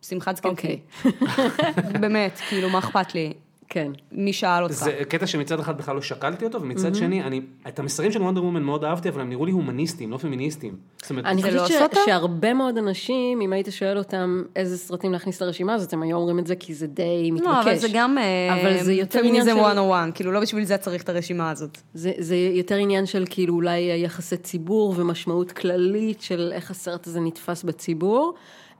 שמחת 0.01 0.35
זקנתי. 0.35 0.79
אוקיי. 1.03 1.21
באמת, 2.01 2.39
כאילו, 2.49 2.69
מה 2.69 2.79
אכפת 2.79 3.15
לי? 3.15 3.33
כן. 3.69 3.91
מי 4.11 4.33
שאל 4.33 4.63
אותך? 4.63 4.73
זה 4.73 4.91
קטע 5.09 5.27
שמצד 5.27 5.59
אחד 5.59 5.77
בכלל 5.77 5.95
לא 5.95 6.01
שקלתי 6.01 6.45
אותו, 6.45 6.61
ומצד 6.61 6.95
שני, 6.95 7.23
אני, 7.23 7.41
את 7.67 7.79
המסרים 7.79 8.11
של 8.11 8.21
וונדר 8.21 8.43
וומן 8.43 8.63
מאוד 8.63 8.83
אהבתי, 8.83 9.09
אבל 9.09 9.21
הם 9.21 9.29
נראו 9.29 9.45
לי 9.45 9.51
הומניסטים, 9.51 10.11
לא 10.11 10.17
פמיניסטים. 10.17 10.75
זאת 11.01 11.09
אומרת, 11.09 11.25
אני 11.25 11.41
לא 11.41 11.61
חושבת 11.61 11.81
עושה 11.91 12.01
ש-? 12.03 12.05
שהרבה 12.05 12.53
מאוד 12.53 12.77
אנשים, 12.77 13.41
אם 13.41 13.53
היית 13.53 13.67
שואל 13.69 13.97
אותם 13.97 14.43
איזה 14.55 14.77
סרטים 14.77 15.11
להכניס 15.13 15.41
לרשימה 15.41 15.73
הזאת, 15.73 15.93
הם 15.93 16.01
היו 16.03 16.17
אומרים 16.17 16.39
את 16.39 16.47
זה 16.47 16.55
כי 16.55 16.73
זה 16.73 16.87
די 16.87 17.31
מתבקש. 17.31 17.47
לא, 17.47 17.61
אבל 17.61 17.75
זה 17.75 17.87
גם 17.93 18.17
אה, 18.17 18.61
אבל 18.61 18.83
זה 18.83 18.93
יותר 18.93 19.19
עניין 19.19 19.31
פמיניזם 19.31 19.57
של- 19.57 19.63
101, 19.63 20.09
כאילו 20.15 20.31
לא 20.31 20.39
בשביל 20.39 20.63
זה 20.63 20.77
צריך 20.77 21.03
את 21.03 21.09
הרשימה 21.09 21.51
הזאת. 21.51 21.77
זה, 21.93 22.11
זה 22.17 22.35
יותר 22.35 22.75
עניין 22.75 23.05
של 23.05 23.25
כאילו 23.29 23.53
אולי 23.53 23.79
יחסי 24.03 24.37
ציבור 24.37 24.93
ומשמעות 24.97 25.51
כללית 25.51 26.21
של 26.21 26.51
איך 26.55 26.71
הסרט 26.71 27.07
הזה 27.07 27.19
נתפס 27.19 27.63
בציבור. 27.63 28.33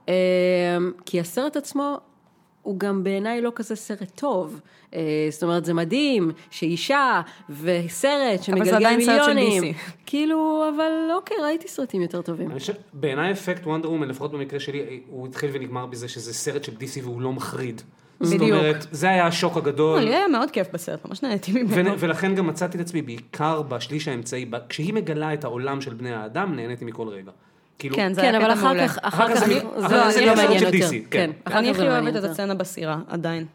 אה, 0.08 0.14
כי 1.06 1.20
הסרט 1.20 1.56
עצמו 1.56 1.96
הוא 2.68 2.78
גם 2.78 3.04
בעיניי 3.04 3.40
לא 3.40 3.52
כזה 3.54 3.76
סרט 3.76 4.10
טוב. 4.14 4.60
אה, 4.94 5.00
זאת 5.30 5.42
אומרת, 5.42 5.64
זה 5.64 5.74
מדהים 5.74 6.30
שאישה 6.50 7.20
וסרט 7.50 8.42
שמגלגל 8.42 8.74
עדיין 8.74 9.00
סרט 9.00 9.24
של 9.24 9.34
מיליונים. 9.34 9.72
DC. 9.74 9.76
כאילו, 10.06 10.64
אבל 10.76 10.92
אוקיי, 11.14 11.36
ראיתי 11.42 11.68
סרטים 11.68 12.02
יותר 12.02 12.22
טובים. 12.22 12.50
אני 12.50 12.58
חושב, 12.58 12.72
בעיניי 12.92 13.32
אפקט 13.32 13.66
וונדר 13.66 13.90
וומן, 13.90 14.08
לפחות 14.08 14.32
במקרה 14.32 14.60
שלי, 14.60 15.00
הוא 15.10 15.26
התחיל 15.26 15.50
ונגמר 15.52 15.86
בזה 15.86 16.08
שזה 16.08 16.34
סרט 16.34 16.64
של 16.64 16.72
DC 16.72 17.02
והוא 17.02 17.20
לא 17.20 17.32
מחריד. 17.32 17.82
זאת 18.20 18.34
בדיוק. 18.34 18.58
אומרת, 18.58 18.86
זה 18.90 19.08
היה 19.08 19.26
השוק 19.26 19.56
הגדול. 19.56 19.98
לא, 19.98 20.04
לי 20.04 20.14
היה 20.14 20.28
מאוד 20.28 20.50
כיף 20.50 20.66
בסרט, 20.72 21.06
ממש 21.08 21.22
נהניתי 21.22 21.52
ממנו. 21.52 21.90
ו- 21.90 21.94
ולכן 21.98 22.34
גם 22.34 22.46
מצאתי 22.46 22.76
את 22.76 22.82
עצמי 22.82 23.02
בעיקר 23.02 23.62
בשליש 23.62 24.08
האמצעי, 24.08 24.44
ב- 24.44 24.56
כשהיא 24.68 24.94
מגלה 24.94 25.34
את 25.34 25.44
העולם 25.44 25.80
של 25.80 25.94
בני 25.94 26.14
האדם, 26.14 26.54
נהניתי 26.56 26.84
מכל 26.84 27.08
רגע. 27.08 27.30
כאילו, 27.78 27.96
כן, 27.96 28.14
זה 28.14 28.20
כן, 28.20 28.34
היה 28.34 28.36
אבל 28.36 28.44
קטע 28.44 28.60
אחר 28.60 28.66
מעולה. 28.66 28.88
כך, 28.88 28.98
אחר 29.02 29.34
כך 29.34 29.42
אחר 29.42 30.04
כך 30.04 30.10
זה 30.10 30.26
לא 30.26 30.36
מעניין 30.36 30.62
יותר. 30.62 30.88
DC, 30.88 30.90
כן, 31.10 31.30
כן. 31.44 31.52
אני 31.56 31.70
הכי 31.70 31.88
אוהבת 31.88 32.16
את. 32.16 32.24
הסצנה 32.24 32.54
בסירה, 32.54 32.98
עדיין. 33.08 33.46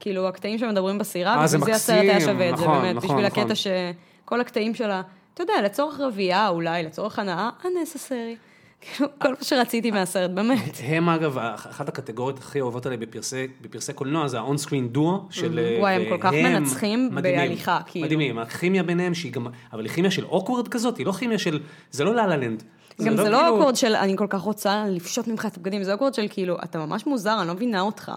כאילו, 0.00 0.28
הקטעים 0.28 0.58
שמדברים 0.58 0.98
בסירה, 0.98 1.36
אה, 1.36 1.46
זה 1.46 1.58
בשביל 1.58 1.74
זה 1.74 1.76
הסרט 1.76 2.00
היה 2.00 2.20
שווה 2.20 2.50
את 2.50 2.56
זה, 2.56 2.64
נכון, 2.64 2.82
באמת. 2.82 2.96
נכון, 2.96 3.08
בשביל 3.08 3.26
נכון. 3.26 3.42
הקטע 3.42 3.54
שכל 3.54 4.40
הקטעים 4.40 4.74
שלה, 4.74 5.02
אתה 5.34 5.42
יודע, 5.42 5.52
לצורך 5.64 6.00
רבייה 6.00 6.48
אולי, 6.48 6.82
לצורך 6.82 7.18
הנאה, 7.18 7.50
unnecessary. 7.62 8.36
כאילו, 8.80 9.08
כל 9.18 9.28
מה 9.28 9.36
שרציתי 9.42 9.90
מהסרט, 9.90 10.30
באמת. 10.30 10.76
הם 10.88 11.08
אגב, 11.08 11.38
אחת 11.38 11.88
הקטגוריות 11.88 12.38
הכי 12.38 12.60
אוהבות 12.60 12.86
עליי 12.86 12.98
בפרסי, 12.98 13.46
בפרסי 13.60 13.92
קולנוע 13.92 14.28
זה 14.28 14.40
ה-on 14.40 14.66
screen 14.66 14.88
דואו 14.92 15.26
של... 15.30 15.60
וואי, 15.80 15.94
הם 15.94 16.02
כל 16.08 16.18
כך 16.20 16.32
מנצחים 16.32 17.10
בהליכה, 17.14 17.80
כאילו. 17.86 18.06
מדהימים, 18.06 18.38
הכימיה 18.38 18.82
ביניהם 18.82 19.14
שהיא 19.14 19.32
גם, 19.32 19.46
אבל 19.72 19.84
היא 19.84 19.92
כימיה 19.92 20.10
של 20.10 20.24
awkward 20.24 20.68
כזאת, 20.68 20.96
היא 20.96 21.06
לא 21.06 21.12
כימיה 21.12 21.38
של, 21.38 21.60
זה 21.90 22.04
לא 22.04 22.14
La 22.14 22.26
La 22.26 22.36
Land. 22.36 22.62
גם 23.04 23.16
זה 23.16 23.30
לא 23.30 23.38
כאילו- 23.38 23.56
awkward 23.56 23.76
של 23.76 23.94
אני 23.96 24.16
כל 24.16 24.26
כך 24.30 24.40
רוצה 24.40 24.84
לפשוט 24.88 25.28
ממך 25.28 25.46
את 25.46 25.56
הבגדים, 25.56 25.82
זה 25.82 25.94
awkward 25.94 26.14
של 26.14 26.26
כאילו, 26.30 26.56
אתה 26.64 26.78
ממש 26.78 27.06
מוזר, 27.06 27.38
אני 27.40 27.48
לא 27.48 27.54
מבינה 27.54 27.80
אותך. 27.80 28.12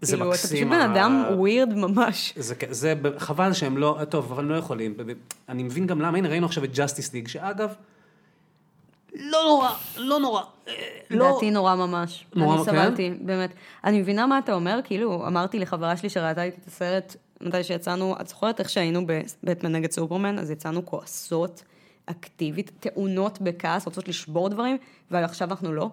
זה 0.00 0.12
כאילו, 0.16 0.24
אתה 0.24 0.38
מקסים, 0.38 0.68
פשוט 0.68 0.68
בן 0.68 0.90
אדם 0.90 1.24
weird 1.36 1.74
ממש. 1.74 2.32
זה, 2.36 2.54
זה 2.70 2.94
חבל 3.18 3.52
שהם 3.52 3.78
לא, 3.78 3.98
טוב, 4.08 4.32
אבל 4.32 4.42
הם 4.44 4.50
לא 4.50 4.54
יכולים. 4.56 4.94
אני 5.48 5.62
מבין 5.62 5.86
גם 5.86 6.00
למה, 6.00 6.18
הנה 6.18 6.28
ראינו 6.28 6.46
עכשיו 6.46 6.64
את 6.64 6.72
Justice 6.76 7.12
League, 7.12 7.28
שאגב, 7.28 7.72
לא 9.14 9.38
נורא, 9.44 9.70
לא 9.96 10.20
נורא. 10.20 10.42
אה, 10.68 10.72
לא, 11.10 11.40
נורא 11.52 11.74
ממש. 11.74 12.26
נורא, 12.34 12.56
אני 12.56 12.64
כן? 12.64 12.70
סבלתי, 12.70 13.14
באמת. 13.20 13.50
אני 13.84 14.00
מבינה 14.00 14.26
מה 14.26 14.38
אתה 14.38 14.54
אומר, 14.54 14.80
כאילו, 14.84 15.26
אמרתי 15.26 15.58
לחברה 15.58 15.96
שלי 15.96 16.08
שראתה 16.08 16.42
איתי 16.42 16.56
את 16.62 16.66
הסרט, 16.66 17.16
מתי 17.40 17.64
שיצאנו, 17.64 18.16
את 18.20 18.26
זוכרת 18.28 18.60
איך 18.60 18.68
שהיינו 18.68 19.02
בבטמן 19.06 19.72
נגד 19.72 19.90
סופרמן, 19.90 20.38
אז 20.38 20.50
יצאנו 20.50 20.86
כועסות, 20.86 21.62
אקטיבית, 22.06 22.70
טעונות 22.80 23.40
בכעס, 23.40 23.86
רוצות 23.86 24.08
לשבור 24.08 24.48
דברים, 24.48 24.76
ועכשיו 25.10 25.50
אנחנו 25.50 25.72
לא. 25.72 25.90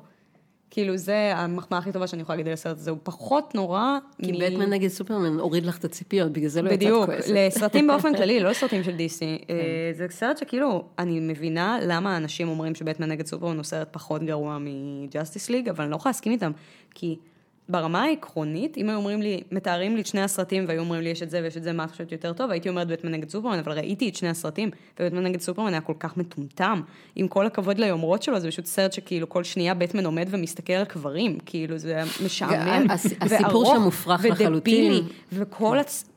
כאילו, 0.70 0.98
זה 0.98 1.34
המחמאה 1.36 1.80
הכי 1.80 1.92
טובה 1.92 2.08
שאני 2.08 2.22
יכולה 2.22 2.36
להגיד 2.36 2.48
על 2.48 2.54
הסרט 2.54 2.78
הזה, 2.78 2.92
הוא 2.92 3.00
פחות 3.04 3.56
נורא 3.56 3.98
כי 4.22 4.32
מ- 4.32 4.36
בטמן 4.40 4.70
נגד 4.70 4.88
סופרמן 4.88 5.40
הוריד 5.40 5.66
לך 5.66 5.78
את 5.78 5.86
הציפיות, 5.86 6.32
בגלל 6.32 6.48
זה 6.50 6.62
לא 6.62 6.70
יצאת 6.70 6.80
בדיוק, 6.80 7.06
כועסת. 7.06 7.32
לסרטים 7.34 7.88
באופן 7.88 8.16
כללי, 8.18 8.40
לא 8.40 8.50
לסרטים 8.50 8.84
של 8.84 8.92
DC. 8.92 9.22
אה, 9.22 9.38
כן. 9.48 9.54
זה 9.98 10.06
סרט 10.10 10.38
שכאילו, 10.38 10.86
אני 11.00 11.20
מבינה 11.20 11.78
למה 11.82 12.18
אנשים 12.18 12.48
אומרים 12.50 12.76
שבטמן 12.76 13.10
נגד 13.10 13.26
סופרמן 13.26 13.56
הוא 13.56 13.64
סרט 13.64 13.88
פחות 13.92 14.24
גרוע 14.24 14.58
מג'אסטיס 14.62 15.50
ליג, 15.50 15.70
אבל 15.70 15.84
אני 15.84 15.92
לא 15.92 15.96
יכולה 15.96 16.10
להסכים 16.10 16.32
איתם, 16.32 16.52
כי 16.96 17.18
ברמה 17.70 18.04
העקרונית, 18.04 18.78
אם 18.78 18.90
היו 18.90 18.98
אומרים 18.98 19.22
לי, 19.22 19.42
מתארים 19.52 19.96
לי 19.96 20.02
את 20.02 20.08
שני 20.08 20.22
הסרטים 20.22 20.66
והיו 20.68 20.80
אומרים 20.80 21.02
לי 21.02 21.10
יש 21.10 21.24
את 21.24 21.30
זה 21.30 21.40
ויש 21.44 21.58
את 21.58 21.64
זה, 21.64 21.74
מה 21.74 21.84
את 21.84 21.92
חושבת 21.92 22.12
יותר 22.12 22.34
טוב, 22.34 22.52
הייתי 22.52 22.70
אומרת 22.70 22.88
בטמן 22.88 23.12
נגד 23.12 23.30
סופרמן, 23.30 23.60
אבל 23.60 23.72
ראיתי 23.72 24.10
את 24.10 24.16
שני 24.16 24.30
הסרטים, 24.30 24.70
ובטמן 25.00 25.24
נגד 25.24 25.42
סופרמן 25.42 25.72
היה 25.72 25.82
כל 25.82 25.94
כך 26.00 26.18
מטומטם. 26.18 26.82
עם 27.16 27.28
כל 27.28 27.46
הכבוד 27.46 27.78
ליומרות 27.80 28.24
שלו, 28.24 28.40
זה 28.40 28.48
פשוט 28.48 28.66
סרט 28.66 28.94
שכאילו 28.94 29.30
כל 29.30 29.44
שנייה 29.44 29.74
בטמן 29.74 30.06
עומד 30.06 30.28
ומסתכל 30.30 30.74
על 30.74 30.86
קברים, 30.86 31.38
כאילו 31.46 31.78
זה 31.78 32.02
משעמם, 32.26 32.86
הס- 32.92 33.14
הסיפור 33.22 33.66
שם 33.66 33.82
מופרך 33.82 34.26
לחלוטין. 34.26 34.94
וכל 35.34 35.80
הצ... 35.80 36.10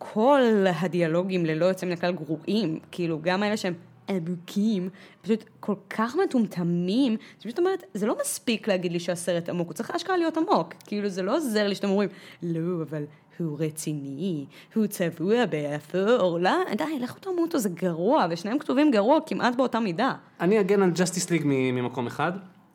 הדיאלוגים 0.81 1.47
ללא 1.47 1.64
יוצא 1.64 1.86
מן 1.86 1.93
הכלל 1.93 2.12
גרועים, 2.12 2.78
כאילו 2.90 3.18
גם 3.23 3.43
האלה 3.43 3.56
שהם 3.56 3.74
עמוקים, 4.08 4.88
פשוט 5.22 5.44
כל 5.60 5.74
כך 5.90 6.16
מטומטמים, 6.24 7.16
שפשוט 7.40 7.58
אומרת, 7.58 7.82
זה 7.94 8.06
לא 8.06 8.16
מספיק 8.20 8.68
להגיד 8.68 8.92
לי 8.92 9.00
שהסרט 9.00 9.48
עמוק, 9.48 9.66
הוא 9.68 9.74
צריך 9.74 9.90
אשכרה 9.90 10.16
להיות 10.16 10.36
עמוק, 10.36 10.74
כאילו 10.86 11.08
זה 11.08 11.22
לא 11.22 11.36
עוזר 11.36 11.68
לי 11.68 11.74
שאתם 11.74 11.88
אומרים, 11.88 12.08
לא, 12.42 12.82
אבל 12.90 13.02
הוא 13.38 13.56
רציני, 13.60 14.44
הוא 14.74 14.86
צבוע 14.86 15.46
באפור, 15.46 16.38
לא, 16.40 16.50
די, 16.78 16.98
לכו 17.00 17.18
תמותו, 17.18 17.58
זה 17.58 17.68
גרוע, 17.68 18.26
ושניהם 18.30 18.58
כתובים 18.58 18.90
גרוע 18.90 19.18
כמעט 19.26 19.54
באותה 19.56 19.80
מידה. 19.80 20.12
אני 20.40 20.60
אגן 20.60 20.82
על 20.82 20.90
Justice 20.90 21.30
League 21.30 21.43
ממקום 21.46 22.06
אחד. 22.06 22.32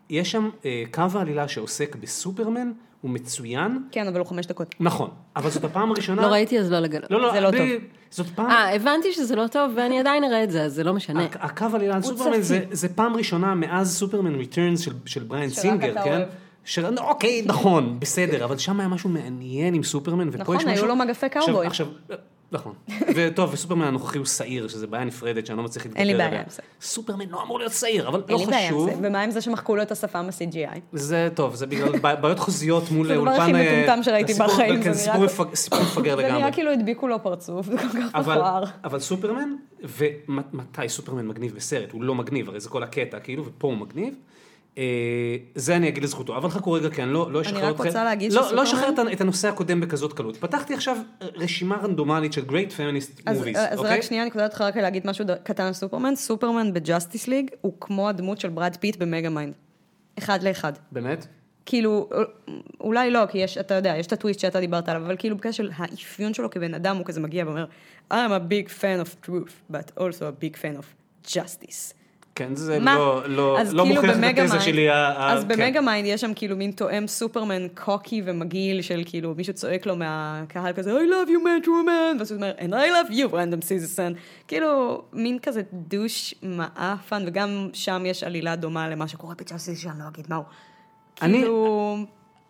יש 0.09 0.31
שם 0.31 0.49
אה, 0.65 0.83
קו 0.91 1.03
העלילה 1.13 1.47
שעוסק 1.47 1.95
בסופרמן, 1.95 2.71
הוא 3.01 3.11
מצוין. 3.11 3.83
כן, 3.91 4.07
אבל 4.07 4.19
הוא 4.19 4.27
חמש 4.27 4.45
דקות. 4.45 4.75
נכון, 4.79 5.09
אבל 5.35 5.49
זאת 5.49 5.63
הפעם 5.63 5.91
הראשונה... 5.91 6.21
לא 6.21 6.27
ראיתי 6.27 6.59
אז 6.59 6.71
לא 6.71 6.79
לגלות. 6.79 7.11
לא, 7.11 7.21
לא, 7.21 7.31
זה 7.33 7.39
לא 7.41 7.51
בלי- 7.51 7.79
זאת 8.11 8.27
פעם... 8.35 8.49
אה, 8.49 8.75
הבנתי 8.75 9.13
שזה 9.13 9.35
לא 9.35 9.47
טוב 9.47 9.71
ואני 9.75 9.99
עדיין 9.99 10.23
אראה 10.23 10.43
את 10.43 10.51
זה, 10.51 10.63
אז 10.63 10.73
זה 10.73 10.83
לא 10.83 10.93
משנה. 10.93 11.23
הק- 11.25 11.38
הקו 11.39 11.65
עלילה 11.73 11.95
על 11.95 12.01
סופרמן 12.01 12.41
זה. 12.41 12.59
זה 12.71 12.89
פעם 12.89 13.15
ראשונה 13.15 13.55
מאז 13.55 13.97
Superman 13.97 14.35
Returns 14.35 14.80
של, 14.79 14.91
של 15.05 15.23
בריאן 15.23 15.49
שרק 15.49 15.59
סינגר, 15.59 15.91
אתה 15.91 16.03
כן? 16.03 16.09
אוהב. 16.17 16.27
ש... 16.65 16.79
אוקיי, 16.97 17.41
נכון, 17.45 17.99
בסדר, 17.99 18.43
אבל 18.45 18.57
שם 18.57 18.79
היה 18.79 18.89
משהו 18.89 19.09
מעניין 19.09 19.73
עם 19.73 19.83
סופרמן, 19.83 20.27
ופה 20.29 20.38
נכון, 20.38 20.55
יש 20.55 20.65
משהו... 20.65 20.75
היו 20.85 20.88
לו 20.88 20.95
מגפי 20.95 21.25
עכשיו- 21.25 21.45
קאובוי. 21.45 21.67
עכשיו, 21.67 21.88
נכון. 22.52 22.73
וטוב, 23.15 23.53
וסופרמן 23.53 23.86
הנוכחי 23.86 24.18
הוא 24.18 24.26
שעיר, 24.26 24.68
שזה 24.68 24.88
בעיה 24.88 25.03
נפרדת 25.03 25.45
שאני 25.45 25.57
לא 25.57 25.64
מצליח 25.64 25.86
להתגבר 25.86 25.99
אין 25.99 26.07
לי 26.07 26.14
עליה. 26.14 26.30
בעיה 26.30 26.41
עם 26.41 26.49
זה. 26.49 26.61
סופרמן 26.82 27.30
לא 27.30 27.44
אמור 27.44 27.60
להיות 27.60 27.73
שעיר, 27.73 28.07
אבל 28.07 28.22
אין 28.30 28.38
לא 28.38 28.45
לי 28.45 28.52
בעיה 28.52 28.68
עם 28.68 28.68
חשוב. 28.68 28.90
זה, 28.90 28.95
ומה 29.02 29.22
עם 29.22 29.32
זה 29.32 29.41
שמחקו 29.41 29.76
לו 29.76 29.82
את 29.82 29.91
השפם 29.91 30.28
ב-CGI? 30.28 30.80
זה 30.94 31.30
טוב, 31.34 31.56
זה 31.56 31.65
בגלל 31.65 31.99
בעיות 31.99 32.40
חוזיות 32.40 32.91
מול 32.91 33.07
זה 33.07 33.14
הדבר 33.14 33.32
אולפן... 33.32 33.41
הכי 33.41 33.53
אה, 33.53 33.84
מטומטם 33.84 34.03
שראיתי 34.03 34.34
בחיים, 34.34 34.84
כן, 34.84 34.94
זה 34.94 35.11
סיפור 35.53 35.80
מפגר 35.82 36.15
זה 36.15 36.22
לגמרי. 36.22 36.40
נראה 36.40 36.52
כאילו 36.52 36.72
הדביקו 36.72 37.07
לו 37.07 37.23
פרצוף, 37.23 37.65
זה 37.65 37.78
כל 37.78 37.88
כך 37.88 38.15
מכוער. 38.15 38.64
אבל 38.84 38.99
סופרמן, 38.99 39.56
ומתי 39.84 40.90
סופרמן 40.90 41.28
מגניב 41.28 41.56
בסרט? 41.56 41.91
הוא 41.91 42.03
לא 42.03 42.15
מגניב, 42.15 42.49
הרי 42.49 42.60
זה 42.60 42.69
כל 42.69 42.84
הקטע, 42.84 43.19
כאילו, 43.19 43.45
ופה 43.45 43.68
הוא 43.68 43.78
מגניב. 43.78 44.14
אה, 44.77 44.84
זה 45.56 45.76
אני 45.76 45.88
אגיד 45.88 46.03
לזכותו, 46.03 46.38
אבל 46.38 46.49
חכו 46.49 46.72
רגע, 46.72 46.89
כי 46.89 47.03
אני 47.03 47.14
לא, 47.14 47.31
לא 47.31 47.41
אשחרר 47.41 47.65
רק 47.65 47.76
אתכם. 47.76 47.84
רוצה 47.88 48.03
להגיד 48.03 48.34
לא, 48.34 48.41
שסופרמן- 48.41 48.56
לא 48.56 48.64
אשחרר 48.64 48.89
את- 49.14 49.22
הנושא 49.22 49.48
הקודם 49.48 49.80
בכזאת 49.81 50.14
קלות. 50.14 50.38
פתחתי 50.38 50.73
עכשיו 50.73 50.98
רשימה 51.35 51.77
רנדומלית 51.77 52.34
של 52.34 52.41
Great 52.48 52.72
Feminist 52.77 53.22
אז, 53.26 53.41
Movies, 53.41 53.57
אז 53.57 53.77
אוקיי? 53.80 53.95
רק 53.98 54.02
שנייה, 54.02 54.23
אני 54.23 54.31
קוטעת 54.31 54.52
אותך 54.52 54.61
רק 54.61 54.77
להגיד 54.77 55.07
משהו 55.07 55.26
קטן 55.43 55.64
על 55.64 55.73
סופרמן. 55.73 56.15
סופרמן 56.15 56.73
ב 56.73 56.80
Justice 56.80 57.27
League 57.27 57.49
הוא 57.61 57.73
כמו 57.80 58.10
הדמות 58.10 58.39
של 58.39 58.49
ברד 58.49 58.76
פיט 58.80 58.95
ב 58.97 59.30
Megamind. 59.30 59.53
אחד 60.18 60.43
לאחד. 60.43 60.73
באמת? 60.91 61.27
כאילו, 61.65 62.10
אולי 62.81 63.11
לא, 63.11 63.26
כי 63.30 63.38
יש, 63.38 63.57
אתה 63.57 63.73
יודע, 63.73 63.93
יש 63.98 64.07
את 64.07 64.14
הטוויסט 64.14 64.39
שאתה 64.39 64.60
דיברת 64.60 64.89
עליו, 64.89 65.06
אבל 65.06 65.15
כאילו 65.19 65.38
בקשר 65.38 65.69
האפיון 65.76 66.34
שלו 66.34 66.49
כבן 66.49 66.73
אדם, 66.73 66.98
הוא 66.98 67.06
כזה 67.06 67.19
מגיע 67.19 67.45
ואומר, 67.45 67.65
I'm 68.14 68.15
a 68.15 68.52
big 68.52 68.69
fan 68.69 69.06
of 69.06 69.27
truth, 69.30 69.73
but 69.76 69.99
also 69.99 70.03
a 70.22 70.43
big 70.43 70.56
fan 70.57 70.80
of 70.80 70.85
justice. 71.34 71.93
כן, 72.35 72.55
זה 72.55 72.79
מה? 72.79 72.95
לא, 72.95 73.21
לא, 73.29 73.57
לא 73.71 73.83
כאילו 73.83 73.85
מוכיח 74.01 74.17
את 74.19 74.39
התזה 74.39 74.59
שלי. 74.59 74.87
אז 75.17 75.43
כן. 75.43 75.47
ב 75.47 75.81
Megamind 75.81 76.07
יש 76.07 76.21
שם 76.21 76.33
כאילו 76.33 76.55
מין 76.57 76.71
תואם 76.71 77.07
סופרמן 77.07 77.67
קוקי 77.73 78.21
ומגעיל 78.25 78.81
של 78.81 79.01
כאילו 79.05 79.33
מישהו 79.37 79.53
צועק 79.53 79.85
לו 79.85 79.95
מהקהל 79.95 80.73
כזה 80.73 80.91
I 80.91 80.93
love 80.93 81.29
you 81.29 81.43
Metro 81.43 81.85
Man 81.88 82.19
ואז 82.19 82.31
הוא 82.31 82.37
אומר 82.37 82.51
and 82.59 82.71
I 82.71 83.09
love 83.09 83.11
you 83.13 83.31
random 83.33 83.61
citizen 83.63 84.17
כאילו 84.47 85.01
מין 85.13 85.39
כזה 85.39 85.61
douche 85.73 86.35
מעפן 86.43 87.23
וגם 87.27 87.69
שם 87.73 88.03
יש 88.05 88.23
עלילה 88.23 88.55
דומה 88.55 88.89
למה 88.89 89.07
שקורה 89.07 89.35
ב 89.35 89.41
Justice 89.41 89.80
שאני 89.79 89.99
לא 89.99 90.07
אגיד 90.07 90.25
מהו. 90.29 90.43
אני- 91.21 91.37
כאילו 91.37 91.97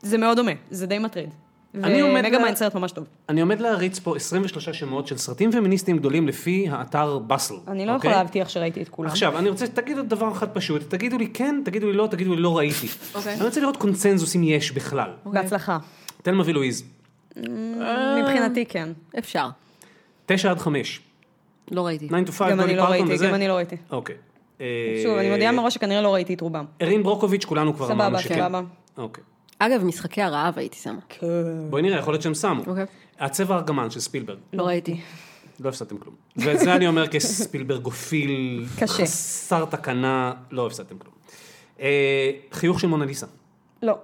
זה 0.01 0.17
מאוד 0.17 0.37
דומה 0.37 0.51
זה 0.71 0.85
די 0.87 0.99
מטריד. 0.99 1.29
אני 1.75 1.99
עומד 2.01 2.13
ומגה 2.19 2.29
לה- 2.37 2.39
mind 2.43 2.57
סרט 2.57 2.75
ממש 2.75 2.91
טוב. 2.91 3.05
אני 3.29 3.41
עומד 3.41 3.59
להריץ 3.61 3.99
פה 3.99 4.15
23 4.15 4.69
שמות 4.69 5.07
של 5.07 5.17
סרטים 5.17 5.51
פמיניסטיים 5.51 5.97
גדולים 5.97 6.27
לפי 6.27 6.67
האתר 6.69 7.17
Bustle. 7.19 7.53
אני 7.67 7.85
לא 7.85 7.95
אוקיי? 7.95 8.09
יכולה 8.09 8.23
להבטיח 8.23 8.49
שראיתי 8.49 8.81
את 8.81 8.89
כולם. 8.89 9.09
עכשיו, 9.09 9.37
אני 9.37 9.49
רוצה 9.49 9.65
שתגידו 9.65 10.01
דבר 10.01 10.31
אחד 10.31 10.49
פשוט, 10.49 10.81
תגידו 10.89 11.17
לי 11.17 11.27
כן, 11.27 11.61
תגידו 11.65 11.87
לי 11.87 11.93
לא, 11.93 12.07
תגידו 12.11 12.35
לי 12.35 12.41
לא 12.41 12.57
ראיתי. 12.57 12.87
אוקיי. 13.15 13.33
אני 13.35 13.43
רוצה 13.43 13.61
לראות 13.61 13.77
קונצנזוס 13.77 14.35
אם 14.35 14.43
יש 14.43 14.71
בכלל. 14.71 15.09
בהצלחה. 15.25 15.77
תלמה 16.21 16.43
ולואיז, 16.45 16.83
מבחינתי 18.19 18.65
כן. 18.65 18.89
אפשר. 19.19 19.47
9 20.25 20.51
עד 20.51 20.59
5, 20.59 20.99
לא 21.71 21.85
ראיתי. 21.85 22.07
9 22.07 22.15
to 22.27 22.31
5, 22.31 22.51
גם 22.51 22.59
אני 22.59 22.67
דולי 22.67 22.75
לא 22.75 22.83
ראיתי. 22.83 23.27
גם 23.27 23.33
אני 23.33 23.47
לא 23.47 23.53
ראיתי. 23.53 23.75
אוקיי. 23.91 24.15
שוב, 25.03 25.17
אני 25.17 25.27
אה, 25.27 25.31
מודיעה 25.31 25.51
מראש 25.51 25.73
שכנראה 25.73 26.01
לא 26.01 26.13
ראיתי 26.13 26.33
את 26.33 26.41
רובם. 26.41 26.65
ארין 26.81 27.03
ברוקוביץ', 27.03 27.45
כולנו 27.45 27.73
כבר 27.75 27.91
אמרנו 27.91 28.09
סבבה, 28.17 28.19
שכן. 28.23 28.35
סבבה. 28.35 28.61
אוקיי. 28.97 29.23
אגב, 29.65 29.83
משחקי 29.83 30.21
הרעב 30.21 30.53
הייתי 30.57 30.77
שמה. 30.77 30.99
כן. 31.09 31.27
בואי 31.69 31.81
נראה, 31.81 31.99
יכול 31.99 32.13
להיות 32.13 32.23
שהם 32.23 32.33
שמו. 32.33 32.63
אוקיי. 32.67 32.85
הצבע 33.19 33.55
הארגמן 33.55 33.89
של 33.89 33.99
ספילברג, 33.99 34.37
לא 34.53 34.67
ראיתי. 34.67 35.01
לא 35.59 35.69
הפסדתם 35.69 35.97
כלום. 35.97 36.15
וזה 36.37 36.75
אני 36.75 36.87
אומר 36.87 37.07
כספילברגופיל, 37.07 38.65
קשה. 38.79 38.93
חסר 38.93 39.65
תקנה, 39.65 40.33
לא 40.51 40.67
הפסדתם 40.67 40.97
כלום. 40.97 41.13
אה, 41.79 42.31
חיוך 42.51 42.79
של 42.79 42.87
מונליסה. 42.87 43.25
לא. 43.83 43.97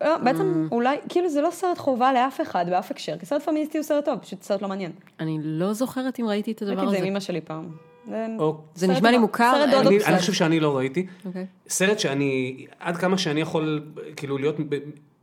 לא. 0.00 0.18
בעצם 0.18 0.68
אולי, 0.70 0.96
כאילו 1.08 1.28
זה 1.28 1.40
לא 1.40 1.50
סרט 1.50 1.78
חובה 1.78 2.12
לאף 2.12 2.40
אחד 2.40 2.64
באף 2.70 2.90
הקשר, 2.90 3.18
כי 3.18 3.26
סרט 3.26 3.42
פמיניסטי 3.42 3.78
הוא 3.78 3.84
סרט 3.84 4.04
טוב, 4.04 4.18
פשוט 4.18 4.42
סרט 4.42 4.62
לא 4.62 4.68
מעניין. 4.68 4.92
אני 5.20 5.38
לא 5.42 5.72
זוכרת 5.72 6.20
אם 6.20 6.26
ראיתי 6.26 6.52
את 6.52 6.62
הדבר 6.62 6.74
ראיתי 6.74 6.86
את 6.86 6.90
זה 6.90 6.96
הזה. 6.96 7.06
עם 7.06 7.12
אמא 7.12 7.20
שלי 7.20 7.40
פעם. 7.40 7.91
זה 8.08 8.26
או- 8.38 8.60
זה 8.74 8.86
סרט 8.86 8.96
נשמע 8.96 9.10
לי 9.10 9.18
מוכר, 9.18 9.52
סרט 9.54 9.86
אני- 9.86 10.18
חושב 10.18 10.32
שאני 10.32 10.60
לא 10.60 10.76
ראיתי. 10.76 11.06
אוקיי. 11.24 11.46
סרט 11.68 11.98
שאני, 11.98 12.66
עד 12.80 12.96
כמה 12.96 13.18
שאני 13.18 13.40
יכול, 13.40 13.82
כאילו, 14.16 14.38
להיות, 14.38 14.56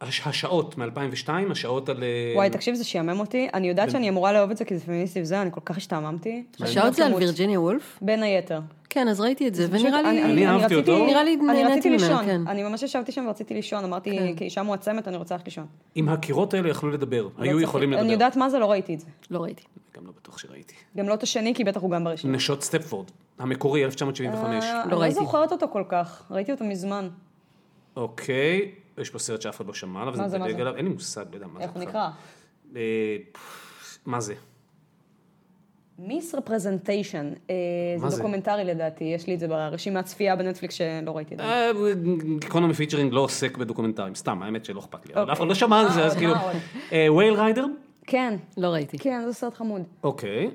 השעות 0.01 0.77
מ-2002, 0.77 1.29
השעות 1.51 1.89
על... 1.89 2.03
אה, 2.03 2.33
וואי, 2.35 2.49
תקשיב, 2.49 2.75
זה 2.75 2.83
שיאמם 2.83 3.19
אותי. 3.19 3.47
אני 3.53 3.69
יודעת 3.69 3.91
שאני 3.91 4.09
אמורה 4.09 4.33
לאהוב 4.33 4.51
את 4.51 4.57
זה 4.57 4.65
כי 4.65 4.77
זה 4.77 4.85
פמיניסטי 4.85 5.21
וזה, 5.21 5.41
אני 5.41 5.49
כל 5.53 5.61
כך 5.65 5.77
השתעממתי. 5.77 6.43
השעות 6.61 6.93
זה 6.93 7.05
על. 7.05 7.13
וירג'יניה 7.13 7.61
וולף? 7.61 7.99
בין 8.01 8.23
היתר. 8.23 8.59
כן, 8.89 9.07
אז 9.07 9.21
ראיתי 9.21 9.47
את 9.47 9.55
זה, 9.55 9.67
ונראה 9.71 10.01
לי... 10.01 10.23
אני 10.23 10.47
אהבתי 10.47 10.65
רציתי- 10.75 10.91
אותו. 10.91 11.05
נראה 11.05 11.23
לי 11.23 11.33
אני 11.35 11.43
נהניתי 11.63 11.71
רציתי 11.71 11.89
ממנו, 11.89 12.01
לישון. 12.03 12.25
כן. 12.25 12.47
אני 12.47 12.63
ממש 12.63 12.83
ישבתי 12.83 13.11
שם 13.11 13.25
ורציתי 13.27 13.53
לישון, 13.53 13.83
אמרתי, 13.83 14.33
כאישה 14.37 14.63
מועצמת, 14.63 15.07
אני 15.07 15.17
רוצה 15.17 15.35
ללכת 15.35 15.45
לישון. 15.45 15.65
אם 15.95 16.09
הקירות 16.09 16.53
האלה 16.53 16.69
יכלו 16.69 16.89
לדבר, 16.91 17.27
לא 17.37 17.43
היו 17.43 17.59
יכולים 17.61 17.91
לדבר. 17.91 18.03
אני 18.03 18.11
יודעת 18.13 18.35
מה 18.35 18.49
זה, 18.49 18.59
לא 18.59 18.71
ראיתי 18.71 18.93
את 18.93 18.99
זה. 18.99 19.07
לא 19.31 19.39
ראיתי. 19.39 19.63
גם 19.97 20.05
לא 20.05 20.11
בטוח 20.21 20.37
שראיתי. 20.37 20.73
גם 20.97 21.09
לא 21.09 21.13
את 21.13 21.23
השני, 21.23 21.53
כי 21.55 21.63
בטח 21.63 21.81
הוא 21.81 21.91
גם 21.91 22.03
ברשימה. 22.03 22.33
נשות 22.33 22.63
סטפפורד, 22.63 23.11
המקורי, 23.39 23.85
1975. 23.85 24.63
אה, 24.63 24.73
לא 24.73 24.83
אני 24.83 24.91
לא 24.91 24.97
ראיתי. 25.01 25.15
זוכרת 25.15 25.51
אותו 25.51 25.67
כל 25.67 25.83
כך, 25.89 26.23
ראיתי 26.31 26.51
אותו 26.51 26.65
מזמן. 26.65 27.09
אוקיי, 27.95 28.71
יש 28.97 29.09
פה 29.09 29.19
סרט 29.19 29.41
שאף 29.41 29.55
אחד 29.57 29.67
לא 29.67 29.73
שמע 29.73 30.01
עליו, 30.01 30.13
מה 30.17 30.29
זה 30.29 30.39
מדלג? 30.39 30.61
עליו, 30.61 30.75
אין 30.75 30.85
לי 30.85 30.91
מושג, 30.93 31.25
לא 31.31 31.35
יודע 31.35 31.47
מה 31.47 31.59
זה. 31.59 31.63
איך 31.65 31.71
הוא. 31.71 31.81
נקרא? 31.83 32.09
אה, 32.75 32.81
מה 34.05 34.19
זה? 34.19 34.33
Miss 36.07 36.35
Representation, 36.35 37.33
זה? 37.97 38.17
דוקומנטרי 38.17 38.63
לדעתי, 38.63 39.03
יש 39.03 39.27
לי 39.27 39.33
את 39.33 39.39
זה 39.39 39.47
ברשימת 39.47 40.05
צפייה 40.05 40.35
בנטפליקס 40.35 40.75
שלא 40.75 41.17
ראיתי 41.17 41.33
את 41.33 41.39
זה. 41.39 41.45
אה, 41.45 41.71
גיקונומי 42.39 42.73
featuring 42.73 43.13
לא 43.13 43.21
עוסק 43.21 43.57
בדוקומנטרים, 43.57 44.15
סתם, 44.15 44.43
האמת 44.43 44.65
שלא 44.65 44.79
אכפת 44.79 45.05
לי. 45.05 45.13
אבל 45.13 45.21
אוקיי. 45.21 45.33
אף 45.33 45.39
אחד 45.39 45.47
לא 45.47 45.55
שמע 45.55 45.79
על 45.79 45.91
זה, 45.91 46.05
אז 46.05 46.11
עוד, 46.11 46.17
כאילו... 46.17 46.33
עוד? 46.33 46.55
Whale 47.09 47.33
Rider? 47.33 47.65
כן, 48.07 48.33
לא 48.57 48.67
ראיתי. 48.67 48.97
כן, 48.97 49.21
זה 49.25 49.33
סרט 49.33 49.53
חמוד. 49.53 49.81
אוקיי. 50.03 50.49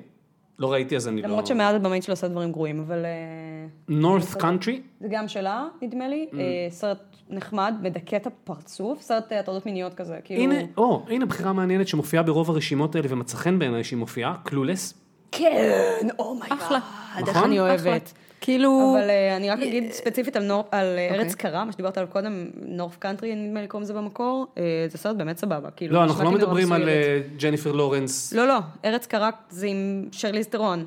לא 0.59 0.71
ראיתי, 0.71 0.95
אז 0.95 1.07
אני 1.07 1.21
לא... 1.21 1.27
למרות 1.27 1.47
שמאז 1.47 1.75
הבמאית 1.75 2.03
שלו 2.03 2.11
עושה 2.11 2.27
דברים 2.27 2.51
גרועים, 2.51 2.79
אבל 2.79 3.05
אה, 3.05 3.95
North 4.01 4.37
Country? 4.37 4.79
זה 4.99 5.07
גם 5.11 5.27
שלה, 5.27 5.67
נדמה 5.81 6.07
לי. 6.07 6.27
Mm. 6.31 6.35
אה, 6.35 6.67
סרט 6.69 7.15
נחמד, 7.29 7.75
מדכא 7.81 8.15
את 8.15 8.27
הפרצוף, 8.27 9.01
סרט 9.01 9.31
אה, 9.31 9.39
הטרדות 9.39 9.65
מיניות 9.65 9.93
כזה, 9.93 10.17
כאילו... 10.23 10.41
הנה, 10.41 10.55
או, 10.77 11.05
הנה 11.09 11.25
בחירה 11.25 11.53
מעניינת 11.53 11.87
שמופיעה 11.87 12.23
ברוב 12.23 12.49
הרשימות 12.49 12.95
האלה 12.95 13.07
ומצא 13.09 13.37
חן 13.37 13.59
בעיניי 13.59 13.83
שהיא 13.83 13.99
מופיעה, 13.99 14.35
Clueless. 14.43 15.04
כן, 15.31 16.07
oh 16.19 16.28
my 16.28 16.38
God. 16.38 16.57
אחלה. 16.57 16.79
איך 17.17 17.29
נכון? 17.29 17.43
אני 17.43 17.59
אחלה. 17.61 17.69
אוהבת. 17.91 18.13
כאילו... 18.41 18.95
אבל 18.99 19.09
אה, 19.09 19.35
אני 19.35 19.49
רק 19.49 19.59
אגיד 19.59 19.91
ספציפית 19.91 20.35
על 20.35 20.43
Nor- 20.43 20.67
על 20.71 20.85
אה, 20.97 21.07
אוקיי. 21.09 21.19
ארץ 21.19 21.35
קרה, 21.35 21.65
מה 21.65 21.71
שדיברת 21.71 21.97
עליו 21.97 22.09
קודם, 22.11 22.45
North 22.65 22.97
Country, 22.97 23.35
נדמה 23.35 23.61
לי 23.61 23.67
קוראים 23.67 23.83
לזה 23.83 23.93
במקור, 23.93 24.47
אה, 24.57 24.63
זה 24.89 24.97
סרט 24.97 25.15
באמת 25.15 25.37
סבבה. 25.37 25.69
כאילו, 25.75 25.93
לא, 25.95 26.03
אנחנו 26.03 26.23
לא 26.23 26.29
כאילו 26.29 26.39
מדברים 26.47 26.71
על. 26.71 26.89
אה, 26.89 27.19
ג'ניפר 27.37 27.71
לורנס. 27.71 28.33
לא, 28.33 28.47
לא, 28.47 28.57
ארץ 28.85 29.05
קרה 29.05 29.29
זה 29.49 29.67
עם 29.67 30.05
שרליז 30.11 30.47
טרון. 30.47 30.85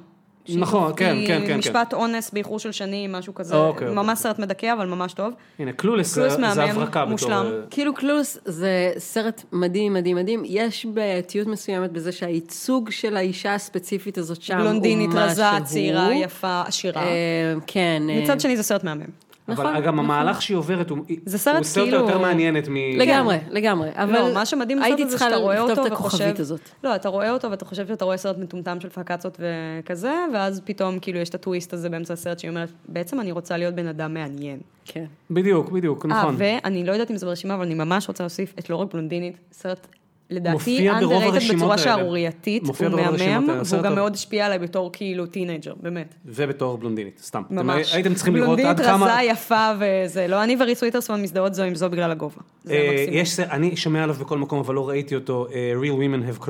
נכון, 0.57 0.93
כן, 0.97 1.17
כן, 1.27 1.41
כן, 1.41 1.47
כן. 1.47 1.59
משפט 1.59 1.95
אונס 1.95 2.31
באיחור 2.31 2.59
של 2.59 2.73
שנים, 2.73 3.13
משהו 3.13 3.35
כזה. 3.35 3.57
אוקיי, 3.57 3.89
אוקיי. 3.89 4.03
ממש 4.03 4.19
סרט 4.19 4.39
מדכא, 4.39 4.73
אבל 4.73 4.87
ממש 4.87 5.13
טוב. 5.13 5.33
הנה, 5.59 5.73
Clueless 5.73 6.15
Clueless 6.15 6.55
זה 6.55 6.65
הברקה 6.65 7.01
בתור... 7.01 7.11
מושלם. 7.11 7.47
אה, 7.47 7.61
כאילו 7.71 7.95
Clueless 7.95 8.39
זה 8.45 8.93
סרט 8.99 9.43
מדהים, 9.53 9.95
מדהים, 9.95 10.17
מדהים. 10.17 10.43
יש 10.45 10.87
בעייתיות 10.87 11.49
מסוימת 11.49 11.93
בזה 11.93 12.13
שהייצוג 12.13 12.91
של 12.91 13.17
האישה 13.17 13.55
הספציפית 13.55 14.19
הזאת 14.19 14.43
שם 14.43 14.55
הוא 14.55 14.59
מה 14.59 14.65
שהוא. 14.65 14.71
בלונדינית, 14.73 15.11
רזה, 15.15 15.45
צעירה, 15.65 16.15
יפה, 16.15 16.63
עשירה. 16.67 17.03
אה, 17.03 17.55
כן. 17.67 18.03
אה, 18.11 18.23
מצד 18.23 18.41
שני 18.41 18.57
זה 18.57 18.63
סרט 18.63 18.85
מהמם. 18.85 19.28
אבל 19.49 19.71
נכון, 19.71 19.83
גם 19.85 19.99
המהלך 19.99 20.43
שהיא 20.43 20.57
עוברת, 20.57 20.91
הוא 20.91 20.99
זה 21.25 21.39
סרט 21.39 21.55
הוא 21.55 21.61
עושה 21.61 21.81
אותה 21.81 21.91
כאילו- 21.91 22.07
יותר 22.07 22.19
מעניינת 22.19 22.69
מ... 22.69 22.75
לגמרי, 22.99 23.39
לגמרי. 23.51 23.89
אבל 23.95 24.13
לא, 24.13 24.35
מה 24.35 24.47
שמדהים 24.47 24.79
בסרט 24.79 25.01
הזה 25.01 25.19
שאתה 25.19 25.37
רואה 25.37 25.55
לכתוב 25.55 25.71
אותו 25.71 25.87
את 25.87 25.93
וחושב... 25.93 26.17
הכוכבית 26.17 26.41
הזאת. 26.41 26.61
לא, 26.85 26.95
אתה 26.95 27.09
רואה 27.09 27.31
אותו 27.31 27.51
ואתה 27.51 27.65
חושב 27.65 27.87
שאתה 27.87 28.05
רואה 28.05 28.17
סרט 28.17 28.39
מטומטם 28.39 28.81
של 28.81 28.89
פקצות 28.89 29.41
וכזה, 29.41 30.15
ואז 30.35 30.61
פתאום 30.65 30.99
כאילו 30.99 31.19
יש 31.19 31.29
את 31.29 31.35
הטוויסט 31.35 31.73
הזה 31.73 31.89
באמצע 31.89 32.15
הסרט 32.15 32.39
שהיא 32.39 32.49
אומרת, 32.49 32.73
בעצם 32.89 33.21
אני 33.21 33.33
רוצה 33.33 33.57
להיות 33.57 33.75
בן 33.75 33.87
אדם 33.87 34.15
מעניין. 34.15 34.59
כן. 34.85 35.05
בדיוק, 35.31 35.71
בדיוק, 35.71 36.05
אה, 36.05 36.11
נכון. 36.11 36.35
ואני 36.39 36.85
לא 36.85 36.93
יודעת 36.93 37.11
אם 37.11 37.17
זה 37.17 37.27
ברשימה, 37.27 37.55
אבל 37.55 37.65
אני 37.65 37.75
ממש 37.75 38.09
רוצה 38.09 38.25
להוסיף 38.25 38.55
את 38.59 38.71
לא 38.71 38.77
רק 38.77 38.93
בלונדינית, 38.93 39.37
סרט 39.53 39.87
לדעתי 40.31 40.91
underrated 40.91 41.55
בצורה. 41.55 41.79
שערורייתית, 41.79 42.63
הוא 42.67 42.75
מהמם, 43.19 43.49
והוא 43.65 43.83
גם. 43.83 43.95
מאוד 43.95 44.15
השפיע 44.15 44.47
עליי 44.47 44.59
בתור 44.59 44.91
כאילו 44.93 45.27
teenager, 45.27 45.75
באמת. 45.83 46.15
ובתור 46.27 46.79
בלונדינית, 46.79 47.19
סתם. 47.23 47.43
ממש. 47.51 47.95
הייתם 47.95 48.15
צריכים 48.15 48.37
לראות 48.37 48.59
עד 48.59 48.81
כמה... 48.81 48.97
בלונדינית 48.97 49.13
רזה, 49.19 49.23
יפה 49.31 49.71
וזה, 49.81 50.27
לא 50.27 50.45
אני 50.45 50.57
וריס 50.61 50.83
וויטרסון 50.83 51.23
מזדהות 51.23 51.55
זו 51.55 51.63
עם 51.63 51.75
זו 51.75 51.91
בגלל 51.91 52.11
הגובה. 52.11 52.41
זה 52.65 52.73
אה. 52.75 53.07
יש, 53.11 53.41
אני 53.41 53.77
שומע 53.77 54.03
עליו 54.03 54.15
בכל 54.15 54.39
מקום, 54.39 54.59
אבל 54.59 54.75
לא 54.75 54.89
ראיתי 54.89 55.15
אותו, 55.15 55.47
אה, 55.55 55.73
Real 55.83 55.93
Women 55.95 56.39
Have 56.39 56.43
Curves. 56.45 56.49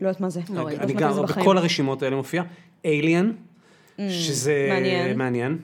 לא 0.00 0.06
יודעת 0.06 0.20
מה 0.20 0.28
זה. 0.30 0.40
לא 0.54 0.62
ראיתי. 0.62 0.82
אני 0.82 0.94
לא 0.94 1.00
גם, 1.00 1.22
בחיים. 1.22 1.44
בכל 1.46 1.58
הרשימות 1.58 2.02
האלה 2.02 2.16
מופיע. 2.16 2.42
Alien, 2.84 4.00
שזה 4.08 4.68
מעניין. 5.16 5.58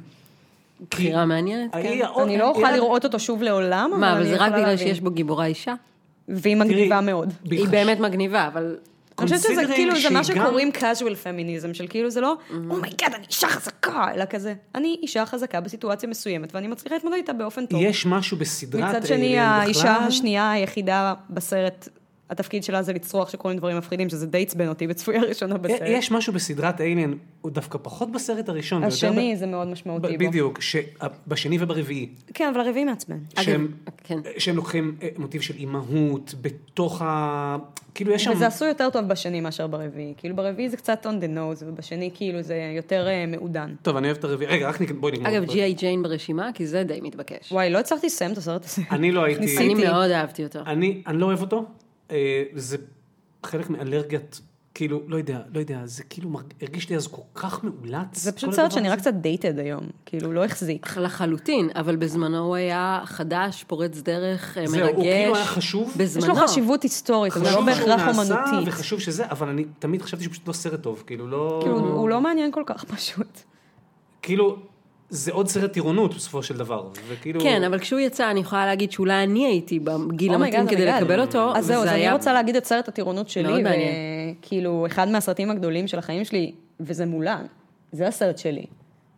בחירה 0.90 1.24
מעניינת, 1.26 1.72
כן. 1.72 1.78
היא- 1.78 2.04
אני 2.22 2.38
לא 2.38 2.48
אוכל 2.48 2.70
לראות 2.72 3.04
אותו 3.04 3.18
שוב 3.18 3.42
לעולם, 3.42 3.90
אבל 3.92 4.00
מה, 4.00 4.10
אני 4.12 4.16
אבל 4.18 4.26
זה 4.26 4.32
רק 4.34 4.40
יכולה 4.40 4.50
בגלל 4.50 4.70
להבין. 4.70 4.88
שיש 4.88 5.00
בו 5.00 5.10
גיבורה 5.10 5.46
אישה? 5.46 5.74
והיא 6.28 6.56
מגניבה 6.56 7.00
מאוד. 7.00 7.32
היא 7.50 7.68
באמת 7.68 8.00
מגניבה, 8.00 8.46
אבל... 8.46 8.76
אני 9.18 9.26
חושבת 9.26 9.40
שזה 9.42 9.66
כאילו, 9.74 10.00
זה 10.00 10.10
מה 10.10 10.24
שקוראים 10.24 10.70
casual 10.74 11.14
feminism, 11.24 11.74
של 11.74 11.86
כאילו 11.88 12.10
זה 12.10 12.20
לא, 12.20 12.36
oh 12.70 12.81
my 12.81 12.92
god, 12.92 13.14
אני 13.14 13.26
אישה 13.26 13.48
חזקה, 13.48 14.06
אלא 14.14 14.24
כזה, 14.24 14.54
אני 14.74 14.96
אישה 15.02 15.26
חזקה 15.26 15.60
בסיטואציה 15.60 16.08
מסוימת, 16.08 16.54
ואני 16.54 16.68
מצליחה 16.68 16.94
להתמודד 16.94 17.16
איתה 17.16 17.32
באופן 17.32 17.66
טוב. 17.66 17.80
יש 17.82 18.06
משהו 18.06 18.36
בסדרת 18.36 18.96
מצד 18.96 19.06
שני, 19.06 19.38
Alien 19.38 19.42
האישה 19.42 19.94
בכלל. 19.94 20.08
השנייה 20.08 20.50
היחידה 20.50 21.14
בסרט, 21.30 21.88
התפקיד 22.30 22.64
שלה 22.64 22.82
זה 22.82 22.92
לצרוח 22.92 23.30
שקורים 23.30 23.56
דברים 23.58 23.78
מפחידים, 23.78 24.08
שזה 24.08 24.26
די 24.26 24.42
עצבן 24.42 24.68
אותי 24.68 24.86
בצפייה 24.86 25.20
הראשונה 25.20 25.58
בסרט. 25.58 25.80
יש 25.86 26.10
משהו 26.10 26.32
בסדרת 26.32 26.80
Alien, 26.80 27.14
הוא 27.40 27.50
דווקא 27.52 27.78
פחות 27.82 28.12
בסרט 28.12 28.48
הראשון. 28.48 28.84
השני 28.84 29.34
ב- 29.34 29.38
זה 29.38 29.46
מאוד 29.46 29.68
משמעותי 29.68 30.18
בו. 30.18 30.28
בדיוק, 30.28 30.60
ש- 30.60 30.76
בשני 31.28 31.56
וברביעי. 31.60 32.08
כן, 32.34 32.50
אבל 32.54 32.60
הרביעי 32.60 32.84
מעצבן. 32.84 33.18
שהם, 33.40 33.68
כן. 34.04 34.18
שהם 34.38 34.56
לוקחים 34.56 34.96
אה, 35.02 35.08
מוטיב 35.18 35.40
של 35.40 35.54
אימהות 35.54 36.34
בתוך 36.40 37.02
ה... 37.02 37.56
כאילו 37.94 38.12
יש 38.12 38.24
שם... 38.24 38.30
וזה 38.32 38.46
עשוי 38.46 38.68
יותר 38.68 38.90
טוב 38.90 39.08
בשני 39.08 39.40
מאשר 39.40 39.66
ברביעי. 39.66 40.14
כאילו 40.16 40.36
ברביעי 40.36 40.68
זה 40.68 40.76
קצת 40.76 41.06
on 41.06 41.22
the 41.22 41.36
nose, 41.36 41.64
ובשני 41.66 42.10
כאילו 42.14 42.42
זה 42.42 42.72
יותר 42.76 43.06
אה, 43.08 43.24
מעודן. 43.26 43.74
טוב, 43.82 43.96
אני 43.96 44.06
אוהב 44.06 44.16
את 44.18 44.24
הרביעי. 44.24 44.50
רגע, 44.50 44.68
רק 44.68 44.80
בואי 44.92 45.12
נגמור. 45.12 45.28
אגב, 45.28 45.44
ג'י.איי 45.44 45.72
ג'יין 45.74 46.02
ברשימה, 46.02 46.50
כי 46.54 46.66
זה 46.66 46.84
די 46.84 47.00
מתבקש. 47.02 47.52
וואי, 47.52 47.70
לא 47.70 47.78
הצלחתי 47.78 48.06
לסיים 48.06 48.32
את 48.32 48.38
הסרט 48.38 48.64
הזה. 48.64 48.82
אני 48.90 49.12
לא 49.12 49.24
הייתי... 49.24 49.58
אני 49.58 49.74
מאוד 49.74 50.10
אהבתי 50.10 50.44
אותו. 50.44 50.58
אני, 50.66 51.02
אני 51.06 51.18
לא 51.18 51.26
אוהב 51.26 51.40
אותו, 51.40 51.64
זה 52.54 52.76
חלק 53.44 53.70
מאלרגיית, 53.70 54.40
כאילו, 54.74 55.00
לא 55.06 55.16
יודע, 55.16 55.40
לא 55.54 55.58
יודע, 55.58 55.80
זה 55.84 56.04
כאילו 56.04 56.30
הרגיש 56.62 56.90
לי 56.90 56.96
אז 56.96 57.06
כל 57.06 57.22
כך 57.34 57.64
מאולץ. 57.64 58.18
זה 58.18 58.32
פשוט 58.32 58.52
סרט 58.52 58.72
שנראה. 58.72 58.96
קצת 58.96 59.14
דייטד 59.14 59.58
היום, 59.58 59.84
כאילו 60.06 60.32
לא 60.32 60.44
החזיק. 60.44 60.96
לחלוטין, 60.96 61.70
אבל 61.74 61.96
בזמנו 61.96 62.38
הוא 62.38 62.54
היה 62.54 63.02
חדש, 63.04 63.64
פורץ 63.64 64.00
דרך, 64.00 64.58
אה, 64.58 64.66
זהו, 64.66 64.80
מרגש. 64.80 64.94
הוא 64.94 65.04
כאילו 65.04 65.36
היה 65.36 65.44
חשוב. 65.44 65.90
יש 65.90 65.96
בזמנו. 65.96 66.26
לו 66.26 66.34
חשיבות 66.34 66.82
היסטורית, 66.82 67.32
אבל 67.32 67.42
לא 67.42 67.48
חשוב 67.48 67.70
שהוא 67.70 67.86
בהכרח 67.86 68.08
אומנותית. 68.08 68.68
וחשוב 68.68 69.00
שזה, 69.00 69.26
אבל 69.26 69.48
אני 69.48 69.64
תמיד 69.78 70.02
חשבתי 70.02 70.24
שפשוט 70.24 70.48
לא 70.48 70.52
סרט 70.52 70.82
טוב, 70.82 71.02
כאילו 71.06 71.28
לא... 71.28 71.60
כאילו, 71.62 71.78
הוא 71.78 72.08
לא 72.08 72.20
מעניין 72.20 72.52
כל 72.52 72.62
כך 72.66 72.84
פשוט. 72.84 73.40
כאילו, 74.22 74.56
זה 75.14 75.32
עוד 75.32 75.48
סרט 75.48 75.72
טירונות 75.72 76.14
בסופו 76.14 76.42
של 76.42 76.56
דבר, 76.56 76.88
וכאילו... 77.08 77.40
כן, 77.40 77.64
אבל 77.64 77.78
כשהוא 77.78 78.00
יצא, 78.00 78.30
אני 78.30 78.40
יכולה 78.40 78.66
להגיד 78.66 78.92
שאולי 78.92 79.22
אני 79.22 79.46
הייתי 79.46 79.78
בגיל 79.78 80.32
Oh 80.32 80.34
המתאים 80.34 80.66
God, 80.66 80.70
כדי 80.70 80.88
oh 80.90 80.94
God. 80.94 80.96
לקבל 81.00 81.20
אותו. 81.20 81.56
אז 81.56 81.66
זהו, 81.66 81.76
אז 81.76 81.82
וזה 81.82 81.92
אני 81.92 82.00
היה- 82.00 82.12
רוצה 82.12 82.32
להגיד 82.32 82.56
את 82.56 82.64
סרט 82.64 82.88
הטירונות 82.88 83.16
מאוד 83.16 83.28
שלי, 83.28 83.62
מעניין. 83.62 83.94
וכאילו, 84.40 84.86
אחד 84.86 85.08
מהסרטים 85.08 85.50
הגדולים 85.50 85.86
של 85.86 85.98
החיים 85.98 86.24
שלי, 86.24 86.52
וזה 86.80 87.06
מולן. 87.06 87.44
זה 87.92 88.06
הסרט 88.08 88.38
שלי. 88.38 88.64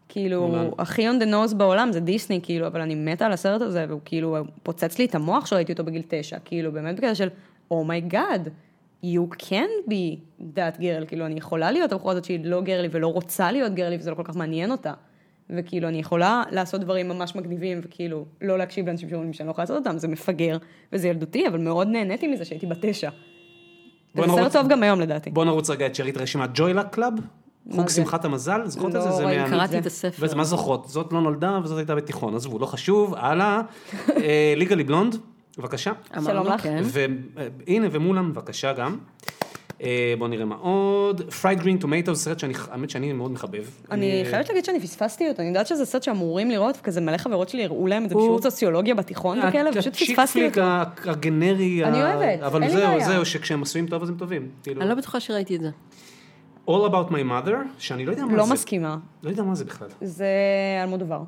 כאילו, 0.08 0.46
מולן. 0.48 0.68
הכי 0.78 1.08
on 1.08 1.22
the 1.22 1.26
nose 1.26 1.54
בעולם 1.54 1.92
זה 1.92 2.00
דיסני, 2.00 2.40
כאילו, 2.42 2.66
אבל 2.66 2.80
אני 2.80 2.94
מתה 2.94 3.26
על 3.26 3.32
הסרט 3.32 3.62
הזה, 3.62 3.84
והוא 3.88 4.00
כאילו 4.04 4.36
פוצץ 4.62 4.98
לי 4.98 5.04
את 5.04 5.14
המוח 5.14 5.46
שראיתי 5.46 5.72
אותו 5.72 5.84
בגיל 5.84 6.02
תשע, 6.08 6.36
כאילו, 6.44 6.72
באמת 6.72 6.94
בקטע 6.96 7.14
של, 7.14 7.28
oh 7.70 7.90
my 7.90 8.09
god, 8.09 8.48
you 9.04 9.36
can 9.42 9.90
be 9.90 10.16
that 10.40 10.78
girl, 10.80 11.06
כאילו, 11.06 11.26
אני 11.26 11.34
יכולה 11.38 11.70
להיות 11.70 11.92
הבחורה 11.92 12.12
הזאת 12.12 12.24
שהיא 12.24 12.40
לא 12.44 12.60
girly 12.60 12.88
ולא 12.90 13.06
רוצה 13.08 13.52
להיות 13.52 13.74
girly, 13.74 13.96
וזה 13.96 14.10
לא 14.10 14.14
כל 14.16 14.22
כך 14.24 14.36
מעניין 14.36 14.70
אותה. 14.70 14.92
וכאילו, 15.50 15.88
אני 15.88 15.98
יכולה 15.98 16.42
לעשות 16.50 16.80
דברים 16.80 17.08
ממש 17.08 17.34
מגניבים, 17.36 17.80
וכאילו, 17.84 18.24
לא 18.42 18.58
להקשיב 18.58 18.86
לאנשים 18.86 19.08
שאומרים 19.08 19.32
שאני 19.32 19.46
לא 19.46 19.50
יכולה 19.50 19.62
לעשות 19.62 19.86
אותם, 19.86 19.98
זה 19.98 20.08
מפגר, 20.08 20.56
וזה 20.92 21.08
ילדותי, 21.08 21.48
אבל 21.48 21.58
מאוד 21.58 21.88
נהניתי 21.88 22.26
מזה 22.28 22.44
שהייתי 22.44 22.66
בת 22.66 22.78
תשע. 22.80 23.10
בוא 24.14 24.24
זה 24.26 24.32
סרט 24.32 24.40
נרוץ- 24.40 24.52
טוב 24.52 24.68
גם 24.68 24.82
היום 24.82 25.00
לדעתי. 25.00 25.30
בוא 25.30 25.44
נרוץ 25.44 25.70
רגע 25.70 25.86
את 25.86 25.94
שארית 25.94 26.16
רשימת 26.16 26.50
Joy 26.54 26.67
Luck 26.67 26.84
Club, 26.84 27.12
חוג 27.72 27.88
זה? 27.88 27.94
שמחת 28.02 28.24
המזל, 28.24 28.60
זוכרות 28.66 28.90
את 28.90 28.94
לא 28.94 29.00
זה? 29.02 29.10
זה. 29.10 29.24
מה- 29.24 29.30
קראתי 29.34 29.50
קראתי 29.50 29.78
את. 29.78 29.86
הספר. 29.86 30.24
וזה 30.26 30.36
מה 30.36 30.44
זוכרות? 30.44 30.88
זאת 30.88 31.12
לא 31.12 31.20
נולדה 31.20 31.60
וזאת 31.64 31.78
הייתה 31.78 31.94
בתיכון, 31.94 32.34
עזבו, 32.34 32.58
לא 32.58 32.66
חשוב, 32.66 33.14
הלאה. 33.14 33.60
אה, 34.16 34.52
Legally 34.56 34.84
Blonde, 34.84 35.16
בבקשה. 35.58 35.92
שלום 36.24 36.46
לך. 36.46 36.60
כן. 36.62 36.82
והנה, 36.84 37.86
ומולן, 37.90 38.32
בבקשה 38.32 38.72
גם. 38.72 38.98
אה, 39.82 40.14
בוא 40.18 40.28
נראה 40.28 40.44
מה 40.44 40.54
עוד. 40.54 41.30
Fried 41.30 41.60
Green 41.60 41.78
Tomatoes, 41.78 42.16
סרט 42.16 42.38
שאני, 42.38 42.54
האמת 42.70 42.90
שאני 42.90 43.12
מאוד 43.12 43.30
מחבב. 43.30 43.64
אני 43.90 44.22
חייבת 44.30 44.48
להגיד 44.48 44.64
שאני 44.64 44.80
פספסתי 44.80 45.28
אותו, 45.28 45.42
אני 45.42 45.48
יודעת 45.48 45.66
שזה 45.66 45.84
סרט 45.84 46.02
שאמורים 46.02 46.50
לראות, 46.50 46.78
וכזה 46.80 47.00
מלא 47.00 47.16
חברות 47.16 47.48
שלי 47.48 47.64
הראו 47.64 47.86
להם 47.86 48.04
את 48.04 48.08
זה 48.08 48.14
בשיעור 48.14 48.42
סוציולוגיה 48.42 48.94
בתיכון 48.94 49.38
וכאלה, 49.38 49.70
ה 49.70 49.77
chick 49.77 50.10
פספסתי 50.10 50.46
אותו. 50.46 50.60
הגנרי. 51.04 51.84
אני 51.84 52.02
אוהבת, 52.02 52.42
אבל 52.42 52.68
זהו. 52.68 53.00
זהו, 53.00 53.24
שכשהם 53.24 53.62
עשויים 53.62 53.86
טוב 53.86 54.02
אז 54.02 54.08
הם 54.08 54.16
טובים. 54.16 54.48
כאילו. 54.62 54.80
אני 54.80 54.88
לא 54.88 54.94
בטוחה 54.94 55.20
שראיתי 55.20 55.56
את 55.56 55.60
זה. 55.60 55.70
All 56.68 56.90
About 56.90 57.10
My 57.10 57.22
Mother, 57.30 57.56
שאני 57.78 58.06
לא 58.06 58.10
יודע 58.10 58.24
מה 58.24 58.30
זה. 58.30 58.36
לא 58.36 58.46
מסכימה. 58.46 58.96
לא 59.22 59.30
יודע 59.30 59.42
מה 59.42 59.54
זה 59.54 59.64
בכלל. 59.64 59.88
זה 60.00 60.26
אלמודובר. 60.82 61.20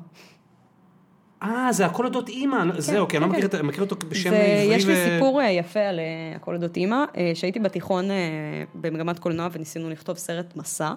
אה, 1.43 1.67
זה 1.71 1.85
הכל 1.85 2.05
אודות 2.05 2.29
אימא, 2.29 2.57
זהו, 2.77 3.07
כי 3.07 3.17
אני 3.17 3.25
לא 3.25 3.31
כן, 3.31 3.37
מכיר 3.37 3.49
כן. 3.49 3.65
מכיר 3.65 3.81
אותו 3.81 3.95
בשם 4.09 4.29
זה- 4.29 4.35
עברי. 4.37 4.75
יש 4.75 4.85
לי 4.85 4.93
ו- 4.93 5.09
סיפור 5.15 5.41
אה, 5.41 5.49
יפה 5.51 5.79
על 5.79 5.99
אה, 5.99 6.03
הכל 6.35 6.55
אודות 6.55 6.77
אימא, 6.77 7.03
אה, 7.17 7.31
שהייתי 7.35 7.59
בתיכון 7.59 8.05
במגמת 8.75 9.19
קולנוע 9.19 9.47
וניסינו 9.51 9.89
לכתוב 9.89 10.17
סרט 10.17 10.55
מסע, 10.55 10.93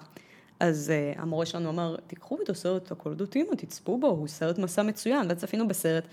אז 0.59 0.93
המורה 1.17 1.45
שלנו 1.45 1.69
אמר, 1.69 1.95
תיקחו 2.07 2.37
את 2.43 2.49
הסרט 2.49 2.91
הכל 2.91 3.09
אודות 3.09 3.35
אימא, 3.35 3.55
תצפו 3.57 3.97
בו, 3.97 4.07
הוא 4.07 4.27
סרט 4.27 4.57
מסע 4.59 4.83
מצוין, 4.83 5.25
ואז 5.29 5.37
צפינו 5.37 5.67
בסרט, 5.67 6.03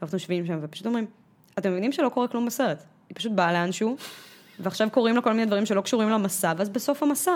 ואנחנו 0.00 0.16
יושבים 0.16 0.46
שם 0.46 0.58
ופשוט 0.62 0.86
אומרים, 0.86 1.06
אתם 1.58 1.70
מבינים 1.70 1.92
שלא 1.92 2.08
קורה 2.08 2.28
כלום 2.28 2.46
בסרט, 2.46 2.78
היא 3.08 3.16
פשוט 3.16 3.32
באה 3.32 3.52
לאנשהו, 3.52 3.96
ועכשיו 4.60 4.88
קורים 4.90 5.14
לה 5.16 5.22
כל 5.22 5.32
מיני 5.32 5.44
דברים 5.46 5.66
שלא 5.66 5.80
קשורים 5.80 6.08
למסע, 6.08 6.52
ואז 6.56 6.68
בסוף 6.68 7.02
המסע, 7.02 7.32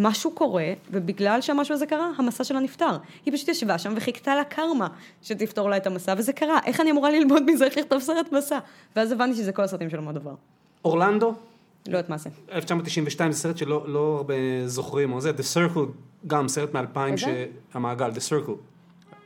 משהו 0.00 0.30
קורה, 0.30 0.72
ובגלל 0.90 1.40
שהמשהו 1.40 1.74
הזה 1.74 1.86
קרה, 1.86 2.10
המסע 2.16 2.44
שלה 2.44 2.60
נפתר. 2.60 2.96
היא 3.26 3.34
פשוט 3.34 3.48
ישבה 3.48 3.78
שם 3.78 3.92
וחיכתה 3.96 4.34
לה 4.34 4.44
קרמה 4.44 4.88
שתפתור 5.22 5.70
לה 5.70 5.76
את 5.76 5.86
המסע, 5.86 6.14
וזה 6.18 6.32
קרה. 6.32 6.58
איך 6.66 6.80
אני 6.80 6.90
אמורה 6.90 7.10
ללמוד 7.10 7.50
מזה 7.50 7.64
איך 7.64 7.76
לכתוב 7.76 8.00
סרט 8.00 8.32
מסע? 8.32 8.58
ואז 8.96 9.12
הבנתי 9.12 9.36
שזה 9.36 9.52
כל 9.52 9.62
הסרטים 9.62 9.90
של 9.90 9.98
אותו 9.98 10.12
דבר. 10.12 10.34
אורלנדו, 10.84 11.34
לא 11.88 11.96
יודעת 11.96 12.10
מה 12.10 12.18
זה. 12.18 12.30
1992, 12.52 13.32
זה 13.32 13.38
סרט 13.38 13.56
שלא 13.56 13.84
לא 13.88 14.14
הרבה 14.16 14.34
זוכרים, 14.66 15.12
או 15.12 15.20
זה, 15.20 15.30
The 15.30 15.56
Circle, 15.56 15.80
גם 16.26 16.48
סרט 16.48 16.74
מ-2000, 16.74 16.98
איזה? 17.12 17.46
המעגל, 17.74 18.10
The 18.10 18.30
Circle. 18.30 18.69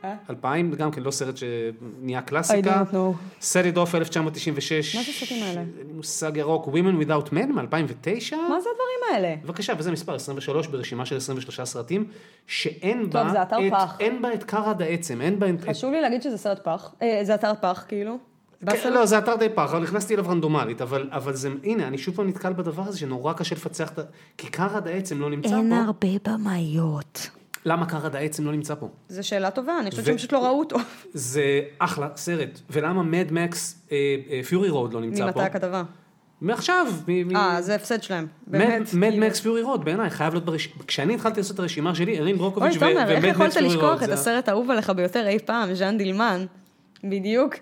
אה? 0.05 0.13
2000, 0.29 0.71
גם 0.71 0.91
כן 0.91 1.03
לא 1.03 1.11
סרט 1.11 1.35
שנהיה 1.37 2.19
I 2.19 2.21
קלאסיקה. 2.21 2.83
don't 2.91 2.93
know. 2.93 3.43
Set 3.43 3.75
it 3.75 3.77
off 3.77 3.95
1996. 3.95 4.95
מה 4.95 5.03
זה 5.03 5.09
הסרטים 5.11 5.43
האלה? 5.43 5.59
אין 5.59 5.87
מושג 5.95 6.37
ירוק, 6.37 6.65
Women 6.65 7.03
Without 7.05 7.29
Men 7.29 7.51
מ-2009. 7.53 8.35
מה 8.35 8.61
זה 8.61 8.69
הדברים 8.69 9.01
האלה? 9.13 9.35
בבקשה, 9.43 9.73
וזה 9.77 9.91
מספר 9.91 10.15
23 10.15 10.67
ברשימה 10.67 11.05
של 11.05 11.17
23 11.17 11.61
סרטים, 11.61 12.05
שאין 12.47 13.01
טוב, 13.03 13.11
בה, 13.23 13.29
זה 13.31 13.41
אתר 13.41 13.67
את, 13.67 13.71
פח. 13.71 13.97
אין 13.99 14.21
בה 14.21 14.33
את 14.33 14.43
קרד 14.43 14.81
העצם, 14.81 15.21
אין 15.21 15.39
בה 15.39 15.49
את... 15.49 15.69
חשוב 15.69 15.91
לי 15.91 16.01
להגיד 16.01 16.21
שזה 16.21 16.37
סרט 16.37 16.59
פח. 16.63 16.91
אה, 17.01 17.19
זה 17.23 17.35
אתר 17.35 17.51
פח, 17.61 17.85
כאילו. 17.87 18.17
כן? 18.69 18.93
לא, 18.93 19.05
זה 19.05 19.17
אתר 19.17 19.35
די 19.35 19.49
פח, 19.55 19.73
אבל 19.73 19.83
נכנסתי 19.83 20.13
אליו 20.13 20.29
רנדומלית, 20.29 20.81
אבל, 20.81 21.09
אבל 21.11 21.33
זה, 21.33 21.49
הנה, 21.63 21.87
אני 21.87 21.97
שוב 21.97 22.15
פעם 22.15 22.27
נתקל 22.27 22.53
בדבר 22.53 22.83
הזה 22.83 22.99
שנורא 22.99 23.33
קשה 23.33 23.55
לפצח 23.55 23.91
את 23.91 23.99
ה... 23.99 24.01
כי 24.37 24.47
קרד 24.47 24.87
העצם 24.87 25.21
לא 25.21 25.29
נמצא 25.29 25.57
אין 25.57 25.69
פה. 25.69 25.75
הרבה 25.75 26.07
במאיות. 26.33 27.29
למה 27.65 27.85
קרד 27.85 28.15
העצם 28.15 28.45
לא 28.45 28.51
נמצא 28.51 28.75
פה? 28.75 28.89
זו 29.09 29.27
שאלה 29.27 29.51
טובה, 29.51 29.79
אני 29.79 29.89
חושבת 29.91 30.05
שהם 30.05 30.17
פשוט 30.17 30.33
לא 30.33 30.45
ראו 30.45 30.59
אותו. 30.59 30.77
זה 31.13 31.43
אחלה 31.79 32.07
סרט, 32.15 32.59
ולמה 32.69 33.03
מד 33.03 33.31
מקס 33.31 33.87
פיורי 34.47 34.69
רוד 34.69 34.93
לא 34.93 35.01
נמצא 35.01 35.19
פה? 35.19 35.25
ממתי 35.25 35.41
הכתבה? 35.41 35.83
מעכשיו. 36.41 36.87
אה, 37.35 37.61
זה 37.61 37.75
הפסד 37.75 38.03
שלהם. 38.03 38.27
באמת. 38.47 38.93
מד. 38.93 39.15
מקס 39.15 39.39
פיורי 39.39 39.61
רוד, 39.61 39.85
בעיניי, 39.85 40.09
חייב 40.09 40.33
להיות 40.33 40.45
ברשימה. 40.45 40.83
כשאני 40.87 41.15
התחלתי 41.15 41.39
לעשות 41.39 41.55
את 41.55 41.59
הרשימה 41.59 41.95
שלי, 41.95 42.19
ארין 42.19 42.21
אוי, 42.35 42.39
ברוקוביץ' 42.39 42.73
תומר, 42.73 43.09
איך 43.09 43.19
ומד 43.23 43.29
יכולת 43.29 43.47
מקס 43.47 43.57
פיורי 43.57 43.69
לשכוח 43.75 43.91
רוד. 43.91 44.01
את 44.03 44.07
זה- 44.07 44.13
הסרט 44.13 44.49
האהוב 44.49 44.71
עליך 44.71 44.89
ביותר 44.89 45.27
אי 45.27 45.39
פעם, 45.39 45.73
ז'אן 45.73 45.97
דילמן? 45.97 46.45
בדיוק, 47.03 47.55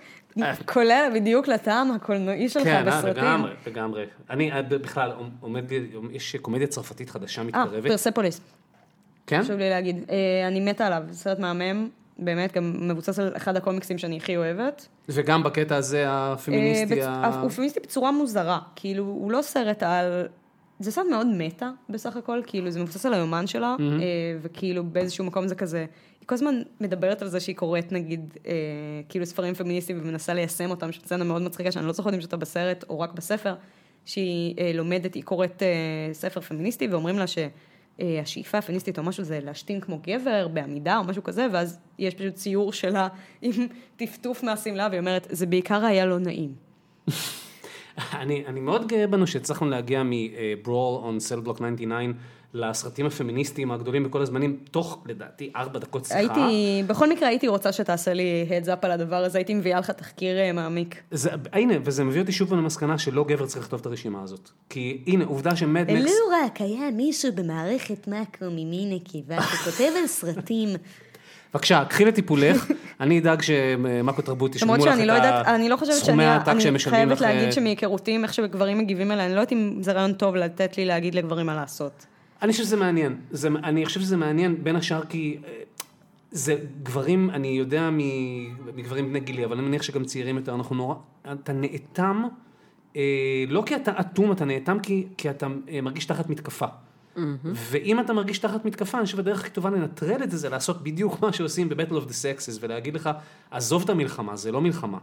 כולל 0.66 1.12
בדיוק 1.16 1.48
לטעם 1.48 1.92
הקולנועי 1.92 2.50
שלך 2.50 2.64
כן, 2.64 2.76
אה, 2.76 2.84
בסרטים. 3.00 3.24
לגמרי, 3.24 3.52
לגמרי. 3.68 4.06
אני 4.30 4.52
אה, 4.52 4.62
בכלל, 4.62 5.12
עומד, 5.40 5.64
יש 6.12 6.36
קומדיה 6.36 6.68
צרפתית 6.68 7.10
חדשה 7.10 7.42
אה, 7.42 7.48
מתקרבת. 7.48 7.88
פרספוליס, 7.92 8.42
כן? 9.28 9.42
חשוב 9.44 9.56
לי 9.58 9.70
להגיד. 9.70 10.06
אה, 10.10 10.48
אני 10.48 10.60
מתה 10.60 10.88
עליו, 10.88 11.04
סרט 11.12 11.40
מהמם, 11.40 11.90
באמת, 12.20 12.54
גם 12.54 12.88
מבוסס 12.88 13.20
על 13.20 13.34
אחד 13.38 13.56
הקומיקסים 13.58 13.98
שאני 13.98 14.18
הכי 14.18 14.38
אוהבת. 14.38 14.88
וגם 15.10 15.44
בקטע 15.44 15.76
הזה 15.76 16.06
הפמיניסטי. 16.08 17.02
אה, 17.02 17.08
ה- 17.10 17.42
הוא 17.42 17.50
פמיניסטי 17.50 17.80
בצורה 17.80 18.12
מוזרה, 18.12 18.60
כאילו, 18.76 19.04
הוא 19.04 19.32
לא 19.32 19.42
סרט 19.42 19.84
על... 19.84 20.28
זה 20.80 20.92
סרט 20.92 21.06
מאוד 21.12 21.28
מטה 21.38 21.72
בסך 21.90 22.18
הכל, 22.18 22.42
כאילו, 22.48 22.72
זה 22.72 22.80
מבוסס 22.80 23.06
על 23.06 23.14
היומן 23.14 23.48
שלה, 23.48 23.76
אה, 23.80 23.86
וכאילו 24.42 24.84
באיזשהו 24.84 25.26
מקום 25.26 25.48
זה 25.48 25.56
כזה, 25.56 25.86
היא 26.22 26.28
כל 26.28 26.36
הזמן 26.36 26.62
מדברת 26.82 27.22
על 27.22 27.28
זה 27.28 27.40
שהיא 27.40 27.56
קוראת 27.56 27.92
נגיד, 27.92 28.38
אה, 28.48 28.54
כאילו 29.10 29.26
ספרים 29.26 29.54
פמיניסטיים 29.54 30.00
ומנסה 30.02 30.34
ליישם 30.34 30.70
אותם, 30.70 30.92
שזו 30.92 31.06
סצנה 31.06 31.24
מאוד 31.24 31.42
מצחיקה, 31.42 31.72
שאני 31.72 31.86
לא 31.86 31.92
זוכרת 31.94 32.14
אם 32.14 32.22
שאתה 32.22 32.38
בסרט 32.38 32.86
או 32.90 33.00
רק 33.00 33.12
בספר, 33.14 33.54
שהיא 34.06 34.56
אה, 34.60 34.72
לומדת, 34.74 35.14
היא 35.14 35.24
קוראת 35.24 35.64
אה, 35.64 35.68
ספר 36.14 36.42
פמיניסטי 36.42 36.88
ואומרים 36.88 37.20
לה 37.20 37.28
ש... 37.28 37.38
אה, 38.00 38.20
השאיפה 38.22 38.58
הפמיניסטית 38.58 39.00
או 39.00 39.04
משהו 39.04 39.24
זה 39.24 39.40
להשתין 39.44 39.80
כמו 39.80 40.00
גבר 40.08 40.48
בעמידה 40.48 40.98
או 40.98 41.04
משהו 41.04 41.24
כזה, 41.24 41.48
ואז 41.52 41.80
יש 42.00 42.16
פשוט 42.16 42.34
ציור 42.34 42.74
שלה 42.74 43.08
עם 43.42 43.52
טפטוף 43.96 44.44
מהשמלה, 44.44 44.88
והיא 44.90 45.00
אומרת, 45.00 45.28
זה 45.32 45.46
בעיקר 45.46 45.86
היה 45.86 46.06
לא 46.06 46.20
נעים. 46.20 46.54
אני, 48.14 48.46
אני 48.46 48.60
מאוד 48.60 48.88
גאה 48.88 49.08
בנו 49.08 49.28
שהצלחנו 49.28 49.70
להגיע 49.70 50.04
on 51.04 51.22
Cell 51.22 51.48
Block 51.48 51.62
99 51.76 52.12
לסרטים 52.54 53.06
הפמיניסטיים 53.06 53.72
הגדולים 53.72 54.04
בכל 54.04 54.22
הזמנים, 54.22 54.58
תוך 54.72 55.04
לדעתי 55.06 55.52
ארבע 55.56 55.80
דקות 55.80 56.06
שיחה. 56.06 56.20
הייתי, 56.20 56.84
בכל 56.88 57.10
מקרה 57.10 57.28
הייתי 57.28 57.48
רוצה 57.48 57.72
שתעשה 57.72 58.14
לי 58.14 58.46
heads 58.50 58.68
up 58.68 58.80
על 58.82 58.92
הדבר 58.92 59.16
הזה, 59.16 59.38
הייתי 59.38 59.54
מביאה 59.54 59.80
לך 59.80 59.92
תחקיר 59.92 60.38
אה, 60.38 60.52
מעמיק. 60.52 61.02
זה, 61.12 61.30
הנה, 61.54 61.74
וזה 61.84 62.04
מביא 62.04 62.22
אותי 62.22 62.32
שוב 62.32 62.54
למסקנה 62.54 62.98
שלא 62.98 63.24
גבר 63.24 63.46
צריך 63.46 63.64
לכתוב 63.64 63.80
את 63.80 63.86
הרשימה 63.86 64.24
הזאת. 64.24 64.50
כי 64.70 65.04
הנה, 65.08 65.26
עובדה 65.26 65.56
שמד 65.56 65.92
מקס... 65.92 66.06
לא 66.06 66.36
רק 66.46 66.62
היה 66.62 66.92
מישהו 66.92 67.32
במערכת 67.36 68.08
מאקרו 68.08 68.48
ממין 68.52 68.94
נקבה 68.94 69.42
שכותב 69.42 69.92
על 69.98 70.08
סרטים. 70.08 70.70
בבקשה, 71.54 71.86
קחי 71.90 72.06
לטיפולך, 72.06 72.72
אני 73.00 73.20
אדאג 73.20 73.42
שמאקו 73.42 74.22
תרבות 74.22 74.56
ישלמו 74.56 74.74
למרות 74.74 74.88
לך 74.88 74.96
שאני 74.96 75.08
לא 75.08 75.14
יודעת, 75.14 75.48
אני 75.48 75.70
לא 75.70 75.76
את 75.76 75.80
חושבת 75.80 76.06
שאני, 76.06 76.26
העתק 76.26 76.46
שהם 76.60 76.60
אני 76.60 76.76
משלמים 76.76 77.00
חייבת 77.00 77.22
לך. 77.22 77.24
אה, 77.24 77.34
להגיד 77.34 77.54
שמהיכרותי 77.54 78.12
עם 78.12 78.24
איך 78.24 78.34
שגברים 78.34 78.78
מגיבים 78.78 79.12
אליי, 79.12 79.26
אני 79.26 79.36
לא 79.36 79.40
יודעת 79.40 79.54
אם 79.54 79.78
זה 79.82 79.92
רעיון 79.92 80.14
טוב 80.14 80.36
לתת 80.36 80.78
לי 80.78 80.86
להגיד 80.86 81.16
לגברים 81.16 81.46
מה 81.46 81.56
לעשות. 81.56 82.06
אני 82.44 82.52
חושב 82.52 82.64
שזה 82.64 82.76
מעניין. 82.76 83.18
זה, 83.32 83.48
אני 83.48 83.86
חושב 83.86 84.00
שזה 84.00 84.18
מעניין 84.18 84.64
בין 84.64 84.76
השאר 84.76 85.06
כי 85.06 85.38
אה, 85.46 85.62
זה 86.32 86.56
גברים, 86.84 87.30
אני 87.30 87.48
יודע 87.48 87.90
מגברים 88.76 89.10
בני 89.10 89.20
גילי, 89.20 89.46
אבל 89.46 89.58
אני 89.58 89.68
מניח 89.68 89.82
שגם 89.82 90.06
צעירים 90.06 90.38
יותר, 90.38 90.56
אנחנו 90.56 90.76
נורא, 90.76 90.96
אתה 91.32 91.54
נאטם, 91.54 92.24
אה, 92.96 93.44
לא 93.48 93.64
כי 93.66 93.76
אתה 93.76 94.00
אטום, 94.00 94.32
אתה 94.32 94.46
נאטם 94.46 94.80
כי, 94.80 95.08
כי 95.18 95.30
אתה 95.30 95.48
אה, 95.70 95.82
מרגיש 95.82 96.06
תחת 96.06 96.30
מתקפה. 96.30 96.66
ואם 97.46 98.00
אתה 98.00 98.14
מרגיש 98.14 98.38
תחת 98.38 98.66
מתקפה, 98.66 98.98
אני 98.98 99.06
חושב 99.06 99.20
הדרך 99.20 99.40
הכי 99.40 99.50
טובה 99.50 99.70
לנטרל 99.70 100.24
את 100.24 100.32
זה, 100.32 100.38
זה 100.38 100.50
לעשות 100.50 100.84
בדיוק 100.84 101.22
מה 101.22 101.34
שעושים 101.34 101.70
ב-Battle 101.70 101.92
of 101.92 102.10
the 102.10 102.12
Sexes, 102.12 102.58
ולהגיד 102.62 102.96
לך, 102.96 103.10
עזוב 103.52 103.84
את 103.84 103.90
המלחמה, 103.90 104.36
זה 104.36 104.52
לא 104.52 104.62
מלחמה. 104.62 104.98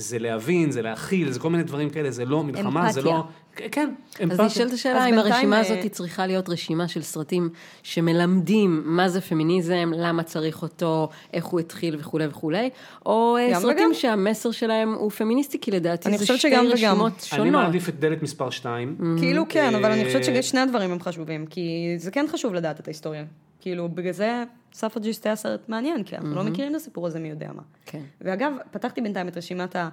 זה 0.00 0.18
להבין, 0.18 0.70
זה 0.70 0.82
להכיל, 0.82 1.30
זה 1.30 1.40
כל 1.40 1.50
מיני 1.50 1.62
דברים 1.62 1.90
כאלה, 1.90 2.10
זה 2.10 2.24
לא 2.24 2.44
מלחמה, 2.44 2.92
זה 2.92 3.02
לא... 3.02 3.24
כן, 3.70 3.90
אז 4.14 4.22
אמפתיה. 4.22 4.44
נשאלת 4.44 4.72
השאלה 4.72 5.06
אז 5.06 5.12
אם 5.12 5.18
הרשימה 5.18 5.56
אה, 5.56 5.60
הזאת 5.60 5.92
צריכה 5.92 6.26
להיות 6.26 6.48
רשימה 6.48 6.88
של 6.88 7.02
סרטים 7.02 7.48
שמלמדים 7.82 8.82
מה 8.84 9.08
זה 9.08 9.20
פמיניזם, 9.20 9.90
למה 9.94 10.22
צריך 10.22 10.62
אותו, 10.62 11.08
איך 11.32 11.44
הוא 11.44 11.60
התחיל 11.60 11.96
וכולי 11.98 12.26
וכולי, 12.26 12.70
או 13.06 13.36
אה, 13.36 13.60
סרטים 13.60 13.86
וגם. 13.86 13.94
שהמסר 13.94 14.50
שלהם 14.50 14.94
הוא 14.94 15.10
פמיניסטי, 15.10 15.60
כי 15.60 15.70
לדעתי 15.70 16.08
אני 16.08 16.18
זה 16.18 16.24
חושבת 16.24 16.38
שתי 16.38 16.50
שגם 16.50 16.64
וגם. 16.64 16.72
רשימות 16.72 17.12
אני 17.12 17.38
שונות. 17.38 17.52
מעדיף 17.52 17.88
את 17.88 18.00
דלת 18.00 18.22
מספר 18.22 18.50
2. 18.50 18.96
כאילו 19.18 19.44
כן, 19.48 19.74
אבל 19.74 19.90
אני 19.92 20.04
חושבת 20.04 20.24
ששני 20.24 20.60
הדברים 20.60 20.90
הם 20.90 21.00
חשובים, 21.00 21.46
כי 21.46 21.94
זה 21.96 22.10
כן 22.10 22.26
חשוב 22.28 22.54
לדעת 22.54 22.80
את 22.80 22.88
ההיסטוריה. 22.88 23.24
כאילו, 23.60 23.88
בגלל 23.88 24.12
זה 24.12 24.44
Suffragette 24.72 25.26
היה 25.26 25.36
סרט 25.36 25.68
מעניין, 25.68 26.02
כי 26.04 26.16
אנחנו 26.16 26.34
לא 26.34 26.44
מכירים 26.44 26.70
את 26.70 26.76
הסיפור 26.76 27.06
הזה 27.06 27.18
מי 27.18 27.28
יודע 27.28 27.50
מה. 27.54 27.62
כן. 27.86 28.00
ואגב, 28.20 28.52
פתחתי 28.70 29.00
בינתיים 29.00 29.28
את 29.28 29.36
רשימת 29.36 29.76
ה... 29.76 29.88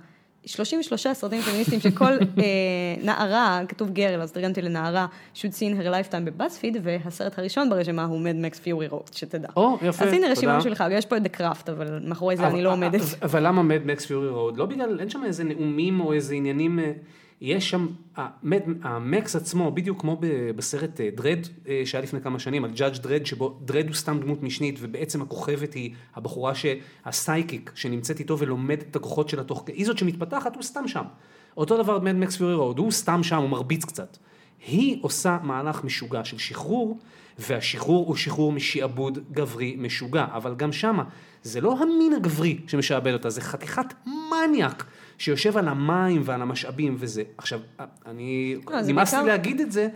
33 0.48 1.08
סרטים 1.08 1.42
פמיניסטיים 1.42 1.82
שכל 1.82 2.06
אה, 2.06 2.18
נערה, 3.04 3.62
כתוב 3.68 3.90
girl, 3.90 4.22
אז 4.22 4.32
תרגמתי 4.32 4.62
לנערה, 4.62 5.08
should 5.36 5.40
see 5.40 5.65
in 5.65 5.82
her 5.82 5.86
lifetime 5.86 6.20
ב 6.26 6.31
BuzzFeed, 6.31 6.78
והסרט 6.84 7.40
הראשון 7.40 7.70
ברשימה 7.70 8.06
הוא 8.06 8.20
Mad 8.22 8.36
Max 8.36 8.60
Fury 8.60 8.88
Road, 8.88 9.10
שתדע. 9.12 9.48
או, 9.56 9.78
יפה, 9.82 10.06
אז 10.06 10.14
הנה 10.14 10.28
רשימה. 10.32 10.58
בשבילך, 10.58 10.84
יש 10.92 11.06
פה 11.06 11.18
את 11.18 11.24
The 11.24 11.30
Craft, 11.30 11.70
אבל 11.70 12.00
מאחורי 12.08 12.38
זה 12.38 12.48
אני 12.48 12.62
לא 12.62 12.72
עומדת. 12.72 13.02
אבל- 13.02 13.18
אבל 13.22 13.48
למה 13.48 13.64
Mad 13.64 13.82
Max 13.86 14.06
Fury 14.06 14.30
Road? 14.30 14.58
לא 14.58 14.66
בגלל, 14.66 15.00
אין 15.00 15.10
שם 15.10 15.22
איזה 15.26 15.44
נאומים 15.44 16.00
או 16.00 16.14
איזה 16.14 16.36
עניינים, 16.36 16.80
אה, 16.80 16.92
יש 17.41 17.70
שם, 17.70 17.88
ה 18.16 18.28
Mad- 18.28 18.78
ה 18.82 18.95
Max 18.95 19.36
עצמו, 19.36 19.72
בדיוק 19.72 20.02
כמו 20.02 20.22
בסרט 20.56 21.02
אה, 21.02 21.10
Dredd, 21.16 21.40
אה, 21.68 21.82
שהיה 21.86 22.02
לפני 22.02 22.22
כמה 22.22 22.40
שנים, 22.40 22.66
על 22.66 22.72
Judge 22.72 22.98
Dredd, 22.98 23.26
שבו 23.26 23.60
Dredd 23.66 23.86
הוא 23.88 23.95
סתם 23.95 24.20
דמות 24.20 24.44
משנית, 24.44 24.76
ובעצם 24.82 25.22
הכוכבת 25.22 25.74
היא 25.74 25.91
הבחורה, 26.16 26.53
ה 27.06 27.13
psychic, 27.13 27.72
שנמצאת 27.76 28.20
איתו 28.20 28.40
ולומדת 28.40 28.84
את 28.91 28.95
הכוחות 28.95 29.30
שלה 29.30 29.44
תוך, 29.44 29.66
היא 29.68 29.86
זאת 29.86 29.98
שמתפתחת, 29.98 30.56
הוא 30.56 30.64
סתם 30.64 30.88
שם. 30.88 31.03
אותו 31.57 31.84
דבר 31.84 31.99
Mad 32.00 32.16
Max 32.16 32.36
Fury 32.36 32.56
Road, 32.56 32.80
הוא 32.80 32.91
סתם 32.91 33.24
שם, 33.24 33.38
הוא 33.38 33.49
מרביץ 33.49 33.86
קצת. 33.86 34.18
היא 34.68 34.98
עושה 35.02 35.38
מהלך 35.44 35.84
משוגע 35.84 36.26
של 36.26 36.38
שחרור, 36.38 36.99
והשחרור 37.40 38.07
הוא 38.07 38.16
שחרור 38.16 38.52
משעבוד 38.52 39.20
גברי 39.32 39.76
משוגע, 39.80 40.26
אבל 40.32 40.56
גם 40.56 40.72
שמה, 40.72 41.03
זה 41.44 41.62
לא 41.62 41.78
המין 41.80 42.14
הגברי 42.14 42.60
שמשעבד 42.68 43.14
אותה, 43.14 43.30
זה 43.30 43.41
חתיכת 43.41 43.94
מניאק 44.06 44.86
שיושב 45.18 45.58
על 45.58 45.68
המים 45.68 46.22
ועל 46.26 46.42
המשאבים 46.42 46.96
וזה. 47.00 47.24
עכשיו, 47.38 47.60
אני, 48.06 48.56
לא, 48.72 48.82
נמאס 48.82 49.14
לי 49.14 49.26
להגיד 49.26 49.60
את 49.62 49.72
זה, 49.72 49.88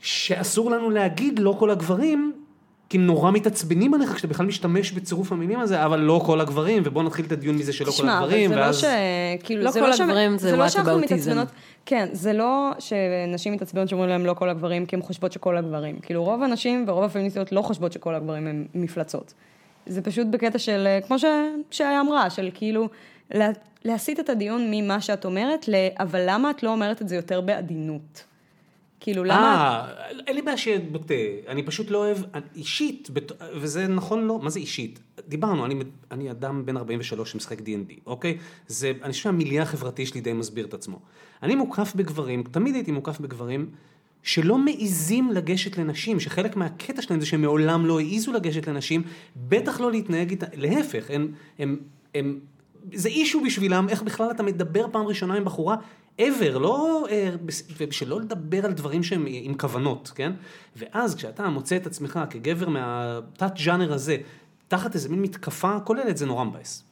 שאסור 0.00 0.70
לנו 0.70 0.90
להגיד 0.90 1.38
לא 1.38 1.56
כל 1.58 1.70
הגברים, 1.70 2.32
כי 2.88 2.96
הם 2.98 3.06
נורא 3.06 3.30
מתעצבנים 3.30 3.94
עליך 3.94 4.10
כשאתה 4.12 4.26
בכלל 4.28 4.46
משתמש 4.46 4.92
בצירוף 4.92 5.32
המילים 5.32 5.60
הזה, 5.60 5.84
אבל 5.84 6.00
לא 6.00 6.22
כל 6.26 6.40
הגברים, 6.40 6.82
ובוא 6.86 7.02
נתחיל 7.02 7.24
את 7.24 7.32
הדיון 7.32 7.56
מזה 7.56 7.72
שלא 7.72 7.84
כל 7.86 7.92
תשמע, 7.92 8.18
אבל 8.18 8.24
הגברים, 8.24 8.50
זה 8.50 8.56
לא 8.56 8.60
ואז... 8.60 8.78
ש... 8.78 8.84
כאילו, 9.42 9.62
לא 9.64 9.70
זה 9.70 9.80
כל 9.80 9.92
ש- 9.92 10.00
הגברים 10.00 10.38
זה 10.38 10.56
לא 10.56 10.68
שאנחנו 10.68 10.98
whataboutism. 10.98 11.04
מתעצבנות- 11.04 11.48
כן, 11.86 12.08
זה 12.12 12.32
לא 12.32 12.70
שנשים 12.78 13.52
מתעצבנות 13.52 13.88
שאומרים 13.88 14.10
להם 14.10 14.26
לא 14.26 14.34
כל 14.34 14.48
הגברים, 14.48 14.86
כי 14.86 14.96
הן 14.96 15.02
חושבות 15.02 15.32
שכל 15.32 15.56
הגברים. 15.56 15.98
כאילו, 16.00 16.24
רוב 16.24 16.42
הנשים 16.42 16.84
ורוב 16.88 17.04
הפמיניסטיות 17.04 17.52
לא 17.52 17.62
חושבות 17.62 17.92
שכל 17.92 18.14
הגברים 18.14 18.46
הם 18.46 18.66
מפלצות. 18.74 19.34
זה 19.86 20.02
פשוט 20.02 20.26
בקטע 20.30 20.58
של, 20.58 20.84
אה, 20.86 21.00
כמו 21.06 21.18
ש... 21.18 21.24
שהיה 21.70 22.00
אמרה, 22.00 22.30
של 22.30 22.50
כאילו, 22.54 22.88
לה... 23.30 23.50
להסיט 23.84 24.20
את 24.20 24.28
הדיון 24.28 24.70
ממה 24.70 25.00
שאת 25.00 25.24
אומרת, 25.24 25.68
ל... 25.68 25.74
אבל 25.98 26.24
למה 26.26 26.50
את 26.50 26.62
לא 26.62 26.72
אומרת 26.72 27.02
את 27.02 27.08
זה 27.08 27.16
יותר 27.16 27.40
בעדינות? 27.40 28.24
כאילו, 29.00 29.24
למה... 29.24 29.86
אה, 29.98 30.10
אין 30.26 30.36
לי 30.36 30.42
בעיה 30.42 30.56
בוטה, 30.92 31.14
אני 31.48 31.62
פשוט 31.62 31.90
לא 31.90 31.98
אוהב, 31.98 32.18
אישית, 32.56 33.08
וזה 33.54 33.88
נכון 33.88 34.26
לא, 34.26 34.38
מה 34.42 34.50
זה 34.50 34.60
אישית? 34.60 34.98
דיברנו, 35.28 35.66
אני, 35.66 35.74
אני 36.10 36.30
אדם 36.30 36.66
בן 36.66 36.76
43 36.76 37.32
שמשחק 37.32 37.58
D&D, 37.58 37.92
אוקיי? 38.06 38.38
זה, 38.66 38.92
אני 39.02 39.12
חושב 39.12 39.22
שהמיליה 39.22 39.62
החברתי 39.62 40.06
שלי 40.06 40.20
די 40.20 40.32
מסביר 40.32 40.66
את 40.66 40.74
עצמו. 40.74 40.98
אני 41.42 41.54
מוקף 41.54 41.92
בגברים, 41.96 42.42
תמיד 42.42 42.74
הייתי 42.74 42.92
מוקף 42.92 43.20
בגברים, 43.20 43.70
שלא 44.22 44.58
מעיזים 44.58 45.32
לגשת 45.32 45.78
לנשים, 45.78 46.20
שחלק 46.20 46.56
מהקטע 46.56 47.02
שלהם 47.02 47.20
זה 47.20 47.26
שהם 47.26 47.42
מעולם 47.42 47.86
לא 47.86 47.98
העיזו 47.98 48.32
לגשת 48.32 48.68
לנשים, 48.68 49.02
בטח 49.36 49.80
לא 49.80 49.90
להתנהג 49.90 50.30
איתה, 50.30 50.46
להפך, 50.54 51.10
הם, 51.10 51.32
הם, 51.58 51.76
הם, 52.14 52.38
זה 52.94 53.08
אישו 53.08 53.40
בשבילם, 53.40 53.88
איך 53.88 54.02
בכלל 54.02 54.30
אתה 54.30 54.42
מדבר 54.42 54.86
פעם 54.92 55.06
ראשונה 55.06 55.34
עם 55.34 55.44
בחורה, 55.44 55.76
ever, 56.20 56.58
לא, 56.58 57.06
אה, 57.10 57.30
ושלא 57.78 58.20
לדבר 58.20 58.64
על 58.64 58.72
דברים 58.72 59.02
שהם 59.02 59.26
עם 59.28 59.54
כוונות, 59.54 60.12
כן? 60.14 60.32
ואז 60.76 61.14
כשאתה 61.14 61.48
מוצא 61.48 61.76
את 61.76 61.86
עצמך 61.86 62.20
כגבר 62.30 62.68
מהתת 62.68 63.52
ג'אנר 63.64 63.92
הזה, 63.92 64.16
תחת 64.68 64.94
איזה 64.94 65.08
מין 65.08 65.22
מתקפה 65.22 65.80
כוללת, 65.80 66.16
זה 66.16 66.26
נורא 66.26 66.44
מבאס. 66.44 66.84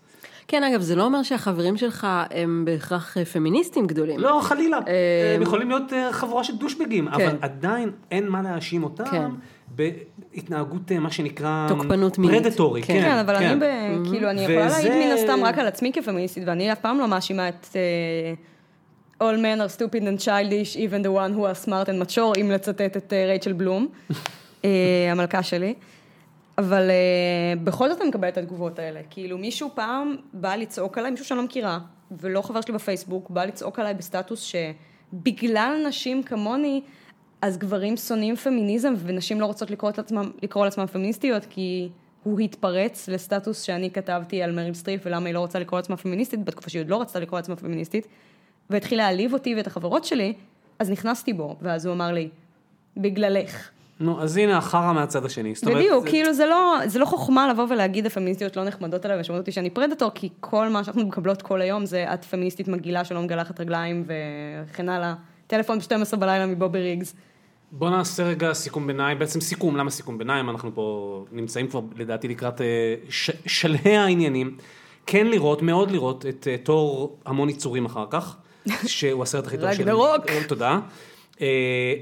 כן, 0.49 0.65
אגב, 0.65 0.81
זה 0.81 0.97
לא 0.97 1.05
אומר 1.05 1.23
שהחברים 1.23 1.77
שלך 1.77 2.07
הם 2.31 2.65
בהכרח 2.65 3.19
אה, 3.19 3.25
פמיניסטים 3.25 3.87
גדולים. 3.87 4.21
לא, 4.21 4.41
חלילה, 4.43 4.79
אה, 4.89 5.35
הם 5.37 5.43
יכולים 5.43 5.69
להיות 5.69 5.93
אה, 5.93 6.13
חבורה 6.13 6.45
של 6.45 6.57
דושבגים, 6.57 7.09
אבל 7.09 7.31
כן. 7.31 7.37
עדיין 7.41 7.91
אין 8.11 8.29
מה 8.29 8.43
להאשים 8.43 8.81
כן. 8.81 8.85
אותם 8.85 9.35
בהתנהגות, 9.77 10.93
אה, 10.93 10.99
מה 10.99 11.11
שנקרה... 11.11 11.67
תוקפנות 11.69 12.19
מינית. 12.19 12.43
פרדטורי, 12.43 12.83
כן. 12.83 12.95
כן. 12.95 13.01
כן, 13.03 13.17
אבל 13.17 13.37
אני, 13.37 13.61
ב... 13.61 13.63
Mm-hmm. 13.63 14.11
כאילו, 14.11 14.31
אני 14.31 14.41
יכולה 14.43 14.67
וזה- 14.67 14.89
להעיד 14.89 15.07
מן 15.07 15.13
הסתם 15.13 15.45
רק 15.45 15.59
על 15.59 15.67
עצמי 15.67 15.93
כפמיניסטית, 15.93 16.43
ואני 16.47 16.73
אף 16.73 16.81
פעם 16.81 16.99
לא 16.99 17.09
מאשימה 17.09 17.49
את 17.49 17.67
uh, 17.73 19.23
All 19.23 19.37
men 19.37 19.61
are 19.61 19.73
stupid 19.79 20.03
and 20.03 20.21
childish, 20.25 20.77
even 20.77 21.03
the 21.03 21.11
one 21.11 21.33
who 21.37 21.43
are 21.45 21.67
smart 21.67 21.89
and 21.89 22.15
mature, 22.15 22.41
אם 22.41 22.51
לצטט 22.51 22.97
את 22.97 23.13
uh, 23.13 23.27
רייצ'ל 23.27 23.53
בלום, 23.53 23.89
uh, 24.13 24.15
המלכה 25.13 25.43
שלי. 25.43 25.75
אבל 26.59 26.91
uh, 26.91 27.59
בכל 27.65 27.89
זאת 27.89 28.01
אני 28.01 28.09
מקבלת 28.09 28.33
את 28.33 28.39
התגובות 28.39 28.79
האלה. 28.79 29.01
כאילו, 29.11 29.39
מישהו 29.39 29.71
פעם 29.75 30.17
בא 30.33 30.55
לצעוק 30.55 30.99
עליי, 30.99 31.11
מישהו 31.11 31.27
שאני 31.27 31.39
לא 31.39 31.45
מכירה, 31.45 31.79
ולא 32.21 32.43
חבר 32.43 32.61
שלי 32.61 32.75
בפייסבוק, 32.75 33.31
בא 33.31 33.45
לצעוק 33.45 33.79
עליי 33.79 33.95
בסטטוס 33.95 34.53
בגלל 35.13 35.83
נשים 35.89 36.23
כמוני, 36.23 36.81
אז 37.43 37.59
גברים 37.59 37.97
שונאים 37.97 38.37
פמיניזם 38.37 38.95
ונשים 38.99 39.41
לא 39.41 39.47
רוצות 39.47 39.71
לקרוא, 39.71 39.91
את 39.91 39.99
עצמם, 39.99 40.31
לקרוא 40.43 40.65
לעצמם 40.65 40.87
פמיניסטיות, 40.87 41.47
כי 41.51 41.89
הוא 42.23 42.41
התפרץ 42.41 43.09
לסטטוס 43.09 43.63
שאני 43.63 43.91
כתבתי 43.91 44.43
על 44.43 44.53
מריל 44.53 44.75
סטריפ 44.75 45.01
ולמה 45.05 45.27
היא 45.27 45.35
לא 45.35 45.41
רוצה 45.41 45.59
לקרוא 45.59 45.79
לעצמה 45.79 45.97
פמיניסטית, 45.97 46.45
בתקופה 46.45 46.71
שהיא 46.71 46.83
עוד 46.83 46.89
לא 46.89 47.01
רצתה 47.01 47.21
לקרוא 47.21 47.39
לעצמה 47.39 47.57
פמיניסטית, 47.57 48.07
והתחיל 48.71 48.99
להעליב 48.99 49.33
אותי 49.33 49.55
ואת 49.55 49.67
החברות 49.67 50.05
שלי, 50.05 50.33
אז 50.79 50.91
נכנסתי 50.91 51.33
בו, 51.33 51.57
ואז 51.63 51.87
הוא 51.87 51.95
אמר 51.95 52.13
לי, 52.13 52.29
בגללך. 52.97 53.71
נו, 54.01 54.23
אז 54.23 54.37
הנה 54.37 54.57
החרא 54.57 54.93
מהצד 54.93 55.25
השני. 55.25 55.53
בדיוק, 55.67 56.05
זה- 56.05 56.11
כאילו 56.11 56.33
זה 56.35 56.47
לא, 56.47 56.77
זה 56.87 56.99
לא 56.99 57.05
חוכמה 57.05 57.49
לבוא 57.49 57.67
ולהגיד 57.71 58.07
הפמיניסטיות 58.07 58.57
לא 58.57 58.65
נחמדות 58.65 59.05
עליי 59.05 59.21
ושומעות 59.21 59.41
אותי 59.41 59.53
שאני 59.53 59.71
predator, 59.71 60.11
כי 60.15 60.29
כל 60.41 60.69
מה 60.69 60.85
שאנחנו 60.85 61.07
מקבלות 61.07 61.43
כל 61.43 61.61
היום 61.61 61.87
זה 61.87 62.15
את 62.15 62.25
פמיניסטית 62.25 62.69
מגעילה 62.69 63.05
שלא 63.05 63.23
מגלחת 63.23 63.61
רגליים 63.61 64.05
וכן 64.07 64.89
הלאה. 64.89 65.15
טלפון 65.47 65.79
ב-12 65.79 66.17
בלילה 66.17 66.47
מבובי 66.47 66.79
ריגס. 66.81 67.15
בוא 67.73 67.91
נעשה 67.91 68.23
רגע 68.25 68.53
סיכום 68.53 68.87
ביניים, 68.87 69.19
בעצם 69.19 69.41
סיכום, 69.41 69.77
למה 69.77 69.91
סיכום 69.91 70.19
ביניים? 70.19 70.51
אנחנו 70.51 70.75
פה 70.75 71.25
נמצאים 71.33 71.69
כבר 71.69 71.81
לדעתי 71.97 72.29
לקראת 72.29 72.61
אה, 72.61 72.67
ש- 73.11 73.31
שלהי 73.47 73.97
העניינים. 73.97 74.57
כן 75.07 75.27
לראות, 75.27 75.63
מאוד 75.63 75.91
לראות 75.91 76.27
את 76.27 76.49
אה, 76.51 76.57
תור 76.59 77.17
המון 77.27 77.49
יצורים 77.49 77.85
אחר 77.85 78.05
כך, 78.11 78.37
שהוא 78.87 79.23
הסרט 79.23 79.47
הכי 79.47 79.59
טוב 79.59 79.73
של... 79.75 79.83
רגנרוק. 79.83 80.25
תודה. 80.49 80.79
אה, 81.41 81.95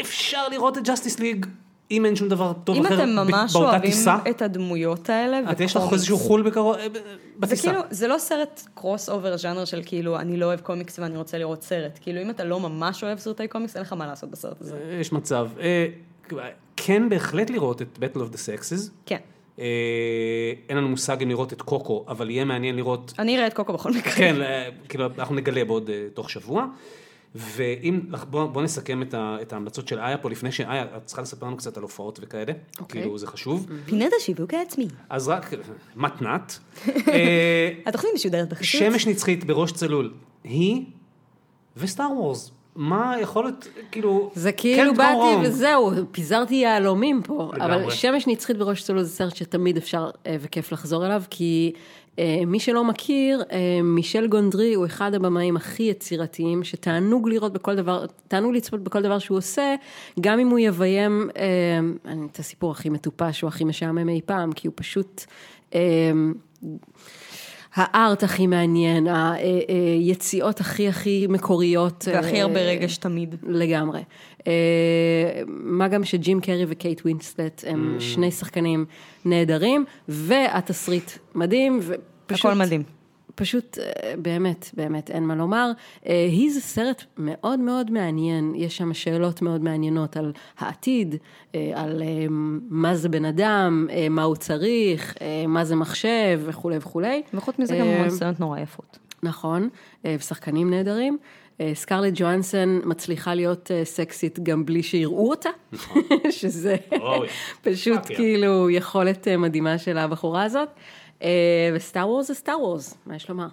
אפשר 0.00 0.48
לראות 0.48 0.78
את 0.78 0.82
ג'סטיס 0.88 1.18
ליג, 1.18 1.46
אם 1.90 2.04
אין 2.06 2.16
שום 2.16 2.28
דבר 2.28 2.52
טוב 2.64 2.76
אם 2.76 2.86
אחר 2.86 2.94
אתם 2.94 3.16
ב- 3.16 3.20
ממש 3.20 3.52
באותה 3.52 3.70
אוהבים 3.70 3.90
טיסה. 3.90 4.16
את 4.30 4.42
הדמויות 4.42 5.08
האלה, 5.10 5.40
את 5.52 5.60
יש 5.60 5.70
לך 5.70 5.76
וקומיקס. 5.76 5.92
איזשהו 5.94 6.18
חול 6.18 6.42
בקרוב, 6.42 6.76
אה, 6.76 6.88
ב- 6.88 6.92
זה 6.94 7.00
בטיסה. 7.38 7.68
כאילו, 7.68 7.80
זה 7.90 8.08
לא 8.08 8.18
סרט 8.18 8.62
cross 8.74 9.08
over 9.08 9.36
ז'אנר 9.36 9.64
של 9.64 9.82
כאילו, 9.86 10.18
אני 10.18 10.36
לא 10.36 10.46
אוהב 10.46 10.60
קומיקס 10.60 10.98
ואני 10.98 11.16
רוצה 11.16 11.38
לראות 11.38 11.62
סרט. 11.62 11.98
כאילו, 12.02 12.22
אם 12.22 12.30
אתה 12.30 12.44
לא 12.44 12.60
ממש 12.60 13.04
אוהב 13.04 13.18
סרטי 13.18 13.48
קומיקס, 13.48 13.74
אין 13.76 13.82
לך 13.82 13.92
מה 13.92 14.06
לעשות 14.06 14.30
בסרט 14.30 14.60
הזה. 14.60 14.76
אה, 14.90 15.00
יש 15.00 15.12
מצב. 15.12 15.48
אה, 15.60 15.86
כן 16.76 17.08
בהחלט 17.08 17.50
לראות 17.50 17.82
את 17.82 17.98
Battle 17.98 18.18
of 18.18 18.34
the 18.34 18.36
Sexes. 18.36 18.90
כן. 19.06 19.18
אין 20.68 20.76
לנו 20.76 20.88
מושג 20.88 21.22
אם 21.22 21.28
לראות 21.28 21.52
את 21.52 21.62
קוקו, 21.62 22.04
אבל 22.08 22.30
יהיה 22.30 22.44
מעניין 22.44 22.76
לראות, 22.76 23.12
אני 23.18 23.36
אראה 23.36 23.46
את 23.46 23.54
קוקו 23.54 23.72
בכל 23.72 23.90
מקרה. 23.90 24.12
כן, 24.12 24.36
כאילו, 24.88 25.06
אנחנו 25.18 25.34
נגלה 25.34 25.64
בעוד 25.64 25.90
תוך 26.14 26.30
שבוע. 26.30 26.66
ואם, 27.34 28.00
בוא, 28.30 28.46
בוא 28.46 28.62
נסכם 28.62 29.02
את, 29.02 29.14
ה, 29.14 29.36
את 29.42 29.52
ההמלצות 29.52 29.88
של 29.88 29.98
איה 29.98 30.18
פה, 30.18 30.30
לפני 30.30 30.52
שאיה, 30.52 30.96
את 30.96 31.06
צריכה 31.06 31.22
לספר 31.22 31.46
לנו 31.46 31.56
קצת 31.56 31.76
על 31.76 31.82
הופעות 31.82 32.18
וכאלה, 32.22 32.52
אוקיי. 32.80 33.00
כאילו 33.00 33.18
זה 33.18 33.26
חשוב. 33.26 33.66
פינת 33.84 34.12
השיווק 34.20 34.54
העצמי. 34.54 34.88
אז 35.10 35.28
רק, 35.28 35.50
מתנת. 35.96 36.58
אה, 37.08 37.70
התוכנית 37.86 38.12
משודרת 38.14 38.48
בחסות. 38.48 38.64
שמש 38.64 39.06
נצחית 39.06 39.44
בראש 39.44 39.72
צלול, 39.72 40.14
היא 40.44 40.84
וסטאר 41.76 42.12
וורס. 42.12 42.50
מה 42.76 43.16
יכול 43.20 43.44
להיות, 43.44 43.68
כאילו, 43.90 44.30
זה 44.34 44.52
כאילו 44.52 44.92
can't 44.92 44.94
go 44.94 44.98
באתי. 44.98 45.48
וזהו, 45.48 45.92
פיזרתי 46.10 46.54
יהלומים 46.54 47.22
פה. 47.22 47.50
לגמרי. 47.54 47.74
אבל 47.74 47.90
שמש 47.90 48.26
נצחית 48.26 48.56
בראש 48.56 48.82
צלול 48.82 49.02
זה 49.02 49.10
סרט 49.10 49.36
שתמיד 49.36 49.76
אפשר 49.76 50.10
אה, 50.26 50.36
וכיף 50.40 50.72
לחזור 50.72 51.06
אליו, 51.06 51.22
כי 51.30 51.72
אה, 52.18 52.42
מי 52.46 52.60
שלא 52.60 52.84
מכיר, 52.84 53.42
אה, 53.52 53.82
מישל 53.82 54.26
גונדרי 54.26 54.74
הוא 54.74 54.86
אחד 54.86 55.14
הבמאים 55.14 55.56
הכי 55.56 55.82
יצירתיים, 55.82 56.64
שתענוג 56.64 57.28
לראות 57.28 57.52
בכל 57.52 57.74
דבר, 57.74 58.06
תענוג 58.28 58.54
לצפות 58.54 58.80
בכל 58.80 59.02
דבר 59.02 59.18
שהוא 59.18 59.38
עושה, 59.38 59.74
גם 60.20 60.38
אם 60.38 60.48
הוא 60.48 60.58
יביים 60.58 61.30
את 62.30 62.38
הסיפור 62.38 62.70
הכי 62.70 62.88
מטופש 62.88 63.42
או 63.42 63.48
הכי 63.48 63.64
משעמם 63.64 64.08
אי 64.08 64.20
פעם, 64.26 64.52
כי 64.52 64.68
הוא 64.68 64.74
פשוט... 64.76 65.24
אה, 67.78 67.84
הארט 67.92 68.22
הכי 68.22 68.46
מעניין, 68.46 69.06
היציאות 69.68 70.60
הכי 70.60 70.88
הכי 70.88 71.26
מקוריות. 71.28 72.04
והכי 72.12 72.36
אה, 72.36 72.42
הרבה 72.42 72.60
רגש 72.60 72.96
תמיד. 72.96 73.34
לגמרי. 73.42 74.02
אה, 74.46 75.42
מה 75.46 75.88
גם 75.88 76.04
שג'ים 76.04 76.40
קרי 76.40 76.64
וקייט 76.68 77.00
ווינסלט 77.00 77.64
הם 77.66 77.96
שני 77.98 78.30
שחקנים 78.30 78.84
נהדרים, 79.24 79.84
והתסריט 80.08 81.10
מדהים, 81.34 81.80
ופשוט... 81.82 82.44
הכל 82.44 82.54
מדהים. 82.54 82.82
פשוט, 83.34 83.78
אה, 83.78 84.14
באמת, 84.18 84.70
באמת, 84.74 85.10
אין 85.10 85.24
מה 85.24 85.34
לומר. 85.34 85.70
אה, 86.06 86.26
היא 86.30 86.52
זה 86.52 86.60
סרט 86.60 87.04
מאוד 87.18 87.60
מאוד 87.60 87.90
מעניין, 87.90 88.52
יש 88.56 88.76
שם 88.76 88.94
שאלות 88.94 89.42
מאוד 89.42 89.62
מעניינות 89.62 90.16
על 90.16 90.32
העתיד, 90.58 91.14
אה, 91.54 91.72
על 91.74 92.02
מה 92.70 92.96
זה 92.96 93.08
בן 93.08 93.24
אדם, 93.24 93.88
מה 94.10 94.22
הוא 94.22 94.36
צריך, 94.36 95.14
מה 95.48 95.64
זה 95.64 95.76
מחשב 95.76 96.40
וכולי 96.44 96.76
וכולי. 96.76 97.22
וחוץ 97.34 97.58
מזה 97.58 97.76
גם 97.76 97.86
המון 97.86 98.10
סצנות 98.10 98.40
נורא 98.40 98.58
יפות. 98.58 98.98
נכון, 99.22 99.68
ושחקנים 100.04 100.70
נהדרים. 100.70 101.18
סקרלט 101.74 102.12
ג'ואנסון 102.16 102.80
מצליחה 102.84 103.34
להיות 103.34 103.70
סקסית 103.84 104.38
גם 104.42 104.64
בלי 104.64 104.82
שיראו 104.82 105.30
אותה, 105.30 105.48
שזה 106.30 106.76
אוי, 107.00 107.28
פשוט. 107.62 108.06
כאילו 108.06 108.70
יכולת 108.70 109.28
מדהימה 109.28 109.78
של 109.78 109.98
הבחורה 109.98 110.44
הזאת. 110.44 110.68
אה, 111.24 111.70
ו 111.74 111.81
Star 111.81 112.08
Wars 112.08 112.26
זה 112.26 112.34
Star 112.34 112.60
Wars, 112.60 112.96
מה 113.06 113.16
יש 113.16 113.28
לומר? 113.28 113.46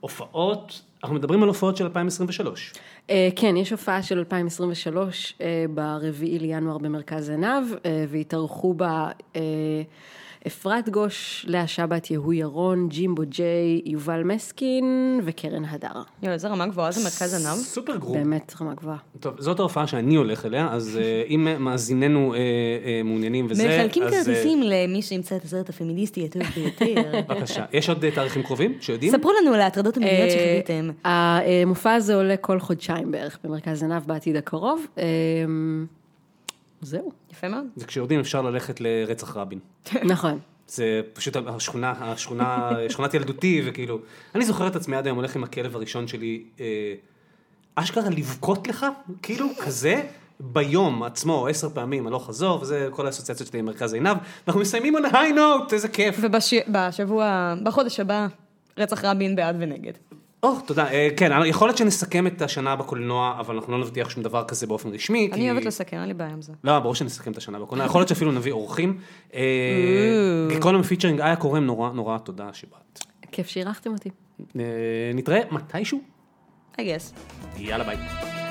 הופעות, 0.00 0.82
אנחנו 1.02 1.16
מדברים 1.16 1.42
על 1.42 1.48
הופעות 1.48 1.76
של 1.76 1.84
2023. 1.84 2.72
אה, 3.10 3.28
כן, 3.36 3.56
יש 3.56 3.70
הופעה 3.70 4.02
של 4.02 4.18
2023 4.18 5.34
אה, 5.40 5.64
ברביעי 5.74 6.38
לינואר 6.38 6.78
במרכז 6.78 7.30
עינב, 7.30 7.64
והתארחו 8.08 8.74
בה 8.74 9.10
אפרת 10.46 10.88
גוש, 10.88 11.46
לאה 11.48 11.66
שבת, 11.66 12.10
יהוא 12.10 12.32
ירון, 12.32 12.88
ג'ימבו 12.88 13.22
ג'יי, 13.28 13.80
יובל 13.84 14.22
מסקין 14.22 15.20
וקרן 15.24 15.64
הדר. 15.64 16.02
יואו, 16.22 16.32
איזה 16.32 16.48
רמה 16.48 16.66
גבוהה 16.66 16.92
זה 16.92 17.00
מרכז 17.04 17.34
עינב. 17.34 17.56
supergroup. 17.56 18.16
באמת 18.16 18.54
רמה 18.60 18.74
גבוהה. 18.74 18.96
טוב, 19.20 19.34
זאת 19.38 19.60
ההופעה 19.60 19.86
שאני 19.86 20.16
הולך 20.16 20.46
אליה, 20.46 20.68
אז 20.72 20.98
אה, 21.02 21.22
אם 21.28 21.64
מאזיננו 21.64 22.34
אה, 22.34 22.38
אה, 22.38 23.02
מעוניינים 23.04 23.46
וזה, 23.48 23.78
מחלקים 23.78 24.02
אז, 24.02 24.12
אה, 24.12 24.24
כרטיסים 24.24 24.62
למי 24.62 25.02
שימצא 25.02 25.36
את 25.36 25.44
הסרט 25.44 25.68
הפמיניסטי 25.68 26.24
הטוב 26.24 26.42
ביותר. 26.42 27.02
בבקשה. 27.28 27.64
יש 27.72 27.88
עוד 27.88 28.10
תאריכים 28.14 28.42
קרובים 28.42 28.74
שיודעים? 28.80 29.12
ספרו 29.12 29.32
לנו 29.40 29.54
על 29.54 29.60
ההטרדות 29.60 29.96
המיניות 29.96 30.28
אה, 30.28 30.30
שחוויתם. 30.30 30.90
המופע 31.04 31.94
הזה 31.94 32.14
עולה 32.14 32.36
כל 32.36 32.60
חודשיים 32.60 33.10
בערך 33.10 33.38
במרכז 33.44 33.82
עיניו 33.82 34.02
בעתיד 34.06 34.36
הקרוב. 34.36 34.86
זהו, 36.82 37.12
יפה 37.32 37.48
מאוד. 37.48 37.64
וכשיורדים 37.76 38.20
אפשר 38.20 38.42
ללכת 38.42 38.80
לרצח 38.80 39.36
רבין. 39.36 39.58
נכון. 40.04 40.38
זה 40.68 41.00
פשוט 41.12 41.36
השכונה, 41.46 41.90
השכונה, 42.00 42.70
שכונת 42.88 43.14
ילדותי, 43.14 43.62
וכאילו, 43.64 43.98
אני 44.34 44.44
זוכר 44.44 44.66
את 44.66 44.76
עצמי 44.76 44.96
עד 44.96 45.06
היום 45.06 45.16
הולך 45.16 45.36
עם 45.36 45.44
הכלב 45.44 45.76
הראשון 45.76 46.08
שלי, 46.08 46.44
אה, 46.60 46.94
אשכרה 47.74 48.10
לבכות 48.10 48.68
לך, 48.68 48.86
כאילו, 49.22 49.46
כזה, 49.64 50.02
ביום 50.40 51.02
עצמו, 51.02 51.46
עשר 51.46 51.68
פעמים, 51.70 52.06
הלוך 52.06 52.26
חזור, 52.26 52.62
וזה 52.62 52.88
כל 52.90 53.06
האסוציאציות 53.06 53.48
שלי 53.48 53.58
עם 53.58 53.64
מרכז 53.64 53.94
עינב, 53.94 54.16
ואנחנו 54.46 54.60
מסיימים 54.60 54.96
on 54.96 55.00
a 55.00 55.12
high 55.12 55.36
note, 55.36 55.72
איזה 55.72 55.88
כיף. 55.88 56.18
ובשבוע, 56.22 57.54
בחודש 57.62 58.00
הבא, 58.00 58.26
רצח 58.78 59.04
רבין 59.04 59.36
בעד 59.36 59.56
ונגד. 59.60 59.92
או, 60.42 60.60
תודה. 60.66 60.90
אה, 60.92 61.08
כן, 61.16 61.30
יכול 61.46 61.68
להיות 61.68 61.78
שנסכם 61.78 62.26
את 62.26 62.42
השנה 62.42 62.76
בקולנוע, 62.76 63.36
אבל 63.40 63.54
אנחנו 63.54 63.72
לא 63.72 63.78
נבטיח 63.78 64.10
שום 64.10 64.22
דבר 64.22 64.44
כזה 64.44 64.66
באופן 64.66 64.88
רשמי. 64.94 65.28
אני 65.32 65.40
כי- 65.42 65.50
אוהבת 65.50 65.64
לסכם, 65.66 65.96
אין 65.96 66.08
לי 66.08 66.14
בעיה 66.14 66.30
עם 66.30 66.42
זה. 66.42 66.52
לא, 66.64 66.78
ברור 66.78 66.94
שנסכם 66.94 67.32
את 67.32 67.36
השנה 67.36 67.58
בקולנוע, 67.58 67.86
יכול 67.86 67.98
להיות 68.00 68.08
שאפילו 68.08 68.32
נביא 68.32 68.52
אורחים. 68.52 68.98
אה, 69.34 69.40
גיקונומי 70.48 70.84
featuring, 70.84 71.20
איה 71.20 71.36
קורם, 71.36 71.64
נורא 71.64 71.90
נורא 71.92 72.18
תודה 72.18 72.48
שבאת. 72.52 72.98
כיף 73.32 73.46
שאירחתם 73.46 73.92
אותי. 73.92 74.10
אה, 74.58 74.64
נתראה 75.14 75.40
מתישהו, 75.50 76.00
I 76.76 76.80
guess. 76.80 77.14
יאללה 77.58 77.84
ביי. 77.84 78.41